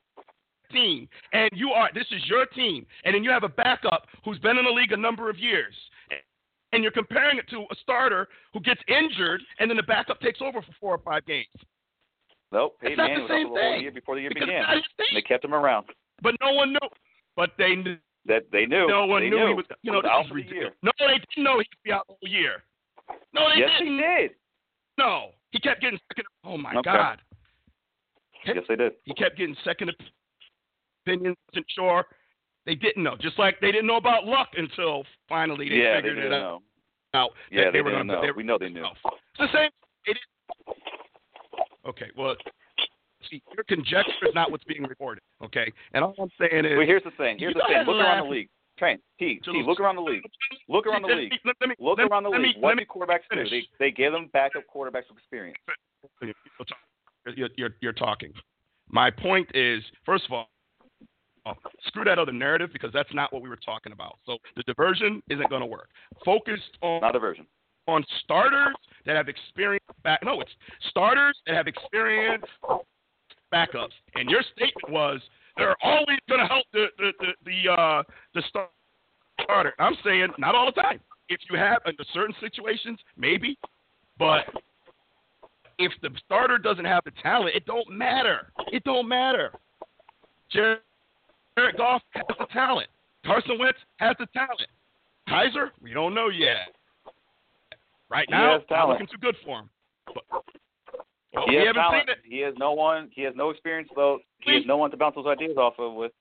team, 0.73 1.07
and 1.35 1.51
you 1.53 1.73
are. 1.73 1.91
This 1.93 2.11
is 2.11 2.27
your 2.27 2.47
team, 2.47 2.87
and 3.05 3.15
then 3.15 3.23
you 3.23 3.29
have 3.31 3.45
a 3.45 3.51
backup 3.51 4.07
who's 4.25 4.39
been 4.39 4.57
in 4.57 4.65
the 4.65 4.71
league 4.71 4.93
a 4.93 4.97
number 4.97 5.29
of 5.29 5.39
years. 5.39 5.75
And 6.73 6.83
you're 6.83 6.93
comparing 6.93 7.37
it 7.37 7.49
to 7.51 7.67
a 7.71 7.75
starter 7.83 8.29
who 8.55 8.61
gets 8.61 8.81
injured, 8.89 9.43
and 9.59 9.69
then 9.69 9.77
the 9.77 9.83
backup 9.83 10.21
takes 10.21 10.41
over 10.41 10.63
for 10.63 10.73
four 10.81 10.95
or 10.95 10.99
five 11.05 11.27
games. 11.27 11.49
Nope, 12.53 12.77
Peyton 12.81 12.97
Manning 12.97 13.23
was 13.23 13.31
out 13.31 13.49
for 13.49 13.55
the 13.55 13.61
whole 13.63 13.81
year 13.81 13.93
before 13.93 14.15
the 14.17 14.23
year 14.23 14.31
Because 14.31 14.47
began. 14.49 14.61
it's 14.63 14.67
not 14.69 14.77
his 14.77 14.85
And 15.11 15.17
they 15.17 15.23
kept 15.23 15.45
him 15.45 15.55
around. 15.55 15.87
But 16.23 16.35
no 16.41 16.53
one 16.53 16.73
knew. 16.73 16.89
But 17.37 17.51
they 17.59 17.75
knew. 17.77 17.97
That 18.27 18.43
they 18.53 18.67
knew. 18.67 18.87
No 18.89 19.07
one 19.07 19.23
they 19.23 19.31
knew 19.31 19.39
knew. 19.39 19.49
he 19.49 19.55
was. 19.55 19.65
You 19.83 19.93
know, 19.93 20.03
out 20.09 20.27
for 20.29 20.35
the 20.35 20.43
year. 20.43 20.73
No, 20.83 20.91
they 20.99 21.19
didn't 21.19 21.45
know 21.45 21.59
he'd 21.59 21.67
be 21.85 21.93
out 21.93 22.07
the 22.09 22.15
whole 22.21 22.29
year. 22.31 22.63
No, 23.33 23.49
they 23.55 23.61
Yes, 23.61 23.71
didn't. 23.79 23.95
he 23.95 24.01
did. 24.01 24.31
No, 24.99 25.31
he 25.53 25.59
kept 25.61 25.81
getting 25.81 25.99
second. 26.13 26.27
Oh 26.45 26.59
my 26.59 26.75
Okay. 26.75 26.91
God. 26.91 27.19
Yes, 28.47 28.59
they 28.69 28.77
did. 28.77 28.93
He 29.05 29.15
kept 29.15 29.37
getting 29.39 29.57
second 29.65 29.93
opinions. 31.07 31.37
Wasn't 31.53 31.67
sure. 31.75 32.05
They 32.67 32.75
didn't 32.75 33.03
know. 33.03 33.17
Just 33.21 33.39
like 33.39 33.59
they 33.61 33.73
didn't 33.73 33.87
know 33.87 33.97
about 33.97 34.27
luck 34.27 34.49
until 34.57 35.05
finally 35.29 35.69
they 35.69 35.77
yeah, 35.77 35.95
they 36.01 36.09
figured 36.09 36.17
didn't 36.17 36.33
it 36.33 36.37
out. 36.37 36.41
know. 36.43 36.63
out 37.15 37.31
Yeah, 37.51 37.65
that 37.65 37.73
they, 37.73 37.81
were 37.81 37.91
didn't 37.91 38.09
gonna, 38.09 38.21
know. 38.21 38.27
They, 38.27 38.33
we 38.33 38.43
know 38.43 38.59
they 38.59 38.69
knew. 38.69 38.85
it's 38.85 39.39
the 39.39 39.47
same. 39.53 39.71
It 40.07 40.17
is. 40.19 40.75
Okay, 41.87 42.07
well, 42.17 42.37
see, 43.31 43.43
your 43.55 43.65
conjecture 43.65 44.29
is 44.29 44.35
not 44.35 44.51
what's 44.51 44.65
being 44.65 44.85
reported. 44.85 45.23
Okay, 45.43 45.73
and 45.93 46.05
all 46.05 46.15
I'm 46.19 46.31
saying 46.39 46.65
is. 46.65 46.77
Well, 46.77 46.87
here's 46.87 47.05
the 47.05 47.11
thing. 47.13 47.39
Here's 47.39 47.55
the 47.55 47.63
thing. 47.69 47.87
Look 47.87 47.97
around 47.97 48.27
the 48.27 48.31
league. 48.31 48.49
Train. 48.79 48.99
T. 49.19 49.41
T. 49.45 49.63
Look 49.67 49.79
around 49.79 49.97
the 49.97 50.03
league. 50.03 50.23
Look 50.69 50.87
around 50.87 51.03
the 51.03 51.09
league. 51.09 51.33
Look 51.79 51.99
around 51.99 52.23
the 52.23 52.31
league. 52.31 52.57
What 52.59 52.79
do 52.79 52.85
quarterbacks 52.87 53.29
do? 53.31 53.37
finish. 53.37 53.51
They 53.51 53.63
they 53.79 53.91
give 53.91 54.13
them 54.13 54.31
backup 54.33 54.63
quarterbacks 54.75 55.11
experience. 55.15 55.59
You're, 57.37 57.49
you're, 57.57 57.71
you're 57.81 57.93
talking. 57.93 58.33
My 58.89 59.11
point 59.11 59.49
is, 59.55 59.83
first 60.07 60.25
of 60.25 60.33
all, 60.33 60.49
oh, 61.47 61.53
screw 61.87 62.05
that 62.05 62.19
other 62.19 62.33
narrative 62.33 62.71
because 62.73 62.91
that's 62.93 63.13
not 63.13 63.33
what 63.33 63.43
we 63.43 63.49
were 63.49 63.59
talking 63.65 63.93
about. 63.93 64.19
So 64.25 64.39
the 64.57 64.63
diversion 64.63 65.23
isn't 65.29 65.49
going 65.51 65.61
to 65.61 65.67
work. 65.67 65.91
Focused 66.25 66.79
on 66.81 67.03
Not 67.03 67.13
diversion. 67.13 67.47
On 67.91 68.05
starters 68.23 68.77
that 69.05 69.17
have 69.17 69.29
experience 69.29 69.85
back. 70.05 70.21
No, 70.25 70.41
it's 70.41 70.51
starters 70.91 71.37
that 71.47 71.57
have 71.57 71.67
experience 71.67 72.45
backups. 73.53 73.97
And 74.15 74.31
your 74.31 74.43
statement 74.55 74.91
was 74.91 75.21
they're 75.57 75.77
always 75.83 76.19
going 76.29 76.41
to 76.41 76.47
help 76.47 76.67
the 76.73 76.87
the 76.99 77.13
the 77.19 77.33
the, 77.45 77.73
uh, 77.73 78.03
the 78.35 78.43
starter. 79.45 79.75
I'm 79.81 79.97
saying 80.05 80.29
not 80.39 80.55
all 80.55 80.67
the 80.67 80.81
time. 80.81 81.01
If 81.29 81.41
you 81.51 81.59
have 81.59 81.79
under 81.85 82.05
certain 82.13 82.35
situations, 82.41 82.99
maybe, 83.17 83.59
but 84.19 84.45
if 85.79 85.93
the 86.03 86.11
starter 86.25 86.59
doesn't 86.59 86.85
have 86.85 87.03
the 87.05 87.13
talent, 87.23 87.57
it 87.57 87.67
don't 87.67 87.91
matter. 87.91 88.53
It 88.73 88.85
don't 88.85 89.09
matter. 89.09 89.53
Jared 90.53 90.81
Goff 91.77 92.03
has 92.11 92.25
the 92.39 92.47
talent. 92.53 92.89
Carson 93.25 93.59
Wentz 93.59 93.79
has 93.97 94.17
the 94.19 94.27
talent. 94.27 94.69
Kizer, 95.29 95.71
we 95.83 95.93
don't 95.93 96.15
know 96.15 96.29
yet. 96.29 96.75
Right 98.11 98.27
He 98.29 98.35
now, 98.35 98.55
has 98.55 98.63
not 98.71 98.89
looking 98.89 99.07
too 99.07 99.19
good 99.21 99.37
for 99.45 99.61
him. 99.61 99.71
But, 100.07 100.25
well, 100.31 101.45
he 101.49 101.55
has 101.57 101.67
haven't 101.67 101.83
talent. 101.83 102.03
seen 102.09 102.13
it. 102.13 102.19
He 102.25 102.41
has 102.41 102.55
no 102.59 102.73
one. 102.73 103.09
He 103.15 103.23
has 103.23 103.35
no 103.37 103.51
experience 103.51 103.89
though. 103.95 104.19
He 104.41 104.55
has 104.55 104.63
no 104.67 104.77
one 104.77 104.91
to 104.91 104.97
bounce 104.97 105.15
those 105.15 105.27
ideas 105.27 105.57
off 105.57 105.75
of 105.79 105.95
with. 105.95 106.13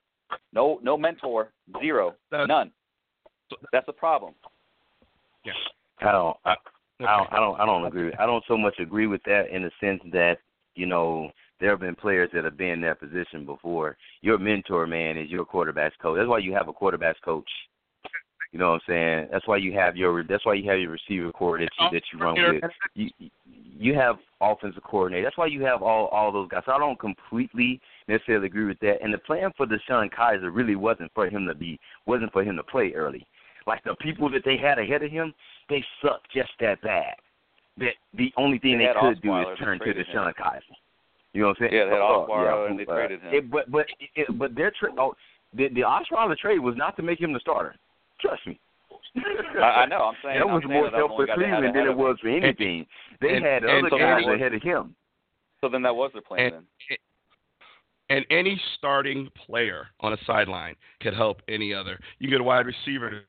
No, 0.53 0.80
no 0.84 0.95
mentor. 0.95 1.52
Zero. 1.82 2.14
None. 2.32 2.72
That's 3.74 3.88
the 3.88 3.94
problem. 3.94 4.36
Yeah. 5.44 5.53
I 6.02 6.11
don't. 6.11 6.38
I, 6.45 6.52
I 6.99 7.18
don't. 7.18 7.34
I 7.34 7.36
don't. 7.38 7.60
I 7.61 7.66
don't 7.66 7.86
agree. 7.86 8.11
I 8.20 8.26
don't 8.28 8.44
so 8.48 8.56
much 8.56 8.78
agree 8.80 9.07
with 9.07 9.24
that 9.24 9.49
in 9.52 9.64
the 9.64 9.72
sense 9.82 10.02
that 10.11 10.38
you 10.76 10.86
know 10.86 11.32
there 11.60 11.72
have 11.72 11.80
been 11.80 11.95
players 11.95 12.30
that 12.34 12.44
have 12.44 12.57
been 12.57 12.70
in 12.70 12.82
that 12.82 12.99
position 12.99 13.45
before. 13.45 13.98
Your 14.22 14.38
mentor, 14.38 14.86
man, 14.86 15.18
is 15.18 15.30
your 15.30 15.45
quarterback's 15.45 15.95
coach. 15.99 16.18
That's 16.18 16.30
why 16.30 16.38
you 16.38 16.53
have 16.53 16.68
a 16.68 16.74
quarterback's 16.74 17.20
coach. 17.26 17.49
You 18.52 18.58
know 18.58 18.72
what 18.72 18.82
I'm 18.88 18.94
saying? 18.94 19.28
That's 19.32 19.48
why 19.48 19.58
you 19.58 19.74
have 19.74 19.96
your. 19.96 20.24
That's 20.24 20.46
why 20.46 20.56
you 20.56 20.70
have 20.70 20.80
your 20.80 20.92
receiver 20.92 21.32
corps 21.32 21.60
that 21.60 21.70
you 21.80 21.88
that 21.92 22.02
you 22.12 22.20
run 22.20 22.36
with. 22.36 22.64
You 22.96 23.10
you 23.80 23.94
have 23.94 24.18
offensive 24.42 24.84
coordinator. 24.84 25.24
That's 25.24 25.38
why 25.38 25.46
you 25.46 25.64
have 25.64 25.84
all 25.84 26.08
all 26.08 26.32
those 26.32 26.50
guys. 26.50 26.64
So 26.66 26.72
I 26.72 26.80
don't 26.80 27.00
completely 27.00 27.80
necessarily 28.08 28.48
agree 28.48 28.66
with 28.66 28.80
that. 28.80 29.02
And 29.04 29.14
the 29.14 29.20
plan 29.20 29.52
for 29.56 29.68
DeShone 29.68 30.12
Kizer 30.12 30.54
really 30.54 30.76
wasn't 30.76 31.12
for 31.14 31.28
him 31.28 31.46
to 31.48 31.54
be 31.54 31.80
wasn't 32.08 32.32
for 32.34 32.44
him 32.44 32.56
to 32.56 32.64
play 32.64 32.92
early. 32.96 33.26
Like 33.68 33.84
the 33.84 33.96
people 34.02 34.32
that 34.32 34.42
they 34.44 34.58
had 34.58 34.80
ahead 34.80 35.04
of 35.04 35.12
him, 35.12 35.32
they 35.70 35.84
suck 36.02 36.22
just 36.34 36.50
that 36.60 36.82
bad. 36.82 37.14
That 37.78 37.94
the 38.16 38.34
only 38.36 38.58
thing 38.58 38.80
They 38.80 38.86
they, 38.86 38.88
had 38.88 38.96
could 39.00 39.22
do 39.22 39.40
is 39.42 39.60
turn 39.60 39.78
to 39.78 39.86
traded 39.86 40.08
him. 40.08 40.16
DeShone 40.16 40.34
Kizer. 40.34 40.62
You 41.34 41.42
know 41.42 41.48
what 41.50 41.58
I'm 41.62 41.70
saying? 41.70 41.74
Yeah, 41.74 41.86
they 41.86 41.92
had 41.92 42.02
Oh, 42.02 42.28
Osweiler 42.28 42.66
yeah, 42.66 42.72
and 42.72 42.80
they 42.80 42.86
uh, 42.86 42.96
traded 42.96 43.22
him. 43.22 43.34
It, 43.34 43.52
but 43.52 43.72
but 43.72 43.86
it, 44.16 44.40
but 44.40 44.56
their 44.56 44.72
tra- 44.72 44.94
oh, 44.98 45.14
the 45.54 45.70
the 45.70 45.82
Osweiler 45.82 46.36
trade 46.36 46.60
was 46.60 46.76
not 46.76 46.96
to 46.98 47.04
make 47.04 47.22
him 47.22 47.32
the 47.32 47.40
starter. 47.40 47.76
Trust 48.22 48.46
me. 48.48 48.60
I, 49.62 49.62
I 49.62 49.86
know. 49.86 49.98
I'm 50.04 50.16
saying 50.24 50.40
that 50.40 50.48
was 50.48 50.62
saying 50.62 50.74
more 50.74 50.90
that 50.90 50.94
I'm 50.96 51.00
help 51.08 51.12
the 51.12 51.24
for 51.24 51.28
guy 51.28 51.36
they 51.38 51.46
had 51.50 51.56
Cleveland 51.58 51.76
than 51.76 51.88
it 51.88 51.98
was 51.98 52.18
for 52.22 52.30
anything. 52.30 52.86
They 53.22 53.36
and- 53.36 53.46
had 53.46 53.64
and 53.64 53.86
other 53.86 53.90
so 53.90 53.98
guys 53.98 54.24
then- 54.26 54.36
ahead 54.36 54.54
of 54.54 54.62
him. 54.62 54.96
So 55.62 55.68
then 55.68 55.82
that 55.82 55.96
was 55.96 56.12
their 56.14 56.22
plan. 56.22 56.40
And, 56.40 56.54
then. 56.54 56.98
and 58.10 58.26
any 58.30 58.62
starting 58.78 59.30
player 59.46 59.88
on 60.00 60.14
a 60.14 60.18
sideline 60.26 60.76
can 61.02 61.14
help 61.14 61.41
any 61.50 61.74
other. 61.74 62.00
You 62.20 62.28
can 62.28 62.32
get 62.32 62.41
a 62.41 62.46
wide 62.46 62.66
receiver 62.66 63.24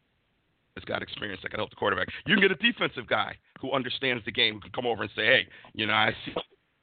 that's 0.77 0.85
got 0.85 1.03
experience 1.03 1.41
that 1.43 1.51
can 1.51 1.59
help 1.59 1.71
the 1.71 1.77
quarterback. 1.77 2.07
You 2.27 2.37
can 2.37 2.43
get 2.43 2.53
a 2.53 2.55
defensive 2.73 3.09
guy 3.09 3.35
who 3.61 3.73
understands 3.73 4.25
the 4.25 4.31
game 4.31 4.55
who 4.55 4.61
can 4.61 4.71
come 4.71 4.87
over 4.87 5.03
and 5.03 5.11
say, 5.17 5.27
"Hey, 5.27 5.49
you 5.75 5.87
know, 5.87 5.93
I 5.93 6.15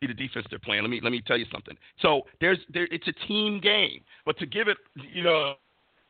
see 0.01 0.07
the 0.07 0.13
defense 0.13 0.45
they're 0.49 0.59
playing. 0.59 0.81
Let 0.84 0.89
me 0.89 0.99
let 1.01 1.11
me 1.11 1.21
tell 1.25 1.38
you 1.38 1.45
something. 1.51 1.77
So 2.01 2.23
there's 2.41 2.59
there 2.73 2.88
it's 2.91 3.07
a 3.07 3.13
team 3.27 3.59
game, 3.61 4.01
but 4.25 4.38
to 4.39 4.45
give 4.45 4.67
it 4.67 4.77
you 5.13 5.23
know 5.23 5.53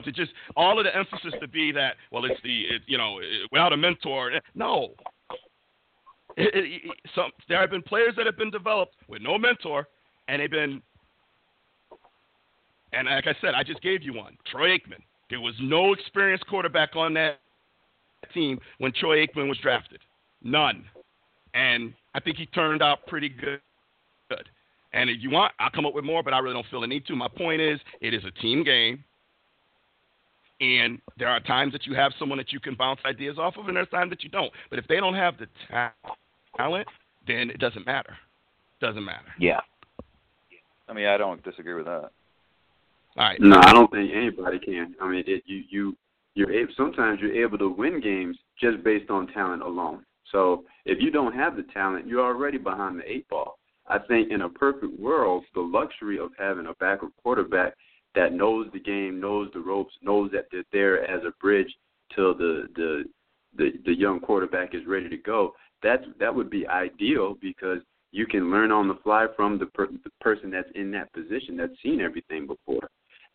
to 0.03 0.11
just 0.11 0.31
all 0.55 0.77
of 0.77 0.85
the 0.85 0.95
emphasis 0.95 1.33
to 1.41 1.47
be 1.47 1.71
that 1.71 1.95
well 2.11 2.25
it's 2.25 2.39
the 2.43 2.61
it, 2.63 2.81
you 2.85 2.97
know 2.97 3.19
without 3.51 3.73
a 3.73 3.77
mentor 3.77 4.31
eh, 4.31 4.39
no. 4.55 4.93
It, 6.35 6.51
it, 6.53 6.97
some 7.15 7.31
there 7.49 7.59
have 7.59 7.71
been 7.71 7.81
players 7.81 8.13
that 8.15 8.27
have 8.27 8.37
been 8.37 8.51
developed 8.51 8.93
with 9.07 9.23
no 9.23 9.39
mentor, 9.39 9.87
and 10.27 10.39
they've 10.39 10.51
been 10.51 10.83
and 12.93 13.07
like 13.07 13.27
I 13.27 13.35
said, 13.41 13.53
I 13.53 13.63
just 13.63 13.81
gave 13.81 14.03
you 14.03 14.13
one. 14.13 14.37
Troy 14.49 14.69
Aikman. 14.69 15.01
There 15.29 15.41
was 15.41 15.55
no 15.61 15.93
experienced 15.93 16.47
quarterback 16.47 16.95
on 16.95 17.13
that 17.15 17.39
team 18.33 18.59
when 18.77 18.93
Troy 18.93 19.25
Aikman 19.25 19.49
was 19.49 19.57
drafted. 19.57 19.99
None. 20.43 20.85
And 21.53 21.93
I 22.13 22.19
think 22.19 22.37
he 22.37 22.45
turned 22.47 22.81
out 22.81 23.05
pretty 23.07 23.29
good. 23.29 23.59
Good. 24.29 24.49
And 24.93 25.09
if 25.09 25.17
you 25.19 25.29
want, 25.29 25.53
I'll 25.59 25.69
come 25.69 25.85
up 25.85 25.93
with 25.93 26.05
more, 26.05 26.23
but 26.23 26.33
I 26.33 26.39
really 26.39 26.53
don't 26.53 26.65
feel 26.71 26.81
the 26.81 26.87
need 26.87 27.05
to. 27.07 27.15
My 27.15 27.27
point 27.27 27.61
is, 27.61 27.79
it 28.01 28.13
is 28.13 28.23
a 28.23 28.31
team 28.41 28.63
game. 28.63 29.03
And 30.59 30.99
there 31.17 31.27
are 31.27 31.39
times 31.39 31.71
that 31.73 31.85
you 31.85 31.93
have 31.93 32.13
someone 32.17 32.37
that 32.39 32.51
you 32.51 32.59
can 32.59 32.75
bounce 32.75 32.99
ideas 33.05 33.37
off 33.37 33.57
of, 33.57 33.67
and 33.67 33.77
there's 33.77 33.89
times 33.89 34.09
that 34.09 34.23
you 34.23 34.29
don't. 34.29 34.51
But 34.69 34.79
if 34.79 34.87
they 34.87 34.97
don't 34.97 35.13
have 35.13 35.35
the 35.37 35.47
talent, 36.57 36.87
then 37.27 37.49
it 37.51 37.59
doesn't 37.59 37.85
matter. 37.85 38.15
Doesn't 38.81 39.05
matter. 39.05 39.27
Yeah. 39.39 39.59
I 40.87 40.93
mean, 40.93 41.05
I 41.05 41.17
don't 41.17 41.43
disagree 41.43 41.75
with 41.75 41.85
that. 41.85 42.09
All 43.17 43.25
right. 43.25 43.39
No, 43.39 43.57
I 43.59 43.73
don't 43.73 43.91
think 43.91 44.11
anybody 44.13 44.59
can. 44.59 44.95
I 45.01 45.07
mean, 45.09 45.23
it, 45.27 45.43
you 45.45 45.63
you 45.69 45.97
you're 46.35 46.51
able, 46.51 46.71
sometimes 46.77 47.19
you're 47.19 47.43
able 47.43 47.57
to 47.57 47.69
win 47.69 47.99
games 47.99 48.37
just 48.59 48.83
based 48.83 49.09
on 49.09 49.27
talent 49.27 49.63
alone. 49.63 50.05
So 50.31 50.65
if 50.85 51.01
you 51.01 51.09
don't 51.09 51.33
have 51.33 51.55
the 51.55 51.63
talent, 51.73 52.07
you're 52.07 52.25
already 52.25 52.57
behind 52.57 52.99
the 52.99 53.11
eight 53.11 53.27
ball. 53.27 53.57
I 53.87 53.97
think 53.99 54.31
in 54.31 54.41
a 54.41 54.49
perfect 54.49 54.99
world, 54.99 55.45
the 55.55 55.61
luxury 55.61 56.19
of 56.19 56.29
having 56.37 56.67
a 56.67 56.73
backup 56.75 57.09
quarterback 57.23 57.73
that 58.17 58.33
knows 58.33 58.67
the 58.73 58.79
game, 58.79 59.19
knows 59.19 59.47
the 59.53 59.59
ropes, 59.59 59.93
knows 60.01 60.31
that 60.31 60.45
they're 60.51 60.63
there 60.71 61.09
as 61.09 61.23
a 61.23 61.31
bridge 61.39 61.71
till 62.15 62.33
the 62.35 62.67
the 62.75 63.03
the, 63.55 63.71
the 63.85 63.93
young 63.95 64.19
quarterback 64.19 64.73
is 64.73 64.81
ready 64.87 65.07
to 65.07 65.17
go. 65.17 65.53
That's 65.83 66.03
that 66.19 66.33
would 66.33 66.49
be 66.49 66.67
ideal 66.67 67.37
because 67.39 67.79
you 68.11 68.25
can 68.25 68.49
learn 68.49 68.71
on 68.71 68.87
the 68.87 68.97
fly 69.03 69.27
from 69.35 69.59
the, 69.59 69.67
per, 69.67 69.87
the 69.87 70.09
person 70.19 70.49
that's 70.49 70.69
in 70.73 70.89
that 70.91 71.13
position 71.13 71.55
that's 71.57 71.81
seen 71.83 72.01
everything 72.01 72.47
before. 72.47 72.89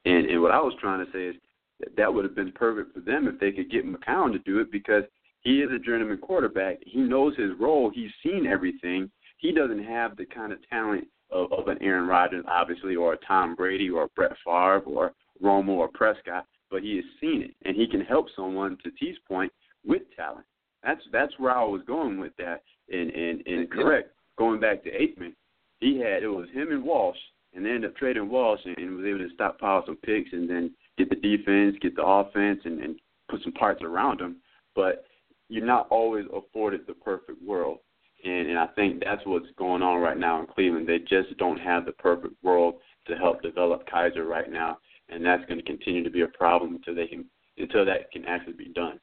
And 0.05 0.27
and 0.27 0.43
what 0.43 0.51
I 0.51 0.61
was 0.61 0.75
trying 0.81 1.05
to 1.07 1.13
say 1.13 1.27
is 1.27 1.37
that, 1.79 1.97
that 1.97 2.13
would 2.13 2.25
have 2.25 2.35
been 2.35 2.53
perfect 2.53 2.93
for 2.93 3.01
them 3.01 3.29
if 3.29 3.39
they 3.39 3.53
could 3.53 3.71
get 3.71 3.87
McCown 3.87 4.33
to 4.33 4.41
do 4.41 4.59
it 4.59 4.73
because 4.73 5.05
he 5.43 5.61
is 5.61 5.71
a 5.71 5.79
journeyman 5.79 6.19
quarterback. 6.19 6.79
He 6.85 7.01
knows 7.01 7.37
his 7.37 7.51
role. 7.59 7.91
He's 7.95 8.11
seen 8.23 8.47
everything. 8.47 9.11
He 9.39 9.53
doesn't 9.53 9.85
have 9.85 10.17
the 10.17 10.27
kind 10.27 10.53
of 10.53 10.59
talent 10.69 11.07
of, 11.33 11.53
of 11.53 11.69
an 11.69 11.79
Aaron 11.81 12.07
Rodgers, 12.07 12.45
obviously, 12.49 12.97
or 12.97 13.15
a 13.15 13.19
Tom 13.19 13.55
Brady, 13.55 13.91
or 13.91 14.05
a 14.05 14.09
Brett 14.09 14.33
Favre, 14.45 14.81
or 14.87 15.13
Romo, 15.43 15.71
or 15.71 15.89
Prescott. 15.89 16.47
But 16.71 16.83
he 16.83 16.97
has 16.97 17.05
seen 17.21 17.43
it, 17.43 17.55
and 17.67 17.77
he 17.77 17.87
can 17.87 18.01
help 18.01 18.27
someone. 18.35 18.79
To 18.85 18.91
T's 18.93 19.17
point, 19.29 19.53
with 19.85 20.03
talent. 20.17 20.47
That's 20.83 21.01
that's 21.13 21.33
where 21.39 21.57
I 21.57 21.65
was 21.65 21.83
going 21.87 22.19
with 22.19 22.33
that. 22.39 22.63
And 22.91 23.11
and 23.11 23.47
and 23.47 23.71
correct. 23.71 24.11
Going 24.39 24.61
back 24.61 24.83
to 24.85 24.91
Aikman, 24.91 25.35
he 25.81 25.99
had 25.99 26.23
it 26.23 26.29
was 26.29 26.49
him 26.55 26.73
and 26.73 26.83
Walsh 26.83 27.19
and 27.55 27.65
they 27.65 27.71
ended 27.71 27.91
up 27.91 27.97
trading 27.97 28.29
Walsh 28.29 28.61
and, 28.65 28.77
and 28.79 28.97
was 28.97 29.07
able 29.07 29.19
to 29.19 29.35
stockpile 29.35 29.83
some 29.87 29.97
picks 29.97 30.33
and 30.33 30.49
then 30.49 30.71
get 30.99 31.11
the 31.11 31.17
defense, 31.17 31.77
get 31.81 31.95
the 31.97 32.05
offense, 32.05 32.61
and, 32.65 32.81
and 32.81 32.97
put 33.31 33.43
some 33.43 33.53
parts 33.53 33.83
around 33.83 34.21
them. 34.21 34.37
But 34.75 35.05
you're 35.49 35.67
not 35.67 35.89
always 35.91 36.25
afforded 36.35 36.83
the 36.87 36.95
perfect 36.95 37.43
world. 37.43 37.79
And, 38.25 38.51
and 38.51 38.59
I 38.59 38.67
think 38.69 39.03
that's 39.05 39.23
what's 39.25 39.47
going 39.57 39.83
on 39.83 40.01
right 40.01 40.19
now 40.19 40.41
in 40.41 40.47
Cleveland. 40.47 40.89
They 40.89 40.99
just 40.99 41.37
don't 41.39 41.59
have 41.59 41.85
the 41.85 41.93
perfect 41.93 42.35
world 42.43 42.75
to 43.07 43.17
help 43.17 43.43
develop 43.43 43.89
Kizer 43.89 44.27
right 44.27 44.51
now, 44.51 44.79
and 45.09 45.25
that's 45.25 45.45
going 45.47 45.59
to 45.59 45.65
continue 45.65 46.05
to 46.05 46.11
be 46.11 46.23
a 46.23 46.29
problem 46.29 46.77
until 46.77 46.95
they 46.95 47.07
can 47.07 47.25
until 47.59 47.85
that 47.85 48.11
can 48.13 48.25
actually 48.25 48.55
be 48.55 48.73
done. 48.73 48.99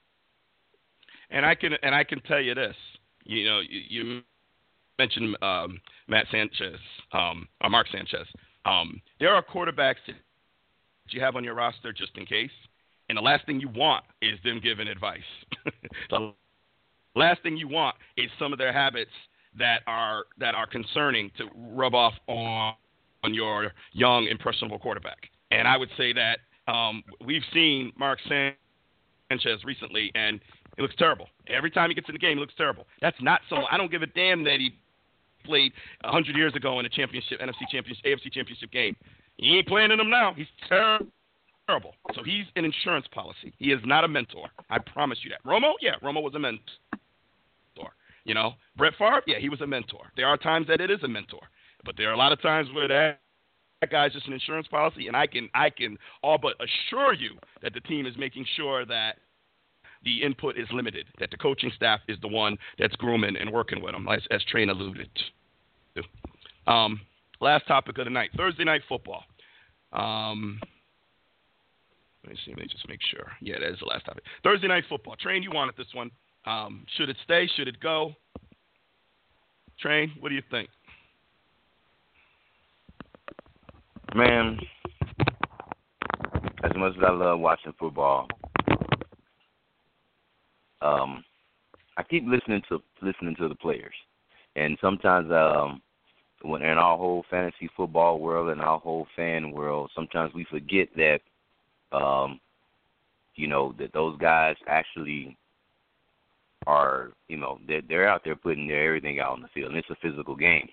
And 1.29 1.45
I 1.45 1.55
can 1.55 1.73
and 1.83 1.93
I 1.93 2.03
can 2.03 2.21
tell 2.21 2.39
you 2.39 2.55
this, 2.55 2.75
you 3.23 3.45
know, 3.45 3.59
you, 3.59 3.81
you 3.89 4.21
mentioned 4.97 5.35
um, 5.41 5.79
Matt 6.07 6.25
Sanchez, 6.31 6.79
um, 7.13 7.47
or 7.61 7.69
Mark 7.69 7.87
Sanchez. 7.91 8.27
Um, 8.65 9.01
there 9.19 9.33
are 9.33 9.43
quarterbacks 9.43 10.03
that 10.07 10.15
you 11.09 11.21
have 11.21 11.35
on 11.35 11.43
your 11.43 11.55
roster 11.55 11.93
just 11.93 12.17
in 12.17 12.25
case, 12.25 12.51
and 13.09 13.17
the 13.17 13.21
last 13.21 13.45
thing 13.45 13.59
you 13.59 13.69
want 13.69 14.05
is 14.21 14.39
them 14.43 14.59
giving 14.63 14.87
advice. 14.87 15.19
last 17.15 17.41
thing 17.43 17.57
you 17.57 17.67
want 17.67 17.95
is 18.17 18.29
some 18.39 18.53
of 18.53 18.59
their 18.59 18.73
habits 18.73 19.11
that 19.57 19.81
are 19.87 20.25
that 20.37 20.55
are 20.55 20.67
concerning 20.67 21.31
to 21.37 21.45
rub 21.55 21.95
off 21.95 22.13
on 22.27 22.73
on 23.23 23.33
your 23.33 23.73
young 23.93 24.27
impressionable 24.27 24.79
quarterback. 24.79 25.29
And 25.51 25.67
I 25.67 25.77
would 25.77 25.89
say 25.97 26.13
that 26.13 26.39
um, 26.71 27.03
we've 27.25 27.43
seen 27.53 27.91
Mark 27.97 28.19
Sanchez 28.27 29.63
recently, 29.65 30.11
and 30.15 30.39
it 30.77 30.81
looks 30.81 30.95
terrible. 30.97 31.27
Every 31.47 31.71
time 31.71 31.89
he 31.89 31.95
gets 31.95 32.07
in 32.07 32.13
the 32.13 32.19
game, 32.19 32.37
he 32.37 32.39
looks 32.39 32.53
terrible. 32.55 32.85
That's 33.01 33.17
not 33.21 33.41
someone. 33.49 33.67
I 33.71 33.77
don't 33.77 33.91
give 33.91 34.03
a 34.03 34.07
damn 34.07 34.43
that 34.45 34.59
he 34.59 34.77
played 35.43 35.73
100 36.03 36.35
years 36.35 36.55
ago 36.55 36.79
in 36.79 36.85
a 36.85 36.89
championship, 36.89 37.39
NFC 37.41 37.67
championship, 37.71 38.05
AFC 38.05 38.31
championship 38.31 38.71
game. 38.71 38.95
He 39.37 39.57
ain't 39.57 39.67
playing 39.67 39.91
in 39.91 39.97
them 39.97 40.09
now. 40.09 40.33
He's 40.33 40.47
terrible. 40.67 41.07
So 42.15 42.23
he's 42.23 42.45
an 42.55 42.65
insurance 42.65 43.05
policy. 43.11 43.53
He 43.57 43.71
is 43.71 43.79
not 43.85 44.03
a 44.03 44.07
mentor. 44.07 44.47
I 44.69 44.79
promise 44.79 45.19
you 45.23 45.31
that. 45.31 45.43
Romo, 45.43 45.73
yeah, 45.81 45.95
Romo 46.03 46.21
was 46.21 46.33
a 46.35 46.39
mentor. 46.39 46.59
You 48.25 48.35
know, 48.35 48.53
Brett 48.77 48.93
Favre, 48.97 49.23
yeah, 49.25 49.39
he 49.39 49.49
was 49.49 49.61
a 49.61 49.67
mentor. 49.67 50.11
There 50.15 50.27
are 50.27 50.37
times 50.37 50.67
that 50.67 50.81
it 50.81 50.91
is 50.91 51.01
a 51.03 51.07
mentor, 51.07 51.41
but 51.83 51.95
there 51.97 52.09
are 52.09 52.13
a 52.13 52.17
lot 52.17 52.31
of 52.31 52.41
times 52.41 52.67
where 52.75 52.87
that 52.87 53.21
that 53.81 53.89
guy's 53.89 54.11
just 54.11 54.27
an 54.27 54.33
insurance 54.33 54.67
policy, 54.67 55.07
and 55.07 55.15
I 55.15 55.25
can 55.25 55.49
I 55.55 55.69
can 55.69 55.97
all 56.21 56.37
but 56.37 56.53
assure 56.59 57.13
you 57.13 57.37
that 57.63 57.73
the 57.73 57.79
team 57.79 58.05
is 58.05 58.13
making 58.17 58.45
sure 58.55 58.85
that 58.85 59.17
the 60.03 60.21
input 60.21 60.57
is 60.57 60.67
limited, 60.71 61.05
that 61.19 61.31
the 61.31 61.37
coaching 61.37 61.71
staff 61.75 62.01
is 62.07 62.17
the 62.21 62.27
one 62.27 62.57
that's 62.77 62.95
grooming 62.97 63.35
and 63.35 63.51
working 63.51 63.81
with 63.81 63.93
them, 63.93 64.07
as, 64.07 64.21
as 64.31 64.43
Train 64.45 64.69
alluded 64.69 65.09
to. 65.95 66.71
Um, 66.71 67.01
last 67.41 67.67
topic 67.67 67.97
of 67.97 68.05
the 68.05 68.11
night 68.11 68.29
Thursday 68.37 68.63
night 68.63 68.81
football. 68.87 69.23
Um, 69.91 70.59
let 72.23 72.31
me 72.33 72.39
see, 72.45 72.51
let 72.51 72.59
me 72.59 72.67
just 72.67 72.87
make 72.87 72.99
sure. 73.09 73.31
Yeah, 73.41 73.59
that 73.59 73.71
is 73.71 73.79
the 73.79 73.85
last 73.85 74.05
topic. 74.05 74.23
Thursday 74.43 74.67
night 74.67 74.83
football. 74.89 75.15
Train, 75.15 75.43
you 75.43 75.51
wanted 75.51 75.75
this 75.77 75.87
one. 75.93 76.11
Um, 76.45 76.85
should 76.97 77.09
it 77.09 77.17
stay? 77.23 77.49
Should 77.55 77.67
it 77.67 77.79
go? 77.79 78.13
Train, 79.79 80.11
what 80.19 80.29
do 80.29 80.35
you 80.35 80.43
think? 80.51 80.69
Man, 84.15 84.59
as 86.63 86.71
much 86.75 86.93
as 86.97 87.03
I 87.05 87.11
love 87.11 87.39
watching 87.39 87.73
football, 87.79 88.27
um, 90.81 91.23
I 91.97 92.03
keep 92.03 92.25
listening 92.27 92.61
to 92.69 92.81
listening 93.01 93.35
to 93.37 93.47
the 93.47 93.55
players, 93.55 93.93
and 94.55 94.77
sometimes 94.81 95.31
um, 95.31 95.81
when 96.41 96.61
in 96.61 96.77
our 96.77 96.97
whole 96.97 97.23
fantasy 97.29 97.69
football 97.75 98.19
world 98.19 98.49
and 98.49 98.61
our 98.61 98.79
whole 98.79 99.07
fan 99.15 99.51
world, 99.51 99.91
sometimes 99.93 100.33
we 100.33 100.45
forget 100.45 100.87
that, 100.95 101.19
um, 101.91 102.39
you 103.35 103.47
know, 103.47 103.73
that 103.79 103.93
those 103.93 104.17
guys 104.17 104.55
actually 104.67 105.37
are, 106.67 107.11
you 107.27 107.37
know, 107.37 107.59
they're, 107.67 107.81
they're 107.87 108.07
out 108.07 108.21
there 108.23 108.35
putting 108.35 108.67
their 108.67 108.87
everything 108.87 109.19
out 109.19 109.33
on 109.33 109.41
the 109.41 109.47
field, 109.53 109.69
and 109.69 109.77
it's 109.77 109.89
a 109.89 109.95
physical 110.01 110.35
game. 110.35 110.67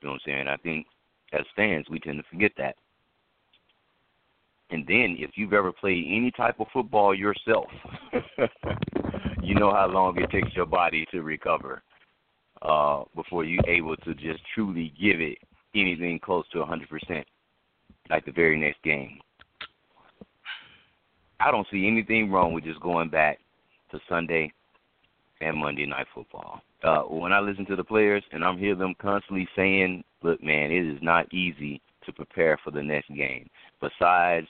You 0.00 0.08
know 0.08 0.12
what 0.12 0.22
I'm 0.26 0.32
saying? 0.32 0.48
I 0.48 0.56
think 0.56 0.86
as 1.32 1.44
fans, 1.54 1.86
we 1.90 2.00
tend 2.00 2.18
to 2.18 2.24
forget 2.30 2.52
that. 2.58 2.76
And 4.70 4.86
then, 4.86 5.16
if 5.18 5.32
you've 5.34 5.52
ever 5.52 5.72
played 5.72 6.06
any 6.08 6.30
type 6.30 6.60
of 6.60 6.68
football 6.72 7.12
yourself, 7.12 7.66
you 9.42 9.54
know 9.56 9.72
how 9.72 9.88
long 9.88 10.16
it 10.18 10.30
takes 10.30 10.54
your 10.54 10.66
body 10.66 11.06
to 11.10 11.22
recover 11.22 11.82
uh, 12.62 13.02
before 13.16 13.44
you're 13.44 13.66
able 13.66 13.96
to 13.96 14.14
just 14.14 14.40
truly 14.54 14.92
give 15.00 15.20
it 15.20 15.38
anything 15.74 16.20
close 16.20 16.44
to 16.52 16.58
100%, 16.58 17.24
like 18.10 18.24
the 18.24 18.32
very 18.32 18.58
next 18.58 18.80
game. 18.84 19.18
I 21.40 21.50
don't 21.50 21.66
see 21.72 21.86
anything 21.86 22.30
wrong 22.30 22.52
with 22.52 22.64
just 22.64 22.80
going 22.80 23.08
back 23.08 23.38
to 23.90 24.00
Sunday 24.08 24.52
and 25.40 25.56
Monday 25.56 25.86
night 25.86 26.06
football. 26.14 26.60
Uh, 26.82 27.02
when 27.02 27.32
I 27.32 27.40
listen 27.40 27.66
to 27.66 27.76
the 27.76 27.84
players 27.84 28.22
and 28.32 28.44
I'm 28.44 28.58
hear 28.58 28.74
them 28.74 28.94
constantly 29.00 29.48
saying, 29.56 30.04
"Look, 30.22 30.42
man, 30.42 30.70
it 30.70 30.86
is 30.86 31.02
not 31.02 31.32
easy 31.32 31.80
to 32.04 32.12
prepare 32.12 32.58
for 32.58 32.70
the 32.70 32.82
next 32.82 33.08
game." 33.08 33.48
Besides 33.80 34.46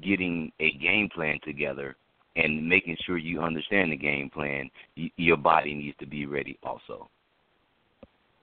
getting 0.00 0.50
a 0.60 0.70
game 0.72 1.08
plan 1.08 1.38
together 1.44 1.96
and 2.36 2.68
making 2.68 2.96
sure 3.04 3.18
you 3.18 3.40
understand 3.40 3.92
the 3.92 3.96
game 3.96 4.30
plan, 4.30 4.70
y- 4.96 5.10
your 5.16 5.36
body 5.36 5.74
needs 5.74 5.96
to 5.98 6.06
be 6.06 6.26
ready 6.26 6.58
also. 6.62 7.08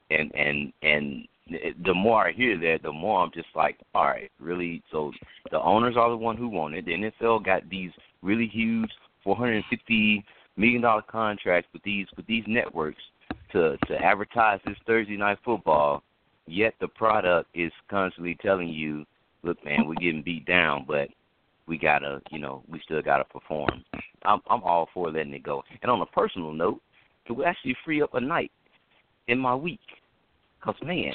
And 0.09 0.33
and 0.35 0.73
and 0.81 1.27
the 1.85 1.93
more 1.93 2.27
I 2.27 2.31
hear 2.31 2.57
that, 2.57 2.83
the 2.83 2.91
more 2.91 3.21
I'm 3.21 3.31
just 3.33 3.49
like, 3.55 3.77
all 3.93 4.05
right, 4.05 4.31
really. 4.39 4.81
So 4.91 5.11
the 5.51 5.59
owners 5.59 5.95
are 5.97 6.09
the 6.09 6.17
one 6.17 6.37
who 6.37 6.47
want 6.47 6.75
it. 6.75 6.85
The 6.85 7.11
NFL 7.21 7.45
got 7.45 7.69
these 7.69 7.91
really 8.21 8.47
huge 8.47 8.91
450 9.23 10.23
million 10.57 10.81
dollar 10.81 11.01
contracts 11.01 11.69
with 11.73 11.83
these 11.83 12.07
with 12.17 12.25
these 12.27 12.43
networks 12.47 13.01
to 13.51 13.77
to 13.87 13.95
advertise 13.97 14.59
this 14.65 14.77
Thursday 14.85 15.17
night 15.17 15.39
football, 15.43 16.03
yet 16.47 16.73
the 16.79 16.87
product 16.87 17.49
is 17.53 17.71
constantly 17.89 18.37
telling 18.41 18.67
you, 18.69 19.05
look, 19.43 19.63
man, 19.63 19.87
we're 19.87 19.95
getting 19.95 20.23
beat 20.23 20.45
down, 20.45 20.85
but 20.87 21.09
we 21.67 21.77
gotta, 21.77 22.21
you 22.31 22.39
know, 22.39 22.63
we 22.69 22.81
still 22.83 23.01
gotta 23.01 23.23
perform. 23.25 23.83
I'm 24.23 24.39
I'm 24.49 24.63
all 24.63 24.89
for 24.93 25.11
letting 25.11 25.33
it 25.33 25.43
go. 25.43 25.63
And 25.81 25.91
on 25.91 26.01
a 26.01 26.05
personal 26.07 26.51
note, 26.51 26.81
it 27.25 27.31
will 27.31 27.45
actually 27.45 27.75
free 27.85 28.01
up 28.01 28.13
a 28.13 28.21
night 28.21 28.51
in 29.27 29.39
my 29.39 29.55
week. 29.55 29.79
Cause 30.61 30.75
man, 30.83 31.13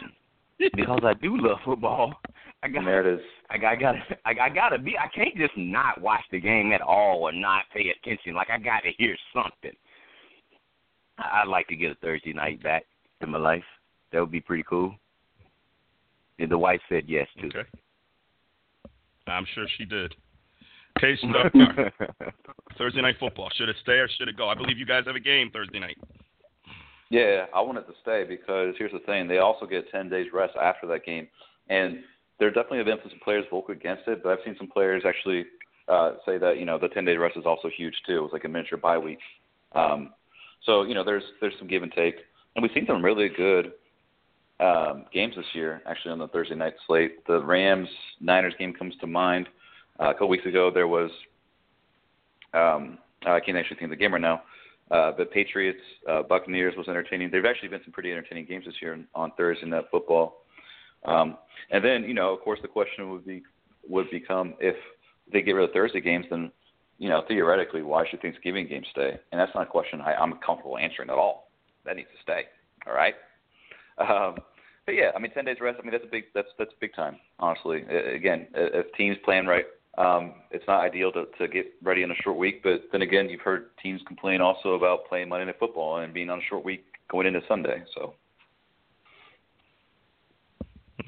because 0.75 1.01
I 1.05 1.15
do 1.15 1.37
love 1.39 1.59
football, 1.65 2.15
I 2.63 2.69
got 2.69 2.85
there 2.85 3.07
it 3.07 3.19
is. 3.19 3.25
I, 3.51 3.57
I 3.65 3.77
gotta 3.77 3.99
I, 4.25 4.31
I 4.43 4.49
gotta 4.49 4.79
be. 4.79 4.97
I 4.99 5.09
can't 5.15 5.37
just 5.37 5.57
not 5.57 6.01
watch 6.01 6.23
the 6.31 6.41
game 6.41 6.73
at 6.73 6.81
all 6.81 7.21
or 7.23 7.33
not 7.33 7.63
pay 7.75 7.91
attention. 7.91 8.35
Like 8.35 8.51
I 8.51 8.59
gotta 8.59 8.91
hear 8.97 9.17
something. 9.33 9.77
I- 11.19 11.43
I'd 11.43 11.49
like 11.49 11.69
to 11.69 11.77
get 11.77 11.93
a 11.93 11.95
Thursday 11.97 12.33
night 12.33 12.63
back 12.63 12.85
in 13.21 13.31
my 13.31 13.39
life. 13.39 13.65
That 14.13 14.21
would 14.21 14.31
be 14.33 14.41
pretty 14.41 14.65
cool. 14.69 14.95
And 16.39 16.51
the 16.51 16.59
wife 16.59 16.81
said 16.89 17.05
yes 17.07 17.27
too. 17.41 17.49
Okay. 17.49 17.69
I'm 19.27 19.47
sure 19.55 19.67
she 19.77 19.85
did. 19.85 20.15
Case 21.01 21.19
Thursday 22.79 23.03
night 23.03 23.17
football. 23.21 23.51
Should 23.57 23.69
it 23.69 23.77
stay 23.83 23.93
or 23.99 24.09
should 24.09 24.29
it 24.29 24.37
go? 24.37 24.49
I 24.49 24.55
believe 24.55 24.79
you 24.79 24.87
guys 24.87 25.05
have 25.07 25.17
a 25.17 25.21
game 25.21 25.51
Thursday 25.51 25.79
night. 25.79 25.99
Yeah, 27.11 27.47
I 27.55 27.61
want 27.61 27.79
it 27.79 27.87
to 27.87 27.95
stay 28.03 28.25
because 28.29 28.75
here's 28.79 28.93
the 28.93 28.99
thing: 29.01 29.29
they 29.29 29.39
also 29.39 29.67
get 29.67 29.91
10 29.91 30.09
days 30.09 30.27
rest 30.33 30.55
after 30.61 30.87
that 30.89 31.05
game, 31.05 31.29
and 31.69 31.99
there 32.39 32.51
definitely 32.51 32.79
have 32.79 32.87
been 32.87 32.99
some 33.09 33.21
players 33.23 33.45
vocal 33.51 33.75
against 33.75 34.03
it. 34.09 34.23
But 34.23 34.31
I've 34.33 34.45
seen 34.45 34.57
some 34.59 34.69
players 34.69 35.05
actually 35.07 35.45
uh, 35.89 36.15
say 36.27 36.39
that 36.39 36.59
you 36.59 36.65
know 36.65 36.79
the 36.79 36.89
10 36.89 37.05
day 37.05 37.17
rest 37.17 37.37
is 37.37 37.47
also 37.47 37.69
huge 37.75 37.95
too. 38.07 38.25
It's 38.25 38.33
like 38.33 38.45
a 38.45 38.49
miniature 38.49 38.79
bye 38.79 38.99
week. 38.99 39.19
Um, 39.73 40.13
so 40.65 40.83
you 40.83 40.95
know 40.95 41.05
there's 41.05 41.23
there's 41.41 41.55
some 41.59 41.69
give 41.69 41.83
and 41.83 41.93
take, 41.93 42.17
and 42.55 42.63
we've 42.63 42.73
seen 42.75 42.87
some 42.87 43.05
really 43.05 43.29
good 43.29 43.73
um, 44.59 45.05
games 45.13 45.35
this 45.37 45.47
year 45.55 45.83
actually 45.87 46.13
on 46.13 46.19
the 46.19 46.29
Thursday 46.29 46.57
night 46.57 46.75
slate. 46.87 47.25
The 47.27 47.41
Rams 47.41 47.89
Niners 48.21 48.55
game 48.59 48.73
comes 48.73 48.95
to 49.01 49.07
mind. 49.07 49.49
Uh, 50.01 50.11
a 50.11 50.13
couple 50.13 50.29
weeks 50.29 50.47
ago 50.47 50.71
there 50.73 50.89
was 50.89 51.11
um, 52.53 52.99
I 53.27 53.41
can't 53.41 53.57
actually 53.57 53.77
think 53.77 53.85
of 53.85 53.91
the 53.91 54.03
game 54.03 54.13
right 54.13 54.21
now. 54.21 54.43
Uh, 54.89 55.11
the 55.17 55.25
Patriots, 55.25 55.81
uh, 56.09 56.23
Buccaneers 56.23 56.75
was 56.77 56.87
entertaining. 56.87 57.29
There've 57.31 57.45
actually 57.45 57.71
been 57.71 57.81
some 57.85 57.93
pretty 57.93 58.13
entertaining 58.13 58.47
games 58.47 58.65
this 58.67 58.75
year 58.81 58.97
on 59.15 59.33
Thursday 59.37 59.67
Night 59.67 59.85
Football. 59.91 60.45
Um, 61.05 61.39
and 61.71 61.85
then, 61.85 62.05
you 62.05 62.15
know, 62.15 62.33
of 62.33 62.41
course, 62.41 62.61
the 62.63 62.69
question 62.69 63.11
would 63.11 63.27
be 63.27 63.43
would 63.89 64.09
become 64.11 64.55
if 64.61 64.77
they 65.33 65.43
get 65.43 65.53
rid 65.53 65.69
of 65.69 65.73
Thursday 65.73 66.01
games, 66.01 66.27
then, 66.31 66.53
you 66.99 67.09
know, 67.09 67.23
theoretically, 67.27 67.83
why 67.83 68.05
should 68.09 68.23
Thanksgiving 68.23 68.69
games 68.69 68.87
stay? 68.93 69.19
And 69.33 69.41
that's 69.41 69.53
not 69.55 69.65
a 69.65 69.71
question 69.71 70.01
I, 70.01 70.15
I'm 70.15 70.35
comfortable 70.45 70.79
answering 70.79 71.11
at 71.11 71.17
all. 71.17 71.51
That 71.85 71.97
needs 71.97 72.09
to 72.17 72.23
stay. 72.23 72.45
All 72.87 72.95
right. 72.95 73.15
Um, 73.99 74.37
but 74.85 74.93
yeah, 74.93 75.11
I 75.17 75.19
mean, 75.19 75.33
ten 75.33 75.45
days 75.45 75.57
rest. 75.61 75.79
I 75.81 75.83
mean, 75.83 75.91
that's 75.91 76.05
a 76.05 76.11
big 76.11 76.25
that's 76.33 76.49
that's 76.59 76.71
big 76.81 76.95
time. 76.95 77.17
Honestly, 77.41 77.83
again, 77.83 78.47
if 78.55 78.87
teams 78.95 79.17
plan 79.25 79.47
right, 79.47 79.65
um, 79.99 80.35
it's 80.51 80.65
not 80.67 80.81
ideal 80.85 81.11
to, 81.13 81.25
to 81.39 81.49
get 81.49 81.67
ready 81.83 82.03
in 82.03 82.11
a 82.11 82.15
short 82.23 82.37
week, 82.37 82.63
but 82.63 82.83
then 82.93 83.03
again, 83.03 83.29
you've 83.29 83.41
heard 83.41 83.71
teams 83.83 84.01
complain 84.07 84.41
also 84.41 84.75
about 84.75 85.07
playing 85.09 85.29
Monday 85.29 85.47
Night 85.47 85.57
Football 85.59 85.99
and 85.99 86.13
being 86.13 86.29
on 86.31 86.39
a 86.39 86.43
short 86.49 86.65
week 86.65 86.85
going 87.11 87.27
into 87.27 87.41
Sunday. 87.49 87.83
So, 87.95 88.15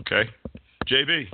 Okay. 0.01 0.29
JB. 0.87 1.27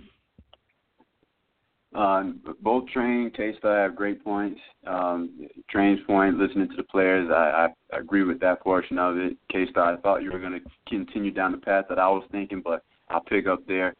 Um, 1.94 2.40
both 2.60 2.88
Train, 2.88 3.30
K 3.36 3.54
Star 3.58 3.82
have 3.84 3.94
great 3.94 4.24
points. 4.24 4.60
Um, 4.84 5.46
Train's 5.70 6.00
point, 6.08 6.38
listening 6.38 6.68
to 6.70 6.76
the 6.76 6.82
players, 6.82 7.30
I, 7.30 7.68
I 7.92 7.98
agree 7.98 8.24
with 8.24 8.40
that 8.40 8.60
portion 8.62 8.98
of 8.98 9.16
it. 9.16 9.36
K 9.52 9.66
Star, 9.70 9.92
I 9.92 9.96
thought 10.00 10.22
you 10.24 10.32
were 10.32 10.40
going 10.40 10.54
to 10.60 10.70
continue 10.88 11.30
down 11.30 11.52
the 11.52 11.58
path 11.58 11.84
that 11.88 12.00
I 12.00 12.08
was 12.08 12.24
thinking, 12.32 12.62
but 12.64 12.82
I'll 13.10 13.20
pick 13.20 13.46
up 13.46 13.64
there. 13.68 13.94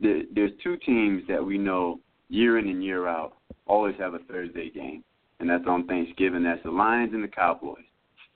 There- 0.00 0.22
There's 0.32 0.52
two 0.62 0.76
teams 0.76 1.24
that 1.26 1.44
we 1.44 1.58
know 1.58 1.98
year 2.28 2.58
in 2.58 2.68
and 2.68 2.82
year 2.82 3.06
out 3.06 3.34
always 3.66 3.94
have 3.98 4.14
a 4.14 4.18
Thursday 4.20 4.70
game, 4.70 5.02
and 5.40 5.48
that's 5.48 5.64
on 5.66 5.86
Thanksgiving. 5.86 6.42
That's 6.42 6.62
the 6.62 6.70
Lions 6.70 7.12
and 7.14 7.24
the 7.24 7.28
Cowboys. 7.28 7.84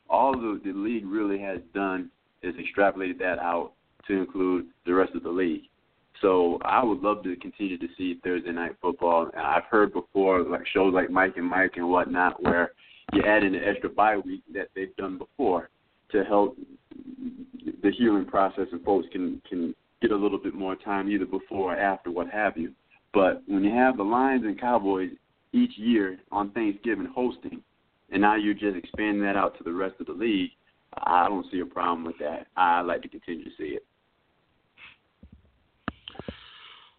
All 0.08 0.32
the, 0.32 0.60
the 0.64 0.72
league 0.72 1.06
really 1.06 1.38
has 1.40 1.58
done 1.74 2.10
is 2.42 2.54
extrapolated 2.54 3.18
that 3.18 3.38
out 3.38 3.72
to 4.06 4.14
include 4.14 4.66
the 4.86 4.94
rest 4.94 5.14
of 5.14 5.22
the 5.22 5.28
league. 5.28 5.62
So 6.22 6.58
I 6.64 6.82
would 6.82 7.00
love 7.00 7.22
to 7.24 7.36
continue 7.36 7.78
to 7.78 7.86
see 7.96 8.18
Thursday 8.24 8.50
night 8.50 8.76
football. 8.80 9.30
I've 9.36 9.64
heard 9.70 9.92
before, 9.92 10.42
like 10.42 10.66
shows 10.72 10.92
like 10.92 11.10
Mike 11.10 11.36
and 11.36 11.46
Mike 11.46 11.76
and 11.76 11.88
whatnot, 11.88 12.42
where 12.42 12.72
you 13.12 13.22
add 13.22 13.44
in 13.44 13.52
the 13.52 13.58
extra 13.58 13.88
bye 13.88 14.16
week 14.16 14.42
that 14.52 14.68
they've 14.74 14.94
done 14.96 15.18
before 15.18 15.68
to 16.10 16.24
help 16.24 16.56
the 17.82 17.90
healing 17.96 18.24
process, 18.24 18.66
and 18.72 18.82
folks 18.84 19.06
can 19.12 19.40
can 19.48 19.74
get 20.00 20.10
a 20.10 20.16
little 20.16 20.38
bit 20.38 20.54
more 20.54 20.76
time 20.76 21.08
either 21.10 21.26
before 21.26 21.74
or 21.74 21.76
after, 21.76 22.10
what 22.10 22.28
have 22.30 22.56
you. 22.56 22.72
But 23.12 23.42
when 23.46 23.64
you 23.64 23.74
have 23.74 23.96
the 23.96 24.02
Lions 24.02 24.44
and 24.44 24.60
Cowboys 24.60 25.10
each 25.52 25.72
year 25.76 26.18
on 26.30 26.50
Thanksgiving 26.50 27.10
hosting, 27.14 27.62
and 28.10 28.22
now 28.22 28.36
you're 28.36 28.54
just 28.54 28.76
expanding 28.76 29.22
that 29.22 29.36
out 29.36 29.56
to 29.58 29.64
the 29.64 29.72
rest 29.72 29.94
of 30.00 30.06
the 30.06 30.12
league, 30.12 30.50
I 30.94 31.28
don't 31.28 31.46
see 31.50 31.60
a 31.60 31.66
problem 31.66 32.04
with 32.04 32.18
that. 32.18 32.46
I 32.56 32.80
like 32.80 33.02
to 33.02 33.08
continue 33.08 33.44
to 33.44 33.50
see 33.58 33.76
it. 33.76 33.84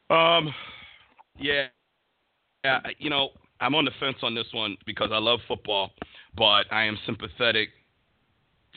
Um, 0.09 0.53
yeah, 1.37 1.67
yeah. 2.63 2.79
You 2.97 3.09
know, 3.09 3.29
I'm 3.61 3.75
on 3.75 3.85
the 3.85 3.91
fence 3.99 4.17
on 4.23 4.33
this 4.33 4.47
one 4.51 4.77
because 4.85 5.09
I 5.11 5.17
love 5.17 5.39
football, 5.47 5.91
but 6.35 6.65
I 6.71 6.83
am 6.83 6.97
sympathetic 7.05 7.69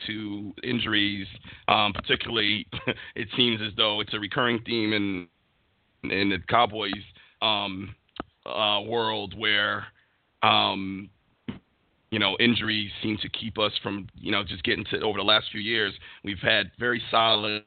to 0.07 0.53
injuries. 0.63 1.27
Um, 1.67 1.93
particularly, 1.93 2.67
it 3.15 3.27
seems 3.35 3.61
as 3.61 3.73
though 3.77 3.99
it's 4.01 4.13
a 4.13 4.19
recurring 4.19 4.59
theme 4.65 4.93
in 4.93 5.27
in 6.03 6.29
the 6.29 6.37
Cowboys 6.49 6.91
um, 7.43 7.95
uh, 8.45 8.81
world 8.81 9.37
where 9.37 9.85
um, 10.41 11.09
you 12.09 12.19
know 12.19 12.35
injuries 12.39 12.91
seem 13.01 13.17
to 13.17 13.29
keep 13.29 13.57
us 13.57 13.71
from 13.81 14.07
you 14.15 14.31
know 14.31 14.43
just 14.43 14.63
getting 14.63 14.85
to 14.85 15.01
over 15.01 15.17
the 15.17 15.23
last 15.23 15.47
few 15.51 15.61
years. 15.61 15.93
We've 16.23 16.39
had 16.39 16.71
very 16.79 17.01
solid 17.11 17.63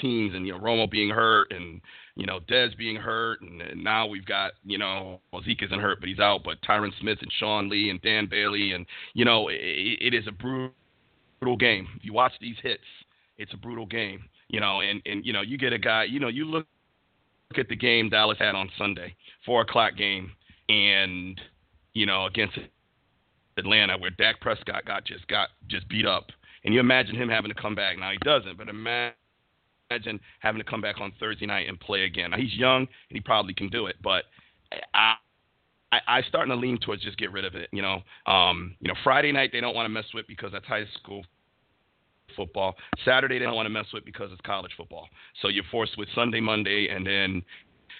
teams, 0.00 0.34
and 0.34 0.46
you 0.46 0.52
know 0.52 0.58
Romo 0.58 0.90
being 0.90 1.10
hurt, 1.10 1.52
and 1.52 1.80
you 2.16 2.26
know 2.26 2.40
Dez 2.50 2.76
being 2.76 2.96
hurt, 2.96 3.40
and, 3.40 3.62
and 3.62 3.82
now 3.82 4.06
we've 4.06 4.26
got 4.26 4.52
you 4.64 4.78
know 4.78 5.20
well, 5.32 5.42
Zeke 5.42 5.62
isn't 5.62 5.80
hurt, 5.80 6.00
but 6.00 6.08
he's 6.08 6.18
out, 6.18 6.42
but 6.44 6.60
Tyron 6.62 6.90
Smith 7.00 7.18
and 7.22 7.32
Sean 7.38 7.68
Lee 7.68 7.90
and 7.90 8.00
Dan 8.02 8.26
Bailey, 8.30 8.72
and 8.72 8.86
you 9.14 9.24
know 9.24 9.48
it, 9.48 9.56
it 9.56 10.14
is 10.14 10.26
a 10.26 10.32
brutal 10.32 11.56
game. 11.58 11.86
If 11.96 12.04
you 12.04 12.12
watch 12.12 12.32
these 12.40 12.56
hits, 12.62 12.82
it's 13.38 13.52
a 13.54 13.56
brutal 13.56 13.86
game. 13.86 14.24
You 14.48 14.60
know, 14.60 14.80
and 14.80 15.02
and 15.06 15.24
you 15.24 15.32
know 15.32 15.42
you 15.42 15.58
get 15.58 15.72
a 15.72 15.78
guy, 15.78 16.04
you 16.04 16.20
know 16.20 16.28
you 16.28 16.44
look 16.44 16.66
look 17.50 17.58
at 17.58 17.68
the 17.68 17.76
game 17.76 18.08
Dallas 18.08 18.38
had 18.38 18.54
on 18.54 18.70
Sunday, 18.76 19.14
four 19.46 19.62
o'clock 19.62 19.96
game, 19.96 20.32
and 20.68 21.40
you 21.94 22.06
know 22.06 22.26
against 22.26 22.58
Atlanta 23.56 23.96
where 23.98 24.10
Dak 24.10 24.40
Prescott 24.40 24.84
got 24.84 25.04
just 25.04 25.26
got 25.28 25.48
just 25.68 25.88
beat 25.88 26.06
up, 26.06 26.26
and 26.64 26.74
you 26.74 26.80
imagine 26.80 27.16
him 27.16 27.28
having 27.28 27.52
to 27.52 27.60
come 27.60 27.74
back. 27.74 27.98
Now 27.98 28.10
he 28.10 28.18
doesn't, 28.18 28.58
but 28.58 28.68
imagine 28.68 30.20
having 30.40 30.60
to 30.60 30.68
come 30.68 30.80
back 30.80 31.00
on 31.00 31.12
Thursday 31.18 31.46
night 31.46 31.68
and 31.68 31.80
play 31.80 32.04
again. 32.04 32.30
Now 32.30 32.36
he's 32.36 32.54
young 32.54 32.80
and 32.82 33.16
he 33.16 33.20
probably 33.20 33.54
can 33.54 33.68
do 33.68 33.86
it, 33.86 33.96
but 34.02 34.24
I. 34.94 35.14
I, 35.90 36.00
I 36.06 36.22
starting 36.28 36.50
to 36.50 36.54
lean 36.54 36.76
towards 36.76 37.02
just 37.02 37.16
get 37.16 37.32
rid 37.32 37.46
of 37.46 37.54
it. 37.54 37.70
You 37.72 37.80
know, 37.80 38.02
um, 38.26 38.76
you 38.78 38.88
know, 38.88 38.94
Friday 39.02 39.32
night 39.32 39.52
they 39.54 39.60
don't 39.62 39.74
want 39.74 39.86
to 39.86 39.88
mess 39.88 40.04
with 40.12 40.26
because 40.26 40.52
that's 40.52 40.66
high 40.66 40.84
school 41.00 41.24
football. 42.36 42.74
Saturday 43.04 43.38
they 43.38 43.44
don't 43.44 43.54
want 43.54 43.66
to 43.66 43.70
mess 43.70 43.86
with 43.92 44.04
because 44.04 44.30
it's 44.32 44.40
college 44.42 44.72
football. 44.76 45.08
So 45.42 45.48
you're 45.48 45.64
forced 45.70 45.96
with 45.98 46.08
Sunday, 46.14 46.40
Monday, 46.40 46.88
and 46.88 47.06
then 47.06 47.42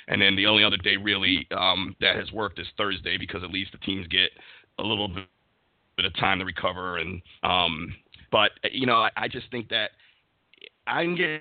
and 0.09 0.21
then 0.21 0.37
the 0.37 0.47
only 0.47 0.65
other 0.65 0.77
day 0.77 0.97
really 0.97 1.47
um, 1.57 1.95
that 2.01 2.17
has 2.17 2.33
worked 2.33 2.59
is 2.59 2.67
Thursday 2.77 3.17
because 3.19 3.43
at 3.45 3.51
least 3.51 3.73
the 3.73 3.79
teams 3.79 4.07
get 4.09 4.31
a 4.79 4.83
little 4.83 5.09
bit, 5.09 5.25
of 6.05 6.15
time 6.15 6.39
to 6.39 6.45
recover. 6.45 6.99
And 6.99 7.21
um, 7.43 7.93
but 8.31 8.53
you 8.71 8.87
know, 8.87 8.97
I, 8.97 9.11
I 9.17 9.29
just 9.29 9.51
think 9.51 9.69
that 9.71 9.91
I'm 10.87 11.17
getting 11.17 11.41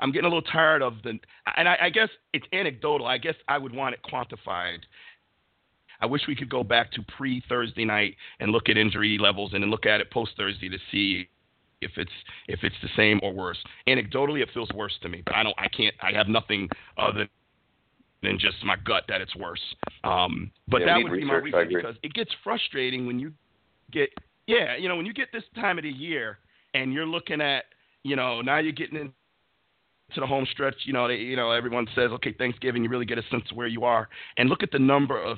I'm 0.00 0.12
getting 0.12 0.26
a 0.26 0.28
little 0.28 0.42
tired 0.42 0.82
of 0.82 1.02
the, 1.02 1.18
and 1.56 1.68
I, 1.68 1.76
I 1.82 1.90
guess 1.90 2.10
it's 2.32 2.46
anecdotal. 2.52 3.06
I 3.06 3.18
guess 3.18 3.36
I 3.48 3.58
would 3.58 3.74
want 3.74 3.94
it 3.94 4.00
quantified. 4.02 4.80
I 6.00 6.06
wish 6.06 6.22
we 6.28 6.36
could 6.36 6.50
go 6.50 6.62
back 6.62 6.92
to 6.92 7.02
pre 7.16 7.42
Thursday 7.48 7.84
night 7.84 8.16
and 8.40 8.52
look 8.52 8.68
at 8.68 8.76
injury 8.76 9.18
levels 9.18 9.52
and 9.54 9.62
then 9.62 9.70
look 9.70 9.86
at 9.86 10.00
it 10.00 10.10
post 10.10 10.32
Thursday 10.36 10.68
to 10.68 10.78
see 10.92 11.28
if 11.80 11.92
it's 11.96 12.12
if 12.48 12.60
it's 12.62 12.76
the 12.82 12.88
same 12.96 13.20
or 13.22 13.32
worse. 13.32 13.58
Anecdotally, 13.88 14.42
it 14.42 14.48
feels 14.52 14.68
worse 14.74 14.96
to 15.02 15.08
me, 15.08 15.22
but 15.24 15.34
I 15.34 15.42
don't. 15.42 15.54
I 15.58 15.68
can't. 15.68 15.94
I 16.02 16.12
have 16.12 16.28
nothing 16.28 16.68
other 16.96 17.28
than 18.22 18.38
just 18.38 18.56
my 18.64 18.76
gut 18.84 19.04
that 19.08 19.20
it's 19.20 19.34
worse. 19.36 19.62
Um, 20.04 20.50
but 20.66 20.80
Yeah, 20.80 20.86
that 20.86 21.02
would 21.02 21.12
need 21.12 21.20
be 21.20 21.24
my 21.24 21.34
research, 21.34 21.68
reason 21.68 21.82
because 21.82 21.96
it 22.02 22.14
gets 22.14 22.30
frustrating 22.42 23.06
when 23.06 23.18
you 23.18 23.32
get 23.92 24.10
yeah, 24.46 24.76
you 24.76 24.88
know, 24.88 24.96
when 24.96 25.06
you 25.06 25.12
get 25.12 25.28
this 25.32 25.44
time 25.54 25.78
of 25.78 25.84
the 25.84 25.90
year 25.90 26.38
and 26.74 26.92
you're 26.92 27.06
looking 27.06 27.40
at 27.40 27.64
you 28.02 28.16
know 28.16 28.40
now 28.40 28.58
you're 28.58 28.72
getting 28.72 28.98
in 28.98 29.12
to 30.14 30.20
the 30.20 30.26
home 30.26 30.46
stretch, 30.50 30.74
you 30.84 30.92
know, 30.94 31.06
they, 31.06 31.16
you 31.16 31.36
know, 31.36 31.50
everyone 31.50 31.86
says, 31.94 32.10
okay, 32.12 32.32
Thanksgiving, 32.32 32.82
you 32.82 32.88
really 32.88 33.04
get 33.04 33.18
a 33.18 33.22
sense 33.30 33.44
of 33.50 33.58
where 33.58 33.66
you 33.66 33.84
are, 33.84 34.08
and 34.38 34.48
look 34.48 34.62
at 34.62 34.70
the 34.70 34.78
number 34.78 35.22
of 35.22 35.36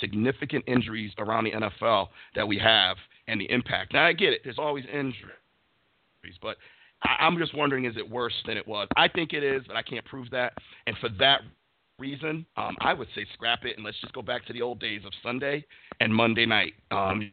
significant 0.00 0.64
injuries 0.66 1.12
around 1.18 1.44
the 1.44 1.52
NFL 1.52 2.08
that 2.34 2.46
we 2.46 2.58
have 2.58 2.96
and 3.28 3.40
the 3.40 3.50
impact. 3.50 3.94
Now 3.94 4.04
I 4.04 4.12
get 4.12 4.32
it, 4.32 4.40
there's 4.44 4.58
always 4.58 4.84
but 6.42 6.56
I, 7.02 7.24
I'm 7.24 7.38
just 7.38 7.54
wondering, 7.54 7.84
is 7.84 7.96
it 7.96 8.08
worse 8.08 8.34
than 8.46 8.56
it 8.56 8.66
was? 8.66 8.88
I 8.96 9.08
think 9.08 9.32
it 9.32 9.42
is, 9.42 9.62
but 9.66 9.76
I 9.76 9.82
can't 9.82 10.04
prove 10.04 10.30
that. 10.30 10.52
And 10.86 10.96
for 10.98 11.08
that 11.18 11.42
reason, 11.98 12.46
um, 12.56 12.76
I 12.80 12.92
would 12.92 13.08
say 13.14 13.26
scrap 13.34 13.64
it 13.64 13.76
and 13.76 13.84
let's 13.84 14.00
just 14.00 14.12
go 14.12 14.22
back 14.22 14.46
to 14.46 14.52
the 14.52 14.62
old 14.62 14.80
days 14.80 15.02
of 15.04 15.12
Sunday 15.22 15.64
and 16.00 16.14
Monday 16.14 16.46
night. 16.46 16.74
Um, 16.90 17.32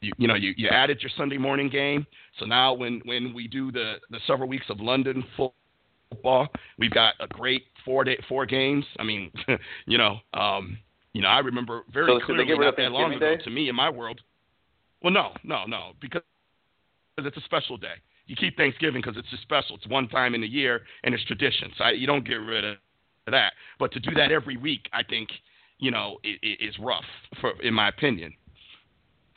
you, 0.00 0.12
you 0.18 0.26
know, 0.26 0.34
you, 0.34 0.52
you 0.56 0.68
added 0.68 1.00
your 1.00 1.10
Sunday 1.16 1.38
morning 1.38 1.68
game. 1.68 2.06
So 2.38 2.46
now 2.46 2.74
when, 2.74 3.00
when 3.04 3.32
we 3.32 3.46
do 3.46 3.70
the, 3.70 3.94
the 4.10 4.18
several 4.26 4.48
weeks 4.48 4.66
of 4.68 4.80
London 4.80 5.22
football, 5.36 6.48
we've 6.78 6.90
got 6.90 7.14
a 7.20 7.28
great 7.28 7.64
four 7.84 8.04
day, 8.04 8.18
four 8.28 8.46
games. 8.46 8.84
I 8.98 9.04
mean, 9.04 9.30
you 9.86 9.98
know, 9.98 10.18
um, 10.34 10.78
you 11.12 11.22
know, 11.22 11.28
I 11.28 11.40
remember 11.40 11.82
very 11.92 12.06
so 12.06 12.24
clearly 12.24 12.46
not 12.58 12.76
that 12.76 12.90
long 12.90 13.12
ago 13.12 13.36
Day? 13.36 13.42
to 13.44 13.50
me 13.50 13.68
in 13.68 13.76
my 13.76 13.90
world. 13.90 14.20
Well, 15.02 15.12
no, 15.12 15.32
no, 15.44 15.66
no, 15.66 15.92
because 16.00 16.22
it's 17.18 17.36
a 17.36 17.40
special 17.42 17.76
day. 17.76 17.94
You 18.26 18.36
keep 18.36 18.56
Thanksgiving 18.56 19.02
because 19.02 19.16
it's 19.18 19.28
just 19.30 19.42
special. 19.42 19.76
It's 19.76 19.86
one 19.86 20.08
time 20.08 20.34
in 20.34 20.40
the 20.40 20.46
year 20.46 20.82
and 21.04 21.14
it's 21.14 21.24
tradition. 21.24 21.70
So 21.76 21.84
I, 21.84 21.90
you 21.90 22.06
don't 22.06 22.26
get 22.26 22.34
rid 22.36 22.64
of 22.64 22.76
that. 23.26 23.52
But 23.78 23.92
to 23.92 24.00
do 24.00 24.12
that 24.14 24.32
every 24.32 24.56
week, 24.56 24.88
I 24.92 25.02
think, 25.02 25.28
you 25.78 25.90
know, 25.90 26.18
i 26.24 26.28
i 26.42 26.56
is 26.60 26.78
rough, 26.78 27.04
for, 27.40 27.52
in 27.62 27.74
my 27.74 27.88
opinion. 27.88 28.32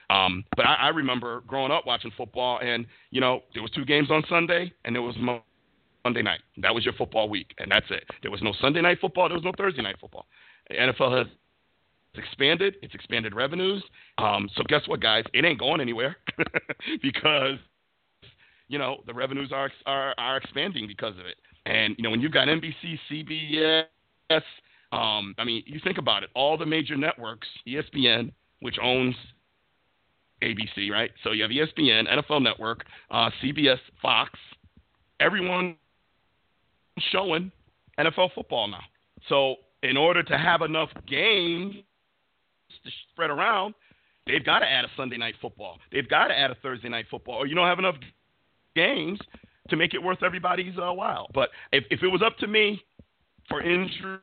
Um, 0.09 0.45
but 0.55 0.65
I, 0.65 0.75
I 0.75 0.87
remember 0.89 1.41
growing 1.47 1.71
up 1.71 1.85
watching 1.85 2.11
football, 2.15 2.59
and 2.61 2.85
you 3.09 3.21
know, 3.21 3.41
there 3.53 3.63
was 3.63 3.71
two 3.71 3.85
games 3.85 4.11
on 4.11 4.23
Sunday, 4.29 4.71
and 4.85 4.95
there 4.95 5.01
was 5.01 5.15
Mo- 5.17 5.41
Monday 6.03 6.21
night. 6.21 6.41
That 6.57 6.75
was 6.75 6.85
your 6.85 6.93
football 6.93 7.27
week, 7.27 7.53
and 7.57 7.71
that's 7.71 7.87
it. 7.89 8.03
There 8.21 8.29
was 8.29 8.41
no 8.43 8.53
Sunday 8.61 8.81
night 8.81 8.99
football. 9.01 9.27
There 9.27 9.37
was 9.37 9.43
no 9.43 9.53
Thursday 9.57 9.81
night 9.81 9.95
football. 9.99 10.27
The 10.69 10.75
NFL 10.75 11.17
has 11.17 11.27
expanded. 12.15 12.75
It's 12.81 12.93
expanded 12.93 13.35
revenues. 13.35 13.83
Um, 14.17 14.49
so 14.55 14.63
guess 14.67 14.81
what, 14.87 14.99
guys? 15.01 15.23
It 15.33 15.43
ain't 15.43 15.59
going 15.59 15.81
anywhere 15.81 16.17
because 17.01 17.57
you 18.67 18.77
know 18.77 18.97
the 19.05 19.13
revenues 19.13 19.51
are 19.51 19.71
are 19.85 20.13
are 20.17 20.37
expanding 20.37 20.87
because 20.87 21.13
of 21.19 21.25
it. 21.25 21.37
And 21.65 21.95
you 21.97 22.03
know 22.03 22.09
when 22.09 22.21
you've 22.21 22.31
got 22.31 22.47
NBC, 22.47 22.99
CBS, 23.11 24.41
um, 24.91 25.35
I 25.37 25.43
mean 25.43 25.63
you 25.65 25.79
think 25.83 25.97
about 25.97 26.23
it. 26.23 26.29
All 26.35 26.57
the 26.57 26.65
major 26.65 26.95
networks, 26.95 27.47
ESPN, 27.67 28.31
which 28.61 28.77
owns 28.81 29.15
ABC, 30.43 30.91
right? 30.91 31.11
So 31.23 31.31
you 31.31 31.43
have 31.43 31.51
ESPN, 31.51 32.07
NFL 32.07 32.41
Network, 32.41 32.85
uh, 33.11 33.29
CBS, 33.43 33.79
Fox. 34.01 34.31
Everyone 35.19 35.77
showing 37.11 37.51
NFL 37.99 38.33
football 38.33 38.67
now. 38.67 38.83
So 39.29 39.55
in 39.83 39.97
order 39.97 40.23
to 40.23 40.37
have 40.37 40.61
enough 40.61 40.89
games 41.07 41.75
to 42.83 42.91
spread 43.11 43.29
around, 43.29 43.73
they've 44.27 44.43
got 44.43 44.59
to 44.59 44.69
add 44.69 44.85
a 44.85 44.89
Sunday 44.97 45.17
night 45.17 45.35
football. 45.41 45.79
They've 45.91 46.07
got 46.07 46.27
to 46.27 46.37
add 46.37 46.51
a 46.51 46.55
Thursday 46.55 46.89
night 46.89 47.05
football, 47.09 47.35
or 47.35 47.47
you 47.47 47.55
don't 47.55 47.67
have 47.67 47.79
enough 47.79 47.95
games 48.75 49.19
to 49.69 49.75
make 49.75 49.93
it 49.93 50.01
worth 50.01 50.23
everybody's 50.23 50.77
uh, 50.77 50.91
while. 50.91 51.27
But 51.33 51.49
if, 51.71 51.83
if 51.89 52.03
it 52.03 52.07
was 52.07 52.21
up 52.21 52.37
to 52.39 52.47
me, 52.47 52.83
for 53.49 53.61
injury 53.61 54.19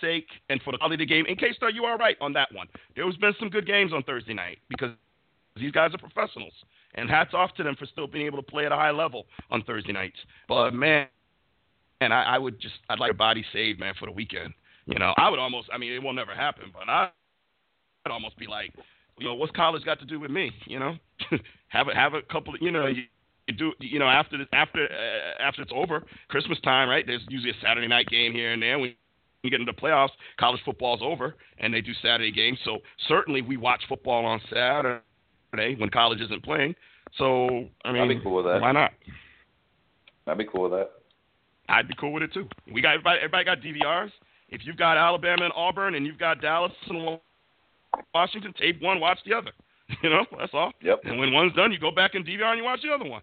sake 0.00 0.28
and 0.48 0.62
for 0.62 0.72
the 0.72 0.78
quality 0.78 0.94
of 0.94 1.00
the 1.00 1.06
game, 1.06 1.26
in 1.26 1.36
case 1.36 1.54
you 1.72 1.84
are 1.84 1.96
right 1.96 2.16
on 2.20 2.32
that 2.34 2.52
one, 2.54 2.68
there 2.94 3.04
has 3.06 3.16
been 3.16 3.34
some 3.38 3.48
good 3.48 3.66
games 3.66 3.92
on 3.92 4.02
Thursday 4.04 4.34
night 4.34 4.58
because 4.68 4.90
these 5.56 5.72
guys 5.72 5.92
are 5.94 5.98
professionals, 5.98 6.52
and 6.96 7.08
hats 7.08 7.30
off 7.32 7.54
to 7.54 7.62
them 7.62 7.76
for 7.76 7.86
still 7.86 8.06
being 8.06 8.26
able 8.26 8.38
to 8.38 8.42
play 8.50 8.66
at 8.66 8.72
a 8.72 8.76
high 8.76 8.90
level 8.90 9.26
on 9.50 9.62
Thursday 9.62 9.92
nights. 9.92 10.16
But 10.48 10.72
man, 10.72 11.06
and 12.00 12.12
I, 12.12 12.22
I 12.22 12.38
would 12.38 12.60
just 12.60 12.74
I'd 12.88 12.98
like 12.98 13.12
a 13.12 13.14
body 13.14 13.44
saved, 13.52 13.78
man, 13.78 13.94
for 13.98 14.06
the 14.06 14.12
weekend. 14.12 14.52
You 14.86 14.98
know, 14.98 15.14
I 15.16 15.30
would 15.30 15.38
almost 15.38 15.68
I 15.72 15.78
mean 15.78 15.92
it 15.92 16.02
will 16.02 16.12
never 16.12 16.34
happen, 16.34 16.72
but 16.72 16.88
I 16.88 17.10
I'd 18.04 18.10
almost 18.12 18.36
be 18.36 18.46
like, 18.46 18.72
you 19.18 19.26
know, 19.26 19.34
what's 19.34 19.52
college 19.52 19.84
got 19.84 20.00
to 20.00 20.04
do 20.04 20.18
with 20.18 20.30
me? 20.30 20.50
You 20.66 20.78
know, 20.78 20.96
have 21.68 21.88
a 21.88 21.94
have 21.94 22.14
a 22.14 22.22
couple 22.22 22.54
of 22.54 22.60
you 22.60 22.70
know. 22.70 22.86
You 22.86 23.04
do 23.58 23.72
you 23.80 23.98
know 23.98 24.06
after 24.06 24.38
this, 24.38 24.46
after 24.52 24.84
uh, 24.84 25.42
after 25.42 25.62
it's 25.62 25.72
over 25.74 26.04
Christmas 26.28 26.58
time 26.60 26.88
right 26.88 27.06
there's 27.06 27.22
usually 27.28 27.50
a 27.50 27.60
Saturday 27.62 27.88
night 27.88 28.06
game 28.08 28.32
here 28.32 28.52
and 28.52 28.62
there 28.62 28.78
when 28.78 28.94
you 29.42 29.50
get 29.50 29.60
into 29.60 29.70
the 29.70 29.78
playoffs 29.80 30.10
college 30.38 30.60
football's 30.64 31.00
over 31.02 31.34
and 31.58 31.72
they 31.72 31.80
do 31.80 31.92
Saturday 32.02 32.32
games 32.32 32.58
so 32.64 32.78
certainly 33.08 33.42
we 33.42 33.56
watch 33.56 33.82
football 33.88 34.24
on 34.24 34.40
Saturday 34.50 35.76
when 35.78 35.90
college 35.90 36.20
isn't 36.20 36.42
playing 36.42 36.74
so 37.18 37.66
I 37.84 37.92
mean 37.92 38.02
I'd 38.02 38.08
be 38.08 38.20
cool 38.20 38.36
with 38.36 38.46
that. 38.46 38.60
why 38.60 38.72
not 38.72 38.92
I'd 40.26 40.38
be 40.38 40.44
cool 40.44 40.70
with 40.70 40.72
that. 40.72 40.90
I'd 41.68 41.88
be 41.88 41.94
cool 41.98 42.12
with 42.12 42.22
it 42.22 42.32
too. 42.32 42.48
We 42.72 42.80
got 42.80 42.94
everybody, 42.94 43.18
everybody 43.18 43.44
got 43.44 43.60
DVRs. 43.60 44.10
If 44.50 44.62
you've 44.64 44.76
got 44.76 44.96
Alabama 44.96 45.44
and 45.44 45.52
Auburn, 45.56 45.94
and 45.94 46.06
you've 46.06 46.18
got 46.18 46.40
Dallas 46.40 46.72
and 46.88 47.18
Washington, 48.14 48.52
tape 48.58 48.80
one, 48.82 49.00
watch 49.00 49.18
the 49.26 49.34
other. 49.34 49.50
You 50.02 50.08
know, 50.08 50.24
that's 50.38 50.52
all. 50.54 50.72
Yep. 50.80 51.00
And 51.04 51.18
when 51.18 51.30
one's 51.32 51.52
done, 51.52 51.70
you 51.70 51.78
go 51.78 51.90
back 51.90 52.14
and 52.14 52.26
DVR 52.26 52.46
and 52.46 52.58
you 52.58 52.64
watch 52.64 52.80
the 52.82 52.90
other 52.90 53.08
one. 53.08 53.20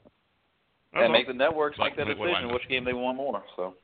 And 0.94 1.06
all. 1.06 1.12
make 1.12 1.28
the 1.28 1.34
networks 1.34 1.78
make 1.80 1.96
that 1.96 2.08
what 2.08 2.16
do 2.18 2.24
I 2.24 2.28
decision 2.28 2.54
which 2.54 2.68
game 2.70 2.84
they 2.84 2.94
want 2.94 3.18
more. 3.18 3.44
So 3.56 3.76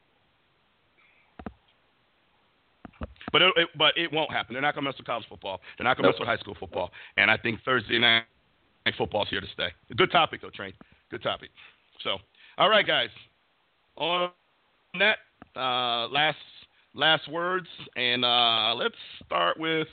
But 3.31 3.41
it, 3.41 3.53
it, 3.57 3.69
but 3.77 3.97
it 3.97 4.11
won't 4.11 4.31
happen. 4.31 4.53
They're 4.53 4.61
not 4.61 4.73
going 4.73 4.85
to 4.85 4.89
mess 4.89 4.97
with 4.97 5.05
college 5.05 5.25
football. 5.29 5.61
They're 5.77 5.85
not 5.85 5.97
going 5.97 6.03
to 6.03 6.09
Nope. 6.09 6.15
mess 6.15 6.19
with 6.19 6.29
high 6.29 6.41
school 6.41 6.55
football. 6.59 6.91
And 7.17 7.29
I 7.29 7.37
think 7.37 7.61
Thursday 7.63 7.99
night 7.99 8.23
football's 8.97 9.27
here 9.29 9.41
to 9.41 9.47
stay. 9.53 9.69
Good 9.95 10.11
topic 10.11 10.41
though, 10.41 10.49
Train. 10.49 10.73
Good 11.11 11.23
topic. 11.23 11.49
So, 12.03 12.17
all 12.57 12.69
right, 12.69 12.87
guys. 12.87 13.09
On 13.97 14.29
that, 14.99 15.17
uh, 15.55 16.07
last 16.07 16.37
last 16.93 17.29
words, 17.29 17.67
and 17.95 18.23
uh, 18.23 18.73
let's 18.75 18.95
start 19.25 19.59
with 19.59 19.87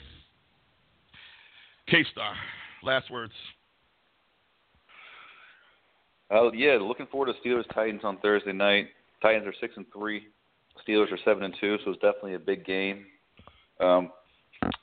K 1.89 2.05
Star. 2.13 2.35
Last 2.83 3.11
words. 3.11 3.33
Uh, 6.35 6.51
yeah, 6.53 6.77
looking 6.81 7.07
forward 7.07 7.33
to 7.33 7.49
Steelers 7.49 7.73
Titans 7.73 8.01
on 8.03 8.19
Thursday 8.19 8.53
night. 8.53 8.89
Titans 9.23 9.47
are 9.47 9.55
six 9.61 9.75
and 9.77 9.87
three. 9.93 10.27
Steelers 10.87 11.13
are 11.13 11.19
seven 11.25 11.45
and 11.45 11.55
two, 11.61 11.77
so 11.85 11.93
it's 11.93 12.01
definitely 12.01 12.35
a 12.35 12.39
big 12.41 12.65
game. 12.65 13.07
Um, 13.79 14.11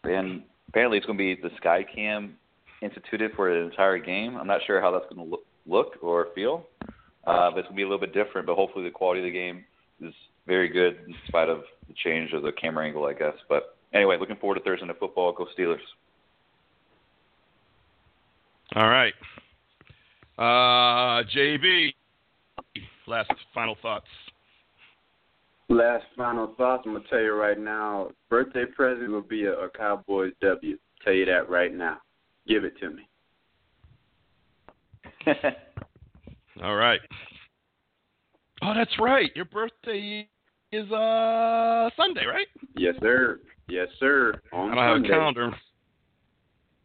and 0.05 0.43
apparently, 0.69 0.97
it's 0.97 1.05
going 1.05 1.17
to 1.17 1.35
be 1.35 1.41
the 1.41 1.53
Sky 1.57 1.85
Cam 1.93 2.37
instituted 2.81 3.31
for 3.35 3.49
an 3.49 3.65
entire 3.65 3.97
game. 3.97 4.37
I'm 4.37 4.47
not 4.47 4.61
sure 4.65 4.79
how 4.79 4.91
that's 4.91 5.03
going 5.13 5.17
to 5.17 5.29
look, 5.29 5.45
look 5.65 6.01
or 6.01 6.27
feel, 6.33 6.67
uh, 7.27 7.51
but 7.51 7.59
it's 7.59 7.67
going 7.67 7.73
to 7.73 7.73
be 7.75 7.83
a 7.83 7.85
little 7.85 7.99
bit 7.99 8.13
different. 8.13 8.47
But 8.47 8.55
hopefully, 8.55 8.85
the 8.85 8.91
quality 8.91 9.19
of 9.19 9.25
the 9.25 9.31
game 9.31 9.65
is 10.01 10.13
very 10.47 10.69
good 10.69 10.99
in 11.05 11.13
spite 11.27 11.49
of 11.49 11.63
the 11.89 11.93
change 12.01 12.31
of 12.31 12.43
the 12.43 12.53
camera 12.53 12.85
angle, 12.85 13.05
I 13.05 13.13
guess. 13.13 13.35
But 13.49 13.77
anyway, 13.93 14.15
looking 14.17 14.37
forward 14.37 14.55
to 14.55 14.61
Thursday 14.61 14.85
night 14.85 14.99
football. 14.99 15.33
Go 15.33 15.47
Steelers. 15.57 15.79
All 18.73 18.87
right. 18.87 19.13
Uh, 20.41 21.21
JB. 21.35 21.93
Last 23.05 23.29
final 23.53 23.75
thoughts. 23.79 24.07
Last 25.69 26.05
final 26.17 26.55
thoughts. 26.57 26.81
I'm 26.87 26.93
gonna 26.93 27.05
tell 27.11 27.21
you 27.21 27.35
right 27.35 27.59
now. 27.59 28.09
Birthday 28.27 28.65
present 28.65 29.11
will 29.11 29.21
be 29.21 29.45
a, 29.45 29.53
a 29.53 29.69
Cowboys 29.69 30.33
W. 30.41 30.79
Tell 31.03 31.13
you 31.13 31.25
that 31.25 31.47
right 31.47 31.71
now. 31.71 31.99
Give 32.47 32.63
it 32.63 32.73
to 32.79 32.89
me. 32.89 33.07
All 36.63 36.75
right. 36.75 37.01
Oh, 38.63 38.73
that's 38.73 38.97
right. 38.99 39.29
Your 39.35 39.45
birthday 39.45 40.27
is 40.71 40.91
uh 40.91 41.91
Sunday, 41.95 42.25
right? 42.25 42.47
Yes, 42.75 42.95
sir. 42.99 43.41
Yes, 43.69 43.89
sir. 43.99 44.41
On 44.53 44.71
I 44.71 44.75
don't 44.75 45.03
have 45.03 45.05
a 45.05 45.07
calendar 45.07 45.51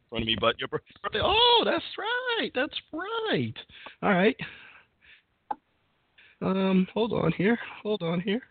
front 0.09 0.23
of 0.23 0.27
me, 0.27 0.37
but 0.41 0.59
your 0.59 0.69
birthday. 0.69 1.21
Oh, 1.23 1.63
that's 1.65 1.85
right. 1.99 2.51
That's 2.55 2.75
right. 2.93 3.55
All 4.03 4.11
right. 4.11 4.37
Um, 6.43 6.87
hold 6.93 7.13
on 7.13 7.33
here. 7.33 7.59
Hold 7.83 8.03
on 8.03 8.21
here. 8.21 8.43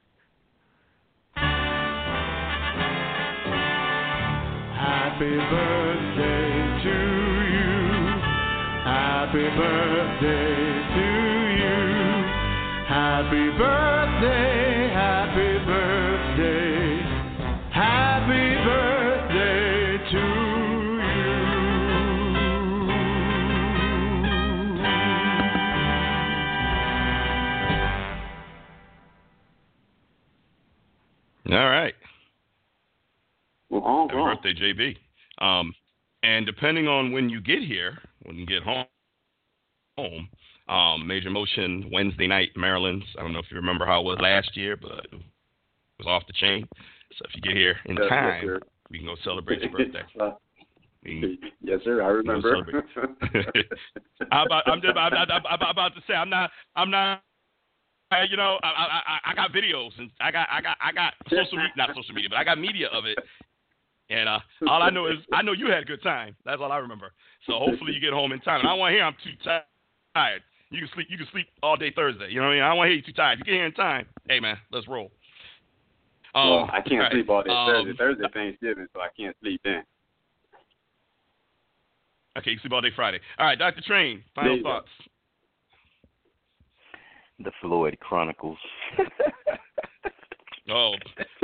Happy 4.75 5.37
birthday 5.37 6.49
to 6.83 6.97
you. 7.53 7.75
Happy 8.83 9.47
birthday 9.55 10.55
to 10.95 11.05
you. 11.61 11.75
Happy 12.87 13.45
birthday, 13.57 14.54
All 31.51 31.69
right. 31.69 31.93
Well, 33.69 34.07
Happy 34.09 34.15
birthday, 34.15 34.53
JB. 34.53 34.97
Um, 35.45 35.73
and 36.23 36.45
depending 36.45 36.87
on 36.87 37.11
when 37.11 37.29
you 37.29 37.41
get 37.41 37.61
here, 37.61 37.97
when 38.23 38.35
you 38.35 38.45
get 38.45 38.63
home, 38.63 38.85
home, 39.97 40.29
um, 40.67 41.05
Major 41.05 41.29
Motion 41.29 41.89
Wednesday 41.91 42.27
night, 42.27 42.49
Maryland. 42.55 43.03
I 43.17 43.21
don't 43.21 43.33
know 43.33 43.39
if 43.39 43.45
you 43.51 43.57
remember 43.57 43.85
how 43.85 44.01
it 44.01 44.05
was 44.05 44.17
last 44.19 44.57
year, 44.57 44.75
but 44.75 45.05
it 45.11 45.19
was 45.99 46.07
off 46.07 46.23
the 46.27 46.33
chain. 46.33 46.67
So 47.17 47.25
if 47.29 47.35
you 47.35 47.41
get 47.41 47.55
here 47.55 47.75
in 47.85 47.97
Yes, 47.97 48.09
time, 48.09 48.59
we 48.89 48.97
can 48.97 49.07
go 49.07 49.15
celebrate 49.23 49.61
your 49.61 49.71
birthday. 49.77 50.01
Uh, 50.19 50.31
yes, 51.61 51.79
sir. 51.83 52.01
I 52.01 52.07
remember. 52.07 52.83
I'm, 54.31 54.45
about, 54.47 54.67
I'm, 54.67 54.81
just, 54.81 54.97
I'm, 54.97 55.13
I'm, 55.13 55.43
I'm 55.47 55.69
about 55.69 55.93
to 55.95 56.01
say 56.07 56.13
I'm 56.13 56.29
not. 56.29 56.49
I'm 56.75 56.89
not. 56.89 57.21
I, 58.11 58.23
you 58.23 58.37
know, 58.37 58.59
I, 58.63 58.67
I 58.67 59.31
I 59.31 59.33
got 59.33 59.51
videos 59.51 59.91
and 59.97 60.11
I 60.21 60.31
got 60.31 60.47
I 60.51 60.61
got 60.61 60.77
I 60.79 60.91
got 60.91 61.13
social 61.29 61.57
media, 61.57 61.73
not 61.75 61.89
social 61.95 62.13
media, 62.13 62.29
but 62.29 62.37
I 62.37 62.43
got 62.43 62.59
media 62.59 62.87
of 62.93 63.05
it. 63.05 63.17
And 64.09 64.29
uh, 64.29 64.39
all 64.69 64.83
I 64.83 64.91
know 64.91 65.07
is 65.07 65.17
I 65.33 65.41
know 65.41 65.53
you 65.53 65.67
had 65.67 65.81
a 65.81 65.85
good 65.85 66.03
time. 66.03 66.35
That's 66.45 66.61
all 66.61 66.71
I 66.71 66.77
remember. 66.77 67.11
So 67.47 67.53
hopefully 67.53 67.93
you 67.93 67.99
get 67.99 68.13
home 68.13 68.31
in 68.31 68.39
time. 68.41 68.59
And 68.59 68.67
I 68.67 68.71
don't 68.71 68.79
want 68.79 68.91
to 68.91 68.95
hear 68.95 69.03
I'm 69.03 69.15
too 69.23 69.31
tired. 70.13 70.41
You 70.69 70.79
can 70.79 70.89
sleep. 70.93 71.07
You 71.09 71.17
can 71.17 71.27
sleep 71.31 71.47
all 71.63 71.77
day 71.77 71.91
Thursday. 71.95 72.29
You 72.29 72.41
know 72.41 72.47
what 72.47 72.51
I 72.51 72.55
mean? 72.55 72.63
I 72.63 72.67
don't 72.69 72.77
want 72.77 72.87
to 72.87 72.89
hear 72.91 72.97
you 72.97 73.03
too 73.03 73.13
tired. 73.13 73.39
You 73.39 73.45
get 73.45 73.53
here 73.55 73.65
in 73.65 73.73
time. 73.73 74.05
Hey 74.29 74.39
man, 74.39 74.57
let's 74.71 74.87
roll. 74.87 75.11
Um, 76.35 76.49
well, 76.49 76.69
I 76.71 76.81
can't 76.81 76.99
right. 76.99 77.11
sleep 77.11 77.29
all 77.29 77.43
day 77.43 77.49
um, 77.49 77.67
Thursday. 77.67 77.97
Thursday 77.97 78.25
Thanksgiving, 78.33 78.87
so 78.93 78.99
I 79.01 79.07
can't 79.17 79.35
sleep 79.41 79.61
then. 79.63 79.83
Okay, 82.37 82.51
you 82.51 82.57
can 82.57 82.63
sleep 82.63 82.73
all 82.73 82.81
day 82.81 82.91
Friday. 82.95 83.19
All 83.39 83.45
right, 83.45 83.57
Dr. 83.57 83.81
Train, 83.81 84.21
final 84.35 84.61
thoughts. 84.61 84.89
The 87.39 87.51
Floyd 87.61 87.97
Chronicles. 87.99 88.57
oh, 90.69 90.93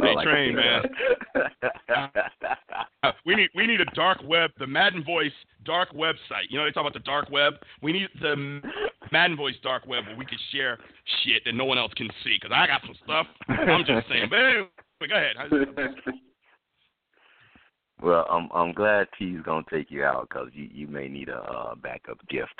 hey 0.02 0.16
like 0.16 0.26
Train, 0.26 0.56
man. 0.56 0.84
Uh, 3.04 3.12
we 3.26 3.36
need 3.36 3.50
we 3.56 3.66
need 3.66 3.82
a 3.82 3.86
dark 3.96 4.20
web, 4.26 4.52
the 4.60 4.68
Madden 4.68 5.04
Voice 5.04 5.32
dark 5.66 5.92
website. 5.94 6.46
You 6.50 6.60
know 6.60 6.66
they 6.66 6.72
talk 6.72 6.82
about 6.82 6.94
the 6.94 7.00
dark 7.00 7.30
web. 7.30 7.54
We 7.82 7.92
need 7.92 8.08
the 8.22 8.62
Madden 9.12 9.36
Voice 9.36 9.56
dark 9.64 9.88
web 9.88 10.06
where 10.06 10.16
we 10.16 10.26
can 10.26 10.38
share 10.52 10.78
shit 11.24 11.44
that 11.46 11.56
no 11.56 11.66
one 11.66 11.78
else 11.78 11.92
can 11.96 12.10
see. 12.24 12.38
Cause 12.42 12.52
I 12.54 12.68
got 12.68 12.82
some 12.82 12.96
stuff. 13.04 13.28
I'm 13.48 13.84
just 13.86 14.08
saying. 14.08 14.28
But 14.30 14.40
anyway, 14.40 14.68
go 15.10 15.16
ahead. 15.16 15.96
Well, 18.02 18.26
I'm 18.32 18.50
I'm 18.54 18.74
glad 18.74 19.08
T's 19.18 19.42
gonna 19.44 19.64
take 19.72 19.92
you 19.92 20.04
out 20.04 20.28
because 20.30 20.50
you 20.54 20.68
you 20.72 20.88
may 20.88 21.08
need 21.08 21.30
a 21.30 21.38
uh, 21.38 21.76
backup 21.76 22.18
gift 22.30 22.60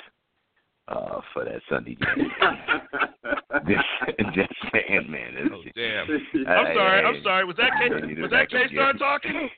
uh, 0.88 1.20
for 1.32 1.44
that 1.44 1.60
Sunday 1.68 1.94
game. 1.96 2.30
just, 3.68 4.34
just 4.34 4.52
saying, 4.72 5.10
man. 5.10 5.34
It's, 5.36 5.54
oh 5.54 5.62
damn! 5.76 6.46
I'm 6.48 6.74
sorry. 6.74 7.04
I'm 7.04 7.22
sorry. 7.22 7.44
Was 7.44 7.56
that 7.56 7.70
K? 7.78 8.20
Was 8.20 8.30
that 8.30 8.50
K 8.50 8.64
Star 8.72 8.92
talking? 8.94 9.48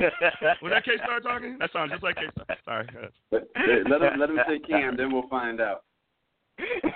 was 0.00 0.70
that 0.72 0.84
K 0.84 0.92
Star 1.02 1.20
talking? 1.24 1.56
That 1.58 1.70
sounds 1.72 1.90
just 1.90 2.02
like 2.02 2.16
K 2.16 2.22
Star. 2.32 2.56
Sorry. 2.64 2.86
let 3.32 4.02
him 4.02 4.20
let 4.20 4.30
him 4.30 4.38
say 4.48 4.58
Cam, 4.60 4.96
then 4.96 5.12
we'll 5.12 5.28
find 5.28 5.60
out. 5.60 5.82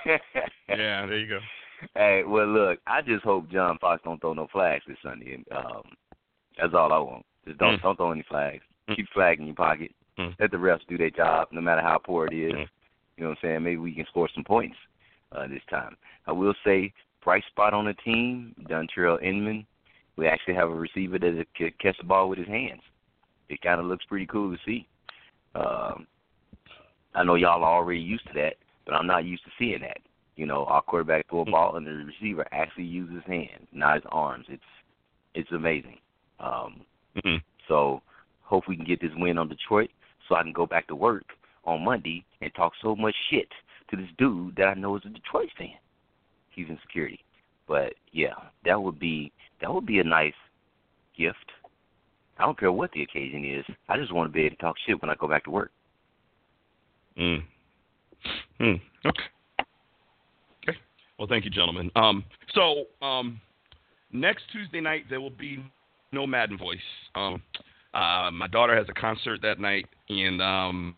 yeah, 0.07 1.07
there 1.07 1.19
you 1.19 1.29
go. 1.29 1.39
Hey, 1.95 2.23
well, 2.27 2.47
look, 2.47 2.79
I 2.87 3.01
just 3.03 3.25
hope 3.25 3.51
John 3.51 3.79
Fox 3.81 4.03
don't 4.05 4.21
throw 4.21 4.33
no 4.35 4.49
flags 4.53 4.85
this 4.87 4.97
Sunday. 5.03 5.43
Um, 5.55 5.83
that's 6.59 6.75
all 6.75 6.93
I 6.93 6.99
want. 6.99 7.25
Just 7.47 7.59
don't 7.59 7.79
Mm. 7.79 7.83
don't 7.83 7.97
throw 7.97 8.13
any 8.13 8.23
flags. 8.29 8.63
Keep 8.95 9.09
flag 9.15 9.39
in 9.41 9.47
your 9.47 9.55
pocket. 9.55 9.93
Mm. 10.19 10.35
Let 10.39 10.51
the 10.51 10.57
refs 10.59 10.87
do 10.89 10.99
their 10.99 11.11
job, 11.11 11.49
no 11.53 11.61
matter 11.61 11.81
how 11.81 11.99
poor 11.99 12.27
it 12.27 12.35
is. 12.35 12.69
You 13.21 13.27
know 13.27 13.31
what 13.33 13.39
I'm 13.43 13.49
saying? 13.51 13.63
Maybe 13.65 13.77
we 13.77 13.95
can 13.95 14.07
score 14.07 14.31
some 14.35 14.45
points 14.45 14.77
uh, 15.33 15.47
this 15.47 15.61
time. 15.69 15.95
I 16.27 16.33
will 16.33 16.55
say, 16.65 16.91
bright 17.23 17.45
spot 17.51 17.75
on 17.75 17.85
the 17.85 17.93
team, 17.93 18.55
Dontrell 18.63 19.23
Inman. 19.23 19.67
We 20.17 20.27
actually 20.27 20.55
have 20.55 20.71
a 20.71 20.75
receiver 20.75 21.19
that 21.19 21.45
can 21.55 21.71
catch 21.79 21.99
the 21.99 22.05
ball 22.05 22.31
with 22.31 22.39
his 22.39 22.49
hands. 22.49 22.81
It 23.51 23.61
kind 23.61 23.79
of 23.79 23.85
looks 23.85 24.07
pretty 24.07 24.25
cool 24.25 24.51
to 24.51 24.59
see. 24.65 24.89
Um, 25.55 26.07
I 27.15 27.23
know 27.23 27.35
y'all 27.35 27.63
are 27.63 27.77
already 27.77 28.01
used 28.01 28.27
to 28.29 28.33
that, 28.37 28.55
but 28.87 28.95
I'm 28.95 29.07
not 29.07 29.27
used 29.27 29.45
to 29.45 29.51
seeing 29.59 29.83
that. 29.83 29.99
You 30.37 30.47
know, 30.47 30.65
our 30.65 30.81
quarterback 30.81 31.29
throw 31.29 31.41
a 31.41 31.45
ball 31.45 31.77
and 31.77 31.87
the 31.87 31.91
receiver 31.91 32.47
actually 32.53 32.85
uses 32.85 33.17
his 33.17 33.25
hands, 33.27 33.67
not 33.71 33.97
his 33.97 34.05
arms. 34.11 34.47
It's 34.49 34.63
it's 35.35 35.53
amazing. 35.53 35.99
Um, 36.39 36.81
Mm-hmm. 37.17 37.39
so 37.67 38.01
hope 38.43 38.69
we 38.69 38.77
can 38.77 38.85
get 38.85 39.01
this 39.01 39.11
win 39.17 39.37
on 39.37 39.49
Detroit 39.49 39.91
so 40.29 40.37
I 40.37 40.45
can 40.45 40.53
go 40.53 40.65
back 40.65 40.87
to 40.87 40.95
work 40.95 41.25
on 41.65 41.85
Monday 41.85 42.25
and 42.41 42.53
talk 42.55 42.73
so 42.83 42.97
much 42.97 43.15
shit 43.31 43.49
to 43.91 43.97
this 43.97 44.09
dude 44.19 44.57
that 44.57 44.69
I 44.69 44.75
know 44.75 44.97
is 44.97 45.03
a 45.05 45.09
Detroit 45.09 45.49
fan. 45.59 45.69
He's 46.51 46.69
in 46.69 46.79
security. 46.83 47.21
But 47.69 47.95
yeah, 48.13 48.35
that 48.65 48.81
would 48.81 48.99
be 48.99 49.33
that 49.61 49.73
would 49.73 49.87
be 49.87 50.01
a 50.01 50.05
nice 50.05 50.35
gift. 51.17 51.37
I 52.39 52.45
don't 52.45 52.59
care 52.59 52.73
what 52.73 52.91
the 52.93 53.03
occasion 53.03 53.45
is. 53.45 53.65
I 53.89 53.97
just 53.97 54.13
want 54.13 54.29
to 54.29 54.33
be 54.33 54.47
able 54.47 54.57
to 54.57 54.63
talk 54.63 54.77
shit 54.87 55.01
when 55.01 55.11
I 55.11 55.15
go 55.15 55.29
back 55.29 55.45
to 55.45 55.51
work. 55.51 55.71
Mm. 57.19 57.43
Mm. 58.61 58.81
Okay. 59.07 59.23
Okay. 60.69 60.79
Well, 61.19 61.29
thank 61.29 61.45
you, 61.45 61.51
gentlemen. 61.51 61.91
Um, 61.95 62.25
so 62.55 62.87
um, 63.03 63.41
next 64.13 64.45
Tuesday 64.53 64.81
night 64.81 65.05
there 65.11 65.21
will 65.21 65.31
be 65.31 65.63
no 66.13 66.27
Madden 66.27 66.59
voice. 66.59 66.79
Um, 67.15 67.43
uh, 67.93 68.31
my 68.33 68.49
daughter 68.51 68.75
has 68.75 68.87
a 68.89 68.99
concert 68.99 69.41
that 69.43 69.61
night, 69.61 69.87
and 70.09 70.41
um, 70.41 70.97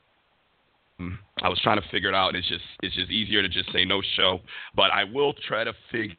I 1.43 1.49
was 1.49 1.61
trying 1.63 1.81
to 1.81 1.89
figure 1.91 2.09
it 2.09 2.15
out. 2.15 2.35
It's 2.35 2.49
just 2.49 2.65
it's 2.83 2.95
just 2.95 3.11
easier 3.11 3.43
to 3.43 3.49
just 3.49 3.73
say 3.73 3.85
no 3.85 4.03
show, 4.17 4.41
but 4.75 4.91
I 4.91 5.05
will 5.05 5.35
try 5.47 5.65
to 5.65 5.73
figure 5.91 6.17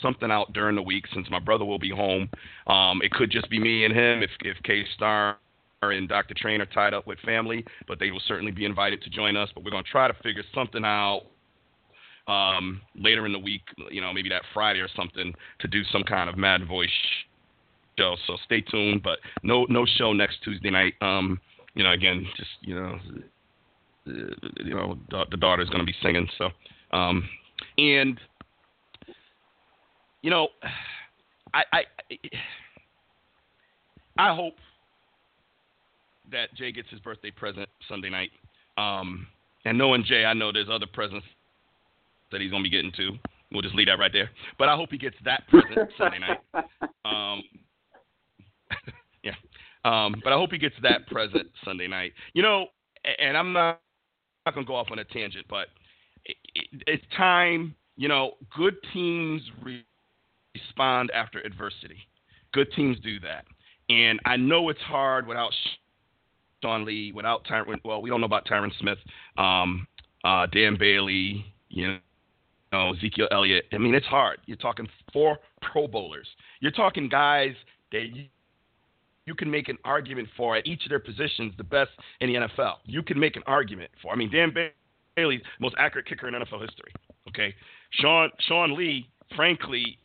something 0.00 0.30
out 0.30 0.52
during 0.52 0.76
the 0.76 0.82
week 0.82 1.04
since 1.12 1.28
my 1.30 1.38
brother 1.38 1.64
will 1.64 1.78
be 1.78 1.90
home. 1.90 2.28
Um, 2.66 3.00
it 3.02 3.10
could 3.10 3.30
just 3.30 3.50
be 3.50 3.58
me 3.58 3.84
and 3.84 3.94
him 3.94 4.22
if 4.22 4.30
if 4.40 4.56
K 4.62 4.84
Star 4.94 5.38
and 5.82 6.08
Dr. 6.08 6.34
Train 6.34 6.60
are 6.60 6.66
tied 6.66 6.94
up 6.94 7.06
with 7.06 7.18
family, 7.20 7.64
but 7.86 7.98
they 7.98 8.10
will 8.10 8.22
certainly 8.26 8.52
be 8.52 8.64
invited 8.64 9.02
to 9.02 9.10
join 9.10 9.36
us. 9.36 9.50
But 9.54 9.64
we're 9.64 9.70
to 9.70 9.82
try 9.82 10.08
to 10.08 10.14
figure 10.22 10.44
something 10.54 10.84
out 10.84 11.22
um, 12.26 12.80
later 12.94 13.26
in 13.26 13.32
the 13.32 13.38
week, 13.38 13.62
you 13.90 14.00
know, 14.00 14.12
maybe 14.12 14.28
that 14.30 14.42
Friday 14.54 14.80
or 14.80 14.88
something, 14.96 15.34
to 15.60 15.68
do 15.68 15.82
some 15.92 16.02
kind 16.02 16.30
of 16.30 16.36
Mad 16.38 16.66
Voice 16.66 16.88
show. 17.98 18.16
So 18.26 18.36
stay 18.44 18.60
tuned. 18.62 19.02
But 19.02 19.18
no 19.42 19.66
no 19.68 19.86
show 19.98 20.12
next 20.12 20.38
Tuesday 20.42 20.70
night. 20.70 20.94
Um, 21.00 21.40
you 21.74 21.84
know, 21.84 21.92
again, 21.92 22.26
just 22.36 22.50
you 22.62 22.74
know, 22.74 22.98
you 24.06 24.74
know, 24.74 24.98
the, 25.10 25.24
the 25.30 25.36
daughter's 25.36 25.68
going 25.68 25.80
to 25.80 25.86
be 25.86 25.94
singing. 26.02 26.28
So, 26.38 26.50
um, 26.92 27.28
and 27.78 28.18
you 30.22 30.30
know, 30.30 30.48
I 31.52 31.62
I 31.72 31.82
I 34.18 34.34
hope 34.34 34.54
that 36.30 36.54
Jay 36.54 36.72
gets 36.72 36.88
his 36.90 37.00
birthday 37.00 37.30
present 37.30 37.68
Sunday 37.88 38.10
night. 38.10 38.30
Um, 38.76 39.26
and 39.64 39.78
knowing 39.78 40.04
Jay, 40.04 40.24
I 40.24 40.34
know 40.34 40.52
there's 40.52 40.68
other 40.70 40.86
presents 40.92 41.26
that 42.32 42.40
he's 42.40 42.50
gonna 42.50 42.62
be 42.62 42.70
getting 42.70 42.92
to. 42.96 43.12
We'll 43.52 43.62
just 43.62 43.74
leave 43.74 43.86
that 43.86 43.98
right 43.98 44.12
there. 44.12 44.30
But 44.58 44.68
I 44.68 44.76
hope 44.76 44.90
he 44.90 44.98
gets 44.98 45.16
that 45.24 45.46
present 45.48 45.90
Sunday 45.98 46.18
night. 46.18 46.40
Um, 47.04 47.42
yeah. 49.22 49.34
Um, 49.84 50.20
but 50.24 50.32
I 50.32 50.36
hope 50.36 50.50
he 50.50 50.58
gets 50.58 50.74
that 50.82 51.06
present 51.06 51.48
Sunday 51.64 51.86
night. 51.86 52.12
You 52.32 52.42
know, 52.42 52.66
and 53.18 53.36
I'm 53.36 53.52
not, 53.52 53.80
not 54.46 54.54
gonna 54.54 54.66
go 54.66 54.74
off 54.74 54.88
on 54.90 54.98
a 54.98 55.04
tangent, 55.04 55.46
but 55.48 55.68
it, 56.24 56.36
it, 56.54 56.82
it's 56.86 57.04
time. 57.16 57.74
You 57.96 58.08
know, 58.08 58.32
good 58.56 58.74
teams 58.92 59.42
re- 59.62 59.84
respond 60.54 61.10
after 61.14 61.40
adversity. 61.40 61.98
Good 62.52 62.72
teams 62.74 62.98
do 63.00 63.20
that. 63.20 63.44
And 63.88 64.20
I 64.24 64.36
know 64.36 64.68
it's 64.68 64.80
hard 64.80 65.26
without 65.26 65.52
Sean 66.62 66.84
Lee, 66.84 67.12
without 67.12 67.44
Tyron. 67.44 67.78
Well, 67.84 68.02
we 68.02 68.10
don't 68.10 68.20
know 68.20 68.26
about 68.26 68.46
Tyron 68.46 68.70
Smith, 68.80 68.98
um, 69.36 69.86
uh, 70.24 70.46
Dan 70.46 70.76
Bailey, 70.78 71.44
you 71.68 71.98
know, 72.72 72.94
Ezekiel 72.94 73.28
Elliott. 73.30 73.66
I 73.72 73.78
mean, 73.78 73.94
it's 73.94 74.06
hard. 74.06 74.38
You're 74.46 74.56
talking 74.56 74.88
four 75.12 75.38
Pro 75.60 75.86
Bowlers. 75.86 76.26
You're 76.60 76.72
talking 76.72 77.08
guys 77.08 77.54
that 77.92 78.06
you, 79.26 79.34
can 79.34 79.50
make 79.50 79.68
an 79.68 79.78
argument 79.84 80.28
for 80.36 80.56
at 80.56 80.66
each 80.66 80.84
of 80.84 80.90
their 80.90 80.98
positions, 80.98 81.52
the 81.56 81.64
best 81.64 81.90
in 82.20 82.32
the 82.32 82.38
NFL. 82.40 82.76
You 82.84 83.02
can 83.02 83.18
make 83.18 83.36
an 83.36 83.42
argument 83.46 83.90
for. 84.02 84.12
I 84.12 84.16
mean, 84.16 84.30
Dan 84.30 84.54
Bailey's 85.16 85.42
most 85.60 85.74
accurate 85.78 86.06
kicker 86.06 86.28
in 86.28 86.34
NFL 86.34 86.60
history. 86.60 86.92
Okay, 87.28 87.54
Sean 87.90 88.30
Sean 88.46 88.76
Lee, 88.76 89.08
frankly, 89.34 89.98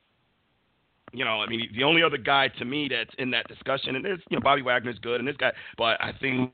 you 1.14 1.26
know, 1.26 1.42
I 1.42 1.48
mean, 1.48 1.70
the 1.76 1.84
only 1.84 2.04
other 2.04 2.18
guy 2.18 2.48
to 2.60 2.66
me 2.66 2.88
that's 2.90 3.14
in 3.18 3.32
that 3.32 3.48
discussion, 3.48 3.96
and 3.96 4.06
there's, 4.06 4.20
you 4.30 4.38
know, 4.38 4.42
Bobby 4.42 4.62
Wagner's 4.62 5.00
good, 5.00 5.20
and 5.20 5.28
this 5.28 5.38
guy, 5.38 5.52
but 5.78 6.02
I 6.02 6.14
think 6.20 6.52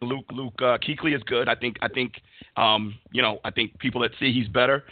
Luke 0.00 0.26
Luke 0.32 0.54
uh, 0.60 0.78
is 0.80 1.22
good. 1.26 1.48
I 1.48 1.54
think 1.54 1.76
I 1.80 1.88
think, 1.88 2.14
um, 2.56 2.94
you 3.12 3.22
know, 3.22 3.40
I 3.44 3.50
think 3.50 3.78
people 3.78 4.00
that 4.02 4.12
see 4.18 4.32
he's 4.32 4.48
better. 4.48 4.84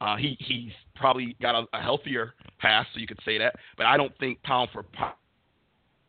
Uh, 0.00 0.16
he 0.16 0.36
he's 0.40 0.72
probably 0.96 1.36
got 1.42 1.54
a, 1.54 1.66
a 1.76 1.82
healthier 1.82 2.34
pass, 2.58 2.86
so 2.92 3.00
you 3.00 3.06
could 3.06 3.20
say 3.24 3.38
that. 3.38 3.56
But 3.76 3.86
I 3.86 3.96
don't 3.96 4.16
think 4.18 4.42
pound 4.42 4.70
for 4.72 4.84
pound 4.84 5.14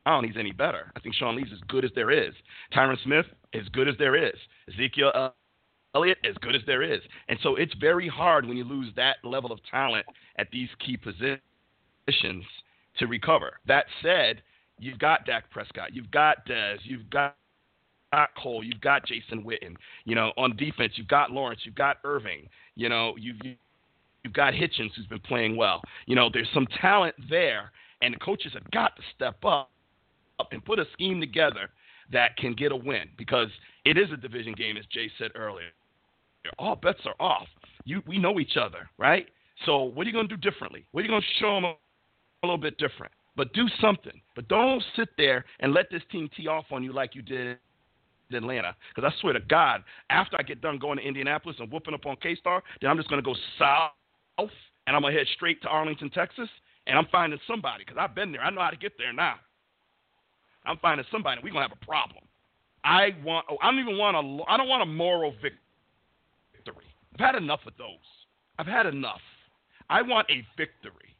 he's 0.05 0.37
any 0.37 0.51
better. 0.51 0.91
I 0.95 0.99
think 0.99 1.15
Sean 1.15 1.35
Lee's 1.35 1.51
as 1.53 1.59
good 1.67 1.85
as 1.85 1.91
there 1.95 2.11
is. 2.11 2.33
Tyron 2.73 3.01
Smith 3.03 3.25
as 3.53 3.67
good 3.69 3.87
as 3.87 3.95
there 3.97 4.15
is. 4.15 4.35
Ezekiel 4.73 5.33
Elliott 5.93 6.17
as 6.23 6.35
good 6.41 6.55
as 6.55 6.61
there 6.65 6.81
is. 6.81 7.01
And 7.27 7.37
so 7.43 7.55
it's 7.55 7.73
very 7.75 8.07
hard 8.07 8.47
when 8.47 8.57
you 8.57 8.63
lose 8.63 8.93
that 8.95 9.17
level 9.23 9.51
of 9.51 9.59
talent 9.69 10.05
at 10.37 10.47
these 10.51 10.69
key 10.85 10.97
positions 10.97 12.45
to 12.97 13.07
recover. 13.07 13.53
That 13.67 13.85
said, 14.01 14.41
you've 14.79 14.99
got 14.99 15.25
Dak 15.25 15.49
Prescott, 15.51 15.93
you've 15.93 16.11
got 16.11 16.45
Dez, 16.47 16.77
you've 16.83 17.09
got 17.09 17.35
got 18.11 18.29
Cole, 18.35 18.63
you've 18.63 18.81
got 18.81 19.05
Jason 19.05 19.43
Witten. 19.43 19.75
You 20.05 20.15
know, 20.15 20.31
on 20.37 20.55
defense, 20.57 20.93
you've 20.95 21.07
got 21.07 21.31
Lawrence, 21.31 21.61
you've 21.63 21.75
got 21.75 21.97
Irving. 22.03 22.49
You 22.75 22.89
know, 22.89 23.15
you've 23.17 23.37
you've 24.23 24.33
got 24.33 24.53
Hitchens 24.53 24.91
who's 24.95 25.07
been 25.07 25.19
playing 25.19 25.57
well. 25.57 25.81
You 26.05 26.15
know, 26.15 26.29
there's 26.31 26.49
some 26.53 26.67
talent 26.79 27.15
there, 27.29 27.71
and 28.01 28.13
the 28.13 28.19
coaches 28.19 28.51
have 28.53 28.69
got 28.71 28.95
to 28.95 29.01
step 29.15 29.43
up, 29.45 29.71
up 30.41 30.49
and 30.51 30.63
put 30.65 30.79
a 30.79 30.85
scheme 30.93 31.19
together 31.19 31.69
that 32.11 32.35
can 32.37 32.53
get 32.53 32.71
a 32.71 32.75
win 32.75 33.07
because 33.17 33.47
it 33.85 33.97
is 33.97 34.11
a 34.11 34.17
division 34.17 34.53
game, 34.53 34.77
as 34.77 34.85
Jay 34.91 35.09
said 35.17 35.31
earlier. 35.35 35.69
All 36.57 36.75
bets 36.75 36.99
are 37.05 37.15
off. 37.19 37.47
You, 37.85 38.01
we 38.07 38.17
know 38.17 38.39
each 38.39 38.57
other, 38.57 38.89
right? 38.97 39.27
So 39.65 39.83
what 39.83 40.05
are 40.05 40.09
you 40.09 40.13
going 40.13 40.27
to 40.27 40.35
do 40.35 40.49
differently? 40.49 40.85
What 40.91 41.01
are 41.01 41.03
you 41.03 41.09
going 41.09 41.21
to 41.21 41.39
show 41.39 41.55
them 41.55 41.65
a, 41.65 41.75
little 42.43 42.57
bit 42.57 42.77
different? 42.77 43.11
But 43.35 43.53
do 43.53 43.67
something. 43.79 44.19
But 44.35 44.47
don't 44.47 44.83
sit 44.95 45.09
there 45.17 45.45
and 45.59 45.73
let 45.73 45.91
this 45.91 46.01
team 46.11 46.29
tee 46.35 46.47
off 46.47 46.65
on 46.71 46.83
you 46.83 46.91
like 46.91 47.15
you 47.15 47.21
did 47.21 47.57
in 48.29 48.35
Atlanta. 48.35 48.75
Because 48.93 49.11
I 49.13 49.21
swear 49.21 49.33
to 49.33 49.39
God, 49.39 49.83
after 50.09 50.37
I 50.39 50.43
get 50.43 50.61
done 50.61 50.79
going 50.79 50.97
to 50.97 51.03
Indianapolis 51.03 51.57
and 51.59 51.71
whooping 51.71 51.93
up 51.93 52.05
on 52.05 52.17
K 52.21 52.35
Star, 52.35 52.63
then 52.81 52.89
I'm 52.89 52.97
just 52.97 53.09
going 53.09 53.21
to 53.21 53.25
go 53.25 53.35
south 53.59 53.91
and 54.87 54.95
I'm 54.95 55.01
going 55.01 55.13
to 55.13 55.19
head 55.19 55.27
straight 55.35 55.61
to 55.61 55.67
Arlington, 55.67 56.09
Texas, 56.09 56.49
and 56.87 56.97
I'm 56.97 57.07
finding 57.11 57.39
somebody 57.47 57.83
because 57.85 57.99
I've 57.99 58.15
been 58.15 58.31
there. 58.31 58.41
I 58.41 58.49
know 58.49 58.61
how 58.61 58.71
to 58.71 58.77
get 58.77 58.93
there 58.97 59.13
now. 59.13 59.35
I'm 60.65 60.77
finding 60.77 61.05
somebody. 61.11 61.41
We're 61.43 61.51
to 61.53 61.59
have 61.59 61.71
a 61.71 61.85
problem. 61.85 62.23
I 62.83 63.15
want. 63.23 63.45
Oh, 63.49 63.57
I 63.61 63.71
don't 63.71 63.79
even 63.79 63.97
want 63.97 64.17
a. 64.17 64.51
I 64.51 64.57
don't 64.57 64.67
want 64.67 64.83
a 64.83 64.85
moral 64.85 65.31
victory. 65.41 66.85
I've 67.13 67.19
had 67.19 67.35
enough 67.35 67.61
of 67.67 67.73
those. 67.77 67.87
I've 68.57 68.67
had 68.67 68.85
enough. 68.85 69.21
I 69.89 70.01
want 70.01 70.29
a 70.29 70.45
victory. 70.57 71.15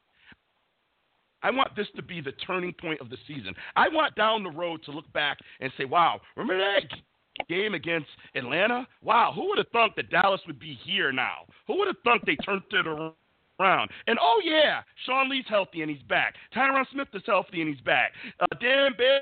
I 1.44 1.50
want 1.50 1.76
this 1.76 1.88
to 1.96 2.04
be 2.04 2.22
the 2.22 2.34
turning 2.34 2.74
point 2.74 3.02
of 3.02 3.10
the 3.10 3.18
season. 3.28 3.54
I 3.76 3.90
want 3.90 4.16
down 4.16 4.44
the 4.44 4.52
road 4.52 4.84
to 4.84 4.92
look 4.92 5.12
back 5.12 5.40
and 5.60 5.72
say, 5.78 5.86
wow, 5.86 6.22
remember 6.36 6.64
that 6.64 7.48
game 7.50 7.74
against 7.74 8.08
Atlanta? 8.36 8.88
Wow, 9.02 9.32
who 9.34 9.48
would 9.50 9.58
have 9.58 9.70
thought 9.70 9.96
that 9.96 10.12
Dallas 10.12 10.42
would 10.46 10.60
be 10.60 10.78
here 10.84 11.12
now? 11.12 11.46
Who 11.68 11.80
would 11.80 11.88
have 11.88 11.98
thought 12.04 12.22
they 12.26 12.36
turned 12.38 12.62
it 12.72 12.88
around? 12.88 13.90
And 14.08 14.20
oh, 14.22 14.42
yeah, 14.44 14.82
Sean 15.06 15.30
Lee's 15.30 15.46
healthy 15.48 15.82
and 15.82 15.90
he's 15.90 16.04
back. 16.04 16.36
Tyron 16.56 16.86
Smith 16.92 17.08
is 17.14 17.24
healthy 17.26 17.62
and 17.62 17.70
he's 17.74 17.84
back. 17.84 18.12
Uh, 18.40 18.46
Dan 18.60 18.92
Bailey 18.98 19.22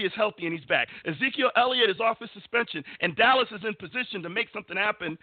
is 0.00 0.12
healthy 0.16 0.46
and 0.46 0.58
he's 0.58 0.66
back. 0.66 0.88
Ezekiel 1.04 1.50
Elliott 1.56 1.90
is 1.90 2.00
off 2.00 2.18
his 2.18 2.30
suspension, 2.32 2.82
and 3.00 3.14
Dallas 3.14 3.48
is 3.52 3.60
in 3.64 3.74
position 3.74 4.22
to 4.22 4.30
make 4.30 4.48
something 4.52 4.76
happen 4.76 5.18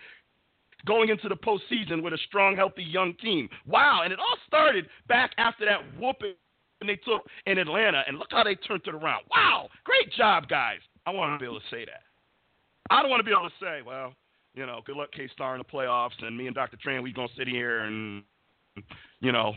going 0.85 1.09
into 1.09 1.27
the 1.27 1.35
postseason 1.35 2.01
with 2.03 2.13
a 2.13 2.17
strong, 2.27 2.55
healthy 2.55 2.83
young 2.83 3.13
team. 3.15 3.49
Wow. 3.65 4.01
And 4.03 4.13
it 4.13 4.19
all 4.19 4.37
started 4.47 4.87
back 5.07 5.31
after 5.37 5.65
that 5.65 5.81
whooping 5.99 6.35
they 6.81 6.95
took 6.95 7.25
in 7.45 7.57
Atlanta. 7.57 8.03
And 8.07 8.17
look 8.17 8.29
how 8.31 8.43
they 8.43 8.55
turned 8.55 8.83
it 8.85 8.93
around. 8.93 9.23
Wow. 9.35 9.69
Great 9.83 10.11
job, 10.13 10.47
guys. 10.47 10.79
I 11.05 11.11
want 11.11 11.33
to 11.33 11.43
be 11.43 11.49
able 11.49 11.59
to 11.59 11.65
say 11.69 11.85
that. 11.85 12.03
I 12.89 13.01
don't 13.01 13.11
want 13.11 13.19
to 13.19 13.23
be 13.23 13.31
able 13.31 13.49
to 13.49 13.55
say, 13.61 13.81
well, 13.85 14.13
you 14.55 14.65
know, 14.65 14.81
good 14.85 14.95
luck, 14.95 15.09
K 15.11 15.27
Star, 15.33 15.55
in 15.55 15.59
the 15.59 15.65
playoffs, 15.65 16.21
and 16.21 16.35
me 16.35 16.47
and 16.47 16.55
Dr. 16.55 16.77
Train, 16.77 17.03
we 17.03 17.13
going 17.13 17.27
to 17.27 17.35
sit 17.35 17.47
here 17.47 17.81
and, 17.81 18.23
you 19.19 19.31
know, 19.31 19.53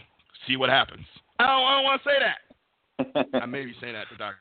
see 0.46 0.56
what 0.56 0.68
happens. 0.68 1.06
I 1.38 1.46
don't, 1.46 1.64
I 1.64 1.74
don't 1.76 1.84
want 1.84 2.02
to 2.02 2.08
say 2.08 2.18
that. 2.20 3.32
I 3.42 3.46
may 3.46 3.64
be 3.64 3.74
saying 3.80 3.94
that 3.94 4.08
to 4.10 4.16
Dr. 4.16 4.36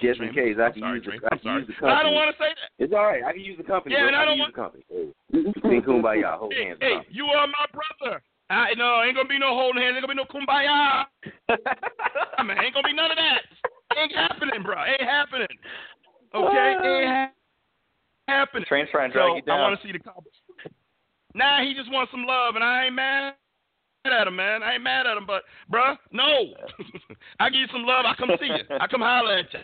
Just 0.00 0.20
in 0.20 0.32
case, 0.32 0.54
I 0.62 0.70
can 0.70 0.80
sorry, 0.82 0.98
use 1.02 1.06
the. 1.10 1.26
I 1.26 1.36
can 1.36 1.42
sorry. 1.42 1.58
use 1.62 1.66
the 1.66 1.74
company. 1.74 1.98
I 1.98 2.02
don't 2.06 2.14
want 2.14 2.30
to 2.30 2.38
say 2.38 2.50
that. 2.54 2.70
It's 2.78 2.92
all 2.94 3.02
right. 3.02 3.24
I 3.24 3.32
can 3.32 3.42
use 3.42 3.58
the 3.58 3.64
company. 3.66 3.94
Yeah, 3.98 4.06
bro. 4.06 4.08
and 4.08 4.16
I 4.16 4.20
can 4.22 4.28
don't 4.30 4.38
use 4.38 4.54
want- 4.54 4.54
the 4.54 4.62
company. 4.62 4.84
Hey, 4.86 5.70
sing 5.70 5.82
kumbaya, 5.82 6.38
hold 6.38 6.54
Hey, 6.54 6.66
hands. 6.70 6.78
hey, 6.80 6.98
you 7.10 7.26
are 7.26 7.46
my 7.46 7.66
brother. 7.74 8.22
I, 8.48 8.72
no, 8.78 9.02
ain't 9.02 9.16
gonna 9.16 9.28
be 9.28 9.38
no 9.38 9.52
holding 9.58 9.82
hands. 9.82 9.96
Ain't 9.98 10.06
gonna 10.06 10.14
be 10.14 10.22
no 10.22 10.30
kumbaya. 10.30 11.04
I 12.38 12.42
mean, 12.46 12.56
ain't 12.62 12.72
gonna 12.72 12.86
be 12.86 12.94
none 12.94 13.10
of 13.10 13.18
that. 13.18 13.42
Ain't 13.98 14.14
happening, 14.14 14.62
bro. 14.62 14.78
Ain't 14.86 15.02
happening. 15.02 15.50
Okay, 16.32 16.78
ain't 16.78 16.80
ah. 16.84 17.26
ha- 17.26 17.32
happening. 18.28 18.64
Train's 18.68 18.88
trying 18.90 19.10
to 19.10 19.18
drag 19.18 19.28
so 19.30 19.36
you 19.36 19.42
down. 19.42 19.58
I 19.58 19.62
want 19.68 19.80
to 19.80 19.86
see 19.86 19.92
the 19.92 19.98
Cowboys. 19.98 20.32
Nah, 21.34 21.60
he 21.62 21.74
just 21.74 21.90
wants 21.90 22.12
some 22.12 22.24
love, 22.24 22.54
and 22.54 22.62
I 22.64 22.86
ain't 22.86 22.94
mad 22.94 23.34
at 24.12 24.26
him, 24.26 24.36
man. 24.36 24.62
I 24.62 24.74
ain't 24.74 24.82
mad 24.82 25.06
at 25.06 25.16
him, 25.16 25.26
but, 25.26 25.42
bruh, 25.72 25.96
no. 26.12 26.54
I 27.40 27.50
give 27.50 27.60
you 27.60 27.66
some 27.72 27.84
love. 27.84 28.04
I 28.06 28.14
come 28.14 28.30
see 28.40 28.46
you. 28.46 28.76
I 28.80 28.86
come 28.86 29.00
holler 29.00 29.38
at 29.38 29.52
you. 29.52 29.60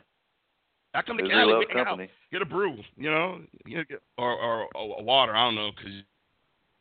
I 0.94 1.02
come 1.02 1.18
to 1.18 1.28
Cali, 1.28 1.54
we 1.54 1.66
hang 1.74 1.86
out, 1.86 1.98
get 2.30 2.40
a 2.40 2.44
brew, 2.44 2.76
you 2.96 3.10
know, 3.10 3.40
you 3.66 3.84
get- 3.84 4.00
or, 4.16 4.30
or 4.30 4.68
or 4.76 5.02
water. 5.02 5.34
I 5.34 5.44
don't 5.44 5.56
know, 5.56 5.72
cause 5.72 5.90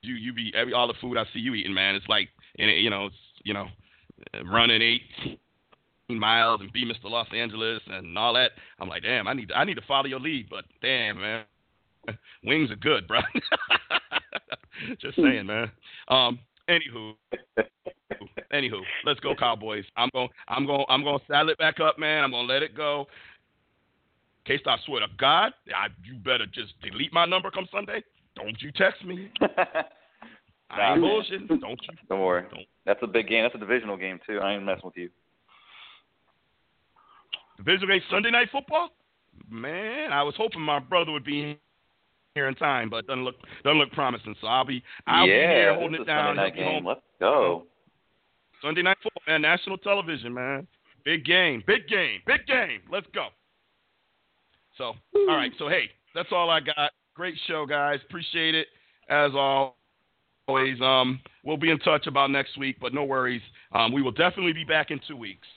you 0.03 0.13
you 0.13 0.33
be 0.33 0.53
every 0.55 0.71
all 0.71 0.87
the 0.87 0.93
food 1.01 1.17
I 1.17 1.23
see 1.33 1.39
you 1.39 1.55
eating, 1.55 1.73
man. 1.73 1.95
It's 1.95 2.07
like, 2.07 2.29
and 2.59 2.69
you 2.69 2.91
know, 2.91 3.07
it's 3.07 3.15
you 3.43 3.55
know, 3.55 3.67
running 4.45 4.83
eight 4.83 5.01
miles 6.09 6.61
and 6.61 6.71
be 6.71 6.85
Mr. 6.85 7.09
Los 7.09 7.27
Angeles 7.33 7.81
and 7.87 8.17
all 8.17 8.33
that. 8.33 8.51
I'm 8.79 8.87
like, 8.87 9.01
damn, 9.03 9.27
I 9.27 9.33
need 9.33 9.49
to, 9.49 9.57
I 9.57 9.63
need 9.63 9.75
to 9.75 9.81
follow 9.87 10.05
your 10.05 10.19
lead, 10.19 10.47
but 10.49 10.65
damn, 10.81 11.19
man, 11.19 11.43
wings 12.43 12.69
are 12.71 12.75
good, 12.75 13.07
bro. 13.07 13.21
Just 15.01 15.15
saying, 15.15 15.45
man. 15.45 15.71
Um, 16.07 16.39
anywho, 16.69 17.13
anywho, 18.53 18.81
let's 19.05 19.19
go 19.19 19.35
Cowboys. 19.35 19.85
I'm 19.97 20.09
going, 20.13 20.29
I'm 20.47 20.65
going, 20.65 20.85
I'm 20.89 21.03
going 21.03 21.19
to 21.19 21.25
saddle 21.27 21.49
it 21.49 21.57
back 21.57 21.79
up, 21.79 21.99
man. 21.99 22.23
I'm 22.23 22.31
going 22.31 22.47
to 22.47 22.53
let 22.53 22.63
it 22.63 22.75
go. 22.75 23.07
Case 24.45 24.61
I 24.65 24.77
swear 24.85 25.01
to 25.01 25.07
God, 25.17 25.53
I, 25.73 25.87
you 26.03 26.15
better 26.15 26.45
just 26.45 26.73
delete 26.81 27.13
my 27.13 27.25
number 27.25 27.49
come 27.49 27.67
Sunday. 27.71 28.03
Don't 28.35 28.61
you 28.61 28.71
text 28.71 29.03
me. 29.05 29.31
I 30.69 30.93
ain't 30.93 31.01
bullshitting. 31.01 31.47
Don't 31.47 31.61
you? 31.61 31.97
Don't 32.09 32.19
worry. 32.19 32.45
That's 32.85 32.99
a 33.03 33.07
big 33.07 33.29
game. 33.29 33.43
That's 33.43 33.55
a 33.55 33.59
divisional 33.59 33.95
game 33.95 34.19
too. 34.27 34.39
I 34.39 34.53
ain't 34.55 34.63
messing 34.63 34.81
with 34.85 34.97
you. 34.97 35.09
Division 37.57 37.87
game 37.87 38.01
Sunday 38.09 38.31
night 38.31 38.49
football? 38.51 38.89
Man, 39.49 40.11
I 40.11 40.23
was 40.23 40.33
hoping 40.35 40.61
my 40.61 40.79
brother 40.79 41.11
would 41.11 41.23
be 41.23 41.59
here 42.35 42.47
in 42.47 42.55
time, 42.55 42.89
but 42.89 43.05
doesn't 43.07 43.23
look 43.23 43.35
doesn't 43.63 43.77
look 43.77 43.91
promising. 43.91 44.35
So 44.41 44.47
I'll 44.47 44.65
be 44.65 44.83
I'll 45.07 45.27
yeah, 45.27 45.47
be 45.47 45.53
here 45.53 45.75
holding 45.75 46.01
it 46.01 46.05
down. 46.05 46.35
Sunday 46.35 46.41
night 46.41 46.55
game. 46.55 46.65
home. 46.65 46.85
Let's 46.85 47.01
go. 47.19 47.63
Sunday 48.61 48.81
night 48.81 48.97
football, 49.03 49.21
man, 49.27 49.41
national 49.41 49.77
television, 49.77 50.33
man. 50.33 50.67
Big 51.05 51.25
game, 51.25 51.63
big 51.67 51.87
game, 51.87 52.21
big 52.25 52.45
game. 52.47 52.79
Let's 52.91 53.07
go. 53.13 53.27
So, 54.77 54.93
all 55.15 55.27
right. 55.27 55.51
So, 55.59 55.67
hey, 55.67 55.89
that's 56.15 56.29
all 56.31 56.49
I 56.49 56.61
got. 56.61 56.91
Great 57.13 57.35
show, 57.45 57.65
guys. 57.65 57.99
Appreciate 58.07 58.55
it 58.55 58.67
as 59.09 59.31
always. 59.35 60.81
Um, 60.81 61.19
we'll 61.43 61.57
be 61.57 61.69
in 61.69 61.79
touch 61.79 62.07
about 62.07 62.31
next 62.31 62.57
week, 62.57 62.77
but 62.81 62.93
no 62.93 63.03
worries. 63.03 63.41
Um, 63.73 63.91
we 63.91 64.01
will 64.01 64.11
definitely 64.11 64.53
be 64.53 64.63
back 64.63 64.91
in 64.91 64.99
two 65.07 65.17
weeks. 65.17 65.47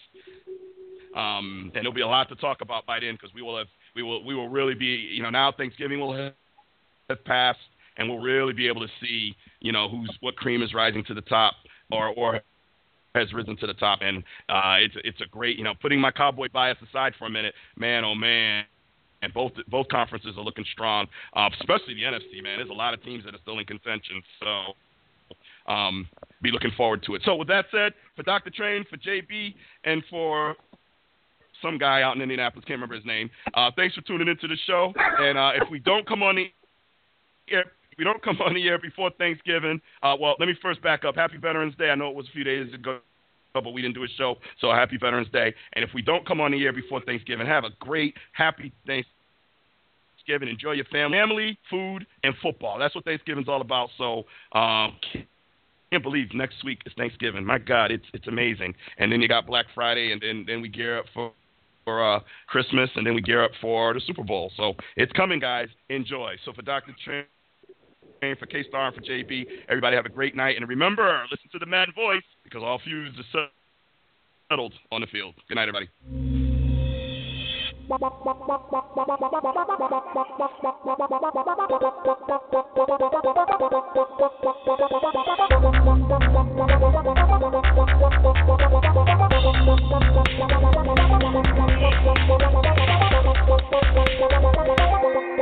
Um, 1.16 1.70
and 1.74 1.76
there'll 1.76 1.94
be 1.94 2.02
a 2.02 2.06
lot 2.06 2.28
to 2.28 2.34
talk 2.36 2.60
about 2.60 2.84
by 2.84 3.00
then 3.00 3.14
because 3.14 3.32
we 3.34 3.40
will 3.40 3.56
have 3.56 3.68
we 3.94 4.02
will 4.02 4.22
we 4.26 4.34
will 4.34 4.50
really 4.50 4.74
be 4.74 4.84
you 4.84 5.22
know 5.22 5.30
now 5.30 5.50
Thanksgiving 5.50 5.98
will 5.98 6.14
have, 6.14 6.34
have 7.08 7.24
passed 7.24 7.58
and 7.96 8.08
we'll 8.08 8.18
really 8.18 8.52
be 8.52 8.68
able 8.68 8.80
to 8.80 8.92
see 9.00 9.34
you 9.60 9.72
know 9.72 9.88
who's 9.88 10.10
what 10.20 10.36
cream 10.36 10.62
is 10.62 10.74
rising 10.74 11.04
to 11.04 11.14
the 11.14 11.20
top 11.22 11.54
or 11.90 12.08
or 12.08 12.40
has 13.14 13.32
risen 13.32 13.56
to 13.56 13.66
the 13.66 13.74
top 13.74 14.00
and 14.02 14.22
uh, 14.48 14.76
it's 14.78 14.94
it's 15.04 15.20
a 15.20 15.28
great 15.30 15.56
you 15.56 15.64
know 15.64 15.74
putting 15.80 16.00
my 16.00 16.10
cowboy 16.10 16.48
bias 16.52 16.76
aside 16.88 17.12
for 17.18 17.26
a 17.26 17.30
minute 17.30 17.54
man 17.76 18.04
oh 18.04 18.14
man 18.14 18.64
and 19.22 19.32
both 19.32 19.52
both 19.68 19.88
conferences 19.88 20.34
are 20.36 20.44
looking 20.44 20.64
strong 20.72 21.06
uh, 21.34 21.48
especially 21.60 21.94
the 21.94 22.02
NFC 22.02 22.42
man 22.42 22.58
there's 22.58 22.70
a 22.70 22.74
lot 22.74 22.92
of 22.92 23.02
teams 23.02 23.24
that 23.24 23.34
are 23.34 23.40
still 23.42 23.58
in 23.58 23.64
contention 23.64 24.22
so 24.40 25.72
um, 25.72 26.08
be 26.42 26.50
looking 26.50 26.70
forward 26.76 27.02
to 27.04 27.14
it 27.14 27.22
so 27.24 27.34
with 27.34 27.48
that 27.48 27.66
said 27.70 27.92
for 28.14 28.22
Dr. 28.22 28.50
Train 28.50 28.84
for 28.90 28.96
JB 28.96 29.54
and 29.84 30.02
for 30.10 30.56
some 31.62 31.78
guy 31.78 32.02
out 32.02 32.14
in 32.16 32.22
Indianapolis, 32.22 32.64
can't 32.66 32.76
remember 32.76 32.96
his 32.96 33.04
name. 33.06 33.30
Uh, 33.54 33.70
thanks 33.76 33.94
for 33.94 34.02
tuning 34.02 34.28
into 34.28 34.46
the 34.46 34.56
show. 34.66 34.92
And 35.18 35.38
uh, 35.38 35.52
if 35.54 35.70
we 35.70 35.78
don't 35.78 36.06
come 36.06 36.22
on 36.22 36.36
the 36.36 36.52
if 37.48 37.66
we 37.98 38.04
don't 38.04 38.22
come 38.22 38.40
on 38.44 38.54
the 38.54 38.66
air 38.68 38.78
before 38.78 39.10
Thanksgiving, 39.18 39.80
uh, 40.02 40.16
well, 40.18 40.34
let 40.38 40.46
me 40.46 40.54
first 40.60 40.82
back 40.82 41.04
up. 41.04 41.16
Happy 41.16 41.36
Veterans 41.36 41.74
Day. 41.76 41.90
I 41.90 41.94
know 41.94 42.08
it 42.08 42.16
was 42.16 42.28
a 42.28 42.32
few 42.32 42.44
days 42.44 42.72
ago, 42.72 42.98
but 43.54 43.72
we 43.72 43.82
didn't 43.82 43.94
do 43.94 44.04
a 44.04 44.08
show, 44.16 44.36
so 44.60 44.70
happy 44.70 44.98
Veterans 44.98 45.28
Day. 45.32 45.54
And 45.72 45.84
if 45.84 45.90
we 45.94 46.02
don't 46.02 46.26
come 46.26 46.40
on 46.40 46.52
the 46.52 46.62
air 46.64 46.72
before 46.72 47.00
Thanksgiving, 47.00 47.46
have 47.46 47.64
a 47.64 47.70
great, 47.80 48.14
happy 48.32 48.72
Thanksgiving. 48.86 50.48
Enjoy 50.48 50.72
your 50.72 50.84
family, 50.86 51.18
family, 51.18 51.58
food, 51.70 52.06
and 52.24 52.34
football. 52.42 52.78
That's 52.78 52.94
what 52.94 53.04
Thanksgiving's 53.04 53.48
all 53.48 53.60
about. 53.60 53.90
So. 53.98 54.24
Um, 54.52 54.96
can't 55.92 56.02
believe 56.02 56.34
next 56.34 56.64
week 56.64 56.80
is 56.84 56.92
Thanksgiving. 56.98 57.44
My 57.44 57.58
God, 57.58 57.92
it's 57.92 58.04
it's 58.12 58.26
amazing. 58.26 58.74
And 58.98 59.10
then 59.10 59.22
you 59.22 59.28
got 59.28 59.46
Black 59.46 59.66
Friday, 59.72 60.10
and 60.10 60.20
then 60.20 60.44
then 60.44 60.60
we 60.60 60.68
gear 60.68 60.98
up 60.98 61.04
for 61.14 61.32
for 61.84 62.04
uh, 62.04 62.20
Christmas, 62.48 62.90
and 62.96 63.06
then 63.06 63.14
we 63.14 63.22
gear 63.22 63.42
up 63.42 63.52
for 63.60 63.94
the 63.94 64.00
Super 64.00 64.24
Bowl. 64.24 64.50
So 64.56 64.74
it's 64.96 65.12
coming, 65.12 65.38
guys. 65.38 65.68
Enjoy. 65.88 66.34
So 66.44 66.52
for 66.52 66.62
Dr. 66.62 66.94
Train, 67.04 67.24
for 68.20 68.46
K 68.46 68.64
Star 68.68 68.86
and 68.88 68.94
for 68.94 69.02
JB. 69.02 69.46
Everybody 69.68 69.96
have 69.96 70.06
a 70.06 70.10
great 70.10 70.34
night. 70.34 70.56
And 70.56 70.68
remember, 70.68 71.24
listen 71.30 71.48
to 71.52 71.58
the 71.58 71.66
man 71.66 71.88
voice 71.94 72.22
because 72.44 72.62
all 72.62 72.80
feuds 72.84 73.16
are 73.34 73.48
settled 74.50 74.74
on 74.92 75.00
the 75.00 75.06
field. 75.06 75.34
Good 75.48 75.56
night, 75.56 75.68
everybody. 75.68 75.88